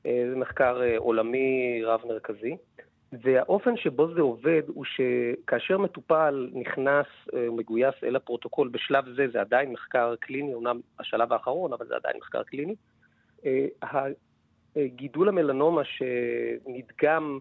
זה 0.02 0.36
מחקר 0.36 0.80
עולמי 0.96 1.80
רב-מרכזי, 1.84 2.56
והאופן 3.12 3.76
שבו 3.76 4.14
זה 4.14 4.20
עובד 4.20 4.62
הוא 4.66 4.84
שכאשר 4.84 5.78
מטופל 5.78 6.50
נכנס, 6.52 7.06
מגויס 7.32 7.94
אל 8.02 8.16
הפרוטוקול, 8.16 8.68
בשלב 8.68 9.04
זה 9.16 9.26
זה 9.32 9.40
עדיין 9.40 9.72
מחקר 9.72 10.14
קליני, 10.20 10.54
אומנם 10.54 10.80
השלב 10.98 11.32
האחרון, 11.32 11.72
אבל 11.72 11.86
זה 11.86 11.96
עדיין 11.96 12.16
מחקר 12.16 12.42
קליני, 12.42 12.74
גידול 14.76 15.28
המלנומה 15.28 15.82
שנדגם 15.84 17.38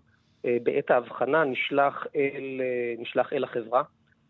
בעת 0.63 0.91
ההבחנה 0.91 1.43
נשלח 1.43 2.07
אל, 2.15 2.61
אה, 2.61 3.01
נשלח 3.01 3.33
אל 3.33 3.43
החברה. 3.43 3.83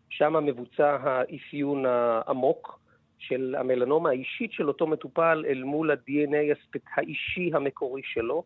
שם 0.08 0.44
מבוצע 0.46 0.96
האפיון 1.00 1.86
העמוק 1.86 2.80
של 3.18 3.54
המלנומה 3.58 4.08
האישית 4.08 4.52
של 4.52 4.68
אותו 4.68 4.86
מטופל 4.86 5.44
אל 5.48 5.62
מול 5.62 5.90
ה-DNA 5.90 6.56
האישי 6.96 7.50
המקורי 7.54 8.02
שלו, 8.04 8.44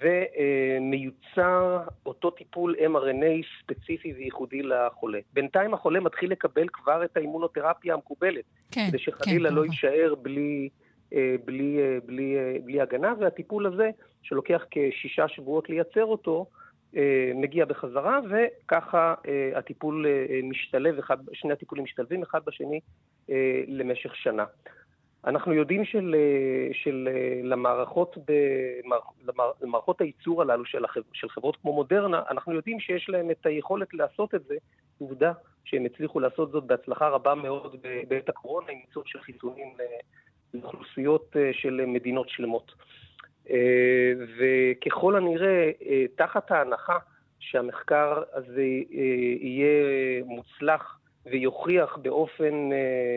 ומיוצר 0.00 1.80
אותו 2.06 2.30
טיפול 2.30 2.74
mRNA 2.74 3.46
ספציפי 3.62 4.12
וייחודי 4.12 4.62
לחולה. 4.62 5.18
בינתיים 5.32 5.74
החולה 5.74 6.00
מתחיל 6.00 6.30
לקבל 6.30 6.68
כבר 6.72 7.04
את 7.04 7.16
האימונותרפיה 7.16 7.94
המקובלת, 7.94 8.44
כן, 8.70 8.86
כדי 8.88 8.98
שחלילה 8.98 9.48
כן, 9.48 9.54
לא. 9.54 9.64
יישאר 9.64 10.14
בלי, 10.22 10.68
אה, 11.12 11.34
בלי, 11.44 11.78
אה, 11.78 11.98
בלי, 12.06 12.36
אה, 12.38 12.56
בלי 12.64 12.80
הגנה, 12.80 13.14
והטיפול 13.18 13.66
הזה, 13.66 13.90
שלוקח 14.22 14.64
כשישה 14.70 15.28
שבועות 15.28 15.68
לייצר 15.68 16.04
אותו, 16.04 16.46
אה, 16.50 16.67
מגיע 17.34 17.64
בחזרה, 17.64 18.18
וככה 18.30 19.14
אה, 19.28 19.58
הטיפול 19.58 20.06
אה, 20.06 20.40
משתלב, 20.42 20.98
אחד, 20.98 21.16
שני 21.32 21.52
הטיפולים 21.52 21.84
משתלבים 21.84 22.22
אחד 22.22 22.40
בשני 22.44 22.80
אה, 23.30 23.62
למשך 23.66 24.16
שנה. 24.16 24.44
אנחנו 25.24 25.52
יודעים 25.52 25.84
של, 25.84 26.14
אה, 26.18 26.74
של, 26.74 27.08
אה, 27.12 27.40
למערכות, 27.44 28.16
במער, 28.18 29.00
למער, 29.26 29.52
למערכות 29.62 30.00
הייצור 30.00 30.42
הללו 30.42 30.64
של, 30.64 30.84
החב, 30.84 31.00
של 31.12 31.28
חברות 31.28 31.56
כמו 31.56 31.72
מודרנה, 31.72 32.22
אנחנו 32.30 32.52
יודעים 32.52 32.80
שיש 32.80 33.08
להם 33.08 33.30
את 33.30 33.46
היכולת 33.46 33.94
לעשות 33.94 34.34
את 34.34 34.44
זה. 34.44 34.56
עובדה 34.98 35.32
שהם 35.64 35.84
הצליחו 35.84 36.20
לעשות 36.20 36.50
זאת 36.50 36.64
בהצלחה 36.64 37.08
רבה 37.08 37.34
מאוד 37.34 37.76
בעת 38.08 38.28
הקורונה, 38.28 38.66
עם 38.72 38.78
ייצור 38.78 39.02
של 39.06 39.20
חיסונים 39.20 39.68
לאוכלוסיות 40.54 41.36
אה, 41.36 41.50
של 41.52 41.84
מדינות 41.86 42.28
שלמות. 42.28 42.72
אה, 43.50 44.12
וככל 44.38 45.16
הנראה, 45.16 45.70
אה, 45.86 46.04
תחת 46.16 46.50
ההנחה 46.50 46.98
שהמחקר 47.38 48.22
הזה 48.32 48.66
אה, 48.92 48.98
יהיה 49.40 50.24
מוצלח 50.24 50.98
ויוכיח 51.26 51.96
באופן 52.02 52.70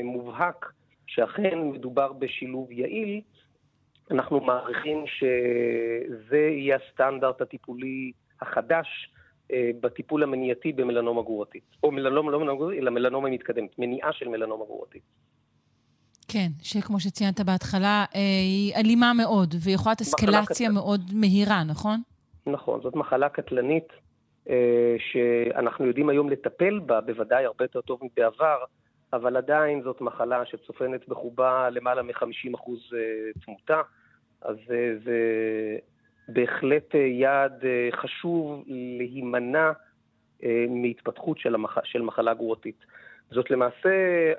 מובהק 0.04 0.72
שאכן 1.08 1.60
מדובר 1.62 2.14
בשילוב 2.14 2.72
יעיל, 2.72 3.22
אנחנו 4.12 4.40
מעריכים 4.40 5.04
שזה 5.08 6.38
יהיה 6.38 6.76
הסטנדרט 6.76 7.42
הטיפולי 7.42 8.12
החדש 8.42 9.14
בטיפול 9.82 10.24
המניעתי 10.24 10.74
במלנומה 10.74 11.22
גרורתית. 11.22 11.64
או 11.84 11.92
מלנומה, 11.92 12.32
לא 12.32 12.40
מלנומה 12.40 12.58
גרורתית, 12.58 12.80
אלא 12.80 12.92
מלנומה 12.92 13.30
מתקדמת, 13.30 13.80
מניעה 13.80 14.14
של 14.14 14.28
מלנומה 14.28 14.66
גרורתית. 14.66 15.04
כן, 16.32 16.48
שכמו 16.62 17.00
שציינת 17.00 17.40
בהתחלה, 17.42 18.06
אה, 18.16 18.20
היא 18.20 18.76
אלימה 18.76 19.14
מאוד, 19.14 19.56
ויכולת 19.64 20.02
אסקלציה 20.02 20.42
קטלנית. 20.46 20.74
מאוד 20.74 21.02
מהירה, 21.14 21.64
נכון? 21.64 22.02
נכון, 22.48 22.82
זאת 22.82 22.96
מחלה 22.96 23.30
קטלנית 23.30 23.88
אה, 24.50 24.96
שאנחנו 25.12 25.86
יודעים 25.86 26.10
היום 26.10 26.30
לטפל 26.30 26.80
בה, 26.80 27.02
בוודאי 27.02 27.46
הרבה 27.46 27.66
יותר 27.66 27.82
טוב 27.82 28.00
מבעבר, 28.04 28.58
אבל 29.14 29.38
עדיין 29.38 29.82
זאת 29.84 30.02
מחלה 30.02 30.46
שצופנת 30.46 31.08
בחובה 31.08 31.70
למעלה 31.70 32.02
מ-50% 32.02 32.72
תמותה, 33.46 33.82
אז 34.42 34.58
אה, 34.72 34.94
זה 35.04 35.18
בהחלט 36.28 36.96
אה, 36.96 37.00
יעד 37.00 37.66
אה, 37.66 37.90
חשוב 37.92 38.64
להימנע 38.68 39.72
אה, 40.44 40.66
מהתפתחות 40.70 41.40
של, 41.40 41.56
המח... 41.56 41.78
של 41.84 42.02
מחלה 42.02 42.34
גרורתית. 42.34 42.86
זאת 43.32 43.52
למעשה, 43.52 43.90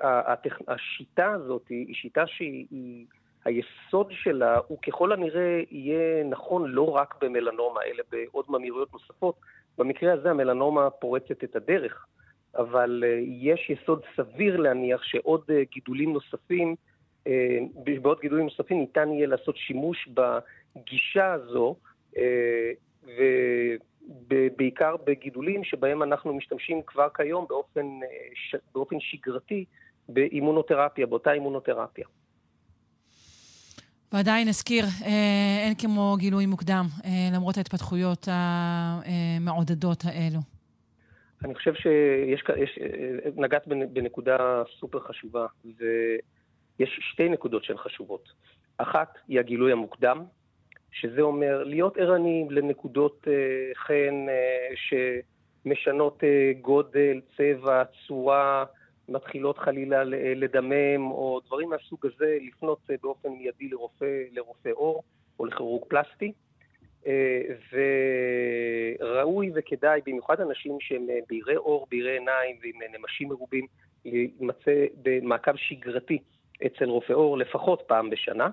הטכ... 0.01 0.59
השיטה 0.67 1.31
הזאת 1.31 1.67
היא 1.69 1.95
שיטה 1.95 2.27
שהיא... 2.27 2.65
היא- 2.71 3.05
היסוד 3.45 4.07
שלה 4.11 4.59
הוא 4.67 4.77
ככל 4.77 5.11
הנראה 5.11 5.61
יהיה 5.71 6.23
נכון 6.23 6.71
לא 6.71 6.89
רק 6.89 7.15
במלנומה, 7.21 7.79
אלא 7.85 8.03
בעוד 8.11 8.45
ממאירויות 8.49 8.93
נוספות. 8.93 9.35
במקרה 9.77 10.13
הזה 10.13 10.29
המלנומה 10.29 10.89
פורצת 10.89 11.43
את 11.43 11.55
הדרך, 11.55 12.05
אבל 12.55 13.03
אה, 13.07 13.19
יש 13.23 13.69
יסוד 13.69 14.01
סביר 14.15 14.57
להניח 14.57 15.03
שעוד 15.03 15.41
אה, 15.49 15.61
גידולים 15.71 16.13
נוספים, 16.13 16.75
אה, 17.27 17.59
בעוד 18.01 18.19
גידולים 18.21 18.45
נוספים 18.45 18.79
ניתן 18.79 19.11
יהיה 19.11 19.27
לעשות 19.27 19.57
שימוש 19.57 20.09
בגישה 20.13 21.33
הזו, 21.33 21.75
אה, 22.17 22.71
ובעיקר 24.29 24.95
בגידולים 25.05 25.63
שבהם 25.63 26.03
אנחנו 26.03 26.33
משתמשים 26.33 26.81
כבר 26.87 27.07
כיום 27.15 27.45
באופן, 27.49 27.85
אה, 28.03 28.59
באופן 28.73 28.95
שגרתי 28.99 29.65
באימונותרפיה, 30.09 31.05
באותה 31.05 31.31
אימונותרפיה. 31.31 32.07
ועדיין 34.11 34.47
נזכיר, 34.47 34.85
אה, 35.05 35.63
אין 35.65 35.75
כמו 35.75 36.15
גילוי 36.19 36.45
מוקדם, 36.45 36.85
אה, 37.05 37.09
למרות 37.33 37.57
ההתפתחויות 37.57 38.27
המעודדות 38.31 40.03
האלו. 40.05 40.39
אני 41.45 41.55
חושב 41.55 41.73
שיש, 41.73 42.43
יש, 42.57 42.79
נגעת 43.35 43.67
בנ- 43.67 43.87
בנקודה 43.93 44.63
סופר 44.79 44.99
חשובה, 44.99 45.45
ויש 45.65 46.99
שתי 47.11 47.29
נקודות 47.29 47.63
שהן 47.63 47.77
חשובות. 47.77 48.29
אחת 48.77 49.17
היא 49.27 49.39
הגילוי 49.39 49.71
המוקדם, 49.71 50.23
שזה 50.93 51.21
אומר 51.21 51.63
להיות 51.63 51.97
ערניים 51.97 52.51
לנקודות 52.51 53.27
אה, 53.27 53.33
חן 53.75 54.25
אה, 54.29 54.69
שמשנות 54.75 56.23
אה, 56.23 56.51
גודל, 56.61 57.21
צבע, 57.37 57.83
צורה, 58.07 58.65
מתחילות 59.09 59.57
חלילה 59.57 60.03
לדמם, 60.35 61.11
או 61.11 61.39
דברים 61.45 61.69
מהסוג 61.69 62.05
הזה, 62.05 62.37
לפנות 62.41 62.79
באופן 63.03 63.29
מיידי 63.29 63.69
לרופא, 63.69 64.23
לרופא 64.31 64.69
עור 64.69 65.03
או 65.39 65.45
לכירורג 65.45 65.83
פלסטי. 65.87 66.31
וראוי 69.01 69.51
וכדאי, 69.55 70.01
במיוחד 70.05 70.41
אנשים 70.41 70.77
שהם 70.79 71.07
בהירי 71.29 71.55
עור, 71.55 71.87
בהירי 71.91 72.11
עיניים 72.11 72.57
ועם 72.61 72.75
נמשים 72.99 73.29
מרובים, 73.29 73.67
להימצא 74.05 74.85
במעקב 75.01 75.55
שגרתי 75.55 76.17
אצל 76.65 76.89
רופא 76.89 77.13
עור 77.13 77.37
לפחות 77.37 77.83
פעם 77.87 78.09
בשנה. 78.09 78.49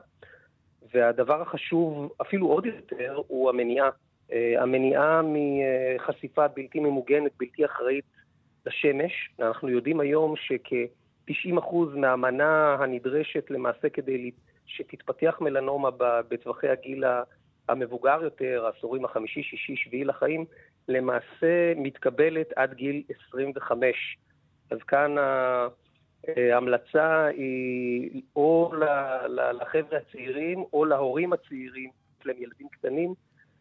והדבר 0.94 1.42
החשוב, 1.42 2.12
אפילו 2.22 2.46
עוד 2.46 2.66
יותר, 2.66 3.20
הוא 3.26 3.50
המניעה. 3.50 3.90
אה, 4.32 4.62
המניעה 4.62 5.20
מחשיפה 5.24 6.48
בלתי 6.48 6.80
ממוגנת, 6.80 7.32
בלתי 7.38 7.64
אחראית 7.64 8.04
לשמש. 8.66 9.30
אנחנו 9.40 9.68
יודעים 9.68 10.00
היום 10.00 10.34
שכ-90% 10.36 11.74
מהמנה 11.94 12.76
הנדרשת 12.80 13.50
למעשה 13.50 13.88
כדי 13.88 14.30
שתתפתח 14.66 15.36
מלנומה 15.40 15.88
בטווחי 16.28 16.68
הגיל 16.68 17.04
המבוגר 17.68 18.20
יותר, 18.22 18.64
העשורים 18.64 19.04
החמישי, 19.04 19.42
שישי, 19.42 19.76
שביעי 19.76 20.04
לחיים, 20.04 20.44
למעשה 20.88 21.72
מתקבלת 21.76 22.52
עד 22.56 22.74
גיל 22.74 23.02
25. 23.28 24.18
אז 24.70 24.78
כאן 24.82 25.14
ההמלצה 26.28 27.26
היא 27.26 28.22
או 28.36 28.72
לחבר'ה 29.60 29.98
הצעירים 29.98 30.64
או 30.72 30.84
להורים 30.84 31.32
הצעירים, 31.32 31.90
יש 32.20 32.26
להם 32.26 32.36
ילדים 32.38 32.68
קטנים, 32.68 33.14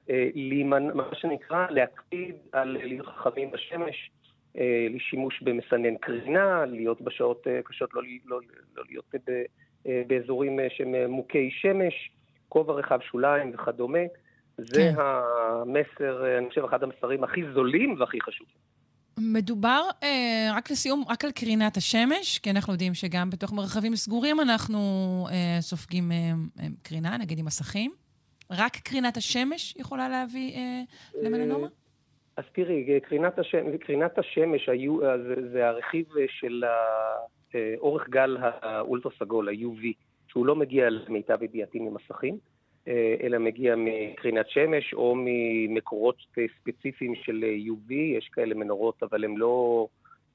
אה, 0.10 0.30
להימנע, 0.36 0.94
מה 0.94 1.16
שנקרא, 1.16 1.68
להקפיד 1.70 2.36
על 2.52 2.78
להיות 2.84 3.08
חכמים 3.08 3.52
בשמש, 3.52 4.12
אה, 4.58 4.88
לשימוש 4.90 5.42
במסנן 5.42 5.98
קרינה, 5.98 6.66
להיות 6.66 7.02
בשעות 7.02 7.48
אה, 7.48 7.60
קשות, 7.64 7.94
לא, 7.94 8.02
לא, 8.26 8.40
לא 8.76 8.84
להיות 8.90 9.06
ב, 9.28 9.44
אה, 9.88 10.02
באזורים 10.08 10.60
אה, 10.60 10.68
שהם 10.70 10.96
אה, 10.96 11.08
מוכי 11.08 11.52
שמש, 11.52 12.12
כובע 12.50 12.74
רחב 12.74 13.00
שוליים 13.02 13.52
וכדומה. 13.54 14.00
זה 14.58 14.92
המסר, 14.98 16.26
אה, 16.26 16.38
אני 16.38 16.50
חושב, 16.50 16.64
אחד 16.64 16.84
המסרים 16.84 17.24
הכי 17.24 17.42
זולים 17.54 17.96
והכי 18.00 18.22
חשובים. 18.22 18.69
מדובר, 19.22 19.82
אה, 20.04 20.50
רק 20.54 20.72
לסיום, 20.72 21.04
רק 21.10 21.26
על 21.26 21.32
קרינת 21.32 21.78
השמש, 21.78 22.40
כי 22.40 22.50
אנחנו 22.52 22.74
יודעים 22.74 22.94
שגם 22.94 23.30
בתוך 23.30 23.54
מרחבים 23.54 23.96
סגורים 23.96 24.40
אנחנו 24.40 24.78
אה, 25.32 25.58
סופגים 25.62 26.12
אה, 26.12 26.32
אה, 26.60 26.68
קרינה, 26.84 27.18
נגיד 27.18 27.40
עם 27.40 27.46
מסכים. 27.46 27.92
רק 28.52 28.76
קרינת 28.76 29.18
השמש 29.18 29.76
יכולה 29.78 30.10
להביא 30.10 30.56
אה, 30.56 30.82
למלנומה? 31.22 31.68
אז 32.38 32.44
תראי, 32.54 33.00
קרינת 33.00 33.40
השמש, 33.40 33.76
קרינת 33.80 34.18
השמש 34.20 34.70
היו, 34.70 35.06
אה, 35.06 35.18
זה, 35.18 35.50
זה 35.52 35.68
הרכיב 35.68 36.06
אה, 36.18 36.26
של, 36.30 36.64
אה, 37.56 37.74
אורך 37.78 38.10
גל 38.10 38.38
האולטרה 38.42 39.12
סגול, 39.20 39.50
ה-UV, 39.50 39.86
שהוא 40.28 40.46
לא 40.46 40.56
מגיע 40.56 40.90
למיטב 40.90 41.44
ידיעתי 41.44 41.80
ממסכים, 41.80 42.34
אה, 42.34 42.40
אלא 43.24 43.38
מגיע 43.38 43.76
מקרינת 43.78 44.50
שמש 44.50 44.94
או 44.94 45.16
ממקורות 45.18 46.18
אה, 46.38 46.44
ספציפיים 46.60 47.16
של 47.16 47.44
אה, 47.44 47.56
UV, 47.68 47.94
יש 47.94 48.30
כאלה 48.34 48.56
מנורות, 48.56 49.04
אבל 49.04 49.24
הם 49.24 49.38
לא, 49.38 49.88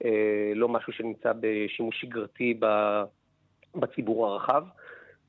אה, 0.05 0.53
לא 0.55 0.69
משהו 0.69 0.93
שנמצא 0.93 1.33
בשימוש 1.41 2.01
שגרתי 2.01 2.61
בציבור 3.75 4.27
הרחב. 4.27 4.65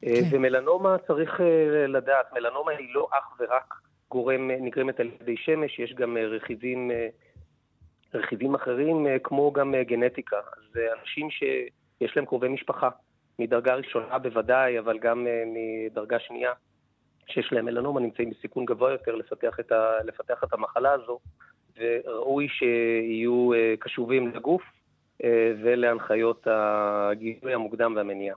אה, 0.04 0.16
כן. 0.16 0.36
ומלנומה 0.36 0.98
צריך 1.08 1.42
אה, 1.42 1.88
לדעת, 1.88 2.34
מלנומה 2.34 2.72
היא 2.72 2.88
לא 2.94 3.08
אך 3.12 3.40
ורק 3.40 3.74
גורם, 4.10 4.52
אה, 4.52 4.58
נגרמת 4.60 5.00
על 5.00 5.10
ידי 5.22 5.38
שמש, 5.38 5.80
יש 5.80 5.94
גם 5.94 6.18
אה, 6.18 6.28
רכיבים, 6.28 6.92
אה, 6.92 7.08
רכיבים 8.14 8.56
אחרים, 8.56 9.08
אה, 9.08 9.20
כמו 9.20 9.52
גם 9.52 9.76
אה, 9.76 9.84
גנטיקה. 9.84 10.38
אז 10.38 10.78
אה, 10.78 11.00
אנשים 11.02 11.30
שיש 11.30 12.16
להם 12.16 12.26
קרובי 12.26 12.48
משפחה, 12.48 12.90
מדרגה 13.40 13.76
ראשונה 13.76 14.20
בוודאי, 14.20 14.80
אבל 14.80 15.00
גם 15.00 15.28
אה, 15.28 15.44
מדרגה 15.46 16.20
שנייה, 16.20 16.52
שיש 17.28 17.50
להם 17.52 17.66
מלנומה, 17.66 18.00
נמצאים 18.00 18.30
בסיכון 18.30 18.66
גבוה 18.66 18.92
יותר 18.92 19.16
לפתח 19.16 19.60
את, 19.60 19.72
ה, 19.72 20.04
לפתח 20.04 20.44
את 20.44 20.54
המחלה 20.54 20.92
הזו, 20.92 21.20
וראוי 21.78 22.48
שיהיו 22.50 23.54
אה, 23.54 23.74
קשובים 23.80 24.28
לגוף 24.28 24.62
אה, 25.24 25.54
ולהנחיות 25.64 26.48
הגילוי 26.50 27.54
המוקדם 27.54 27.94
והמניעה. 27.96 28.36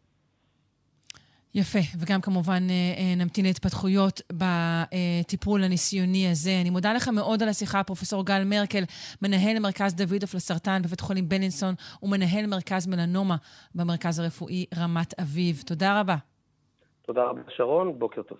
יפה, 1.54 1.78
וגם 2.00 2.20
כמובן 2.20 2.62
אה, 2.70 3.14
נמתין 3.16 3.44
להתפתחויות 3.44 4.20
בטיפול 4.32 5.62
הניסיוני 5.64 6.30
הזה. 6.30 6.50
אני 6.60 6.70
מודה 6.70 6.92
לך 6.92 7.08
מאוד 7.08 7.42
על 7.42 7.48
השיחה, 7.48 7.84
פרופ' 7.84 8.24
גל 8.24 8.42
מרקל, 8.44 8.82
מנהל 9.22 9.58
מרכז 9.58 9.94
דוידוף 9.94 10.34
לסרטן 10.34 10.82
בבית 10.82 11.00
חולים 11.00 11.28
בלינסון 11.28 11.74
ומנהל 12.02 12.46
מרכז 12.46 12.86
מלנומה 12.86 13.36
במרכז 13.74 14.18
הרפואי 14.18 14.66
רמת 14.78 15.20
אביב. 15.20 15.62
תודה 15.66 16.00
רבה. 16.00 16.16
תודה 17.02 17.24
רבה, 17.24 17.40
שרון, 17.56 17.98
בוקר 17.98 18.22
טוב. 18.22 18.38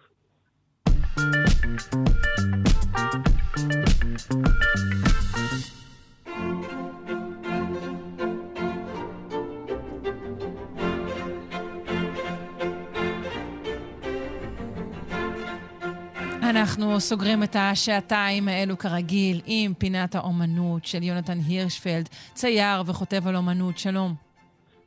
אנחנו 16.68 17.00
סוגרים 17.00 17.42
את 17.42 17.56
השעתיים 17.58 18.48
האלו 18.48 18.78
כרגיל 18.78 19.40
עם 19.46 19.74
פינת 19.74 20.14
האומנות 20.14 20.84
של 20.84 21.02
יונתן 21.02 21.38
הירשפלד, 21.48 22.08
צייר 22.34 22.82
וכותב 22.86 23.28
על 23.28 23.36
אומנות. 23.36 23.78
שלום. 23.78 24.14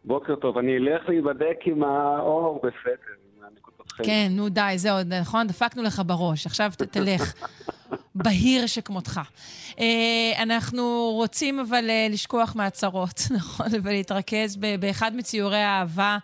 בוקר 0.05 0.35
טוב, 0.35 0.57
אני 0.57 0.77
אלך 0.77 1.09
להיבדק 1.09 1.57
עם 1.65 1.83
האור 1.83 2.61
בסתר, 2.63 3.20
הנקודות 4.01 4.15
חן. 4.15 4.27
כן, 4.29 4.35
נו 4.35 4.49
די, 4.49 4.73
זהו, 4.75 4.97
נכון? 5.21 5.47
דפקנו 5.47 5.83
לך 5.83 6.01
בראש. 6.05 6.45
עכשיו 6.45 6.71
ת- 6.77 6.81
תלך. 6.81 7.33
בהיר 8.15 8.67
שכמותך. 8.67 9.21
אה, 9.79 9.85
אנחנו 10.43 10.83
רוצים 11.13 11.59
אבל 11.59 11.89
אה, 11.89 12.07
לשכוח 12.09 12.55
מהצרות, 12.55 13.19
נכון? 13.37 13.65
ולהתרכז 13.83 14.57
באחד 14.79 15.11
מציורי 15.15 15.57
האהבה 15.57 16.17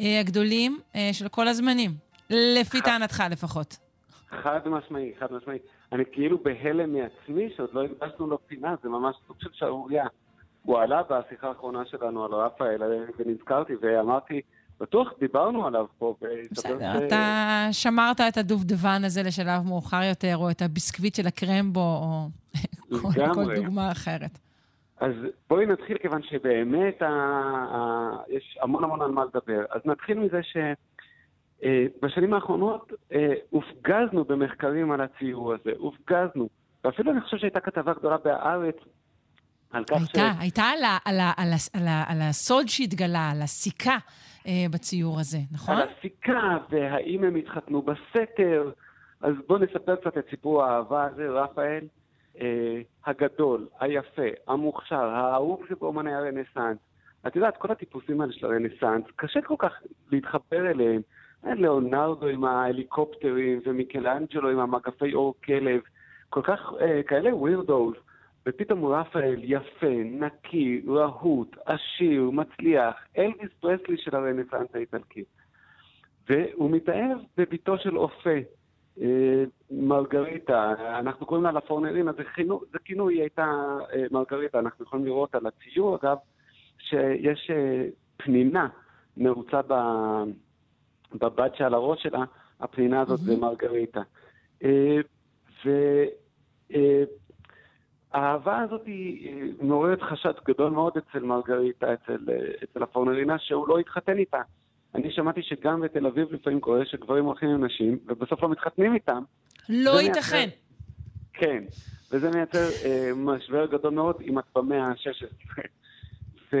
אה, 0.00 0.20
הגדולים 0.20 0.78
של 1.12 1.28
כל 1.28 1.48
הזמנים. 1.48 1.90
לפי 2.30 2.80
טענתך 2.80 3.22
לפחות. 3.30 3.76
חד 4.42 4.60
משמעי, 4.68 5.12
חד 5.20 5.26
משמעי. 5.32 5.58
אני 5.92 6.02
כאילו 6.12 6.38
בהלם 6.42 6.92
מעצמי 6.92 7.48
שעוד 7.56 7.70
לא 7.72 7.84
הקדשנו 7.84 8.26
לו 8.26 8.38
פינה, 8.46 8.74
זה 8.82 8.88
ממש 8.88 9.16
סוג 9.26 9.36
של 9.40 9.48
שערורייה. 9.52 10.04
הוא 10.62 10.78
עלה 10.78 11.02
בשיחה 11.10 11.48
האחרונה 11.48 11.82
שלנו 11.90 12.24
על 12.24 12.34
רפאל, 12.34 12.82
ונזכרתי, 13.18 13.72
ואמרתי, 13.82 14.40
בטוח 14.80 15.12
דיברנו 15.20 15.66
עליו 15.66 15.86
פה, 15.98 16.14
בסדר, 16.50 17.06
אתה 17.06 17.68
שמרת 17.72 18.20
את 18.20 18.36
הדובדבן 18.36 19.04
הזה 19.04 19.22
לשלב 19.22 19.62
מאוחר 19.64 20.02
יותר, 20.02 20.36
או 20.36 20.50
את 20.50 20.62
הביסקוויט 20.62 21.14
של 21.14 21.26
הקרמבו, 21.26 21.80
או 21.80 22.28
כל, 23.02 23.34
כל. 23.34 23.54
דוגמה 23.54 23.92
אחרת. 23.92 24.38
אז 25.00 25.12
בואי 25.50 25.66
נתחיל, 25.66 25.98
כיוון 25.98 26.22
שבאמת 26.22 27.02
ה... 27.02 27.06
ה... 27.06 28.10
יש 28.28 28.58
המון 28.62 28.84
המון 28.84 29.02
על 29.02 29.10
מה 29.10 29.24
לדבר. 29.24 29.64
אז 29.70 29.80
נתחיל 29.84 30.18
מזה 30.18 30.40
שבשנים 31.62 32.34
האחרונות 32.34 32.92
אה, 33.12 33.34
הופגזנו 33.50 34.24
במחקרים 34.24 34.92
על 34.92 35.00
הציור 35.00 35.54
הזה, 35.54 35.70
הופגזנו. 35.78 36.48
ואפילו 36.84 37.12
אני 37.12 37.20
חושב 37.20 37.36
שהייתה 37.36 37.60
כתבה 37.60 37.92
גדולה 37.94 38.16
בהארץ 38.24 38.76
על 39.70 39.84
כך 39.84 39.96
הייתה, 39.96 40.32
הייתה 40.38 40.62
על, 40.62 40.84
ה, 40.84 40.98
על, 41.04 41.20
ה, 41.20 41.32
על, 41.36 41.52
ה, 41.52 41.56
על, 41.72 41.88
ה, 41.88 42.04
על 42.08 42.18
הסוד 42.20 42.68
שהתגלה, 42.68 43.30
על 43.30 43.42
הסיכה 43.42 43.92
אה, 43.92 43.98
בציור 44.70 45.20
הזה, 45.20 45.38
נכון? 45.52 45.76
על 45.76 45.88
הסיכה, 45.88 46.58
והאם 46.70 47.24
הם 47.24 47.36
התחתנו 47.36 47.82
בסתר. 47.82 48.70
אז 49.20 49.34
בואו 49.46 49.58
נספר 49.58 49.96
קצת 49.96 50.18
את 50.18 50.24
סיפור 50.30 50.64
האהבה 50.64 51.04
הזה, 51.04 51.28
רפאל, 51.30 51.84
אה, 52.40 52.80
הגדול, 53.06 53.68
היפה, 53.80 54.28
המוכשר, 54.48 55.04
האהוב 55.04 55.62
שבאומני 55.68 56.14
הרנסאנס. 56.14 56.78
את 57.26 57.36
יודעת, 57.36 57.56
כל 57.56 57.72
הטיפוסים 57.72 58.20
האלה 58.20 58.32
של 58.32 58.46
הרנסאנס, 58.46 59.04
קשה 59.16 59.40
כל 59.42 59.54
כך 59.58 59.72
להתחבר 60.12 60.70
אליהם. 60.70 61.02
אה, 61.46 61.54
ליאונרדו 61.54 62.26
עם 62.26 62.44
ההליקופטרים, 62.44 63.60
ומיקלאנג'לו 63.66 64.50
עם 64.50 64.58
המגפי 64.58 65.14
אור 65.14 65.34
כלב, 65.44 65.80
כל 66.28 66.42
כך 66.42 66.72
אה, 66.80 67.02
כאלה 67.02 67.34
ווירדוס. 67.36 67.96
ופתאום 68.46 68.84
רפאל 68.84 69.40
יפה, 69.42 69.94
נקי, 70.04 70.82
רהוט, 70.88 71.56
עשיר, 71.66 72.30
מצליח, 72.30 72.94
אלוויס 73.18 73.50
פרסלי 73.60 73.96
של 73.96 74.16
הרנסאנס 74.16 74.68
האיטלקי. 74.74 75.24
והוא 76.28 76.70
מתאהב 76.70 77.18
בביתו 77.36 77.78
של 77.78 77.98
אופה, 77.98 78.38
אה, 79.00 79.44
מרגריטה, 79.70 80.74
אנחנו 80.98 81.26
קוראים 81.26 81.44
לה 81.44 81.52
לפורנרינה, 81.52 82.12
זה, 82.12 82.24
חינו, 82.24 82.60
זה 82.72 82.78
כינוי, 82.84 83.14
היא 83.14 83.20
הייתה 83.20 83.76
אה, 83.92 84.04
מרגריטה, 84.10 84.58
אנחנו 84.58 84.84
יכולים 84.84 85.04
לראות 85.04 85.34
על 85.34 85.46
הציור, 85.46 85.96
אגב, 85.96 86.16
שיש 86.78 87.50
אה, 87.50 87.86
פנינה 88.16 88.68
נעוצה 89.16 89.60
בבד 91.14 91.50
שעל 91.54 91.74
הראש 91.74 92.02
שלה, 92.02 92.24
הפנינה 92.60 93.00
הזאת 93.00 93.20
זה 93.20 93.36
מרגריטה. 93.36 94.02
ו... 95.64 95.70
אה, 98.14 98.20
האהבה 98.20 98.60
הזאת 98.60 98.86
היא 98.86 99.28
אה, 99.28 99.46
מעוררת 99.62 100.02
חשד 100.02 100.32
גדול 100.48 100.70
מאוד 100.70 100.92
אצל 100.96 101.18
מרגריטה, 101.24 101.94
אצל, 101.94 102.18
אה, 102.30 102.36
אצל 102.64 102.82
הפורנרינה, 102.82 103.38
שהוא 103.38 103.68
לא 103.68 103.78
התחתן 103.78 104.18
איתה. 104.18 104.40
אני 104.94 105.12
שמעתי 105.12 105.42
שגם 105.42 105.80
בתל 105.80 106.06
אביב 106.06 106.32
לפעמים 106.32 106.60
קורה 106.60 106.84
שגברים 106.84 107.24
הולכים 107.24 107.48
עם 107.48 107.64
נשים, 107.64 107.98
ובסוף 108.06 108.42
לא 108.42 108.48
מתחתנים 108.48 108.94
איתם. 108.94 109.22
לא 109.68 110.00
ייתכן. 110.00 110.36
מייצר- 110.36 110.56
כן, 111.32 111.64
וזה 112.12 112.30
מייצר 112.30 112.58
אה, 112.84 113.10
משבר 113.16 113.66
גדול 113.66 113.94
מאוד 113.94 114.16
אם 114.20 114.38
את 114.38 114.44
במאה 114.56 114.86
ה-16. 114.86 116.56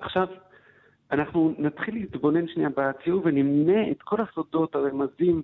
ועכשיו, 0.00 0.26
אנחנו 1.12 1.54
נתחיל 1.58 1.94
להתבונן 1.94 2.48
שנייה 2.48 2.68
בציור 2.76 3.22
ונמנה 3.24 3.90
את 3.90 4.02
כל 4.02 4.16
הסודות, 4.20 4.74
הרמזים 4.74 5.42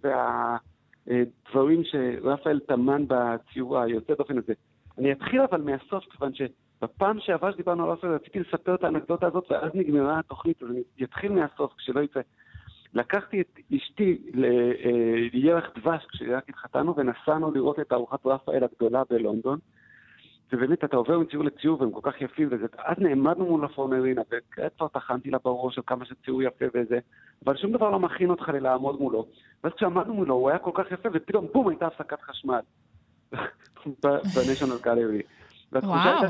והדברים 1.06 1.84
שרפאל 1.84 2.60
טמן 2.60 3.04
בציור 3.08 3.78
היוצא 3.78 4.14
דופן 4.14 4.38
הזה. 4.38 4.52
אני 4.98 5.12
אתחיל 5.12 5.40
אבל 5.40 5.60
מהסוף, 5.62 6.04
כיוון 6.10 6.32
שבפעם 6.34 7.20
שעברה 7.20 7.52
שדיברנו 7.52 7.84
על 7.84 7.90
רפאל 7.90 8.10
רציתי 8.10 8.40
לספר 8.40 8.74
את 8.74 8.84
האנקדוטה 8.84 9.26
הזאת, 9.26 9.44
ואז 9.50 9.70
נגמרה 9.74 10.18
התוכנית, 10.18 10.62
אז 10.62 10.70
אני 10.70 10.82
אתחיל 11.04 11.32
מהסוף, 11.32 11.72
כשלא 11.78 12.00
יצא. 12.00 12.20
לקחתי 12.94 13.40
את 13.40 13.58
אשתי 13.76 14.18
ל- 14.34 14.44
אה, 14.44 15.28
לירח 15.32 15.70
דבש 15.78 16.06
כשרק 16.06 16.48
התחתנו, 16.48 16.96
ונסענו 16.96 17.50
לראות 17.50 17.80
את 17.80 17.92
ארוחת 17.92 18.26
רפאל 18.26 18.64
הגדולה 18.64 19.02
בלונדון. 19.10 19.58
ובאמת, 20.52 20.84
אתה 20.84 20.96
עובר 20.96 21.18
מציור 21.18 21.44
לציור 21.44 21.80
והם 21.80 21.90
כל 21.90 22.10
כך 22.10 22.20
יפים, 22.20 22.48
וזה, 22.50 22.66
אז 22.78 22.96
נעמדנו 22.98 23.44
מול 23.44 23.64
הפורנרינה, 23.64 24.22
וכעת 24.26 24.72
כבר 24.76 24.88
טחנתי 24.88 25.30
לה 25.30 25.38
בראש 25.44 25.78
על 25.78 25.84
כמה 25.86 26.04
שציור 26.04 26.42
יפה 26.42 26.64
וזה, 26.74 26.98
אבל 27.46 27.56
שום 27.56 27.72
דבר 27.72 27.90
לא 27.90 27.98
מכין 27.98 28.30
אותך 28.30 28.48
ללעמוד 28.48 29.00
מולו. 29.00 29.26
ואז 29.64 29.72
כשעמדנו 29.72 30.14
מולו, 30.14 30.34
הוא 30.34 30.50
היה 30.50 30.58
כל 30.58 30.70
כך 30.74 30.92
יפה, 30.92 31.08
ופתאום 31.12 31.46
בום, 31.52 31.68
הייתה 31.68 31.86
הפסקת 31.86 32.20
חשמל. 32.20 32.60
בניישונל 34.34 34.78
גלרי. 34.82 35.22
והתחושה. 35.72 36.20
הייתה 36.20 36.26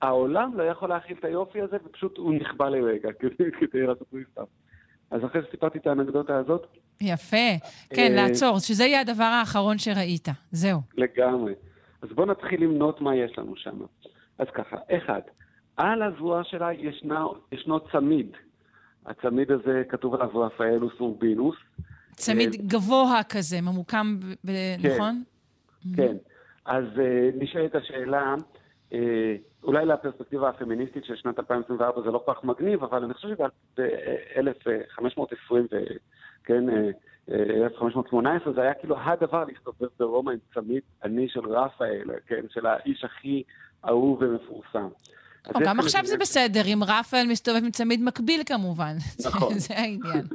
שהעולם 0.00 0.58
לא 0.58 0.62
יכול 0.62 0.88
להכיל 0.88 1.16
את 1.20 1.24
היופי 1.24 1.60
הזה, 1.60 1.76
ופשוט 1.84 2.18
הוא 2.18 2.34
נכבה 2.34 2.70
לרגע, 2.70 3.08
כדי, 3.60 3.86
לעשות 3.86 4.08
ריסטארט. 4.14 4.48
אז 5.10 5.24
אחרי 5.24 5.42
שסיפרתי 5.48 5.78
את 5.78 5.86
האנקדוטה 5.86 6.36
הזאת, 6.36 6.66
יפה. 7.00 7.36
כן, 7.90 8.18
אה, 8.18 8.28
לעצור, 8.28 8.58
שזה 8.58 8.84
יהיה 8.84 9.00
הדבר 9.00 9.24
האחרון 9.24 9.78
שראית. 9.78 10.28
זהו. 10.50 10.80
לגמרי. 10.96 11.54
אז 12.02 12.08
בואו 12.12 12.26
נתחיל 12.26 12.64
למנות 12.64 13.00
מה 13.00 13.16
יש 13.16 13.38
לנו 13.38 13.56
שם. 13.56 13.78
אז 14.38 14.46
ככה, 14.54 14.76
אחד, 14.90 15.20
על 15.76 16.02
הזרוע 16.02 16.44
שלה 16.44 16.72
ישנה, 16.72 17.26
ישנו 17.52 17.80
צמיד. 17.92 18.36
הצמיד 19.06 19.50
הזה 19.50 19.82
כתוב 19.88 20.14
עליו 20.14 20.28
רפאלוס 20.34 20.92
אורבינוס. 21.00 21.56
צמיד 22.10 22.50
גבוה 22.66 23.20
כזה, 23.28 23.60
ממוקם, 23.60 24.16
ב- 24.44 24.76
כן. 24.82 24.94
נכון? 24.94 25.22
כן. 25.96 26.16
אז 26.64 26.84
uh, 26.96 27.00
נשאלת 27.34 27.74
השאלה, 27.74 28.34
uh, 28.90 28.94
אולי 29.62 29.86
לפרספקטיבה 29.86 30.48
הפמיניסטית 30.48 31.04
של 31.04 31.16
שנת 31.16 31.38
2024 31.38 32.02
זה 32.02 32.10
לא 32.10 32.22
כל 32.26 32.32
כך 32.34 32.44
מגניב, 32.44 32.84
אבל 32.84 33.04
אני 33.04 33.14
חושב 33.14 33.28
שב-1520, 33.28 35.54
כן, 36.44 36.68
אה, 36.68 36.74
אה, 36.74 36.90
1518, 37.32 38.52
זה 38.52 38.60
היה 38.60 38.74
כאילו 38.74 38.96
הדבר 38.98 39.44
להסתובב 39.44 39.88
ברומא 39.98 40.30
עם 40.30 40.38
צמיד 40.54 40.82
עני 41.04 41.28
של 41.28 41.40
רפאל, 41.40 42.10
כן, 42.26 42.44
של 42.48 42.66
האיש 42.66 43.04
הכי 43.04 43.42
אהוב 43.84 44.22
ומפורסם. 44.22 44.88
או 45.54 45.60
יש 45.60 45.66
גם 45.66 45.80
עכשיו 45.80 46.04
זה 46.04 46.18
בסדר, 46.18 46.60
אם 46.66 46.80
רפאל 46.82 47.26
מסתובב 47.30 47.60
עם 47.64 47.70
צמיד 47.70 48.02
מקביל 48.02 48.40
כמובן. 48.46 48.96
נכון. 49.26 49.58
זה 49.58 49.74
העניין. 49.74 50.26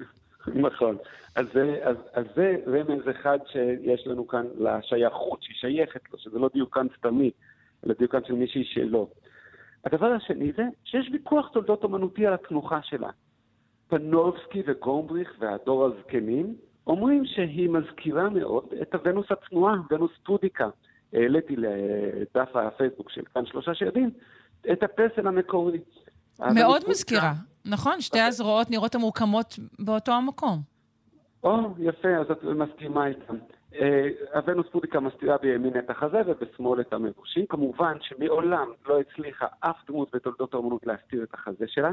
נכון. 0.68 0.98
אז 1.36 1.46
זה, 1.54 1.80
אז, 1.84 1.96
אז 2.14 2.26
זה 2.36 2.56
רמז 2.68 3.10
אחד 3.12 3.38
שיש 3.52 4.08
לנו 4.08 4.28
כאן 4.28 4.46
לשייכות, 4.60 5.44
שהיא 5.44 5.56
שייכת 5.56 6.02
לו, 6.12 6.20
שזה 6.20 6.40
לא 6.40 6.50
דיוקן 6.54 6.88
סתמי, 6.98 7.32
אלא 7.86 7.94
דיוקן 8.00 8.20
של 8.28 8.34
מישהי 8.34 8.64
שלו. 8.66 9.10
הדבר 9.86 10.12
השני 10.12 10.52
זה 10.58 10.64
שיש 10.86 11.10
ויכוח 11.12 11.48
תולדות 11.48 11.84
אומנותי 11.84 12.28
על 12.28 12.34
התנוחה 12.34 12.80
שלה. 12.84 13.10
פנובסקי 13.88 14.64
וגומבריך 14.68 15.34
והדור 15.40 15.86
הזקנים 15.86 16.56
אומרים 16.88 17.26
שהיא 17.26 17.70
מזכירה 17.70 18.30
מאוד 18.30 18.66
את 18.82 18.94
הוונוס 18.96 19.26
הצנועה, 19.30 19.76
ונוס 19.92 20.12
פודיקה. 20.26 20.70
העליתי 21.14 21.56
לדף 21.56 22.56
הפייסבוק 22.56 23.10
של 23.10 23.22
כאן 23.34 23.46
שלושה 23.46 23.74
שיודעים 23.74 24.10
את 24.72 24.84
הפסל 24.84 25.28
המקורי. 25.28 25.80
מאוד 26.40 26.82
מזכירה. 26.90 27.34
נכון, 27.66 28.02
שתי 28.02 28.20
הזרועות 28.20 28.72
נראות 28.72 28.96
המורכמות 28.96 29.60
באותו 29.80 30.12
המקום. 30.12 30.60
או, 31.44 31.58
יפה, 31.80 32.18
אז 32.18 32.32
את 32.32 32.44
מסכימה 32.44 33.08
איתם. 33.08 33.36
אה, 33.76 34.10
הוונוס 34.34 34.68
פודיקה 34.72 35.00
מסתירה 35.00 35.38
בימין 35.38 35.80
את 35.80 35.90
החזה 35.90 36.22
ובשמאל 36.26 36.82
את 36.82 36.94
המבושים. 36.94 37.46
כמובן 37.46 37.98
שמעולם 38.02 38.68
לא 38.86 39.00
הצליחה 39.00 39.46
אף 39.60 39.76
דמות 39.88 40.16
בתולדות 40.16 40.54
האומנות 40.54 40.86
להסתיר 40.86 41.24
את 41.24 41.34
החזה 41.34 41.66
שלה. 41.68 41.92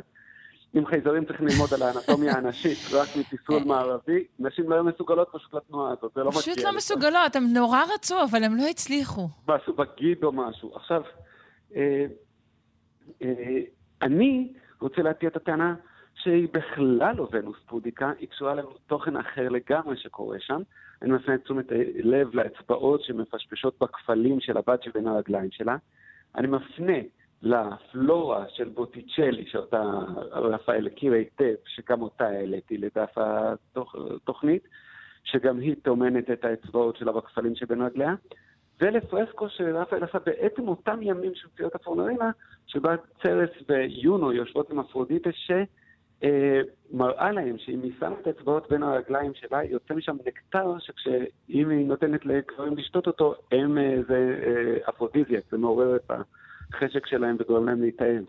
אם 0.76 0.86
חייזרים 0.86 1.24
צריכים 1.24 1.46
ללמוד 1.46 1.68
על 1.74 1.82
האנטומיה 1.82 2.32
הנשית 2.32 2.78
רק 2.92 3.08
מפיסול 3.16 3.62
מערבי, 3.64 4.24
נשים 4.38 4.70
לא 4.70 4.74
היו 4.74 4.84
מסוגלות 4.84 5.28
פשוט 5.32 5.54
לתנועה 5.54 5.92
הזאת, 5.92 6.12
זה 6.14 6.20
לא 6.20 6.30
מגיע. 6.30 6.40
פשוט 6.40 6.58
לא. 6.58 6.76
מסוגלות, 6.76 7.36
הם 7.36 7.44
נורא 7.52 7.80
רצו, 7.94 8.14
אבל 8.30 8.44
הם 8.44 8.56
לא 8.56 8.62
הצליחו. 8.70 9.28
משהו 9.48 9.74
בגיד 9.74 10.24
או 10.24 10.32
משהו. 10.32 10.76
עכשיו, 10.76 11.02
אה, 11.76 12.06
אה, 13.22 13.60
אני 14.02 14.52
רוצה 14.80 15.02
להטיע 15.02 15.28
את 15.28 15.36
הטענה 15.36 15.74
שהיא 16.14 16.48
בכלל 16.52 17.16
לא 17.16 17.28
ונוס 17.32 17.56
פודיקה, 17.66 18.12
היא 18.18 18.28
קשורה 18.28 18.54
לתוכן 18.54 19.16
אחר 19.16 19.48
לגמרי 19.48 19.96
שקורה 19.96 20.36
שם. 20.40 20.60
אני 21.02 21.12
מפנה 21.12 21.34
את 21.34 21.44
תשומת 21.44 21.66
לב 22.02 22.34
לאצבעות 22.34 23.04
שמפשפשות 23.04 23.78
בכפלים 23.80 24.40
של 24.40 24.56
הבת 24.56 24.82
שבין 24.82 25.06
הרגליים 25.06 25.50
שלה. 25.50 25.76
אני 26.36 26.46
מפנה 26.46 26.98
לפלורה 27.42 28.44
של 28.48 28.68
בוטיצ'לי, 28.68 29.46
שאותה 29.46 29.82
רפאל 30.32 30.86
הכיר 30.86 31.12
היטב, 31.12 31.54
שגם 31.66 32.02
אותה 32.02 32.26
העליתי 32.26 32.78
לדף 32.78 33.14
התוכנית, 33.16 34.68
שגם 35.24 35.58
היא 35.58 35.74
טומנת 35.82 36.30
את 36.30 36.44
האצבעות 36.44 36.96
שלה 36.96 37.12
בכפלים 37.12 37.54
שבין 37.54 37.82
רגליה. 37.82 38.14
ולפרסקו 38.80 39.48
שרפאל 39.48 40.04
עשה 40.04 40.18
בעצם 40.18 40.68
אותם 40.68 40.98
ימים 41.02 41.34
של 41.34 41.48
פציעות 41.48 41.74
הפורנרינה, 41.74 42.30
שבה 42.66 42.94
צרס 43.22 43.50
ויונו 43.68 44.32
יושבות 44.32 44.70
עם 44.70 44.80
אפרודיטה, 44.80 45.30
שמראה 46.22 47.32
להם 47.32 47.58
שאם 47.58 47.82
היא 47.82 47.92
שמה 47.98 48.14
את 48.20 48.26
האצבעות 48.26 48.70
בין 48.70 48.82
הרגליים 48.82 49.34
שלה, 49.34 49.64
יוצא 49.64 49.94
משם 49.94 50.16
נקטר, 50.26 50.78
שכשאם 50.78 51.70
היא 51.70 51.86
נותנת 51.86 52.26
לגברים 52.26 52.76
לשתות 52.76 53.06
אותו, 53.06 53.34
הם, 53.52 53.78
אה, 53.78 53.96
זה 54.08 54.40
אה, 54.46 54.88
אפרודיזיאק, 54.88 55.44
זה 55.50 55.58
מעורר 55.58 55.96
את 55.96 56.10
החשק 56.74 57.06
שלהם 57.06 57.36
וגורם 57.40 57.68
להם 57.68 57.82
להתאהב. 57.82 58.24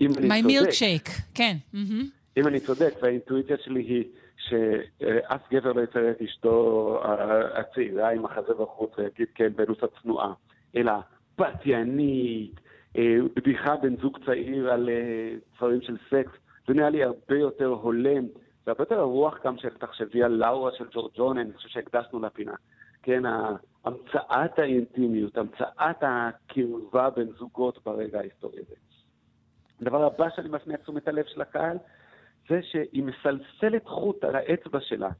אם 0.00 0.10
אני 0.18 0.28
My 0.28 0.42
צודק- 0.42 0.68
milkshake, 0.68 1.22
כן. 1.34 1.56
מהמם. 1.72 2.04
אם 2.36 2.46
אני 2.46 2.60
צודק, 2.60 2.94
והאינטואיציה 3.02 3.56
שלי 3.64 3.80
היא 3.80 4.04
שאף 4.36 5.40
גבר 5.52 5.72
לא 5.72 5.80
יצייר 5.80 6.10
את 6.10 6.22
אשתו 6.22 7.00
הצעירה 7.54 8.10
עם 8.10 8.24
החזה 8.24 8.54
בחוץ 8.54 8.90
ויגיד 8.98 9.26
כן, 9.34 9.52
ונוס 9.56 9.78
הצנועה, 9.82 10.32
אלא 10.76 10.92
פתיינית, 11.36 12.60
אה, 12.98 13.16
בדיחה 13.36 13.76
בין 13.76 13.96
זוג 14.02 14.18
צעיר 14.26 14.72
על 14.72 14.88
אה, 14.88 15.34
דברים 15.56 15.80
של 15.82 15.96
סקס, 16.10 16.32
זה 16.68 16.74
נראה 16.74 16.90
לי 16.90 17.04
הרבה 17.04 17.36
יותר 17.38 17.66
הולם, 17.66 18.24
זה 18.64 18.70
הרבה 18.70 18.82
יותר 18.82 18.98
הרוח 19.00 19.38
גם 19.44 19.58
של 19.58 19.68
תחשבי 19.68 20.22
על 20.22 20.32
לאורה 20.32 20.70
של 20.78 20.84
ג'ורג'ון, 20.94 21.38
אני 21.38 21.52
חושב 21.52 21.68
שהקדשנו 21.68 22.20
לפינה. 22.20 22.52
כן, 23.02 23.22
המצאת 23.84 24.58
האינטימיות, 24.58 25.38
המצאת 25.38 25.96
הקרבה 26.00 27.10
בין 27.10 27.28
זוגות 27.38 27.84
ברגע 27.84 28.18
ההיסטורי 28.18 28.58
הזה. 28.58 28.74
הדבר 29.80 30.04
הבא 30.04 30.28
שאני 30.36 30.48
מפנה 30.48 30.74
את 30.74 30.80
תשומת 30.82 31.08
הלב 31.08 31.24
של 31.26 31.40
הקהל, 31.40 31.76
זה 32.48 32.60
שהיא 32.62 33.02
מסלסלת 33.02 33.86
חוט 33.86 34.24
על 34.24 34.36
האצבע 34.36 34.80
שלה. 34.80 35.10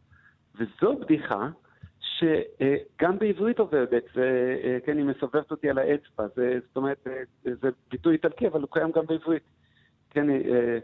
וזו 0.54 0.96
בדיחה 1.00 1.48
שגם 2.00 3.18
בעברית 3.18 3.58
עובדת, 3.58 4.04
זה, 4.14 4.56
אה, 4.64 4.78
כן, 4.86 4.96
היא 4.96 5.04
מסובבת 5.04 5.50
אותי 5.50 5.70
על 5.70 5.78
האצבע. 5.78 6.26
זה, 6.34 6.58
זאת 6.66 6.76
אומרת, 6.76 7.06
זה 7.44 7.68
ביטוי 7.90 8.12
איטלקי, 8.12 8.48
אבל 8.48 8.60
הוא 8.60 8.68
קיים 8.72 8.90
גם 8.90 9.06
בעברית. 9.06 9.42
כן, 10.10 10.30
אה, 10.30 10.78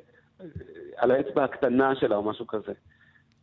על 0.97 1.11
האצבע 1.11 1.45
הקטנה 1.45 1.97
שלה 1.97 2.17
או 2.17 2.23
משהו 2.23 2.47
כזה. 2.47 2.73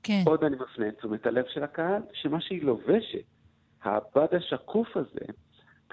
כן. 0.03 0.23
עוד 0.25 0.43
אני 0.43 0.55
מפנה 0.55 0.87
את 0.87 0.97
תשומת 0.97 1.25
הלב 1.25 1.45
של 1.47 1.63
הקהל, 1.63 2.01
שמה 2.13 2.41
שהיא 2.41 2.63
לובשת, 2.63 3.23
הבד 3.85 4.35
השקוף 4.35 4.97
הזה, 4.97 5.25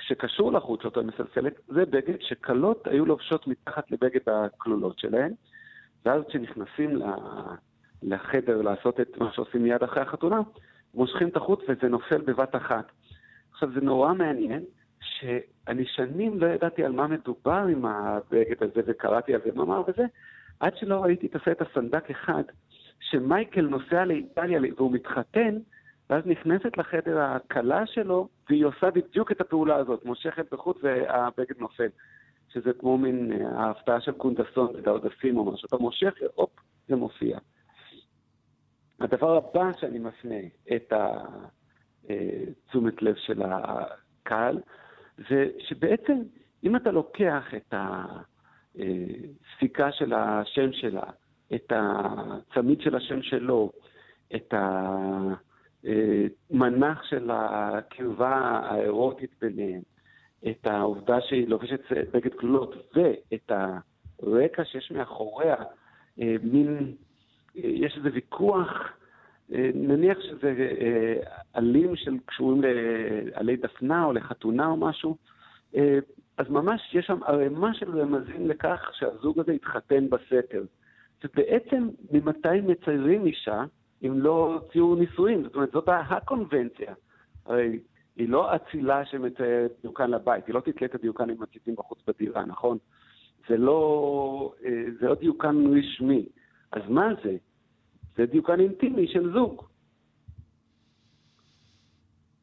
שקשור 0.01 0.52
לחוט 0.52 0.82
שאותו 0.82 1.01
היא 1.01 1.09
מסלסלת, 1.09 1.60
זה 1.69 1.85
בגד 1.85 2.20
שכלות 2.20 2.86
היו 2.86 3.06
לובשות 3.06 3.47
מתחת 3.47 3.90
לבגד 3.90 4.28
הכלולות 4.28 4.98
שלהן, 4.98 5.32
ואז 6.05 6.23
כשנכנסים 6.28 7.02
לחדר 8.02 8.62
לעשות 8.62 9.01
את 9.01 9.19
מה 9.19 9.32
שעושים 9.32 9.62
מיד 9.62 9.82
אחרי 9.82 10.02
החתונה, 10.02 10.40
מושכים 10.94 11.28
את 11.28 11.36
החוט 11.36 11.62
וזה 11.69 11.89
נופל 11.89 12.20
בבת 12.20 12.56
אחת. 12.56 12.93
עכשיו, 13.52 13.73
זה 13.74 13.81
נורא 13.81 14.14
מעניין, 14.14 14.64
שאני 15.01 15.85
שנים 15.86 16.40
לא 16.40 16.47
ידעתי 16.47 16.85
על 16.85 16.93
מה 16.93 17.06
מדובר 17.06 17.64
עם 17.70 17.85
הבגד 17.85 18.62
הזה, 18.62 18.81
וקראתי 18.86 19.35
על 19.35 19.40
זה 19.44 19.51
מאמר 19.55 19.82
וזה, 19.89 20.05
עד 20.60 20.77
שלא 20.77 21.02
ראיתי 21.02 21.27
את 21.27 21.36
הסרט 21.36 21.62
הסנדק 21.62 22.10
אחד, 22.10 22.43
שמייקל 23.01 23.66
נוסע 23.66 24.05
לאיטליה 24.05 24.60
והוא 24.77 24.93
מתחתן, 24.93 25.59
ואז 26.13 26.27
נכנסת 26.27 26.79
לחדר 26.79 27.21
הכלה 27.21 27.87
שלו, 27.87 28.29
והיא 28.49 28.65
עושה 28.65 28.91
בדיוק 28.91 29.33
את 29.33 29.41
הפעולה 29.41 29.77
הזאת, 29.77 30.05
מושכת 30.05 30.53
בחוץ 30.53 30.79
והבגד 30.83 31.59
נופל. 31.59 31.89
שזה 32.53 32.73
כמו 32.79 32.99
מין 32.99 33.33
אה, 33.33 33.61
ההפתעה 33.61 34.01
של 34.01 34.13
קונדסון, 34.13 34.73
את 34.79 34.87
העודפים 34.87 35.37
או 35.37 35.45
משהו. 35.45 35.67
אתה 35.67 35.77
מושך, 35.77 36.15
הופ, 36.35 36.51
זה 36.89 36.97
מופיע. 36.97 37.39
הדבר 39.01 39.37
הבא 39.37 39.73
שאני 39.81 39.99
מפנה 39.99 40.35
את 40.77 40.93
התשומת 40.93 43.03
לב 43.03 43.15
של 43.15 43.43
הקהל, 43.43 44.61
זה 45.31 45.49
שבעצם 45.59 46.19
אם 46.65 46.77
אתה 46.77 46.91
לוקח 46.91 47.45
את 47.57 47.75
הסיכה 48.75 49.93
של 49.93 50.13
השם 50.13 50.73
שלה, 50.73 51.05
את 51.55 51.73
הצמיד 51.77 52.81
של 52.81 52.97
השם 52.97 53.23
שלו, 53.23 53.73
את 54.35 54.55
המנח 55.85 57.03
של 57.03 57.31
הקרבה 57.33 58.37
האירוטית 58.65 59.31
ביניהם, 59.41 59.81
את 60.51 60.67
העובדה 60.67 61.21
שהיא 61.21 61.49
לובשת 61.49 61.81
בגד 62.13 62.35
כלולות 62.35 62.75
ואת 62.95 63.53
הרקע 64.23 64.65
שיש 64.65 64.91
מאחוריה, 64.91 65.57
אה, 66.21 66.37
מין, 66.43 66.95
אה, 67.57 67.61
יש 67.65 67.97
איזה 67.97 68.09
ויכוח, 68.13 68.93
אה, 69.55 69.71
נניח 69.75 70.19
שזה 70.21 70.55
אה, 70.81 71.15
עלים 71.53 71.97
של 71.97 72.17
קשורים 72.27 72.63
לעלי 72.63 73.57
דפנה 73.57 74.05
או 74.05 74.13
לחתונה 74.13 74.67
או 74.67 74.77
משהו, 74.77 75.17
אה, 75.77 75.99
אז 76.39 76.49
ממש 76.51 76.95
יש 76.95 77.07
שם 77.07 77.23
ערימה 77.27 77.75
של 77.75 78.01
רמזים 78.01 78.49
לכך 78.49 78.91
שהזוג 78.93 79.41
הזה 79.41 79.53
התחתן 79.53 80.11
בסתר. 80.11 80.65
ובעצם 81.25 81.89
ממתי 82.13 82.61
מציירים 82.67 83.27
אישה 83.27 83.65
אם 84.03 84.20
לא 84.20 84.61
ציור 84.73 84.97
נישואים? 84.97 85.43
זאת 85.43 85.55
אומרת, 85.55 85.70
זאת 85.73 85.89
הקונבנציה. 86.11 86.95
הרי 87.47 87.79
היא 88.16 88.29
לא 88.29 88.57
אצילה 88.57 89.07
שמציירת 89.07 89.70
דיוקן 89.83 90.11
לבית, 90.11 90.47
היא 90.47 90.55
לא 90.55 90.61
תתלה 90.61 90.87
את 90.87 90.95
הדיוקן 90.95 91.31
עם 91.31 91.37
מציצים 91.43 91.74
בחוץ 91.74 91.99
בדירה, 92.07 92.45
נכון? 92.45 92.79
זה 93.49 93.57
לא, 93.57 94.53
אה, 94.65 94.70
זה 95.01 95.07
לא 95.07 95.15
דיוקן 95.15 95.57
רשמי. 95.79 96.27
אז 96.73 96.83
מה 96.89 97.09
זה? 97.24 97.37
זה 98.16 98.27
דיוקן 98.27 98.61
אינטימי 98.61 99.09
של 99.09 99.33
זוג. 99.33 99.62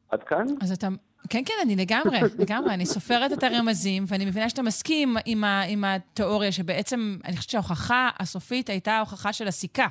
עד 0.08 0.22
כאן? 0.22 0.44
אז 0.60 0.72
אתה... 0.72 0.88
כן, 1.28 1.42
כן, 1.46 1.54
אני 1.62 1.76
לגמרי, 1.76 2.18
לגמרי. 2.42 2.74
אני 2.74 2.86
סופרת 2.86 3.32
את 3.32 3.42
הרמזים, 3.42 4.04
ואני 4.06 4.26
מבינה 4.26 4.48
שאתה 4.48 4.62
מסכים 4.62 5.14
עם, 5.26 5.44
ה, 5.44 5.62
עם 5.62 5.84
התיאוריה, 5.84 6.52
שבעצם, 6.52 7.16
אני 7.24 7.36
חושבת 7.36 7.50
שההוכחה 7.50 8.08
הסופית 8.18 8.68
הייתה 8.68 8.92
ההוכחה 8.92 9.32
של 9.32 9.48
הסיכה. 9.48 9.86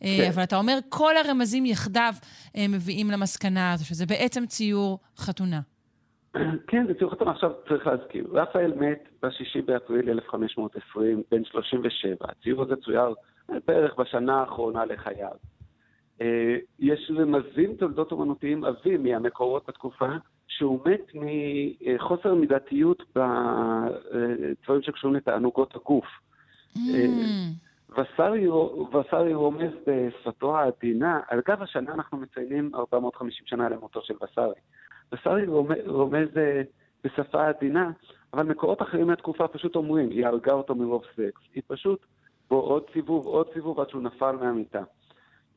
כן. 0.00 0.30
אבל 0.34 0.42
אתה 0.42 0.56
אומר, 0.56 0.78
כל 0.88 1.14
הרמזים 1.16 1.66
יחדיו 1.66 2.12
אה, 2.56 2.68
מביאים 2.68 3.10
למסקנה 3.10 3.72
הזו, 3.72 3.86
שזה 3.86 4.06
בעצם 4.06 4.46
ציור 4.46 4.98
חתונה. 5.16 5.60
כן, 6.66 6.86
זה 6.86 6.94
ציור 6.94 7.10
חתום. 7.10 7.28
עכשיו 7.28 7.50
צריך 7.68 7.86
להזכיר, 7.86 8.26
רפאל 8.32 8.72
מת 8.74 9.08
ב-6 9.22 9.62
באפריל 9.66 10.10
1520, 10.10 11.22
בן 11.30 11.44
37. 11.44 12.14
הציור 12.20 12.62
הזה 12.62 12.76
צויר 12.76 13.14
בערך 13.66 13.96
בשנה 13.98 14.40
האחרונה 14.40 14.84
לחייו. 14.84 15.30
אה, 16.20 16.56
יש 16.78 17.10
רמזים 17.16 17.74
תולדות 17.78 18.12
אומנותיים 18.12 18.64
עבים 18.64 19.02
מהמקורות 19.02 19.64
בתקופה, 19.68 20.08
שהוא 20.48 20.80
מת 20.86 21.12
מחוסר 21.14 22.34
מידתיות 22.34 23.02
בדברים 23.16 24.82
שקשורים 24.82 25.16
לתענוגות 25.16 25.74
הגוף. 25.74 26.06
אה, 26.76 27.06
וסרי, 27.92 29.34
רומז 29.34 29.70
בשפתו 29.86 30.58
העדינה, 30.58 31.20
אגב, 31.28 31.62
השנה 31.62 31.94
אנחנו 31.94 32.18
מציינים 32.18 32.70
450 32.74 33.46
שנה 33.46 33.68
למותו 33.68 34.02
של 34.02 34.14
וסרי. 34.22 34.54
וסרי 35.12 35.46
רומז, 35.86 36.28
אה, 36.36 36.62
בשפה 37.04 37.48
עדינה, 37.48 37.90
אבל 38.34 38.42
מקורות 38.42 38.82
אחרים 38.82 39.06
מהתקופה 39.06 39.48
פשוט 39.48 39.76
אומרים, 39.76 40.10
היא 40.10 40.26
הרגה 40.26 40.52
אותו 40.52 40.74
מרוב 40.74 41.04
סקס. 41.12 41.40
היא 41.54 41.62
פשוט, 41.66 42.06
בו 42.50 42.60
עוד 42.60 42.82
סיבוב, 42.92 43.26
עוד 43.26 43.46
סיבוב 43.54 43.80
עד 43.80 43.90
שהוא 43.90 44.02
נפל 44.02 44.32
מהמיטה. 44.32 44.82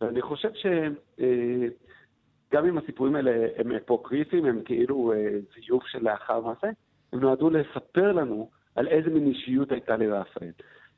ואני 0.02 0.22
חושב 0.22 0.50
שגם 0.54 2.66
אם 2.66 2.78
הסיפורים 2.78 3.16
האלה 3.16 3.48
הם 3.58 3.72
אפוקריפיים, 3.72 4.46
הם 4.46 4.62
כאילו 4.66 5.14
אה, 5.14 5.38
זיוף 5.56 5.84
של 5.86 6.04
לאחר 6.04 6.42
מעשה, 6.42 6.68
הם 7.14 7.20
נועדו 7.20 7.50
לספר 7.50 8.12
לנו 8.12 8.50
על 8.76 8.88
איזה 8.88 9.10
מין 9.10 9.28
אישיות 9.28 9.72
הייתה 9.72 9.98
לרפאל. 9.98 10.52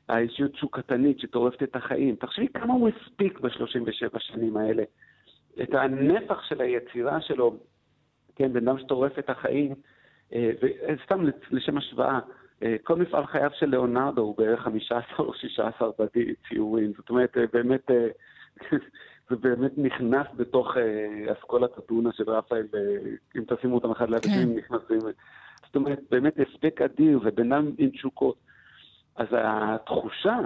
האישיות 0.08 0.52
תשוקתנית 0.52 1.20
שטורפת 1.20 1.62
את 1.62 1.76
החיים. 1.76 2.16
תחשבי 2.16 2.48
כמה 2.48 2.74
הוא 2.74 2.88
הספיק 2.88 3.40
ב-37 3.40 4.18
שנים 4.18 4.56
האלה. 4.56 4.82
את 5.62 5.74
הנפח 5.74 6.42
של 6.48 6.60
היצירה 6.60 7.20
שלו, 7.20 7.56
כן, 8.36 8.52
בן 8.52 8.68
אדם 8.68 8.78
שטורף 8.78 9.18
את 9.18 9.30
החיים, 9.30 9.74
אה, 10.32 10.50
וסתם 10.62 11.24
לשם 11.50 11.78
השוואה, 11.78 12.18
אה, 12.62 12.76
כל 12.82 12.96
מפעל 12.96 13.26
חייו 13.26 13.50
של 13.58 13.66
ליאונרדו 13.66 14.22
הוא 14.22 14.36
בערך 14.38 14.60
15 14.60 15.02
או 15.18 15.34
16 15.34 15.90
בדי 15.98 16.34
ציורים. 16.48 16.92
זאת 16.96 17.10
אומרת, 17.10 17.36
אה, 17.36 17.44
באמת, 17.52 17.90
זה 19.30 19.36
באמת 19.36 19.78
נכנס 19.78 20.26
בתוך 20.36 20.76
אסכולת 21.32 21.78
אתונה 21.78 22.12
של 22.12 22.30
רפאל, 22.30 22.66
אם 23.36 23.42
תשימו 23.46 23.74
אותם 23.74 23.90
אחד 23.90 24.10
ליד 24.10 24.22
כן. 24.22 24.30
השני, 24.30 24.54
נכנסים. 24.54 24.98
זאת 25.66 25.76
אומרת, 25.76 26.00
באמת 26.10 26.34
הספק 26.38 26.80
אדיר, 26.82 27.20
ובן 27.22 27.52
אדם 27.52 27.70
עם 27.78 27.90
תשוקות. 27.90 28.36
אז 29.16 29.26
התחושה 29.32 30.38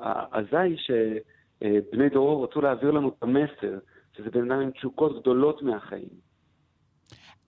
העזה 0.00 0.60
היא 0.60 0.76
שבני 0.78 2.08
דורו 2.08 2.42
רצו 2.42 2.60
להעביר 2.60 2.90
לנו 2.90 3.08
את 3.08 3.22
המסר, 3.22 3.78
שזה 4.16 4.30
בן 4.30 4.50
אדם 4.50 4.60
עם 4.60 4.70
תשוקות 4.70 5.20
גדולות 5.20 5.62
מהחיים. 5.62 6.28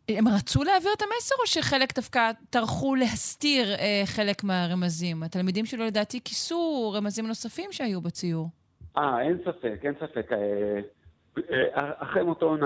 הם 0.08 0.28
רצו 0.28 0.62
להעביר 0.64 0.90
את 0.96 1.02
המסר, 1.02 1.34
או 1.40 1.46
שחלק 1.46 1.94
דווקא 1.94 2.30
טרחו 2.50 2.94
להסתיר 2.94 3.74
אה, 3.74 4.02
חלק 4.04 4.44
מהרמזים? 4.44 5.22
התלמידים 5.22 5.66
שלו 5.66 5.84
לדעתי 5.84 6.20
כיסו 6.24 6.92
רמזים 6.96 7.26
נוספים 7.26 7.72
שהיו 7.72 8.00
בציור. 8.00 8.48
אה, 8.98 9.22
אין 9.22 9.38
ספק, 9.44 9.80
אין 9.84 9.94
ספק. 10.00 10.32
אה, 10.32 10.80
אה, 11.50 11.92
אחרי 11.98 12.22
מותו 12.22 12.56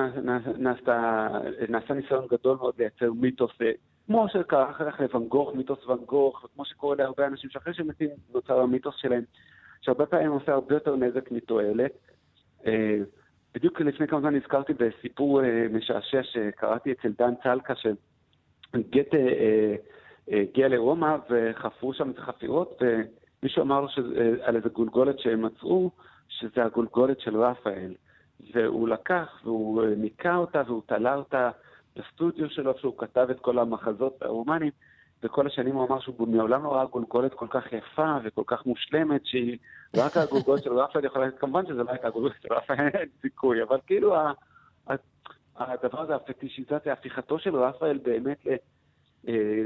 נעשה 1.68 1.94
ניסיון 1.94 2.26
גדול 2.30 2.56
מאוד 2.56 2.74
לייצר 2.78 3.12
מיתוס, 3.12 3.50
אה, 3.62 3.70
כמו 4.06 4.26
שקרה 4.28 4.70
אחר 4.70 4.90
כך 4.90 5.00
לוואן 5.00 5.28
גוך, 5.28 5.54
מיתוס 5.54 5.86
ואן 5.86 6.04
גוך, 6.06 6.44
וכמו 6.44 6.64
שקורה 6.64 6.96
להרבה 6.96 7.26
אנשים 7.26 7.50
שאחרי 7.50 7.74
שמתים 7.74 8.08
נוצר 8.34 8.60
המיתוס 8.60 8.94
שלהם, 8.96 9.22
שהרבה 9.80 10.06
פעמים 10.06 10.30
עושה 10.30 10.52
הרבה 10.52 10.74
יותר 10.74 10.96
נזק 10.96 11.30
מתועלת. 11.30 11.92
אה, 12.66 12.98
בדיוק 13.54 13.80
לפני 13.80 14.06
כמה 14.06 14.20
זמן 14.20 14.34
נזכרתי 14.34 14.72
בסיפור 14.72 15.44
אה, 15.44 15.66
משעשע 15.72 16.22
שקראתי 16.22 16.92
אצל 16.92 17.12
דן 17.18 17.34
צלקה, 17.42 17.74
שגתה 17.76 19.16
אה, 19.16 19.74
הגיע 20.28 20.68
לרומא 20.68 21.16
וחפרו 21.30 21.94
שם 21.94 22.10
את 22.10 22.18
החפירות, 22.18 22.82
ומישהו 22.82 23.62
אמר 23.62 23.80
לו 23.80 23.88
שזה, 23.88 24.36
על 24.42 24.56
איזה 24.56 24.68
גולגולת 24.68 25.18
שהם 25.18 25.42
מצאו, 25.42 25.90
שזה 26.28 26.64
הגולגולת 26.64 27.20
של 27.20 27.36
רפאל. 27.36 27.94
והוא 28.54 28.88
לקח 28.88 29.40
והוא 29.44 29.82
ניקה 29.96 30.36
אותה 30.36 30.62
והוא 30.66 30.82
תלה 30.86 31.14
אותה 31.14 31.50
בסטודיו 31.96 32.50
שלו, 32.50 32.78
שהוא 32.78 32.98
כתב 32.98 33.26
את 33.30 33.40
כל 33.40 33.58
המחזות 33.58 34.22
הרומנים, 34.22 34.70
וכל 35.22 35.46
השנים 35.46 35.74
הוא 35.74 35.86
אמר 35.88 36.00
שהוא 36.00 36.28
מעולם 36.28 36.64
לא 36.64 36.74
ראה 36.74 36.84
גולגולת 36.84 37.34
כל 37.34 37.46
כך 37.50 37.72
יפה 37.72 38.16
וכל 38.24 38.42
כך 38.46 38.66
מושלמת, 38.66 39.26
שהיא 39.26 39.58
רק 39.96 40.16
הגולגולת 40.16 40.62
של 40.62 40.72
רפאל 40.72 41.04
יכולה, 41.04 41.30
כמובן 41.30 41.66
שזה 41.66 41.82
לא 41.82 41.90
הייתה 41.90 42.06
הגולגולת 42.06 42.42
של 42.42 42.52
רפאל, 42.52 42.76
אין 42.94 43.08
סיכוי, 43.22 43.62
אבל 43.62 43.78
כאילו 43.86 44.14
ה- 44.16 44.32
ה- 44.86 44.94
הדבר 45.56 46.00
הזה, 46.00 46.14
הפטישיזציה, 46.14 46.92
הפיכתו 46.92 47.38
של 47.38 47.56
רפאל 47.56 47.98
באמת 47.98 48.46
אה, 48.46 48.56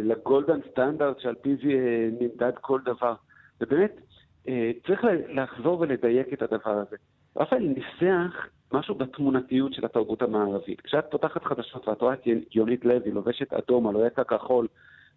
לגולדן 0.02 0.60
סטנדרט 0.70 1.20
שעל 1.20 1.34
פיו 1.34 1.56
אה, 1.70 2.08
נמדד 2.20 2.52
כל 2.60 2.80
דבר. 2.84 3.14
ובאמת, 3.60 4.00
אה, 4.48 4.70
צריך 4.86 5.00
לחזור 5.28 5.80
ולדייק 5.80 6.32
את 6.32 6.42
הדבר 6.42 6.70
הזה. 6.70 6.96
רפאל 7.36 7.58
ניסח 7.58 8.46
משהו 8.72 8.94
בתמונתיות 8.94 9.72
של 9.72 9.84
התרבות 9.84 10.22
המערבית. 10.22 10.80
כשאת 10.80 11.04
פותחת 11.10 11.44
חדשות 11.44 11.88
ואת 11.88 12.00
רואה 12.00 12.14
את 12.14 12.26
יונית 12.54 12.84
לוי 12.84 13.10
לובשת 13.10 13.52
אדום 13.52 13.86
על 13.86 13.96
רקע 13.96 14.24
כחול, 14.24 14.66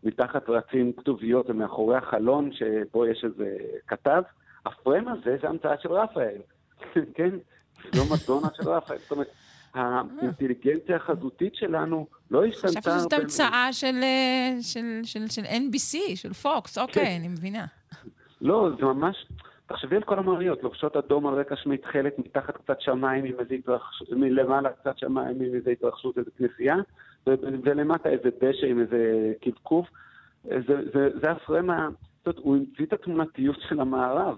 מתחת 0.03 0.49
רצים 0.49 0.93
כתוביות 0.93 1.49
ומאחורי 1.49 1.97
החלון 1.97 2.51
שבו 2.53 3.05
יש 3.05 3.23
איזה 3.23 3.57
כתב, 3.87 4.21
הפריים 4.65 5.07
הזה 5.07 5.37
זה 5.41 5.49
המצאה 5.49 5.75
של 5.81 5.91
רפאל, 5.91 6.37
כן? 7.15 7.29
לא 7.95 8.03
מדונה 8.05 8.47
של 8.55 8.69
רפאל. 8.69 8.97
זאת 8.97 9.11
אומרת, 9.11 9.27
האינטליגנציה 9.73 10.95
החזותית 10.95 11.55
שלנו 11.55 12.07
לא 12.31 12.45
השתנתה... 12.45 12.67
חשבתי 12.67 12.99
שזאת 12.99 13.13
המצאה 13.13 13.73
של, 13.73 13.95
אה, 14.03 14.61
של, 14.61 14.99
של, 15.03 15.27
של 15.27 15.41
NBC, 15.41 16.15
של 16.15 16.33
פוקס, 16.33 16.77
אוקיי, 16.77 17.17
אני 17.17 17.27
מבינה. 17.27 17.65
לא, 18.41 18.69
זה 18.79 18.85
ממש... 18.85 19.25
תחשבי 19.71 19.95
על 19.95 20.03
כל 20.03 20.19
המעריות, 20.19 20.63
לובשות 20.63 20.97
אדום 20.97 21.27
על 21.27 21.33
רקע 21.33 21.55
שמתחלת 21.55 22.19
מתחת 22.19 22.57
קצת 22.57 22.81
שמיים 22.81 23.25
עם 23.25 23.39
איזה 23.39 23.55
התרחשות, 23.55 24.11
מלמעלה 24.11 24.69
קצת 24.69 24.97
שמיים 24.97 25.41
עם 25.41 25.53
איזה 25.55 25.71
התרחשות, 25.71 26.17
איזה 26.17 26.31
כנסייה, 26.37 26.75
ולמטה 27.63 28.09
איזה 28.09 28.29
דשא 28.41 28.65
עם 28.65 28.79
איזה 28.79 29.33
קבקוב. 29.41 29.85
זה, 30.43 30.81
זה, 30.93 31.09
זה 31.21 31.31
הפרם 31.31 31.69
ה... 31.69 31.89
זאת 32.25 32.27
אומרת, 32.27 32.39
הוא 32.39 32.57
המציא 32.57 32.85
את 32.85 32.93
התמונתיות 32.93 33.55
של 33.69 33.79
המערב. 33.79 34.37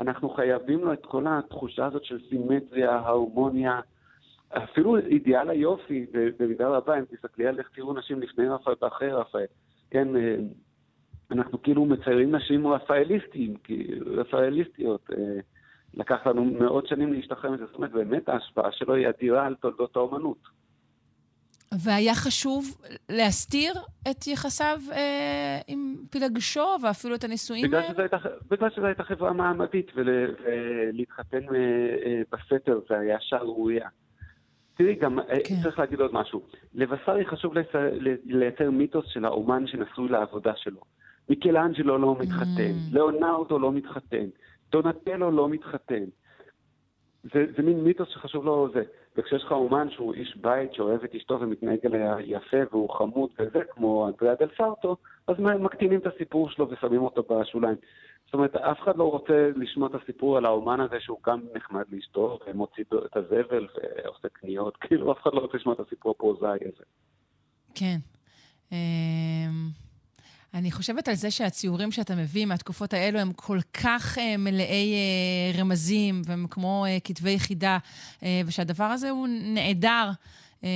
אנחנו 0.00 0.30
חייבים 0.30 0.84
לו 0.84 0.92
את 0.92 1.06
כל 1.06 1.24
התחושה 1.28 1.86
הזאת 1.86 2.04
של 2.04 2.18
סימטריה, 2.28 2.98
הרמוניה, 2.98 3.80
אפילו 4.48 4.96
אידיאל 4.96 5.50
היופי, 5.50 6.06
במידה 6.38 6.68
רבה, 6.68 6.98
אם 6.98 7.04
תסתכלי 7.04 7.46
על 7.46 7.58
איך 7.58 7.70
תראו 7.74 7.92
נשים 7.92 8.20
לפני 8.20 8.48
רפאל 8.48 8.74
ואחרי 8.82 9.12
רפאל. 9.12 9.44
כן, 9.90 10.16
אה, 10.16 10.36
אנחנו 11.30 11.62
כאילו 11.62 11.84
מציירים 11.84 12.34
נשים 12.34 12.66
רפאליסטים, 12.66 13.54
רפאליסטיות. 14.06 15.10
אה, 15.12 15.40
לקח 15.94 16.26
לנו 16.26 16.44
מאות 16.44 16.86
שנים 16.86 17.12
להשתחרר 17.12 17.50
מזה. 17.50 17.66
זאת 17.66 17.74
אומרת, 17.74 17.92
באמת 17.92 18.28
ההשפעה 18.28 18.72
שלו 18.72 18.94
היא 18.94 19.08
אדירה 19.08 19.46
על 19.46 19.54
תולדות 19.54 19.96
האומנות. 19.96 20.48
והיה 21.84 22.14
חשוב 22.14 22.76
להסתיר 23.08 23.72
את 24.10 24.26
יחסיו 24.26 24.80
אה, 24.92 25.60
עם 25.68 25.94
פילגשו, 26.10 26.76
ואפילו 26.82 27.14
את 27.14 27.24
הנישואים 27.24 27.66
בגלל? 27.66 27.82
שזו 27.82 28.00
הייתה, 28.00 28.16
בגלל 28.50 28.70
שזו 28.70 28.86
הייתה 28.86 29.04
חברה 29.04 29.32
מעמדית, 29.32 29.92
ול, 29.94 30.08
ולהתחתן 30.44 31.54
אה, 31.54 31.60
אה, 32.06 32.22
בסתר 32.32 32.80
זה 32.88 32.98
היה 32.98 33.16
שערורייה. 33.20 33.88
תראי, 34.74 34.94
גם 34.94 35.18
כן. 35.44 35.54
צריך 35.62 35.78
להגיד 35.78 36.00
עוד 36.00 36.14
משהו. 36.14 36.42
לבשרי 36.74 37.26
חשוב 37.26 37.54
לייצר 38.24 38.70
מיתוס 38.70 39.04
של 39.08 39.24
האומן 39.24 39.66
שנשוי 39.66 40.08
לעבודה 40.08 40.52
שלו. 40.56 40.80
מיקלאנג'לו 41.28 41.98
לא 41.98 42.16
מתחתן, 42.20 42.72
Mm. 42.72 42.94
ליאונרדו 42.94 43.58
לא 43.58 43.72
מתחתן, 43.72 44.26
דונטלו 44.72 45.30
לא 45.30 45.48
מתחתן. 45.48 46.04
זה, 47.22 47.46
זה 47.56 47.62
מין 47.62 47.84
מיתוס 47.84 48.08
שחשוב 48.08 48.44
לו 48.44 48.68
זה. 48.74 48.82
וכשיש 49.16 49.44
לך 49.44 49.52
אומן 49.52 49.90
שהוא 49.90 50.14
איש 50.14 50.36
בית 50.36 50.74
שאוהב 50.74 51.04
את 51.04 51.14
אשתו 51.14 51.40
ומתנהג 51.40 51.78
אליה 51.86 52.16
יפה 52.24 52.56
והוא 52.72 52.90
חמוד 52.90 53.30
וזה, 53.38 53.60
כמו 53.70 54.08
אנדריה 54.08 54.34
דל 54.34 54.48
סרטו, 54.56 54.96
אז 55.26 55.36
מקטינים 55.38 56.00
את 56.00 56.06
הסיפור 56.06 56.50
שלו 56.50 56.70
ושמים 56.70 57.02
אותו 57.02 57.22
בשוליים. 57.22 57.76
זאת 58.24 58.34
אומרת, 58.34 58.56
אף 58.56 58.80
אחד 58.82 58.96
לא 58.96 59.10
רוצה 59.10 59.50
לשמוע 59.56 59.88
את 59.88 60.02
הסיפור 60.02 60.36
על 60.36 60.44
האומן 60.44 60.80
הזה 60.80 60.96
שהוא 61.00 61.18
גם 61.26 61.40
נחמד 61.54 61.84
לאשתו 61.92 62.38
ומוציא 62.46 62.84
את 63.06 63.16
הזבל 63.16 63.66
ועושה 64.04 64.28
קניות, 64.28 64.76
כאילו 64.82 65.12
אף 65.12 65.22
אחד 65.22 65.30
לא 65.34 65.40
רוצה 65.40 65.56
לשמוע 65.56 65.74
את 65.74 65.80
הסיפור 65.80 66.14
הפרוזאי 66.16 66.58
הזה. 66.60 66.84
כן. 67.74 67.96
אני 70.58 70.70
חושבת 70.70 71.08
על 71.08 71.14
זה 71.14 71.30
שהציורים 71.30 71.92
שאתה 71.92 72.14
מביא 72.14 72.46
מהתקופות 72.46 72.92
האלו 72.92 73.18
הם 73.18 73.32
כל 73.32 73.58
כך 73.84 74.18
אה, 74.18 74.36
מלאי 74.38 74.94
אה, 74.94 75.60
רמזים, 75.60 76.22
והם 76.26 76.46
כמו 76.50 76.84
אה, 76.88 76.96
כתבי 77.04 77.30
יחידה, 77.30 77.78
אה, 78.22 78.40
ושהדבר 78.46 78.84
הזה 78.84 79.10
הוא 79.10 79.28
נעדר 79.54 80.10
אה, 80.64 80.68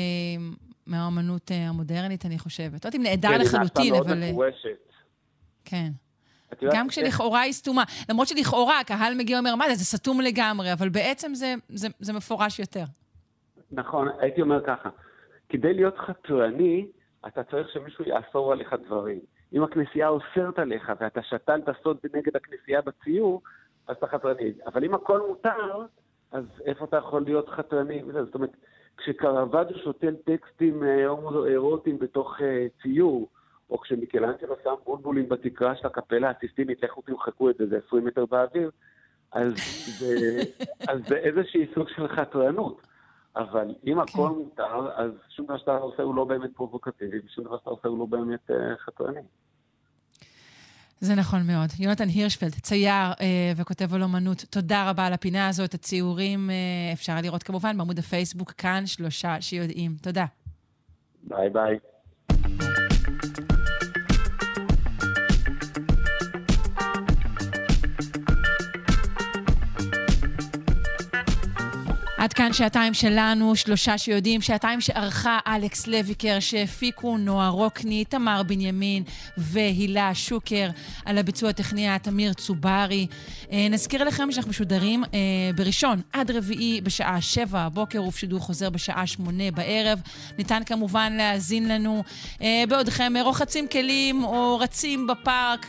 מהאומנות 0.87 1.51
המודרנית, 1.55 2.27
אני 2.27 2.39
חושבת. 2.39 2.73
לא 2.73 2.77
יודעת 2.77 2.95
אם 2.95 3.03
נעדר 3.03 3.29
כן, 3.29 3.35
היא 3.35 3.41
לחלוטין, 3.41 3.95
נעשתה 3.95 4.09
אבל... 4.09 4.19
מאוד 4.19 4.23
אה, 4.23 4.31
מפורשת. 4.31 4.93
כן. 5.65 5.91
את 6.53 6.63
יודעת 6.63 6.79
גם 6.79 6.89
כשלכאורה 6.89 7.41
היא 7.41 7.53
סתומה. 7.53 7.85
למרות 8.09 8.29
שלכאורה 8.29 8.81
הקהל 8.81 9.15
מגיע 9.15 9.37
ואומר, 9.37 9.55
מה 9.55 9.69
זה, 9.69 9.75
זה 9.75 9.85
סתום 9.85 10.21
לגמרי, 10.21 10.73
אבל 10.73 10.89
בעצם 10.89 11.35
זה, 11.35 11.55
זה, 11.69 11.89
זה 12.01 12.13
מפורש 12.13 12.59
יותר. 12.59 12.85
נכון, 13.73 14.09
הייתי 14.21 14.41
אומר 14.41 14.61
ככה, 14.67 14.89
כדי 15.49 15.75
להיות 15.75 15.95
חתרני, 15.99 16.87
אתה 17.27 17.45
צריך 17.45 17.69
שמישהו 17.73 18.05
יאסור 18.05 18.53
עליך 18.53 18.75
דברים. 18.87 19.21
אם 19.53 19.63
הכנסייה 19.63 20.09
אוסרת 20.09 20.59
עליך 20.59 20.93
ואתה 21.01 21.23
שתלת 21.23 21.65
סוד 21.83 21.97
נגד 22.15 22.37
הכנסייה 22.37 22.81
בציור, 22.81 23.43
אז 23.87 23.97
אתה 23.97 24.07
חתרני. 24.07 24.53
אבל 24.67 24.85
אם 24.85 24.95
הכל 24.95 25.21
מותר, 25.29 25.85
אז 26.33 26.45
איפה 26.65 26.85
אתה 26.85 26.97
יכול 26.97 27.23
להיות 27.23 27.49
חתרני? 27.49 28.03
זאת 28.25 28.35
אומרת, 28.35 28.57
כשקרוואג'ו 28.97 29.79
שותל 29.79 30.15
טקסטים 30.25 30.85
אה, 30.85 31.07
הומואירוטיים 31.07 31.99
בתוך 31.99 32.41
אה, 32.41 32.67
ציור, 32.83 33.29
או 33.71 33.81
כשמיקלנג'לו 33.81 34.55
שם 34.65 34.75
בולבולים 34.85 35.29
בתקרה 35.29 35.77
של 35.77 35.87
הקפלה 35.87 36.31
הסיסטינית, 36.31 36.83
לכו 36.83 37.03
תמחקו 37.03 37.51
את 37.51 37.57
זה, 37.59 37.67
זה 37.67 37.79
20 37.87 38.05
מטר 38.05 38.27
באוויר, 38.27 38.71
אז 39.33 39.55
זה, 39.99 40.41
אז 40.91 41.01
זה 41.09 41.17
איזשהי 41.17 41.67
סוג 41.75 41.89
של 41.89 42.09
חתרנות. 42.09 42.90
אבל 43.37 43.75
אם 43.87 44.01
הכל 44.01 44.31
מותר, 44.31 44.91
אז 44.97 45.11
שום 45.29 45.47
דבר 45.47 45.59
שאתה 45.59 45.77
עושה 45.77 46.03
הוא 46.03 46.15
לא 46.15 46.25
באמת 46.25 46.51
פרובוקטיבי, 46.55 47.19
ושום 47.27 47.45
דבר 47.45 47.59
שאתה 47.59 47.71
עושה 47.71 47.89
הוא 47.89 47.99
לא 47.99 48.07
באמת 48.07 48.51
אה, 48.51 48.77
חתרני. 48.79 49.21
זה 51.01 51.15
נכון 51.15 51.47
מאוד. 51.47 51.69
יונתן 51.79 52.09
הירשפלד, 52.09 52.51
צייר 52.51 53.13
אה, 53.21 53.53
וכותב 53.57 53.95
על 53.95 54.03
אומנות, 54.03 54.45
תודה 54.51 54.91
רבה 54.91 55.07
על 55.07 55.13
הפינה 55.13 55.49
הזו. 55.49 55.65
את 55.65 55.75
הציורים 55.75 56.51
אה, 56.51 56.93
אפשר 56.93 57.17
לראות 57.23 57.43
כמובן 57.43 57.79
בעמוד 57.79 57.99
הפייסבוק, 57.99 58.51
כאן 58.51 58.83
שלושה 58.87 59.41
שיודעים. 59.41 59.91
תודה. 60.03 60.25
ביי 61.23 61.51
ביי. 61.51 61.79
עד 72.21 72.33
כאן 72.33 72.53
שעתיים 72.53 72.95
שלנו, 72.95 73.57
שלושה 73.57 73.99
שיודעים, 73.99 74.41
שעתיים 74.41 74.81
שערכה 74.81 75.39
אלכס 75.47 75.87
לויקר, 75.87 76.41
שהפיקו 76.41 77.19
נועה 77.19 77.49
רוקני, 77.49 78.05
תמר 78.05 78.43
בנימין 78.43 79.03
והילה 79.37 80.15
שוקר, 80.15 80.71
על 81.05 81.19
הביצוע 81.19 81.51
הטכני 81.51 81.89
תמיר 82.03 82.33
צוברי. 82.33 83.07
אה, 83.53 83.67
נזכיר 83.71 84.05
לכם 84.05 84.33
שאנחנו 84.33 84.51
משודרים 84.51 85.05
אה, 85.05 85.19
בראשון 85.57 86.01
עד 86.13 86.31
רביעי 86.31 86.81
בשעה 86.81 87.21
שבע 87.21 87.61
הבוקר, 87.61 88.03
ובשידור 88.03 88.41
חוזר 88.41 88.71
בשעה 88.71 89.07
שמונה 89.07 89.51
בערב. 89.51 90.01
ניתן 90.39 90.63
כמובן 90.67 91.13
להאזין 91.13 91.69
לנו 91.69 92.03
אה, 92.43 92.65
בעודכם 92.69 93.13
רוחצים 93.25 93.69
כלים 93.69 94.25
או 94.25 94.59
רצים 94.59 95.07
בפארק 95.07 95.67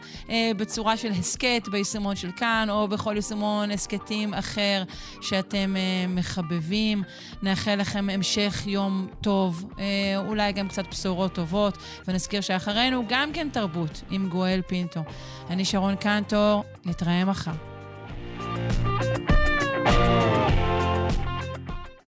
בצורה 0.57 0.97
של 0.97 1.11
הסכת 1.11 1.67
ביישומון 1.71 2.15
של 2.15 2.31
כאן, 2.31 2.67
או 2.69 2.87
בכל 2.87 3.13
יישומון 3.15 3.71
הסכתים 3.71 4.33
אחר 4.33 4.83
שאתם 5.21 5.75
מחברים. 6.09 6.40
מתחבבים, 6.41 7.03
נאחל 7.41 7.75
לכם 7.75 8.09
המשך 8.09 8.63
יום 8.67 9.07
טוב, 9.21 9.65
אה, 9.79 9.83
אולי 10.27 10.51
גם 10.51 10.67
קצת 10.67 10.87
בשורות 10.91 11.33
טובות, 11.33 11.77
ונזכיר 12.07 12.41
שאחרינו 12.41 13.03
גם 13.09 13.33
כן 13.33 13.47
תרבות 13.51 14.01
עם 14.09 14.29
גואל 14.29 14.61
פינטו. 14.67 15.01
אני 15.49 15.65
שרון 15.65 15.95
קנטור, 15.95 16.63
נתראה 16.85 17.25
מחר. 17.25 17.51
thank 19.83 20.55
you 20.55 20.80